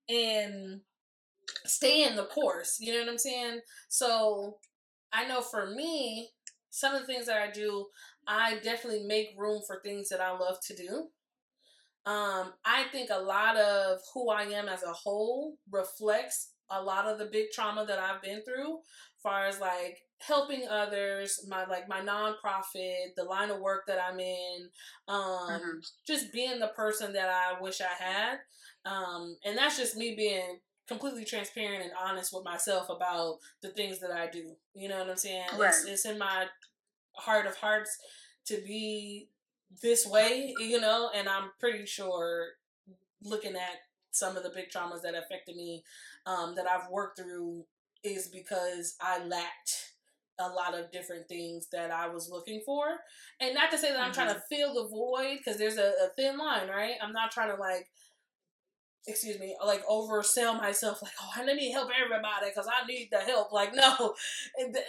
and 0.08 0.80
stay 1.66 2.04
in 2.04 2.16
the 2.16 2.24
course. 2.26 2.78
You 2.80 2.92
know 2.92 3.00
what 3.00 3.10
I'm 3.10 3.18
saying? 3.18 3.60
So 3.88 4.56
I 5.12 5.26
know 5.26 5.40
for 5.40 5.70
me, 5.70 6.30
some 6.70 6.94
of 6.94 7.00
the 7.00 7.06
things 7.06 7.26
that 7.26 7.40
I 7.40 7.50
do, 7.50 7.86
I 8.26 8.58
definitely 8.62 9.04
make 9.06 9.34
room 9.36 9.62
for 9.66 9.80
things 9.80 10.08
that 10.08 10.20
I 10.20 10.30
love 10.30 10.56
to 10.66 10.76
do. 10.76 11.08
Um, 12.04 12.52
I 12.64 12.84
think 12.90 13.10
a 13.10 13.22
lot 13.22 13.56
of 13.56 14.00
who 14.12 14.30
I 14.30 14.42
am 14.44 14.68
as 14.68 14.82
a 14.82 14.92
whole 14.92 15.56
reflects 15.70 16.52
a 16.70 16.82
lot 16.82 17.06
of 17.06 17.18
the 17.18 17.26
big 17.26 17.50
trauma 17.52 17.84
that 17.86 17.98
I've 17.98 18.22
been 18.22 18.42
through, 18.42 18.78
far 19.22 19.46
as 19.46 19.60
like 19.60 19.98
helping 20.18 20.66
others, 20.68 21.44
my 21.48 21.64
like 21.66 21.88
my 21.88 22.00
nonprofit, 22.00 23.14
the 23.16 23.24
line 23.24 23.50
of 23.50 23.60
work 23.60 23.82
that 23.86 23.98
I'm 24.02 24.18
in, 24.18 24.68
um, 25.08 25.20
mm-hmm. 25.20 25.78
just 26.06 26.32
being 26.32 26.58
the 26.58 26.68
person 26.68 27.12
that 27.12 27.28
I 27.28 27.60
wish 27.60 27.80
I 27.80 28.02
had. 28.02 28.38
Um, 28.84 29.36
and 29.44 29.56
that's 29.56 29.78
just 29.78 29.96
me 29.96 30.14
being 30.16 30.58
completely 30.92 31.24
transparent 31.24 31.82
and 31.82 31.92
honest 32.00 32.32
with 32.32 32.44
myself 32.44 32.88
about 32.88 33.38
the 33.62 33.70
things 33.70 33.98
that 34.00 34.10
I 34.10 34.28
do. 34.28 34.52
You 34.74 34.88
know 34.88 34.98
what 34.98 35.10
I'm 35.10 35.16
saying? 35.16 35.44
Right. 35.58 35.68
It's, 35.68 35.84
it's 35.84 36.06
in 36.06 36.18
my 36.18 36.46
heart 37.12 37.46
of 37.46 37.56
hearts 37.56 37.98
to 38.46 38.56
be 38.66 39.28
this 39.82 40.06
way, 40.06 40.54
you 40.60 40.80
know, 40.80 41.10
and 41.14 41.28
I'm 41.28 41.50
pretty 41.58 41.86
sure 41.86 42.48
looking 43.22 43.54
at 43.54 43.80
some 44.10 44.36
of 44.36 44.42
the 44.42 44.50
big 44.50 44.66
traumas 44.68 45.02
that 45.02 45.14
affected 45.14 45.56
me 45.56 45.82
um, 46.26 46.54
that 46.56 46.66
I've 46.66 46.90
worked 46.90 47.18
through 47.18 47.64
is 48.04 48.28
because 48.28 48.96
I 49.00 49.24
lacked 49.24 49.92
a 50.38 50.48
lot 50.48 50.78
of 50.78 50.90
different 50.90 51.28
things 51.28 51.68
that 51.72 51.90
I 51.90 52.08
was 52.08 52.28
looking 52.30 52.62
for. 52.64 52.84
And 53.40 53.54
not 53.54 53.70
to 53.70 53.78
say 53.78 53.90
that 53.90 53.98
I'm 53.98 54.06
mm-hmm. 54.06 54.14
trying 54.14 54.34
to 54.34 54.40
mm-hmm. 54.40 54.54
fill 54.54 54.74
the 54.74 54.88
void 54.88 55.38
because 55.38 55.58
there's 55.58 55.78
a, 55.78 55.92
a 56.04 56.08
thin 56.16 56.36
line, 56.38 56.68
right? 56.68 56.94
I'm 57.02 57.12
not 57.12 57.30
trying 57.30 57.54
to 57.54 57.60
like 57.60 57.88
excuse 59.06 59.38
me, 59.38 59.56
like 59.64 59.84
oversell 59.86 60.56
myself, 60.56 61.02
like, 61.02 61.12
oh, 61.20 61.30
I 61.36 61.44
need 61.54 61.72
help 61.72 61.90
everybody 61.92 62.46
because 62.48 62.68
I 62.68 62.86
need 62.86 63.08
the 63.10 63.18
help. 63.18 63.52
Like, 63.52 63.74
no, 63.74 64.14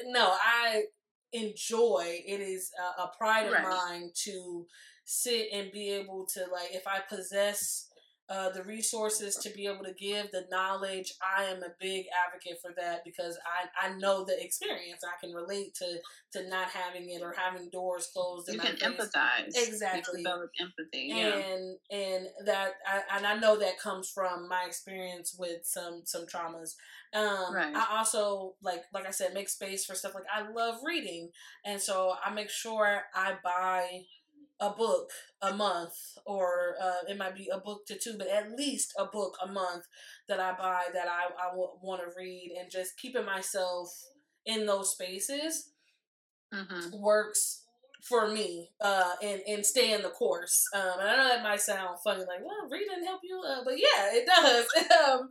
no, 0.05 0.35
I 0.41 0.83
enjoy. 1.31 2.21
It 2.25 2.39
is 2.41 2.71
a, 2.79 3.03
a 3.03 3.11
pride 3.17 3.47
of 3.47 3.63
mine 3.63 4.11
to 4.25 4.65
sit 5.05 5.47
and 5.51 5.71
be 5.71 5.89
able 5.89 6.25
to, 6.33 6.41
like, 6.51 6.73
if 6.73 6.87
I 6.87 6.99
possess 6.99 7.87
uh, 8.29 8.49
the 8.49 8.63
resources 8.63 9.35
to 9.35 9.49
be 9.49 9.67
able 9.67 9.83
to 9.83 9.93
give 9.93 10.31
the 10.31 10.45
knowledge. 10.49 11.13
I 11.21 11.43
am 11.43 11.61
a 11.61 11.73
big 11.79 12.05
advocate 12.25 12.59
for 12.61 12.71
that 12.77 13.03
because 13.03 13.37
I, 13.45 13.87
I 13.87 13.97
know 13.97 14.23
the 14.23 14.41
experience. 14.41 15.01
I 15.03 15.19
can 15.23 15.35
relate 15.35 15.75
to 15.75 15.99
to 16.31 16.49
not 16.49 16.69
having 16.69 17.09
it 17.09 17.21
or 17.21 17.33
having 17.37 17.69
doors 17.69 18.09
closed. 18.13 18.51
You 18.51 18.59
can 18.59 18.77
empathize 18.77 19.55
exactly. 19.55 20.21
You 20.21 20.23
develop 20.23 20.51
empathy, 20.59 21.09
yeah. 21.09 21.35
and 21.35 21.77
and 21.91 22.27
that 22.45 22.73
I, 22.87 23.17
and 23.17 23.27
I 23.27 23.37
know 23.37 23.59
that 23.59 23.77
comes 23.77 24.09
from 24.09 24.47
my 24.47 24.63
experience 24.65 25.35
with 25.37 25.65
some 25.65 26.03
some 26.05 26.25
traumas. 26.25 26.75
Um, 27.13 27.53
right. 27.53 27.75
I 27.75 27.97
also 27.97 28.55
like 28.61 28.83
like 28.93 29.05
I 29.05 29.11
said, 29.11 29.33
make 29.33 29.49
space 29.49 29.85
for 29.85 29.95
stuff 29.95 30.15
like 30.15 30.23
I 30.33 30.49
love 30.49 30.75
reading, 30.83 31.31
and 31.65 31.81
so 31.81 32.13
I 32.25 32.33
make 32.33 32.49
sure 32.49 33.01
I 33.13 33.33
buy 33.43 34.05
a 34.59 34.69
book 34.69 35.09
a 35.41 35.53
month, 35.53 35.95
or 36.25 36.75
uh, 36.81 37.09
it 37.09 37.17
might 37.17 37.35
be 37.35 37.49
a 37.51 37.59
book 37.59 37.85
to 37.87 37.97
two, 37.97 38.15
but 38.17 38.27
at 38.27 38.51
least 38.51 38.93
a 38.97 39.05
book 39.05 39.37
a 39.43 39.47
month 39.47 39.85
that 40.27 40.39
I 40.39 40.53
buy 40.53 40.83
that 40.93 41.07
I, 41.07 41.25
I 41.41 41.49
w- 41.49 41.71
want 41.81 42.01
to 42.01 42.07
read, 42.17 42.55
and 42.59 42.71
just 42.71 42.97
keeping 42.97 43.25
myself 43.25 43.89
in 44.45 44.65
those 44.65 44.91
spaces 44.91 45.71
mm-hmm. 46.53 47.01
works 47.01 47.61
for 48.01 48.27
me 48.27 48.69
uh 48.81 49.13
and 49.23 49.41
and 49.47 49.65
stay 49.65 49.93
in 49.93 50.01
the 50.01 50.09
course 50.09 50.65
um 50.75 50.99
and 50.99 51.07
i 51.07 51.15
know 51.15 51.23
that 51.23 51.41
might 51.43 51.61
sound 51.61 51.97
funny 52.03 52.19
like 52.19 52.43
well 52.43 52.67
reading 52.69 53.05
help 53.05 53.21
you 53.23 53.41
uh, 53.47 53.63
but 53.63 53.75
yeah 53.77 54.11
it 54.11 54.25
does 54.25 54.65
um 55.07 55.29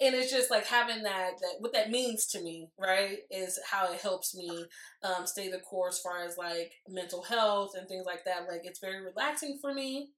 and 0.00 0.14
it's 0.14 0.30
just 0.30 0.50
like 0.50 0.66
having 0.66 1.02
that 1.02 1.32
that 1.40 1.54
what 1.60 1.72
that 1.72 1.90
means 1.90 2.26
to 2.26 2.40
me 2.40 2.68
right 2.78 3.18
is 3.30 3.58
how 3.70 3.92
it 3.92 4.00
helps 4.00 4.34
me 4.34 4.66
um 5.02 5.26
stay 5.26 5.50
the 5.50 5.58
course 5.58 5.96
as 5.96 6.00
far 6.00 6.24
as 6.24 6.38
like 6.38 6.72
mental 6.88 7.22
health 7.22 7.72
and 7.76 7.88
things 7.88 8.06
like 8.06 8.24
that 8.24 8.46
like 8.48 8.62
it's 8.64 8.80
very 8.80 9.04
relaxing 9.04 9.58
for 9.60 9.74
me 9.74 10.08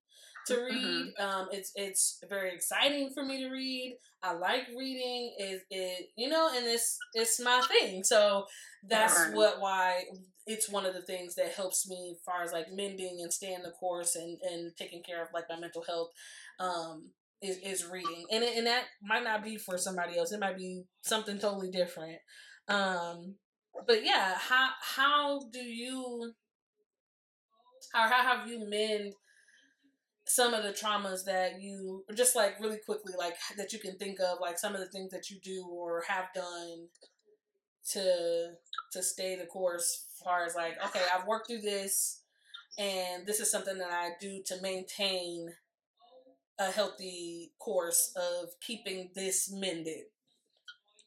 to 0.47 0.57
read. 0.57 0.75
Mm-hmm. 0.75 1.25
Um, 1.25 1.49
it's 1.53 1.73
it's 1.75 2.19
very 2.29 2.55
exciting 2.55 3.11
for 3.15 3.25
me 3.25 3.43
to 3.43 3.51
read. 3.51 3.99
I 4.23 4.33
like 4.33 4.67
reading. 4.77 5.35
It 5.39 5.63
it 5.71 6.09
you 6.17 6.29
know, 6.29 6.51
and 6.55 6.67
it's 6.67 6.99
it's 7.15 7.41
my 7.41 7.63
thing. 7.69 8.05
So 8.05 8.47
that's 8.89 9.19
right. 9.19 9.35
what 9.35 9.61
why 9.61 10.05
it's 10.47 10.69
one 10.69 10.85
of 10.85 10.95
the 10.95 11.03
things 11.03 11.37
that 11.37 11.53
helps 11.53 11.89
me 11.89 12.15
as 12.17 12.23
far 12.25 12.43
as 12.43 12.53
like 12.53 12.67
mending 12.73 13.21
and 13.23 13.33
staying 13.33 13.63
the 13.63 13.71
course 13.71 14.17
and 14.17 14.39
and 14.43 14.73
taking 14.77 15.03
care 15.03 15.23
of 15.23 15.29
like 15.33 15.45
my 15.49 15.59
mental 15.59 15.85
health. 15.87 16.11
Um, 16.59 17.11
is, 17.43 17.59
is 17.59 17.87
reading 17.91 18.25
and 18.31 18.45
and 18.45 18.67
that 18.67 18.85
might 19.03 19.25
not 19.25 19.43
be 19.43 19.57
for 19.57 19.77
somebody 19.77 20.19
else. 20.19 20.33
It 20.33 20.41
might 20.41 20.57
be 20.57 20.85
something 21.03 21.39
totally 21.39 21.71
different. 21.71 22.19
Um, 22.69 23.37
but 23.87 24.05
yeah, 24.05 24.35
how 24.39 24.71
how 24.81 25.41
do 25.53 25.59
you 25.59 26.33
how 27.93 28.09
how 28.09 28.23
have 28.23 28.49
you 28.49 28.69
mend 28.69 29.15
some 30.27 30.55
of 30.55 30.63
the 30.63 30.71
traumas 30.71 31.25
that 31.25 31.61
you 31.61 32.05
just 32.15 32.37
like 32.37 32.59
really 32.61 32.79
quickly 32.87 33.13
like 33.19 33.35
that 33.57 33.73
you 33.73 33.79
can 33.79 33.97
think 33.99 34.21
of 34.21 34.39
like 34.41 34.59
some 34.59 34.75
of 34.75 34.81
the 34.81 34.89
things 34.89 35.11
that 35.11 35.31
you 35.31 35.39
do 35.43 35.67
or 35.69 36.03
have 36.09 36.27
done 36.35 36.87
to 37.91 38.53
to 38.93 39.03
stay 39.03 39.37
the 39.37 39.47
course 39.47 40.07
as 40.15 40.25
far 40.25 40.45
as 40.45 40.55
like 40.55 40.75
okay 40.85 41.03
i've 41.15 41.27
worked 41.27 41.49
through 41.49 41.61
this 41.61 42.23
and 42.79 43.27
this 43.27 43.41
is 43.41 43.51
something 43.51 43.77
that 43.79 43.91
i 43.91 44.11
do 44.21 44.41
to 44.47 44.61
maintain 44.63 45.49
a 46.69 46.71
healthy 46.71 47.53
course 47.59 48.13
of 48.17 48.49
keeping 48.61 49.11
this 49.15 49.51
mended 49.53 50.05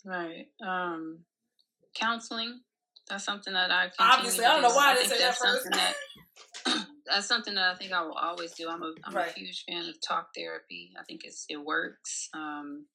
right 0.05 0.47
um 0.65 1.19
counseling 1.95 2.61
that's 3.09 3.23
something 3.23 3.53
that 3.53 3.71
i 3.71 3.89
obviously 3.99 4.45
i 4.45 4.53
don't 4.53 4.61
know 4.61 4.75
why 4.75 4.91
i 4.91 4.95
didn't 4.95 5.09
say 5.09 5.19
that 5.19 5.35
first 5.35 5.67
that 5.71 5.93
that's 7.05 7.27
something 7.27 7.55
that 7.55 7.71
I 7.71 7.75
think 7.75 7.91
I 7.91 8.01
will 8.01 8.13
always 8.13 8.53
do. 8.53 8.69
I'm 8.69 8.81
a 8.81 8.93
I'm 9.03 9.13
right. 9.13 9.29
a 9.29 9.39
huge 9.39 9.63
fan 9.67 9.87
of 9.87 10.01
talk 10.01 10.29
therapy. 10.35 10.91
I 10.99 11.03
think 11.03 11.21
it's 11.23 11.45
it 11.49 11.57
works. 11.57 12.29
Um, 12.33 12.85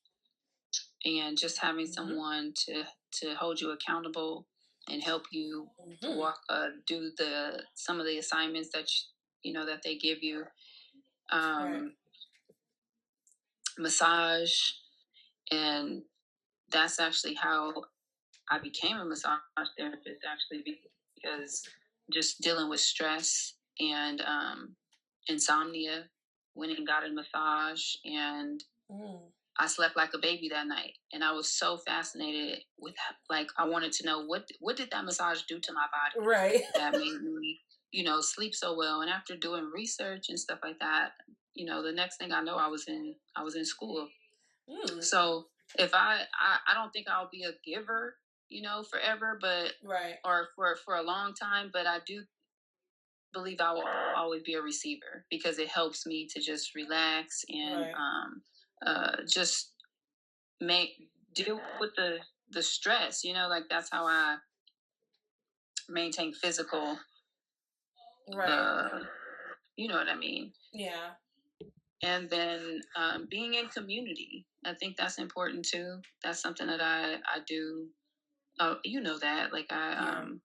and 1.05 1.39
just 1.39 1.59
having 1.59 1.87
mm-hmm. 1.87 1.93
someone 1.93 2.53
to 2.67 2.85
to 3.21 3.35
hold 3.35 3.61
you 3.61 3.71
accountable 3.71 4.47
and 4.89 5.03
help 5.03 5.25
you 5.31 5.69
mm-hmm. 5.81 6.17
walk 6.17 6.41
uh, 6.49 6.69
do 6.87 7.11
the 7.17 7.63
some 7.75 8.01
of 8.01 8.07
the 8.07 8.19
assignments 8.19 8.71
that 8.73 8.87
you, 9.43 9.51
you 9.51 9.53
know 9.53 9.67
that 9.67 9.83
they 9.85 9.97
give 9.97 10.23
you. 10.23 10.45
Um, 11.33 11.63
right. 11.63 11.83
Massage, 13.81 14.55
and 15.51 16.03
that's 16.71 17.01
actually 17.01 17.35
how 17.35 17.73
I 18.51 18.59
became 18.59 18.97
a 18.99 19.05
massage 19.05 19.39
therapist. 19.77 20.25
Actually, 20.31 20.79
because 21.17 21.63
just 22.13 22.41
dealing 22.41 22.69
with 22.71 22.81
stress 22.81 23.55
and 23.81 24.21
um, 24.21 24.77
insomnia. 25.29 26.05
Went 26.57 26.77
and 26.77 26.87
got 26.87 27.07
a 27.07 27.13
massage, 27.13 27.95
and 28.05 28.61
mm. 28.91 29.21
I 29.57 29.69
slept 29.69 29.97
like 29.97 30.11
a 30.15 30.19
baby 30.19 30.49
that 30.51 30.67
night. 30.67 30.95
And 31.13 31.23
I 31.23 31.31
was 31.31 31.57
so 31.57 31.79
fascinated 31.79 32.59
with, 32.77 32.95
like, 33.31 33.47
I 33.57 33.69
wanted 33.69 33.93
to 33.93 34.05
know 34.05 34.25
what 34.27 34.49
what 34.59 34.77
did 34.77 34.91
that 34.91 35.05
massage 35.05 35.43
do 35.49 35.61
to 35.61 35.73
my 35.73 35.87
body, 35.93 36.27
right? 36.27 36.61
That 36.75 36.95
made 36.95 37.23
me, 37.23 37.61
you 37.93 38.03
know, 38.03 38.21
sleep 38.21 38.53
so 38.57 38.77
well. 38.77 39.01
And 39.01 39.09
after 39.09 39.37
doing 39.37 39.71
research 39.73 40.27
and 40.29 40.41
stuff 40.41 40.59
like 40.65 40.81
that, 40.81 41.13
you 41.61 41.67
know, 41.67 41.83
the 41.83 41.93
next 41.93 42.17
thing 42.17 42.33
I 42.33 42.43
know, 42.43 42.57
I 42.57 42.69
was 42.69 42.85
in 42.89 43.15
I 43.37 43.43
was 43.43 43.55
in 43.55 43.65
school. 43.65 44.09
Mm. 44.69 45.03
So 45.03 45.47
if 45.79 45.95
I, 45.95 46.23
I 46.41 46.73
I 46.73 46.75
don't 46.75 46.91
think 46.91 47.07
I'll 47.09 47.31
be 47.31 47.45
a 47.45 47.53
giver 47.65 48.15
you 48.51 48.63
know, 48.63 48.83
forever, 48.83 49.39
but 49.41 49.73
right 49.83 50.17
or 50.25 50.49
for 50.55 50.77
for 50.85 50.97
a 50.97 51.03
long 51.03 51.33
time. 51.35 51.71
But 51.73 51.87
I 51.87 51.99
do 52.05 52.23
believe 53.33 53.61
I 53.61 53.73
will 53.73 53.85
always 54.17 54.43
be 54.43 54.55
a 54.55 54.61
receiver 54.61 55.25
because 55.31 55.59
it 55.59 55.69
helps 55.69 56.05
me 56.05 56.29
to 56.35 56.41
just 56.41 56.75
relax 56.75 57.45
and 57.49 57.81
right. 57.81 57.95
um, 57.95 58.43
uh, 58.85 59.17
just 59.27 59.73
make 60.61 60.91
deal 61.35 61.61
with 61.81 61.95
the 61.97 62.19
the 62.51 62.63
stress. 62.63 63.25
You 63.25 63.33
know, 63.35 63.49
like 63.49 63.65
that's 63.71 63.91
how 63.91 64.05
I 64.05 64.37
maintain 65.89 66.35
physical. 66.35 66.99
Right. 68.35 68.49
Uh, 68.49 68.99
you 69.77 69.89
know 69.89 69.97
what 69.97 70.09
I 70.09 70.17
mean? 70.17 70.53
Yeah. 70.73 71.11
And 72.03 72.31
then 72.31 72.81
um, 72.97 73.27
being 73.31 73.55
in 73.55 73.69
community, 73.69 74.47
I 74.65 74.75
think 74.75 74.97
that's 74.97 75.19
important 75.19 75.67
too. 75.67 76.01
That's 76.25 76.41
something 76.41 76.67
that 76.67 76.81
I 76.81 77.15
I 77.15 77.41
do. 77.47 77.89
Uh, 78.59 78.75
you 78.85 79.01
know 79.01 79.19
that, 79.19 79.53
like 79.53 79.71
I 79.71 79.93
yeah. 79.93 80.19
um, 80.19 80.41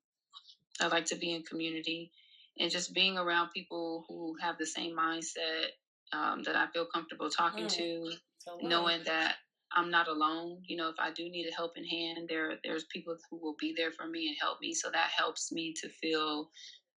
I 0.81 0.87
like 0.87 1.05
to 1.07 1.15
be 1.15 1.33
in 1.33 1.43
community 1.43 2.11
and 2.59 2.71
just 2.71 2.93
being 2.93 3.17
around 3.17 3.49
people 3.53 4.05
who 4.07 4.35
have 4.41 4.57
the 4.57 4.65
same 4.65 4.95
mindset 4.95 5.71
um, 6.13 6.43
that 6.43 6.55
I 6.55 6.67
feel 6.67 6.85
comfortable 6.93 7.29
talking 7.29 7.65
mm. 7.65 7.75
to, 7.77 8.11
so 8.39 8.57
knowing 8.61 9.01
that 9.05 9.35
I'm 9.73 9.91
not 9.91 10.07
alone. 10.07 10.61
You 10.65 10.77
know, 10.77 10.89
if 10.89 10.95
I 10.99 11.11
do 11.11 11.23
need 11.23 11.47
a 11.47 11.55
helping 11.55 11.85
hand, 11.85 12.27
there 12.29 12.53
there's 12.63 12.85
people 12.85 13.17
who 13.29 13.37
will 13.37 13.55
be 13.59 13.73
there 13.75 13.91
for 13.91 14.07
me 14.07 14.27
and 14.27 14.37
help 14.39 14.59
me. 14.61 14.73
So 14.73 14.89
that 14.91 15.09
helps 15.15 15.51
me 15.51 15.73
to 15.81 15.89
feel 15.89 16.49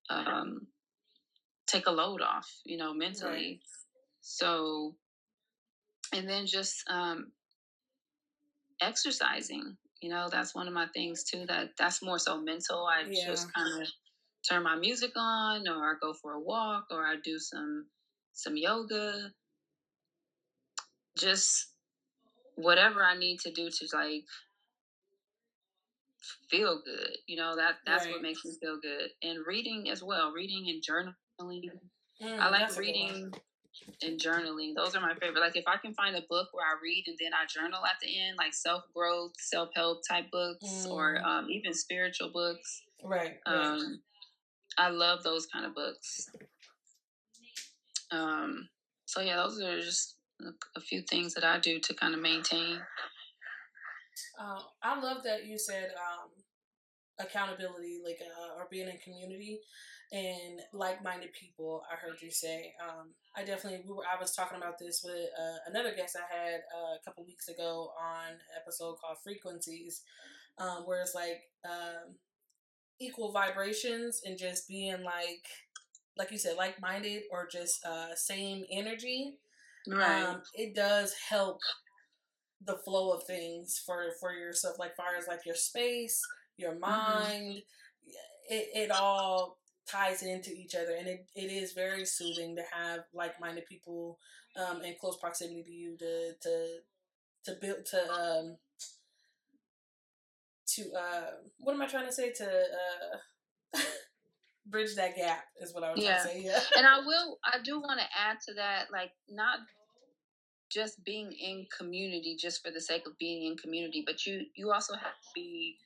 um, 0.09 0.67
take 1.65 1.87
a 1.87 1.91
load 1.91 2.21
off. 2.21 2.51
You 2.65 2.77
know, 2.77 2.93
mentally. 2.93 3.61
So, 4.29 4.93
and 6.13 6.27
then 6.27 6.45
just 6.45 6.83
um, 6.89 7.31
exercising. 8.81 9.77
You 10.01 10.09
know, 10.09 10.27
that's 10.29 10.53
one 10.53 10.67
of 10.67 10.73
my 10.73 10.87
things 10.93 11.23
too. 11.23 11.45
That 11.47 11.69
that's 11.79 12.03
more 12.03 12.19
so 12.19 12.39
mental. 12.39 12.85
I 12.85 13.05
yeah. 13.09 13.25
just 13.25 13.51
kind 13.53 13.81
of 13.81 13.87
turn 14.47 14.63
my 14.63 14.75
music 14.75 15.11
on 15.15 15.65
or 15.69 15.91
I 15.91 15.93
go 16.01 16.13
for 16.13 16.33
a 16.33 16.41
walk 16.41 16.87
or 16.91 17.05
I 17.05 17.15
do 17.23 17.39
some 17.39 17.85
some 18.33 18.57
yoga. 18.57 19.31
Just 21.17 21.71
whatever 22.55 23.05
I 23.05 23.17
need 23.17 23.39
to 23.39 23.51
do 23.51 23.69
to 23.69 23.87
like 23.93 24.25
feel 26.51 26.81
good. 26.83 27.17
You 27.27 27.37
know, 27.37 27.55
that 27.55 27.75
that's 27.85 28.05
right. 28.05 28.11
what 28.11 28.21
makes 28.21 28.43
me 28.43 28.51
feel 28.59 28.77
good. 28.81 29.09
And 29.23 29.39
reading 29.47 29.89
as 29.89 30.03
well, 30.03 30.33
reading 30.33 30.65
and 30.67 30.83
journaling. 30.83 31.63
Mm, 32.21 32.39
I 32.39 32.49
like 32.49 32.75
reading 32.77 33.31
and 34.01 34.19
journaling. 34.19 34.75
Those 34.75 34.95
are 34.95 35.01
my 35.01 35.13
favorite. 35.15 35.41
Like 35.41 35.55
if 35.55 35.67
I 35.67 35.77
can 35.77 35.93
find 35.93 36.15
a 36.15 36.21
book 36.29 36.49
where 36.51 36.65
I 36.65 36.75
read 36.81 37.05
and 37.07 37.17
then 37.19 37.31
I 37.33 37.45
journal 37.47 37.85
at 37.85 37.99
the 38.01 38.19
end, 38.19 38.37
like 38.37 38.53
self 38.53 38.83
growth, 38.93 39.33
self 39.39 39.69
help 39.75 40.01
type 40.07 40.31
books, 40.31 40.65
mm. 40.65 40.91
or 40.91 41.21
um, 41.25 41.47
even 41.49 41.73
spiritual 41.73 42.29
books. 42.31 42.83
Right. 43.03 43.37
Um, 43.45 44.01
I 44.77 44.89
love 44.89 45.23
those 45.23 45.47
kind 45.47 45.65
of 45.65 45.73
books. 45.73 46.29
Um, 48.11 48.69
so 49.05 49.21
yeah, 49.21 49.37
those 49.37 49.59
are 49.61 49.79
just 49.79 50.15
a 50.75 50.79
few 50.79 51.01
things 51.01 51.33
that 51.33 51.43
I 51.43 51.59
do 51.59 51.79
to 51.79 51.93
kind 51.93 52.13
of 52.13 52.21
maintain. 52.21 52.79
Uh, 54.39 54.59
I 54.83 54.99
love 54.99 55.23
that 55.23 55.45
you 55.45 55.57
said 55.57 55.91
um, 55.95 56.29
accountability, 57.19 57.99
like 58.03 58.19
uh, 58.21 58.59
or 58.59 58.67
being 58.69 58.87
in 58.87 58.97
community 58.97 59.59
and 60.11 60.59
like-minded 60.73 61.33
people. 61.33 61.83
I 61.91 61.95
heard 61.95 62.21
you 62.21 62.31
say. 62.31 62.73
Um, 62.81 63.09
I 63.35 63.43
definitely 63.43 63.81
we 63.85 63.93
were. 63.93 64.03
I 64.03 64.19
was 64.19 64.35
talking 64.35 64.57
about 64.57 64.79
this 64.79 65.01
with 65.03 65.29
uh, 65.39 65.57
another 65.67 65.93
guest 65.95 66.17
I 66.17 66.35
had 66.35 66.59
uh, 66.75 66.95
a 66.95 67.03
couple 67.05 67.25
weeks 67.25 67.47
ago 67.47 67.91
on 67.99 68.33
an 68.33 68.39
episode 68.61 68.95
called 68.99 69.17
Frequencies, 69.23 70.01
um, 70.57 70.83
where 70.85 71.01
it's 71.01 71.15
like 71.15 71.41
um, 71.65 72.15
equal 72.99 73.31
vibrations 73.31 74.21
and 74.25 74.37
just 74.37 74.67
being 74.67 75.03
like 75.03 75.45
like 76.17 76.31
you 76.31 76.37
said 76.37 76.57
like 76.57 76.81
minded 76.81 77.23
or 77.31 77.47
just 77.51 77.85
uh 77.85 78.13
same 78.15 78.63
energy 78.71 79.35
right 79.87 80.23
um 80.23 80.41
it 80.55 80.75
does 80.75 81.13
help 81.29 81.59
the 82.65 82.77
flow 82.83 83.11
of 83.11 83.23
things 83.23 83.81
for 83.85 84.05
for 84.19 84.33
yourself 84.33 84.77
like 84.79 84.95
far 84.95 85.15
as 85.17 85.27
like 85.27 85.45
your 85.45 85.55
space 85.55 86.19
your 86.57 86.71
mm-hmm. 86.71 86.81
mind 86.81 87.55
mm-hmm. 87.55 88.53
it, 88.53 88.67
it 88.73 88.91
all 88.91 89.57
ties 89.89 90.21
into 90.21 90.51
each 90.51 90.75
other 90.75 90.95
and 90.97 91.07
it, 91.07 91.25
it 91.35 91.51
is 91.51 91.71
very 91.71 92.05
soothing 92.05 92.55
to 92.55 92.63
have 92.73 93.01
like-minded 93.13 93.65
people 93.65 94.19
um 94.59 94.81
in 94.83 94.95
close 94.99 95.17
proximity 95.17 95.63
to 95.63 95.71
you 95.71 95.97
to 95.97 96.33
to 96.41 96.77
to 97.45 97.55
build 97.61 97.85
to 97.85 98.11
um 98.11 98.57
to 100.67 100.91
uh 100.93 101.31
what 101.59 101.73
am 101.73 101.81
I 101.81 101.87
trying 101.87 102.05
to 102.05 102.11
say 102.11 102.33
to 102.33 102.45
uh 102.45 103.79
bridge 104.69 104.95
that 104.95 105.15
gap 105.15 105.43
is 105.61 105.73
what 105.73 105.83
I 105.83 105.91
was 105.91 106.01
yeah. 106.01 106.21
trying 106.21 106.35
to 106.35 106.41
say. 106.41 106.45
Yeah. 106.45 106.59
and 106.77 106.85
I 106.85 106.99
will 106.99 107.37
I 107.43 107.57
do 107.63 107.79
want 107.79 107.99
to 107.99 108.05
add 108.17 108.37
to 108.47 108.53
that, 108.55 108.87
like 108.91 109.11
not 109.29 109.59
just 110.69 111.03
being 111.03 111.31
in 111.31 111.65
community 111.75 112.37
just 112.39 112.63
for 112.63 112.71
the 112.71 112.81
sake 112.81 113.07
of 113.07 113.17
being 113.17 113.49
in 113.49 113.57
community, 113.57 114.03
but 114.05 114.25
you 114.25 114.45
you 114.55 114.71
also 114.71 114.93
have 114.93 115.01
to 115.01 115.29
be 115.33 115.77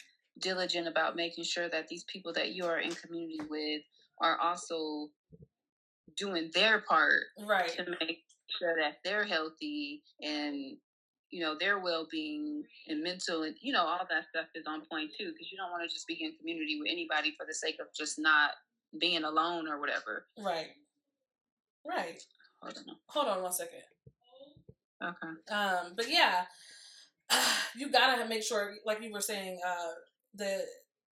diligent 0.42 0.88
about 0.88 1.16
making 1.16 1.44
sure 1.44 1.70
that 1.70 1.88
these 1.88 2.04
people 2.06 2.34
that 2.34 2.52
you 2.52 2.66
are 2.66 2.80
in 2.80 2.94
community 2.96 3.40
with 3.50 3.82
are 4.20 4.38
also 4.40 5.10
doing 6.18 6.50
their 6.54 6.82
part 6.82 7.24
right. 7.48 7.70
to 7.70 7.86
make 8.00 8.20
sure 8.60 8.76
that 8.80 8.98
they're 9.04 9.26
healthy 9.26 10.04
and 10.22 10.78
you 11.32 11.42
know 11.42 11.56
their 11.58 11.80
well-being 11.80 12.64
and 12.88 13.02
mental 13.02 13.44
and 13.44 13.56
you 13.62 13.72
know 13.72 13.86
all 13.86 14.06
that 14.10 14.26
stuff 14.30 14.48
is 14.54 14.66
on 14.68 14.82
point 14.92 15.10
too 15.18 15.32
because 15.32 15.50
you 15.52 15.58
don't 15.58 15.72
want 15.72 15.82
to 15.82 15.94
just 15.94 16.08
be 16.08 16.18
in 16.20 16.34
community 16.38 16.78
with 16.80 16.92
anybody 16.92 17.34
for 17.38 17.46
the 17.46 17.54
sake 17.54 17.78
of 17.80 17.88
just 17.98 18.20
not 18.20 18.52
being 19.00 19.24
alone 19.24 19.68
or 19.70 19.80
whatever. 19.80 20.26
Right. 20.38 20.72
Right. 21.88 22.22
Hold 22.62 22.78
on, 22.78 22.96
hold 23.08 23.28
on 23.28 23.44
one 23.44 23.54
second. 23.54 23.80
Okay. 25.02 25.56
Um 25.56 25.94
but 25.96 26.10
yeah 26.10 26.44
you 27.78 27.90
gotta 27.90 28.28
make 28.28 28.44
sure 28.44 28.74
like 28.86 29.02
you 29.02 29.12
were 29.12 29.22
saying 29.22 29.60
uh 29.66 29.94
the 30.36 30.66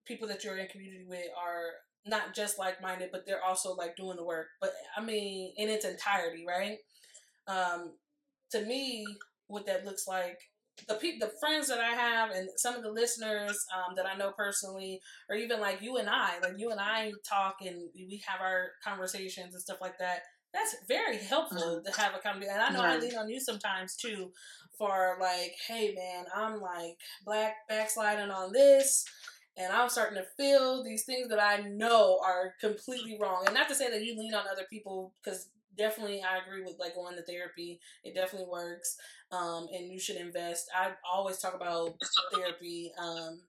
people 0.06 0.28
that 0.28 0.44
you're 0.44 0.56
in 0.56 0.68
community 0.68 1.04
with 1.06 1.26
are 1.42 1.70
not 2.06 2.34
just 2.34 2.58
like 2.58 2.80
minded, 2.80 3.10
but 3.12 3.26
they're 3.26 3.44
also 3.44 3.74
like 3.74 3.96
doing 3.96 4.16
the 4.16 4.24
work. 4.24 4.46
But 4.60 4.72
I 4.96 5.02
mean, 5.02 5.52
in 5.56 5.68
its 5.68 5.84
entirety, 5.84 6.44
right? 6.46 6.78
Um, 7.46 7.92
to 8.52 8.64
me, 8.64 9.06
what 9.46 9.66
that 9.66 9.84
looks 9.84 10.06
like, 10.06 10.38
the 10.86 10.94
people, 10.94 11.26
the 11.26 11.34
friends 11.40 11.68
that 11.68 11.80
I 11.80 11.90
have, 11.90 12.30
and 12.30 12.48
some 12.56 12.76
of 12.76 12.82
the 12.82 12.90
listeners 12.90 13.56
um, 13.74 13.94
that 13.96 14.06
I 14.06 14.16
know 14.16 14.32
personally, 14.36 15.00
or 15.28 15.36
even 15.36 15.60
like 15.60 15.82
you 15.82 15.96
and 15.96 16.08
I, 16.08 16.38
like 16.40 16.54
you 16.56 16.70
and 16.70 16.80
I 16.80 17.12
talk 17.28 17.56
and 17.60 17.88
we 17.94 18.22
have 18.26 18.40
our 18.40 18.70
conversations 18.84 19.54
and 19.54 19.62
stuff 19.62 19.78
like 19.80 19.98
that. 19.98 20.20
That's 20.58 20.76
very 20.88 21.18
helpful 21.18 21.58
mm-hmm. 21.58 21.92
to 21.92 22.00
have 22.00 22.14
a 22.14 22.18
accountability. 22.18 22.52
And 22.52 22.62
I 22.62 22.70
know 22.70 22.82
I 22.82 22.98
lean 22.98 23.16
on 23.16 23.28
you 23.28 23.40
sometimes 23.40 23.96
too 23.96 24.32
for 24.76 25.16
like, 25.20 25.54
hey 25.66 25.94
man, 25.94 26.26
I'm 26.34 26.60
like 26.60 26.96
black 27.24 27.68
backsliding 27.68 28.30
on 28.30 28.52
this 28.52 29.04
and 29.56 29.72
I'm 29.72 29.88
starting 29.88 30.16
to 30.16 30.26
feel 30.36 30.84
these 30.84 31.04
things 31.04 31.28
that 31.28 31.42
I 31.42 31.62
know 31.68 32.20
are 32.24 32.54
completely 32.60 33.18
wrong. 33.20 33.42
And 33.44 33.54
not 33.54 33.68
to 33.68 33.74
say 33.74 33.90
that 33.90 34.04
you 34.04 34.18
lean 34.18 34.34
on 34.34 34.44
other 34.50 34.66
people, 34.70 35.12
because 35.22 35.48
definitely 35.76 36.22
I 36.22 36.38
agree 36.38 36.62
with 36.62 36.78
like 36.78 36.94
going 36.94 37.16
to 37.16 37.22
therapy. 37.22 37.80
It 38.04 38.14
definitely 38.14 38.48
works, 38.50 38.96
um, 39.32 39.66
and 39.72 39.90
you 39.92 39.98
should 39.98 40.16
invest. 40.16 40.70
I 40.74 40.92
always 41.10 41.38
talk 41.38 41.54
about 41.54 42.00
therapy. 42.34 42.92
Um, 42.98 43.40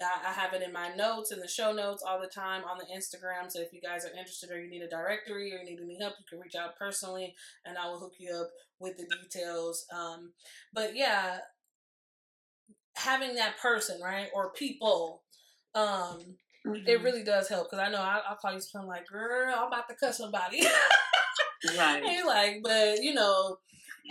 I, 0.00 0.30
I 0.30 0.32
have 0.32 0.52
it 0.52 0.62
in 0.62 0.72
my 0.72 0.94
notes 0.94 1.32
in 1.32 1.40
the 1.40 1.48
show 1.48 1.72
notes 1.72 2.02
all 2.06 2.20
the 2.20 2.28
time 2.28 2.62
on 2.64 2.78
the 2.78 2.84
Instagram. 2.84 3.50
So 3.50 3.60
if 3.60 3.72
you 3.72 3.80
guys 3.80 4.04
are 4.04 4.10
interested 4.18 4.50
or 4.50 4.60
you 4.60 4.70
need 4.70 4.82
a 4.82 4.88
directory 4.88 5.52
or 5.52 5.58
you 5.58 5.64
need 5.64 5.80
any 5.82 5.98
help, 5.98 6.14
you 6.18 6.24
can 6.28 6.40
reach 6.40 6.54
out 6.54 6.76
personally, 6.76 7.34
and 7.64 7.78
I 7.78 7.88
will 7.88 8.00
hook 8.00 8.14
you 8.18 8.34
up 8.34 8.50
with 8.78 8.96
the 8.96 9.06
details. 9.22 9.86
Um, 9.92 10.32
but 10.72 10.96
yeah, 10.96 11.38
having 12.96 13.34
that 13.36 13.58
person, 13.58 14.00
right, 14.02 14.28
or 14.34 14.52
people 14.52 15.22
um, 15.76 16.18
mm-hmm. 16.66 16.86
it 16.86 17.02
really 17.02 17.22
does 17.22 17.48
help 17.48 17.70
because 17.70 17.86
I 17.86 17.90
know 17.90 17.98
I, 17.98 18.16
will 18.28 18.36
call 18.40 18.54
you 18.54 18.60
something 18.60 18.88
like, 18.88 19.06
"Girl, 19.06 19.54
I'm 19.54 19.68
about 19.68 19.88
to 19.88 19.94
cut 19.94 20.14
somebody." 20.14 20.62
right. 21.78 22.02
And 22.02 22.26
like, 22.26 22.60
but 22.62 23.02
you 23.02 23.12
know, 23.12 23.58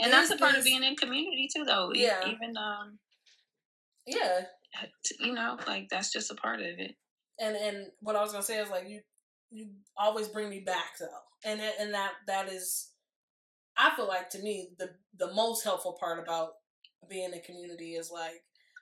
and 0.01 0.13
that's 0.13 0.29
a 0.29 0.37
part 0.37 0.55
of 0.55 0.63
being 0.63 0.83
in 0.83 0.95
community 0.95 1.49
too, 1.53 1.65
though. 1.65 1.91
Yeah. 1.93 2.21
Even 2.27 2.55
um. 2.55 2.99
Yeah. 4.05 4.41
You 5.19 5.33
know, 5.33 5.57
like 5.67 5.87
that's 5.89 6.11
just 6.11 6.31
a 6.31 6.35
part 6.35 6.59
of 6.59 6.65
it. 6.65 6.95
And 7.39 7.55
and 7.55 7.87
what 7.99 8.15
I 8.15 8.21
was 8.21 8.31
gonna 8.31 8.43
say 8.43 8.59
is 8.59 8.69
like 8.69 8.87
you 8.87 9.01
you 9.51 9.69
always 9.97 10.27
bring 10.27 10.49
me 10.49 10.61
back 10.65 10.97
though, 10.99 11.49
and 11.49 11.61
and 11.79 11.93
that 11.93 12.13
that 12.27 12.49
is, 12.49 12.91
I 13.77 13.95
feel 13.95 14.07
like 14.07 14.29
to 14.31 14.39
me 14.39 14.71
the 14.79 14.89
the 15.17 15.33
most 15.33 15.63
helpful 15.63 15.97
part 15.99 16.19
about 16.19 16.53
being 17.09 17.31
in 17.33 17.41
community 17.41 17.93
is 17.93 18.09
like 18.11 18.41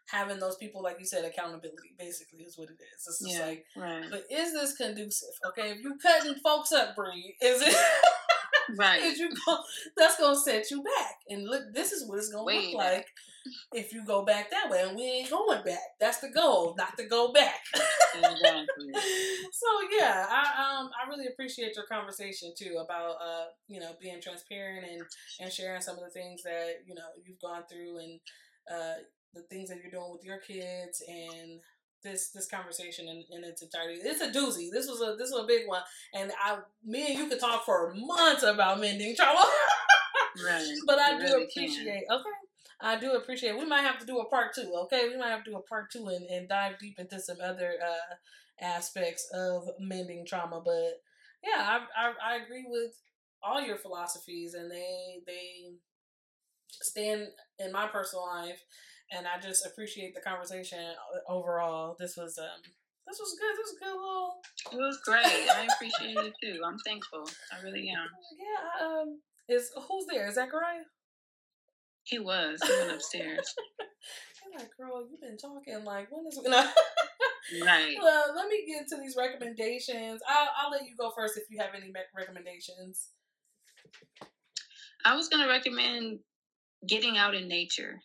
having 0.09 0.39
those 0.39 0.57
people, 0.57 0.81
like 0.83 0.97
you 0.99 1.05
said, 1.05 1.25
accountability 1.25 1.95
basically 1.97 2.39
is 2.39 2.57
what 2.57 2.69
it 2.69 2.77
is. 2.81 3.07
It's 3.07 3.19
just 3.19 3.37
yeah, 3.37 3.45
like, 3.45 3.65
right. 3.75 4.05
but 4.09 4.23
is 4.31 4.53
this 4.53 4.75
conducive? 4.75 5.29
Okay, 5.47 5.71
if 5.71 5.83
you 5.83 5.97
cutting 6.01 6.35
folks 6.43 6.71
up, 6.71 6.95
Bree, 6.95 7.35
is 7.41 7.61
it? 7.61 7.75
right. 8.77 9.17
you 9.17 9.29
go, 9.45 9.57
that's 9.97 10.19
gonna 10.19 10.37
set 10.37 10.71
you 10.71 10.83
back. 10.83 11.15
And 11.29 11.45
look, 11.45 11.73
this 11.73 11.91
is 11.91 12.07
what 12.07 12.17
it's 12.17 12.29
gonna 12.29 12.45
look 12.45 12.73
like 12.73 13.07
if 13.73 13.93
you 13.93 14.05
go 14.05 14.23
back 14.23 14.51
that 14.51 14.69
way. 14.69 14.83
And 14.87 14.95
we 14.95 15.03
ain't 15.03 15.29
going 15.29 15.63
back. 15.63 15.79
That's 15.99 16.19
the 16.19 16.29
goal, 16.29 16.75
not 16.77 16.97
to 16.97 17.05
go 17.05 17.31
back. 17.33 17.59
exactly. 18.15 18.91
so 19.51 19.67
yeah, 19.97 20.25
I 20.29 20.79
um 20.79 20.89
I 20.93 21.09
really 21.09 21.27
appreciate 21.27 21.75
your 21.75 21.85
conversation 21.85 22.53
too 22.57 22.81
about 22.83 23.15
uh 23.23 23.45
you 23.67 23.79
know 23.79 23.93
being 24.01 24.21
transparent 24.21 24.85
and 24.89 25.01
and 25.39 25.51
sharing 25.51 25.81
some 25.81 25.97
of 25.97 26.03
the 26.03 26.11
things 26.11 26.43
that 26.43 26.83
you 26.85 26.95
know 26.95 27.07
you've 27.25 27.41
gone 27.41 27.63
through 27.69 27.99
and 27.99 28.19
uh 28.71 28.93
the 29.33 29.41
things 29.49 29.69
that 29.69 29.79
you're 29.79 29.91
doing 29.91 30.11
with 30.11 30.23
your 30.23 30.37
kids 30.37 31.03
and 31.07 31.59
this 32.03 32.29
this 32.29 32.47
conversation 32.47 33.07
in, 33.07 33.23
in 33.31 33.43
its 33.43 33.61
entirety. 33.61 33.99
It's 34.03 34.21
a 34.21 34.31
doozy. 34.31 34.69
This 34.71 34.87
was 34.87 35.01
a 35.01 35.15
this 35.17 35.31
was 35.31 35.43
a 35.43 35.47
big 35.47 35.67
one, 35.67 35.81
and 36.13 36.31
I 36.41 36.59
me 36.85 37.07
and 37.07 37.17
you 37.17 37.27
could 37.27 37.39
talk 37.39 37.65
for 37.65 37.93
months 37.95 38.43
about 38.43 38.79
mending 38.79 39.15
trauma. 39.15 39.45
right. 40.45 40.65
But 40.85 40.99
I 40.99 41.25
do 41.25 41.43
appreciate. 41.43 42.07
Can. 42.07 42.17
Okay. 42.19 42.29
I 42.81 42.99
do 42.99 43.13
appreciate. 43.13 43.57
We 43.57 43.65
might 43.65 43.81
have 43.83 43.99
to 43.99 44.05
do 44.05 44.19
a 44.19 44.25
part 44.25 44.53
two. 44.53 44.73
Okay, 44.83 45.07
we 45.07 45.17
might 45.17 45.29
have 45.29 45.43
to 45.45 45.51
do 45.51 45.57
a 45.57 45.61
part 45.61 45.89
two 45.91 46.07
and, 46.07 46.25
and 46.25 46.49
dive 46.49 46.77
deep 46.79 46.99
into 46.99 47.19
some 47.19 47.37
other 47.41 47.75
uh, 47.81 48.15
aspects 48.63 49.29
of 49.33 49.69
mending 49.79 50.25
trauma. 50.25 50.61
But 50.63 51.01
yeah, 51.43 51.61
I, 51.61 51.79
I 51.97 52.33
I 52.33 52.35
agree 52.43 52.65
with 52.67 52.91
all 53.41 53.61
your 53.61 53.77
philosophies, 53.77 54.53
and 54.53 54.69
they 54.69 55.21
they 55.25 55.75
stand 56.81 57.27
in 57.59 57.71
my 57.71 57.87
personal 57.87 58.25
life 58.25 58.61
and 59.15 59.27
I 59.27 59.39
just 59.39 59.65
appreciate 59.65 60.15
the 60.15 60.21
conversation 60.21 60.79
overall. 61.27 61.95
This 61.99 62.17
was 62.17 62.37
um 62.37 62.61
this 63.07 63.19
was 63.19 63.35
good. 63.39 63.53
This 63.57 63.71
was 63.71 63.79
good 63.79 63.99
little. 63.99 64.33
It 64.71 64.77
was 64.77 64.99
great. 65.03 65.49
I 65.51 65.67
appreciate 65.75 66.17
it 66.17 66.33
too. 66.41 66.61
I'm 66.65 66.77
thankful. 66.85 67.27
I 67.51 67.61
really 67.61 67.89
am. 67.89 68.07
Yeah. 68.39 68.85
Um. 68.85 69.19
Is 69.49 69.71
who's 69.75 70.05
there? 70.09 70.27
Is 70.27 70.35
Zachariah? 70.35 70.87
He 72.03 72.19
was. 72.19 72.61
He 72.63 72.69
went 72.69 72.91
upstairs. 72.91 73.53
I'm 74.45 74.59
like, 74.59 74.69
girl, 74.77 75.05
you've 75.09 75.21
been 75.21 75.37
talking 75.37 75.83
like 75.85 76.07
when 76.11 76.27
is 76.27 76.39
no. 76.43 76.69
right. 77.65 77.95
Well, 78.01 78.33
let 78.35 78.47
me 78.47 78.65
get 78.67 78.87
to 78.89 78.97
these 78.97 79.15
recommendations. 79.17 80.21
I'll 80.27 80.49
I'll 80.57 80.71
let 80.71 80.83
you 80.83 80.95
go 80.97 81.11
first 81.15 81.37
if 81.37 81.43
you 81.49 81.59
have 81.59 81.71
any 81.75 81.91
recommendations. 82.15 83.09
I 85.05 85.15
was 85.15 85.27
gonna 85.27 85.49
recommend 85.49 86.19
getting 86.87 87.17
out 87.17 87.35
in 87.35 87.47
nature. 87.47 87.99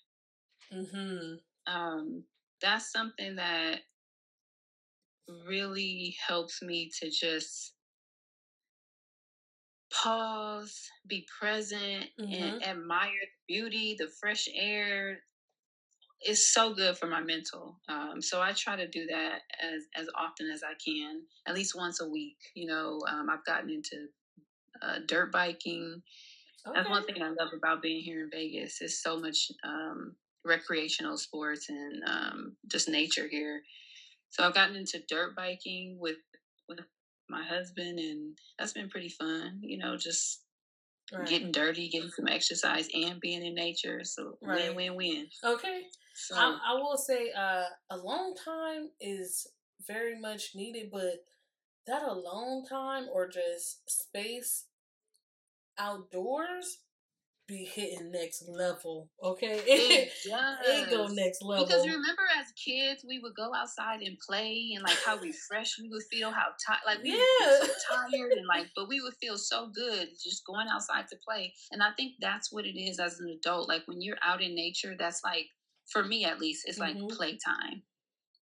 Mm-hmm. 0.72 1.72
Um, 1.72 2.24
that's 2.60 2.92
something 2.92 3.36
that 3.36 3.80
really 5.46 6.16
helps 6.26 6.62
me 6.62 6.90
to 7.00 7.10
just 7.10 7.74
pause, 9.92 10.90
be 11.06 11.26
present, 11.40 12.06
mm-hmm. 12.20 12.32
and 12.32 12.64
admire 12.64 13.10
the 13.10 13.54
beauty, 13.54 13.96
the 13.98 14.08
fresh 14.20 14.48
air. 14.54 15.20
It's 16.20 16.52
so 16.52 16.74
good 16.74 16.96
for 16.96 17.06
my 17.06 17.20
mental. 17.20 17.78
Um, 17.88 18.20
so 18.20 18.40
I 18.40 18.52
try 18.52 18.74
to 18.74 18.88
do 18.88 19.06
that 19.06 19.40
as 19.62 19.84
as 19.94 20.08
often 20.16 20.50
as 20.50 20.62
I 20.64 20.72
can, 20.84 21.22
at 21.46 21.54
least 21.54 21.76
once 21.76 22.00
a 22.00 22.08
week. 22.08 22.38
You 22.54 22.66
know, 22.66 23.00
um, 23.08 23.28
I've 23.30 23.44
gotten 23.44 23.70
into 23.70 24.08
uh, 24.82 24.98
dirt 25.06 25.30
biking. 25.30 26.02
Okay. 26.66 26.76
That's 26.76 26.90
one 26.90 27.04
thing 27.04 27.22
I 27.22 27.28
love 27.28 27.52
about 27.56 27.82
being 27.82 28.02
here 28.02 28.24
in 28.24 28.30
Vegas. 28.30 28.80
It's 28.80 29.00
so 29.00 29.20
much 29.20 29.52
um, 29.62 30.16
recreational 30.44 31.18
sports 31.18 31.68
and 31.68 32.02
um, 32.06 32.56
just 32.70 32.88
nature 32.88 33.28
here. 33.28 33.62
So 34.30 34.44
I've 34.44 34.54
gotten 34.54 34.76
into 34.76 35.02
dirt 35.08 35.34
biking 35.36 35.98
with 36.00 36.16
with 36.68 36.80
my 37.28 37.44
husband, 37.44 37.98
and 37.98 38.36
that's 38.58 38.72
been 38.72 38.90
pretty 38.90 39.08
fun. 39.08 39.60
You 39.62 39.78
know, 39.78 39.96
just 39.96 40.42
right. 41.12 41.26
getting 41.26 41.52
dirty, 41.52 41.88
getting 41.88 42.10
some 42.10 42.28
exercise, 42.28 42.88
and 42.94 43.20
being 43.20 43.44
in 43.44 43.54
nature. 43.54 44.00
So 44.04 44.38
right. 44.42 44.74
win, 44.74 44.76
win, 44.76 44.96
win. 44.96 45.26
Okay. 45.44 45.82
So 46.14 46.34
I, 46.36 46.58
I 46.70 46.74
will 46.74 46.96
say, 46.96 47.30
uh, 47.36 47.64
alone 47.90 48.34
time 48.34 48.90
is 49.00 49.46
very 49.86 50.18
much 50.20 50.50
needed, 50.54 50.90
but 50.90 51.24
that 51.86 52.02
alone 52.02 52.64
time 52.66 53.06
or 53.12 53.28
just 53.28 53.88
space 53.88 54.64
outdoors 55.78 56.78
be 57.48 57.64
hitting 57.64 58.12
next 58.12 58.44
level. 58.46 59.08
Okay, 59.24 59.60
it, 59.66 60.10
it 60.24 60.90
go 60.90 61.06
next 61.08 61.42
level. 61.42 61.64
Because 61.64 61.86
remember, 61.86 62.22
as 62.38 62.52
kids, 62.52 63.04
we 63.08 63.18
would 63.18 63.34
go 63.34 63.52
outside 63.54 64.02
and 64.02 64.18
play, 64.18 64.72
and 64.74 64.84
like 64.84 64.98
how 65.04 65.16
refreshed 65.16 65.80
we 65.80 65.88
would 65.88 66.02
feel, 66.10 66.30
how 66.30 66.48
tired, 66.64 66.80
like 66.86 67.02
we 67.02 67.10
yeah. 67.10 67.60
so 67.62 67.66
tired, 67.90 68.32
and 68.32 68.46
like, 68.46 68.66
but 68.76 68.88
we 68.88 69.00
would 69.00 69.14
feel 69.20 69.38
so 69.38 69.70
good 69.74 70.08
just 70.22 70.46
going 70.46 70.68
outside 70.68 71.06
to 71.08 71.16
play. 71.26 71.54
And 71.72 71.82
I 71.82 71.90
think 71.96 72.12
that's 72.20 72.52
what 72.52 72.66
it 72.66 72.78
is 72.78 73.00
as 73.00 73.18
an 73.18 73.28
adult. 73.30 73.68
Like 73.68 73.82
when 73.86 74.02
you're 74.02 74.18
out 74.22 74.42
in 74.42 74.54
nature, 74.54 74.94
that's 74.98 75.24
like 75.24 75.46
for 75.90 76.04
me 76.04 76.26
at 76.26 76.38
least, 76.38 76.64
it's 76.66 76.78
like 76.78 76.96
mm-hmm. 76.96 77.16
playtime. 77.16 77.82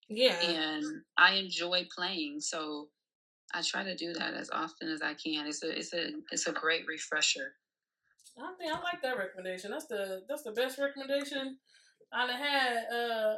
Yeah, 0.09 0.39
and 0.41 0.83
I 1.17 1.33
enjoy 1.33 1.87
playing, 1.95 2.41
so 2.41 2.89
I 3.53 3.61
try 3.61 3.83
to 3.83 3.95
do 3.95 4.13
that 4.13 4.33
as 4.33 4.49
often 4.51 4.89
as 4.89 5.01
I 5.01 5.13
can. 5.13 5.45
It's 5.45 5.63
a 5.63 5.77
it's 5.77 5.93
a 5.93 6.09
it's 6.31 6.47
a 6.47 6.51
great 6.51 6.85
refresher. 6.87 7.53
I 8.37 8.53
think 8.57 8.73
I 8.73 8.81
like 8.81 9.01
that 9.01 9.17
recommendation. 9.17 9.71
That's 9.71 9.87
the 9.87 10.23
that's 10.27 10.43
the 10.43 10.51
best 10.51 10.77
recommendation 10.77 11.57
I've 12.11 12.29
had 12.29 12.85
uh 12.93 13.35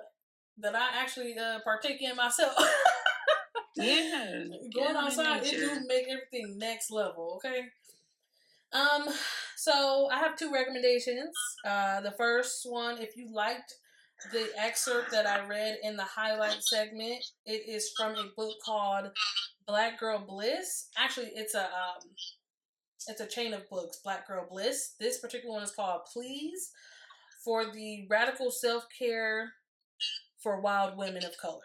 that 0.60 0.76
I 0.76 1.02
actually 1.02 1.38
uh, 1.38 1.60
partake 1.64 2.02
in 2.02 2.15
myself. 2.15 2.56
yeah, 3.76 4.44
going 4.76 4.95
outside 4.95 5.44
it 5.45 5.52
do 5.52 5.82
make 5.88 6.07
everything 6.10 6.57
next 6.57 6.91
level. 6.91 7.34
Okay. 7.38 7.65
Um, 8.74 9.07
so 9.56 10.10
I 10.11 10.19
have 10.19 10.36
two 10.36 10.52
recommendations. 10.52 11.32
Uh, 11.65 12.02
the 12.02 12.11
first 12.11 12.61
one, 12.65 13.02
if 13.02 13.15
you 13.15 13.34
liked 13.34 13.76
the 14.32 14.49
excerpt 14.57 15.11
that 15.11 15.28
I 15.28 15.45
read 15.48 15.78
in 15.84 15.95
the 15.95 16.03
highlight 16.03 16.64
segment, 16.64 17.24
it 17.45 17.69
is 17.69 17.91
from 17.95 18.15
a 18.15 18.26
book 18.36 18.56
called 18.65 19.11
Black 19.68 19.99
Girl 19.99 20.19
Bliss. 20.19 20.90
Actually, 20.98 21.32
it's 21.36 21.53
a 21.53 21.65
um, 21.65 22.02
it's 23.07 23.21
a 23.21 23.27
chain 23.27 23.53
of 23.53 23.69
books, 23.69 23.99
Black 24.03 24.27
Girl 24.27 24.45
Bliss. 24.49 24.93
This 24.99 25.19
particular 25.19 25.55
one 25.55 25.63
is 25.63 25.71
called 25.71 26.01
Please 26.11 26.71
for 27.43 27.65
the 27.71 28.05
Radical 28.09 28.51
Self 28.51 28.85
Care 28.97 29.53
for 30.41 30.59
Wild 30.59 30.97
Women 30.97 31.23
of 31.25 31.38
Color. 31.38 31.61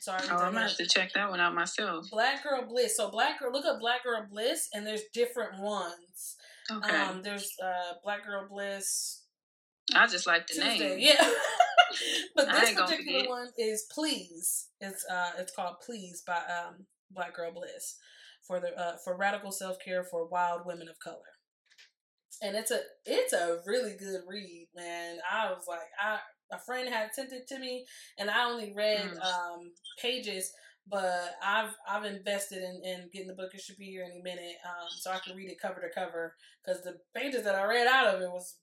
Sorry. 0.00 0.22
Oh, 0.30 0.36
I'm 0.36 0.52
gonna 0.52 0.68
have 0.68 0.76
to 0.76 0.86
check 0.86 1.12
that 1.14 1.28
one 1.28 1.40
out 1.40 1.54
myself. 1.54 2.06
Black 2.10 2.42
Girl 2.42 2.64
Bliss. 2.66 2.96
So 2.96 3.10
Black 3.10 3.38
Girl, 3.38 3.52
look 3.52 3.66
up 3.66 3.80
Black 3.80 4.04
Girl 4.04 4.24
Bliss, 4.30 4.68
and 4.72 4.86
there's 4.86 5.02
different 5.12 5.60
ones. 5.60 6.36
Okay. 6.70 6.96
Um, 6.96 7.22
there's 7.22 7.54
uh, 7.62 7.94
Black 8.02 8.24
Girl 8.24 8.46
Bliss. 8.48 9.24
I 9.94 10.06
just 10.06 10.26
like 10.26 10.46
the 10.46 10.54
Tuesday. 10.54 10.78
name. 10.78 10.98
Yeah. 11.00 11.30
but 12.36 12.46
this 12.46 12.72
particular 12.74 13.28
one 13.28 13.48
is 13.58 13.86
Please. 13.92 14.68
It's 14.80 15.04
uh, 15.04 15.32
it's 15.38 15.54
called 15.54 15.76
Please 15.84 16.22
by 16.26 16.36
um, 16.36 16.86
Black 17.10 17.34
Girl 17.34 17.52
Bliss 17.52 17.96
for 18.50 18.58
the 18.58 18.76
uh, 18.76 18.96
for 19.04 19.16
radical 19.16 19.52
self 19.52 19.76
care 19.82 20.02
for 20.02 20.26
wild 20.26 20.62
women 20.66 20.88
of 20.88 20.98
color. 20.98 21.16
And 22.42 22.56
it's 22.56 22.72
a 22.72 22.80
it's 23.06 23.32
a 23.32 23.60
really 23.64 23.94
good 23.96 24.22
read, 24.26 24.66
man. 24.74 25.18
I 25.30 25.50
was 25.50 25.64
like, 25.68 25.86
I 26.02 26.18
a 26.52 26.58
friend 26.58 26.88
had 26.88 27.14
sent 27.14 27.32
it 27.32 27.46
to 27.48 27.60
me, 27.60 27.86
and 28.18 28.28
I 28.28 28.50
only 28.50 28.72
read 28.76 29.02
mm. 29.02 29.22
um, 29.22 29.70
pages, 30.02 30.50
but 30.88 31.36
I've 31.44 31.70
I've 31.88 32.04
invested 32.04 32.58
in, 32.58 32.82
in 32.84 33.08
getting 33.12 33.28
the 33.28 33.34
book. 33.34 33.50
It 33.54 33.60
should 33.60 33.78
be 33.78 33.84
here 33.84 34.04
any 34.04 34.20
minute, 34.20 34.56
um, 34.66 34.88
so 34.98 35.12
I 35.12 35.20
can 35.24 35.36
read 35.36 35.50
it 35.50 35.60
cover 35.62 35.80
to 35.80 35.94
cover. 35.94 36.34
Because 36.64 36.82
the 36.82 36.96
pages 37.14 37.44
that 37.44 37.54
I 37.54 37.64
read 37.66 37.86
out 37.86 38.12
of 38.14 38.20
it 38.20 38.30
was. 38.30 38.56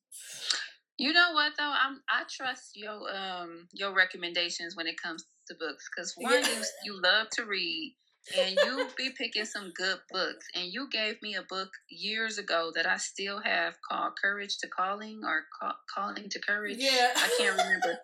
You 0.98 1.14
know 1.14 1.32
what 1.32 1.54
though? 1.58 1.72
I'm 1.72 2.02
I 2.10 2.24
trust 2.30 2.72
your 2.76 3.00
um 3.16 3.68
your 3.72 3.96
recommendations 3.96 4.76
when 4.76 4.88
it 4.88 5.00
comes 5.02 5.24
to 5.48 5.56
books 5.58 5.88
because 5.96 6.14
one 6.18 6.34
yeah. 6.34 6.50
you 6.50 6.64
you 6.84 7.02
love 7.02 7.28
to 7.34 7.46
read 7.46 7.96
and 8.38 8.58
you 8.66 8.88
be 8.98 9.12
picking 9.18 9.46
some 9.46 9.72
good 9.76 9.98
books. 10.12 10.48
And 10.56 10.66
you 10.66 10.90
gave 10.90 11.22
me 11.22 11.36
a 11.36 11.44
book 11.44 11.70
years 11.90 12.38
ago 12.38 12.72
that 12.76 12.86
I 12.88 12.98
still 12.98 13.40
have 13.42 13.76
called 13.90 14.14
Courage 14.22 14.58
to 14.60 14.68
Calling 14.68 15.22
or 15.24 15.44
Call, 15.60 15.74
Calling 15.94 16.30
to 16.30 16.40
Courage. 16.40 16.78
Yeah. 16.80 17.12
I 17.16 17.30
can't 17.38 17.58
remember. 17.58 18.00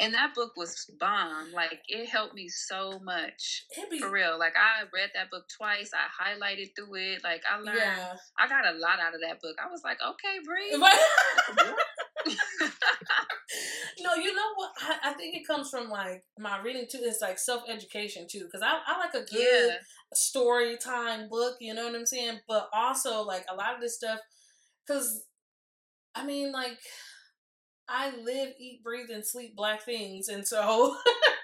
and 0.00 0.14
that 0.14 0.34
book 0.34 0.52
was 0.56 0.90
bomb. 0.98 1.52
Like 1.52 1.80
it 1.88 2.08
helped 2.08 2.34
me 2.34 2.48
so 2.48 2.98
much. 3.04 3.64
Be- 3.90 3.98
for 3.98 4.10
real. 4.10 4.38
Like 4.38 4.54
I 4.56 4.84
read 4.94 5.10
that 5.14 5.30
book 5.30 5.44
twice. 5.56 5.90
I 5.94 6.08
highlighted 6.34 6.70
through 6.74 6.94
it. 6.96 7.22
Like 7.22 7.42
I 7.50 7.60
learned 7.60 7.78
yeah. 7.78 8.14
I 8.38 8.48
got 8.48 8.66
a 8.66 8.78
lot 8.78 8.98
out 9.00 9.14
of 9.14 9.20
that 9.20 9.40
book. 9.40 9.56
I 9.62 9.70
was 9.70 9.82
like, 9.84 9.98
okay, 10.02 10.38
Bree. 10.44 11.64
No, 14.10 14.22
you 14.22 14.34
know 14.34 14.54
what? 14.56 14.70
I, 14.82 15.10
I, 15.10 15.12
think 15.14 15.36
it 15.36 15.46
comes 15.46 15.70
from 15.70 15.88
like 15.88 16.24
my 16.38 16.60
reading 16.60 16.86
too. 16.90 17.00
It's 17.02 17.20
like 17.20 17.38
self 17.38 17.62
education 17.68 18.26
too, 18.28 18.44
because 18.44 18.62
I, 18.62 18.78
I 18.86 18.98
like 18.98 19.14
a 19.14 19.26
good 19.30 19.68
yeah. 19.68 19.76
story 20.14 20.76
time 20.76 21.28
book. 21.28 21.56
You 21.60 21.74
know 21.74 21.86
what 21.86 21.94
I'm 21.94 22.06
saying? 22.06 22.40
But 22.48 22.68
also 22.72 23.22
like 23.22 23.44
a 23.50 23.54
lot 23.54 23.74
of 23.74 23.80
this 23.80 23.96
stuff, 23.96 24.18
because 24.86 25.24
I 26.14 26.24
mean 26.24 26.52
like 26.52 26.78
I 27.88 28.16
live, 28.16 28.54
eat, 28.58 28.82
breathe, 28.84 29.10
and 29.10 29.26
sleep 29.26 29.56
black 29.56 29.82
things, 29.82 30.28
and 30.28 30.46
so 30.46 30.96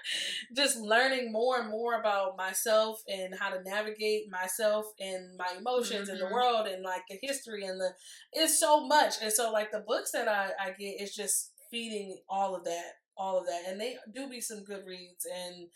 just 0.55 0.77
learning 0.77 1.31
more 1.31 1.59
and 1.59 1.69
more 1.69 1.99
about 1.99 2.37
myself 2.37 3.01
and 3.07 3.35
how 3.37 3.49
to 3.49 3.61
navigate 3.63 4.31
myself 4.31 4.85
and 4.99 5.37
my 5.37 5.47
emotions 5.57 6.09
mm-hmm. 6.09 6.11
in 6.11 6.19
the 6.19 6.33
world 6.33 6.67
and 6.67 6.83
like 6.83 7.01
the 7.09 7.17
history 7.21 7.65
and 7.65 7.79
the 7.81 7.89
it's 8.31 8.57
so 8.57 8.87
much 8.87 9.15
and 9.21 9.31
so 9.31 9.51
like 9.51 9.71
the 9.71 9.83
books 9.85 10.11
that 10.11 10.29
I, 10.29 10.51
I 10.57 10.71
get 10.71 11.01
is 11.01 11.13
just 11.13 11.51
feeding 11.69 12.17
all 12.29 12.55
of 12.55 12.63
that 12.63 12.93
all 13.17 13.39
of 13.39 13.45
that 13.47 13.63
and 13.67 13.79
they 13.81 13.95
do 14.13 14.29
be 14.29 14.39
some 14.39 14.63
good 14.63 14.85
reads 14.85 15.25
and 15.25 15.67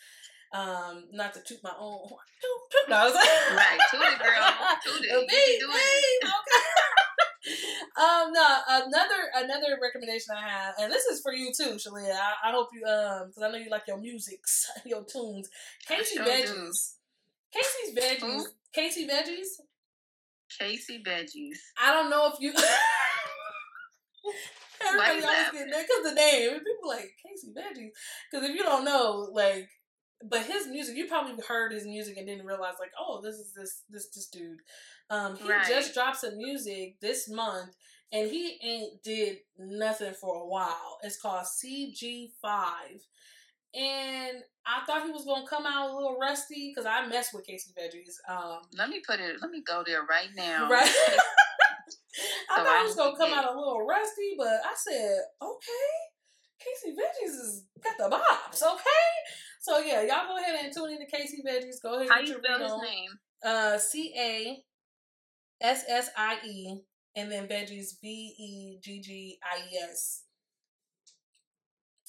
um, 0.54 1.06
not 1.12 1.34
to 1.34 1.42
toot 1.42 1.60
my 1.64 1.72
own. 1.80 2.00
Toot, 2.42 2.62
toot, 2.72 2.90
no, 2.90 3.14
right, 3.14 3.80
toot 3.92 4.02
it, 4.02 4.20
girl. 4.20 4.54
Toot 4.84 5.04
it. 5.04 5.28
Babe, 5.28 5.60
babe, 5.62 6.24
okay. 6.24 7.62
um, 8.02 8.34
no, 8.34 8.58
another 8.68 9.30
another 9.36 9.78
recommendation 9.82 10.36
I 10.36 10.42
have, 10.50 10.76
and 10.80 10.92
this 10.92 11.06
is 11.06 11.22
for 11.22 11.34
you 11.34 11.52
too, 11.56 11.76
Shalia. 11.76 12.14
I, 12.14 12.50
I 12.50 12.52
hope 12.52 12.70
you 12.74 12.86
um, 12.86 13.28
because 13.28 13.44
I 13.44 13.52
know 13.52 13.58
you 13.58 13.70
like 13.70 13.88
your 13.88 13.98
musics, 13.98 14.70
your 14.86 15.04
tunes. 15.06 15.50
Casey 15.88 16.18
sure 16.18 16.26
Veggies, 16.26 16.96
do. 17.54 17.60
Casey's 17.60 17.96
Veggies, 17.96 18.20
Who? 18.22 18.46
Casey 18.74 19.08
Veggies, 19.08 19.62
Casey 20.60 21.04
Veggies. 21.06 21.60
I 21.82 21.94
don't 21.94 22.10
know 22.10 22.32
if 22.34 22.40
you. 22.40 22.54
Everybody 24.88 25.24
always 25.24 25.52
getting 25.52 25.72
that 25.72 25.86
because 25.88 26.04
the 26.04 26.16
name. 26.16 26.52
People 26.52 26.90
like 26.90 27.12
Casey 27.26 27.54
Veggies. 27.54 27.92
Because 28.32 28.50
if 28.50 28.56
you 28.56 28.64
don't 28.64 28.86
know, 28.86 29.30
like 29.34 29.70
but 30.24 30.46
his 30.46 30.68
music, 30.68 30.96
you 30.96 31.08
probably 31.08 31.34
heard 31.48 31.72
his 31.72 31.86
music 31.86 32.18
and 32.18 32.28
didn't 32.28 32.46
realize 32.46 32.76
like, 32.80 32.92
oh, 33.00 33.22
this 33.22 33.36
is 33.36 33.54
this 33.54 33.84
this 33.90 34.10
this 34.10 34.28
dude. 34.28 34.60
Um, 35.10 35.36
he 35.36 35.50
right. 35.50 35.68
just 35.68 35.94
dropped 35.94 36.18
some 36.18 36.38
music 36.38 37.00
this 37.02 37.30
month, 37.30 37.76
and 38.12 38.30
he 38.30 38.58
ain't 38.64 39.04
did 39.04 39.38
nothing 39.58 40.14
for 40.14 40.36
a 40.36 40.48
while. 40.48 41.00
It's 41.04 41.20
called 41.20 41.46
CG 41.46 42.30
Five, 42.42 43.02
and 43.74 44.38
I 44.66 44.86
thought 44.86 45.06
he 45.06 45.12
was 45.12 45.26
gonna 45.26 45.48
come 45.48 45.66
out 45.66 45.90
a 45.90 45.96
little 45.96 46.18
rusty 46.20 46.72
because 46.74 46.86
I 46.86 47.08
mess 47.08 47.34
with 47.34 47.46
Casey 47.46 47.72
Veggies. 47.78 48.18
Um, 48.32 48.60
let 48.78 48.90
me 48.90 49.02
put 49.06 49.20
it. 49.20 49.42
Let 49.42 49.52
me 49.52 49.62
go 49.66 49.84
there 49.86 50.04
right 50.04 50.30
now. 50.36 50.70
Right. 50.70 50.92
I 52.50 52.58
so 52.58 52.64
thought 52.64 52.68
I 52.68 52.84
was 52.84 52.96
gonna 52.96 53.18
come 53.18 53.34
out 53.34 53.54
a 53.54 53.58
little 53.58 53.86
rusty, 53.86 54.36
but 54.38 54.48
I 54.48 54.74
said, 54.76 55.20
okay, 55.42 55.90
Casey 56.60 56.96
Veggies 56.96 57.38
has 57.38 57.64
got 57.84 57.98
the 57.98 58.16
bops, 58.16 58.62
okay? 58.74 59.12
So 59.62 59.80
yeah, 59.80 60.02
y'all 60.02 60.28
go 60.28 60.38
ahead 60.38 60.64
and 60.64 60.74
tune 60.74 60.92
in 60.92 61.00
to 61.00 61.06
Casey 61.06 61.44
Veggies. 61.48 61.82
Go 61.82 62.00
ahead. 62.00 62.10
How 62.10 62.20
you 62.20 62.38
spell 62.44 62.60
his 62.60 62.90
name? 62.90 63.10
Uh, 63.44 63.78
C 63.78 64.14
A 64.18 64.64
S 65.62 65.84
S 65.88 66.10
I 66.18 66.38
E, 66.46 66.82
and 67.16 67.32
then 67.32 67.48
Veggies 67.48 68.00
V 68.02 68.08
E 68.08 68.80
G 68.84 69.02
G 69.02 69.38
I 69.44 69.60
E 69.60 69.78
S. 69.90 70.24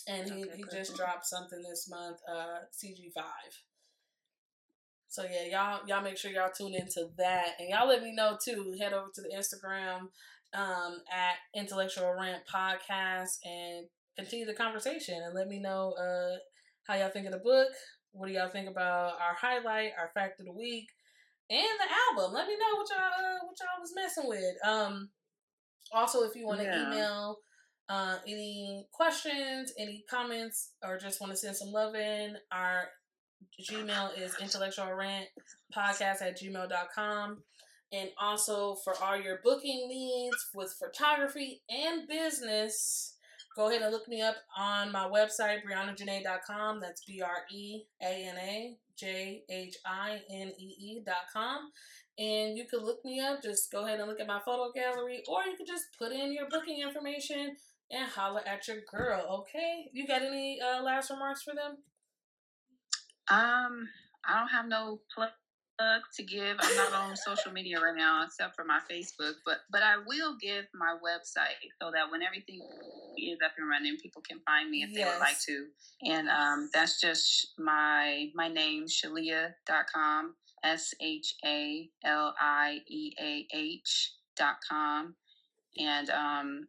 And 0.09 0.29
he, 0.29 0.45
okay, 0.45 0.57
he 0.57 0.65
just 0.73 0.97
dropped 0.97 1.27
something 1.27 1.63
this 1.63 1.89
month, 1.89 2.19
uh, 2.29 2.65
CG 2.73 3.13
five. 3.15 3.53
So 5.13 5.25
yeah, 5.25 5.45
y'all 5.45 5.81
y'all 5.87 6.03
make 6.03 6.17
sure 6.17 6.31
y'all 6.31 6.49
tune 6.57 6.75
into 6.75 7.09
that, 7.19 7.49
and 7.61 7.69
y'all 7.69 7.87
let 7.87 8.03
me 8.03 8.15
know 8.15 8.39
too. 8.43 8.75
Head 8.81 8.95
over 8.95 9.11
to 9.15 9.21
the 9.21 9.29
Instagram 9.37 10.09
um, 10.55 11.03
at 11.13 11.35
Intellectual 11.55 12.15
Rant 12.19 12.45
Podcast 12.51 13.37
and 13.45 13.89
continue 14.17 14.47
the 14.47 14.55
conversation 14.55 15.21
and 15.23 15.35
let 15.35 15.49
me 15.49 15.59
know 15.59 15.93
uh, 16.01 16.39
how 16.85 16.95
y'all 16.95 17.11
think 17.11 17.27
of 17.27 17.33
the 17.33 17.39
book. 17.41 17.69
What 18.13 18.29
do 18.29 18.33
y'all 18.33 18.49
think 18.49 18.71
about 18.71 19.21
our 19.21 19.35
highlight, 19.39 19.91
our 19.99 20.11
fact 20.15 20.41
of 20.41 20.47
the 20.47 20.53
week, 20.53 20.89
and 21.51 21.61
the 21.61 22.19
album? 22.19 22.33
Let 22.33 22.49
me 22.49 22.55
know 22.55 22.79
what 22.79 22.89
y'all 22.89 23.05
uh, 23.07 23.39
what 23.45 23.57
y'all 23.61 23.83
was 23.83 23.93
messing 23.95 24.31
with. 24.31 24.67
Um, 24.67 25.11
also, 25.93 26.23
if 26.23 26.35
you 26.35 26.47
want 26.47 26.61
to 26.61 26.65
yeah. 26.65 26.87
email 26.87 27.37
uh, 27.91 28.17
any 28.27 28.87
questions, 28.95 29.75
any 29.79 30.05
comments, 30.09 30.71
or 30.83 30.97
just 30.97 31.21
want 31.21 31.35
to 31.35 31.37
send 31.37 31.55
some 31.55 31.69
love 31.69 31.95
in, 31.97 32.39
our 32.51 32.89
Gmail 33.60 34.19
is 34.20 34.36
intellectual 34.40 34.93
rant 34.93 35.27
podcast 35.77 36.23
at 36.23 36.40
gmail.com. 36.40 37.43
And 37.93 38.09
also 38.19 38.77
for 38.77 38.94
all 39.02 39.20
your 39.20 39.40
booking 39.44 39.86
needs 39.89 40.48
with 40.55 40.74
photography 40.78 41.62
and 41.69 42.09
business, 42.09 43.12
Go 43.55 43.69
ahead 43.69 43.82
and 43.82 43.93
look 43.93 44.09
me 44.09 44.23
up 44.23 44.36
on 44.56 44.90
my 44.93 45.06
website, 45.06 45.59
BreanaJhine.com. 45.69 46.81
That's 46.81 47.05
B 47.05 47.20
R 47.20 47.44
E 47.51 47.82
A 48.01 48.28
N 48.28 48.39
A 48.39 48.77
J 48.97 49.43
H 49.51 49.77
I 49.85 50.20
N 50.31 50.52
E 50.59 50.74
E.com. 50.78 51.70
And 52.19 52.56
you 52.56 52.66
can 52.66 52.81
look 52.81 53.05
me 53.05 53.20
up. 53.20 53.43
Just 53.43 53.70
go 53.70 53.85
ahead 53.85 54.01
and 54.01 54.09
look 54.09 54.20
at 54.20 54.27
my 54.27 54.40
photo 54.44 54.73
gallery, 54.73 55.23
or 55.28 55.44
you 55.44 55.56
can 55.56 55.66
just 55.66 55.85
put 55.98 56.12
in 56.12 56.32
your 56.32 56.48
booking 56.48 56.81
information 56.81 57.56
and 57.90 58.10
holler 58.10 58.43
at 58.47 58.66
your 58.69 58.78
girl, 58.90 59.40
okay? 59.40 59.89
You 59.93 60.06
got 60.06 60.23
any 60.23 60.59
uh, 60.60 60.82
last 60.82 61.10
remarks 61.10 61.43
for 61.43 61.55
them? 61.55 61.77
Um, 63.31 63.89
I 64.24 64.39
don't 64.39 64.49
have 64.49 64.66
no 64.69 65.01
plug 65.15 65.31
to 66.16 66.23
give. 66.23 66.57
I'm 66.61 66.77
not 66.77 66.93
on 66.93 67.16
social 67.16 67.53
media 67.53 67.81
right 67.81 67.97
now 67.97 68.24
except 68.24 68.55
for 68.55 68.65
my 68.65 68.81
Facebook, 68.90 69.35
but 69.44 69.59
but 69.70 69.82
I 69.82 69.97
will 70.07 70.36
give 70.40 70.66
my 70.74 70.97
website 71.05 71.70
so 71.81 71.90
that 71.90 72.11
when 72.11 72.23
everything 72.23 72.61
is 73.19 73.39
up 73.44 73.53
and 73.59 73.69
running, 73.69 73.97
people 73.97 74.23
can 74.23 74.40
find 74.47 74.70
me 74.70 74.82
if 74.82 74.90
yes. 74.90 74.99
they 74.99 75.11
would 75.11 75.20
like 75.20 75.40
to. 75.47 75.66
And 76.05 76.28
um, 76.28 76.70
that's 76.73 77.01
just 77.01 77.53
my 77.59 78.28
my 78.35 78.49
name, 78.49 78.86
Shaliah.com, 78.86 80.35
S 80.65 80.94
H 81.01 81.35
A 81.44 81.89
L 82.05 82.35
I 82.40 82.78
E 82.89 83.12
A 83.20 83.47
H 83.53 84.12
dot 84.36 84.57
com. 84.69 85.15
And 85.78 86.11
um, 86.11 86.69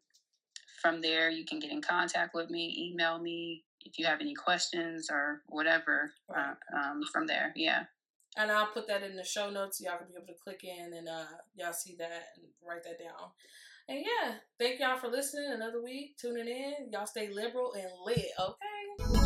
from 0.81 1.01
there, 1.01 1.29
you 1.29 1.45
can 1.45 1.59
get 1.59 1.71
in 1.71 1.81
contact 1.81 2.33
with 2.33 2.49
me, 2.49 2.89
email 2.91 3.19
me, 3.19 3.63
if 3.85 3.99
you 3.99 4.05
have 4.05 4.21
any 4.21 4.33
questions 4.33 5.09
or 5.11 5.41
whatever 5.47 6.11
right. 6.29 6.55
uh, 6.73 6.77
um, 6.77 7.01
from 7.11 7.27
there. 7.27 7.53
Yeah. 7.55 7.83
And 8.35 8.51
I'll 8.51 8.67
put 8.67 8.87
that 8.87 9.03
in 9.03 9.15
the 9.15 9.23
show 9.23 9.49
notes 9.49 9.79
y'all 9.79 9.97
can 9.97 10.07
be 10.07 10.15
able 10.15 10.27
to 10.27 10.39
click 10.43 10.63
in 10.63 10.93
and 10.93 11.07
uh, 11.07 11.25
y'all 11.55 11.73
see 11.73 11.95
that 11.99 12.23
and 12.35 12.45
write 12.67 12.83
that 12.83 12.99
down. 12.99 13.29
And 13.87 13.99
yeah, 13.99 14.35
thank 14.57 14.79
y'all 14.79 14.97
for 14.97 15.09
listening 15.09 15.51
another 15.51 15.83
week, 15.83 16.17
tuning 16.17 16.47
in. 16.47 16.91
Y'all 16.91 17.05
stay 17.05 17.29
liberal 17.29 17.73
and 17.73 17.89
lit, 18.05 18.29
okay? 18.39 19.22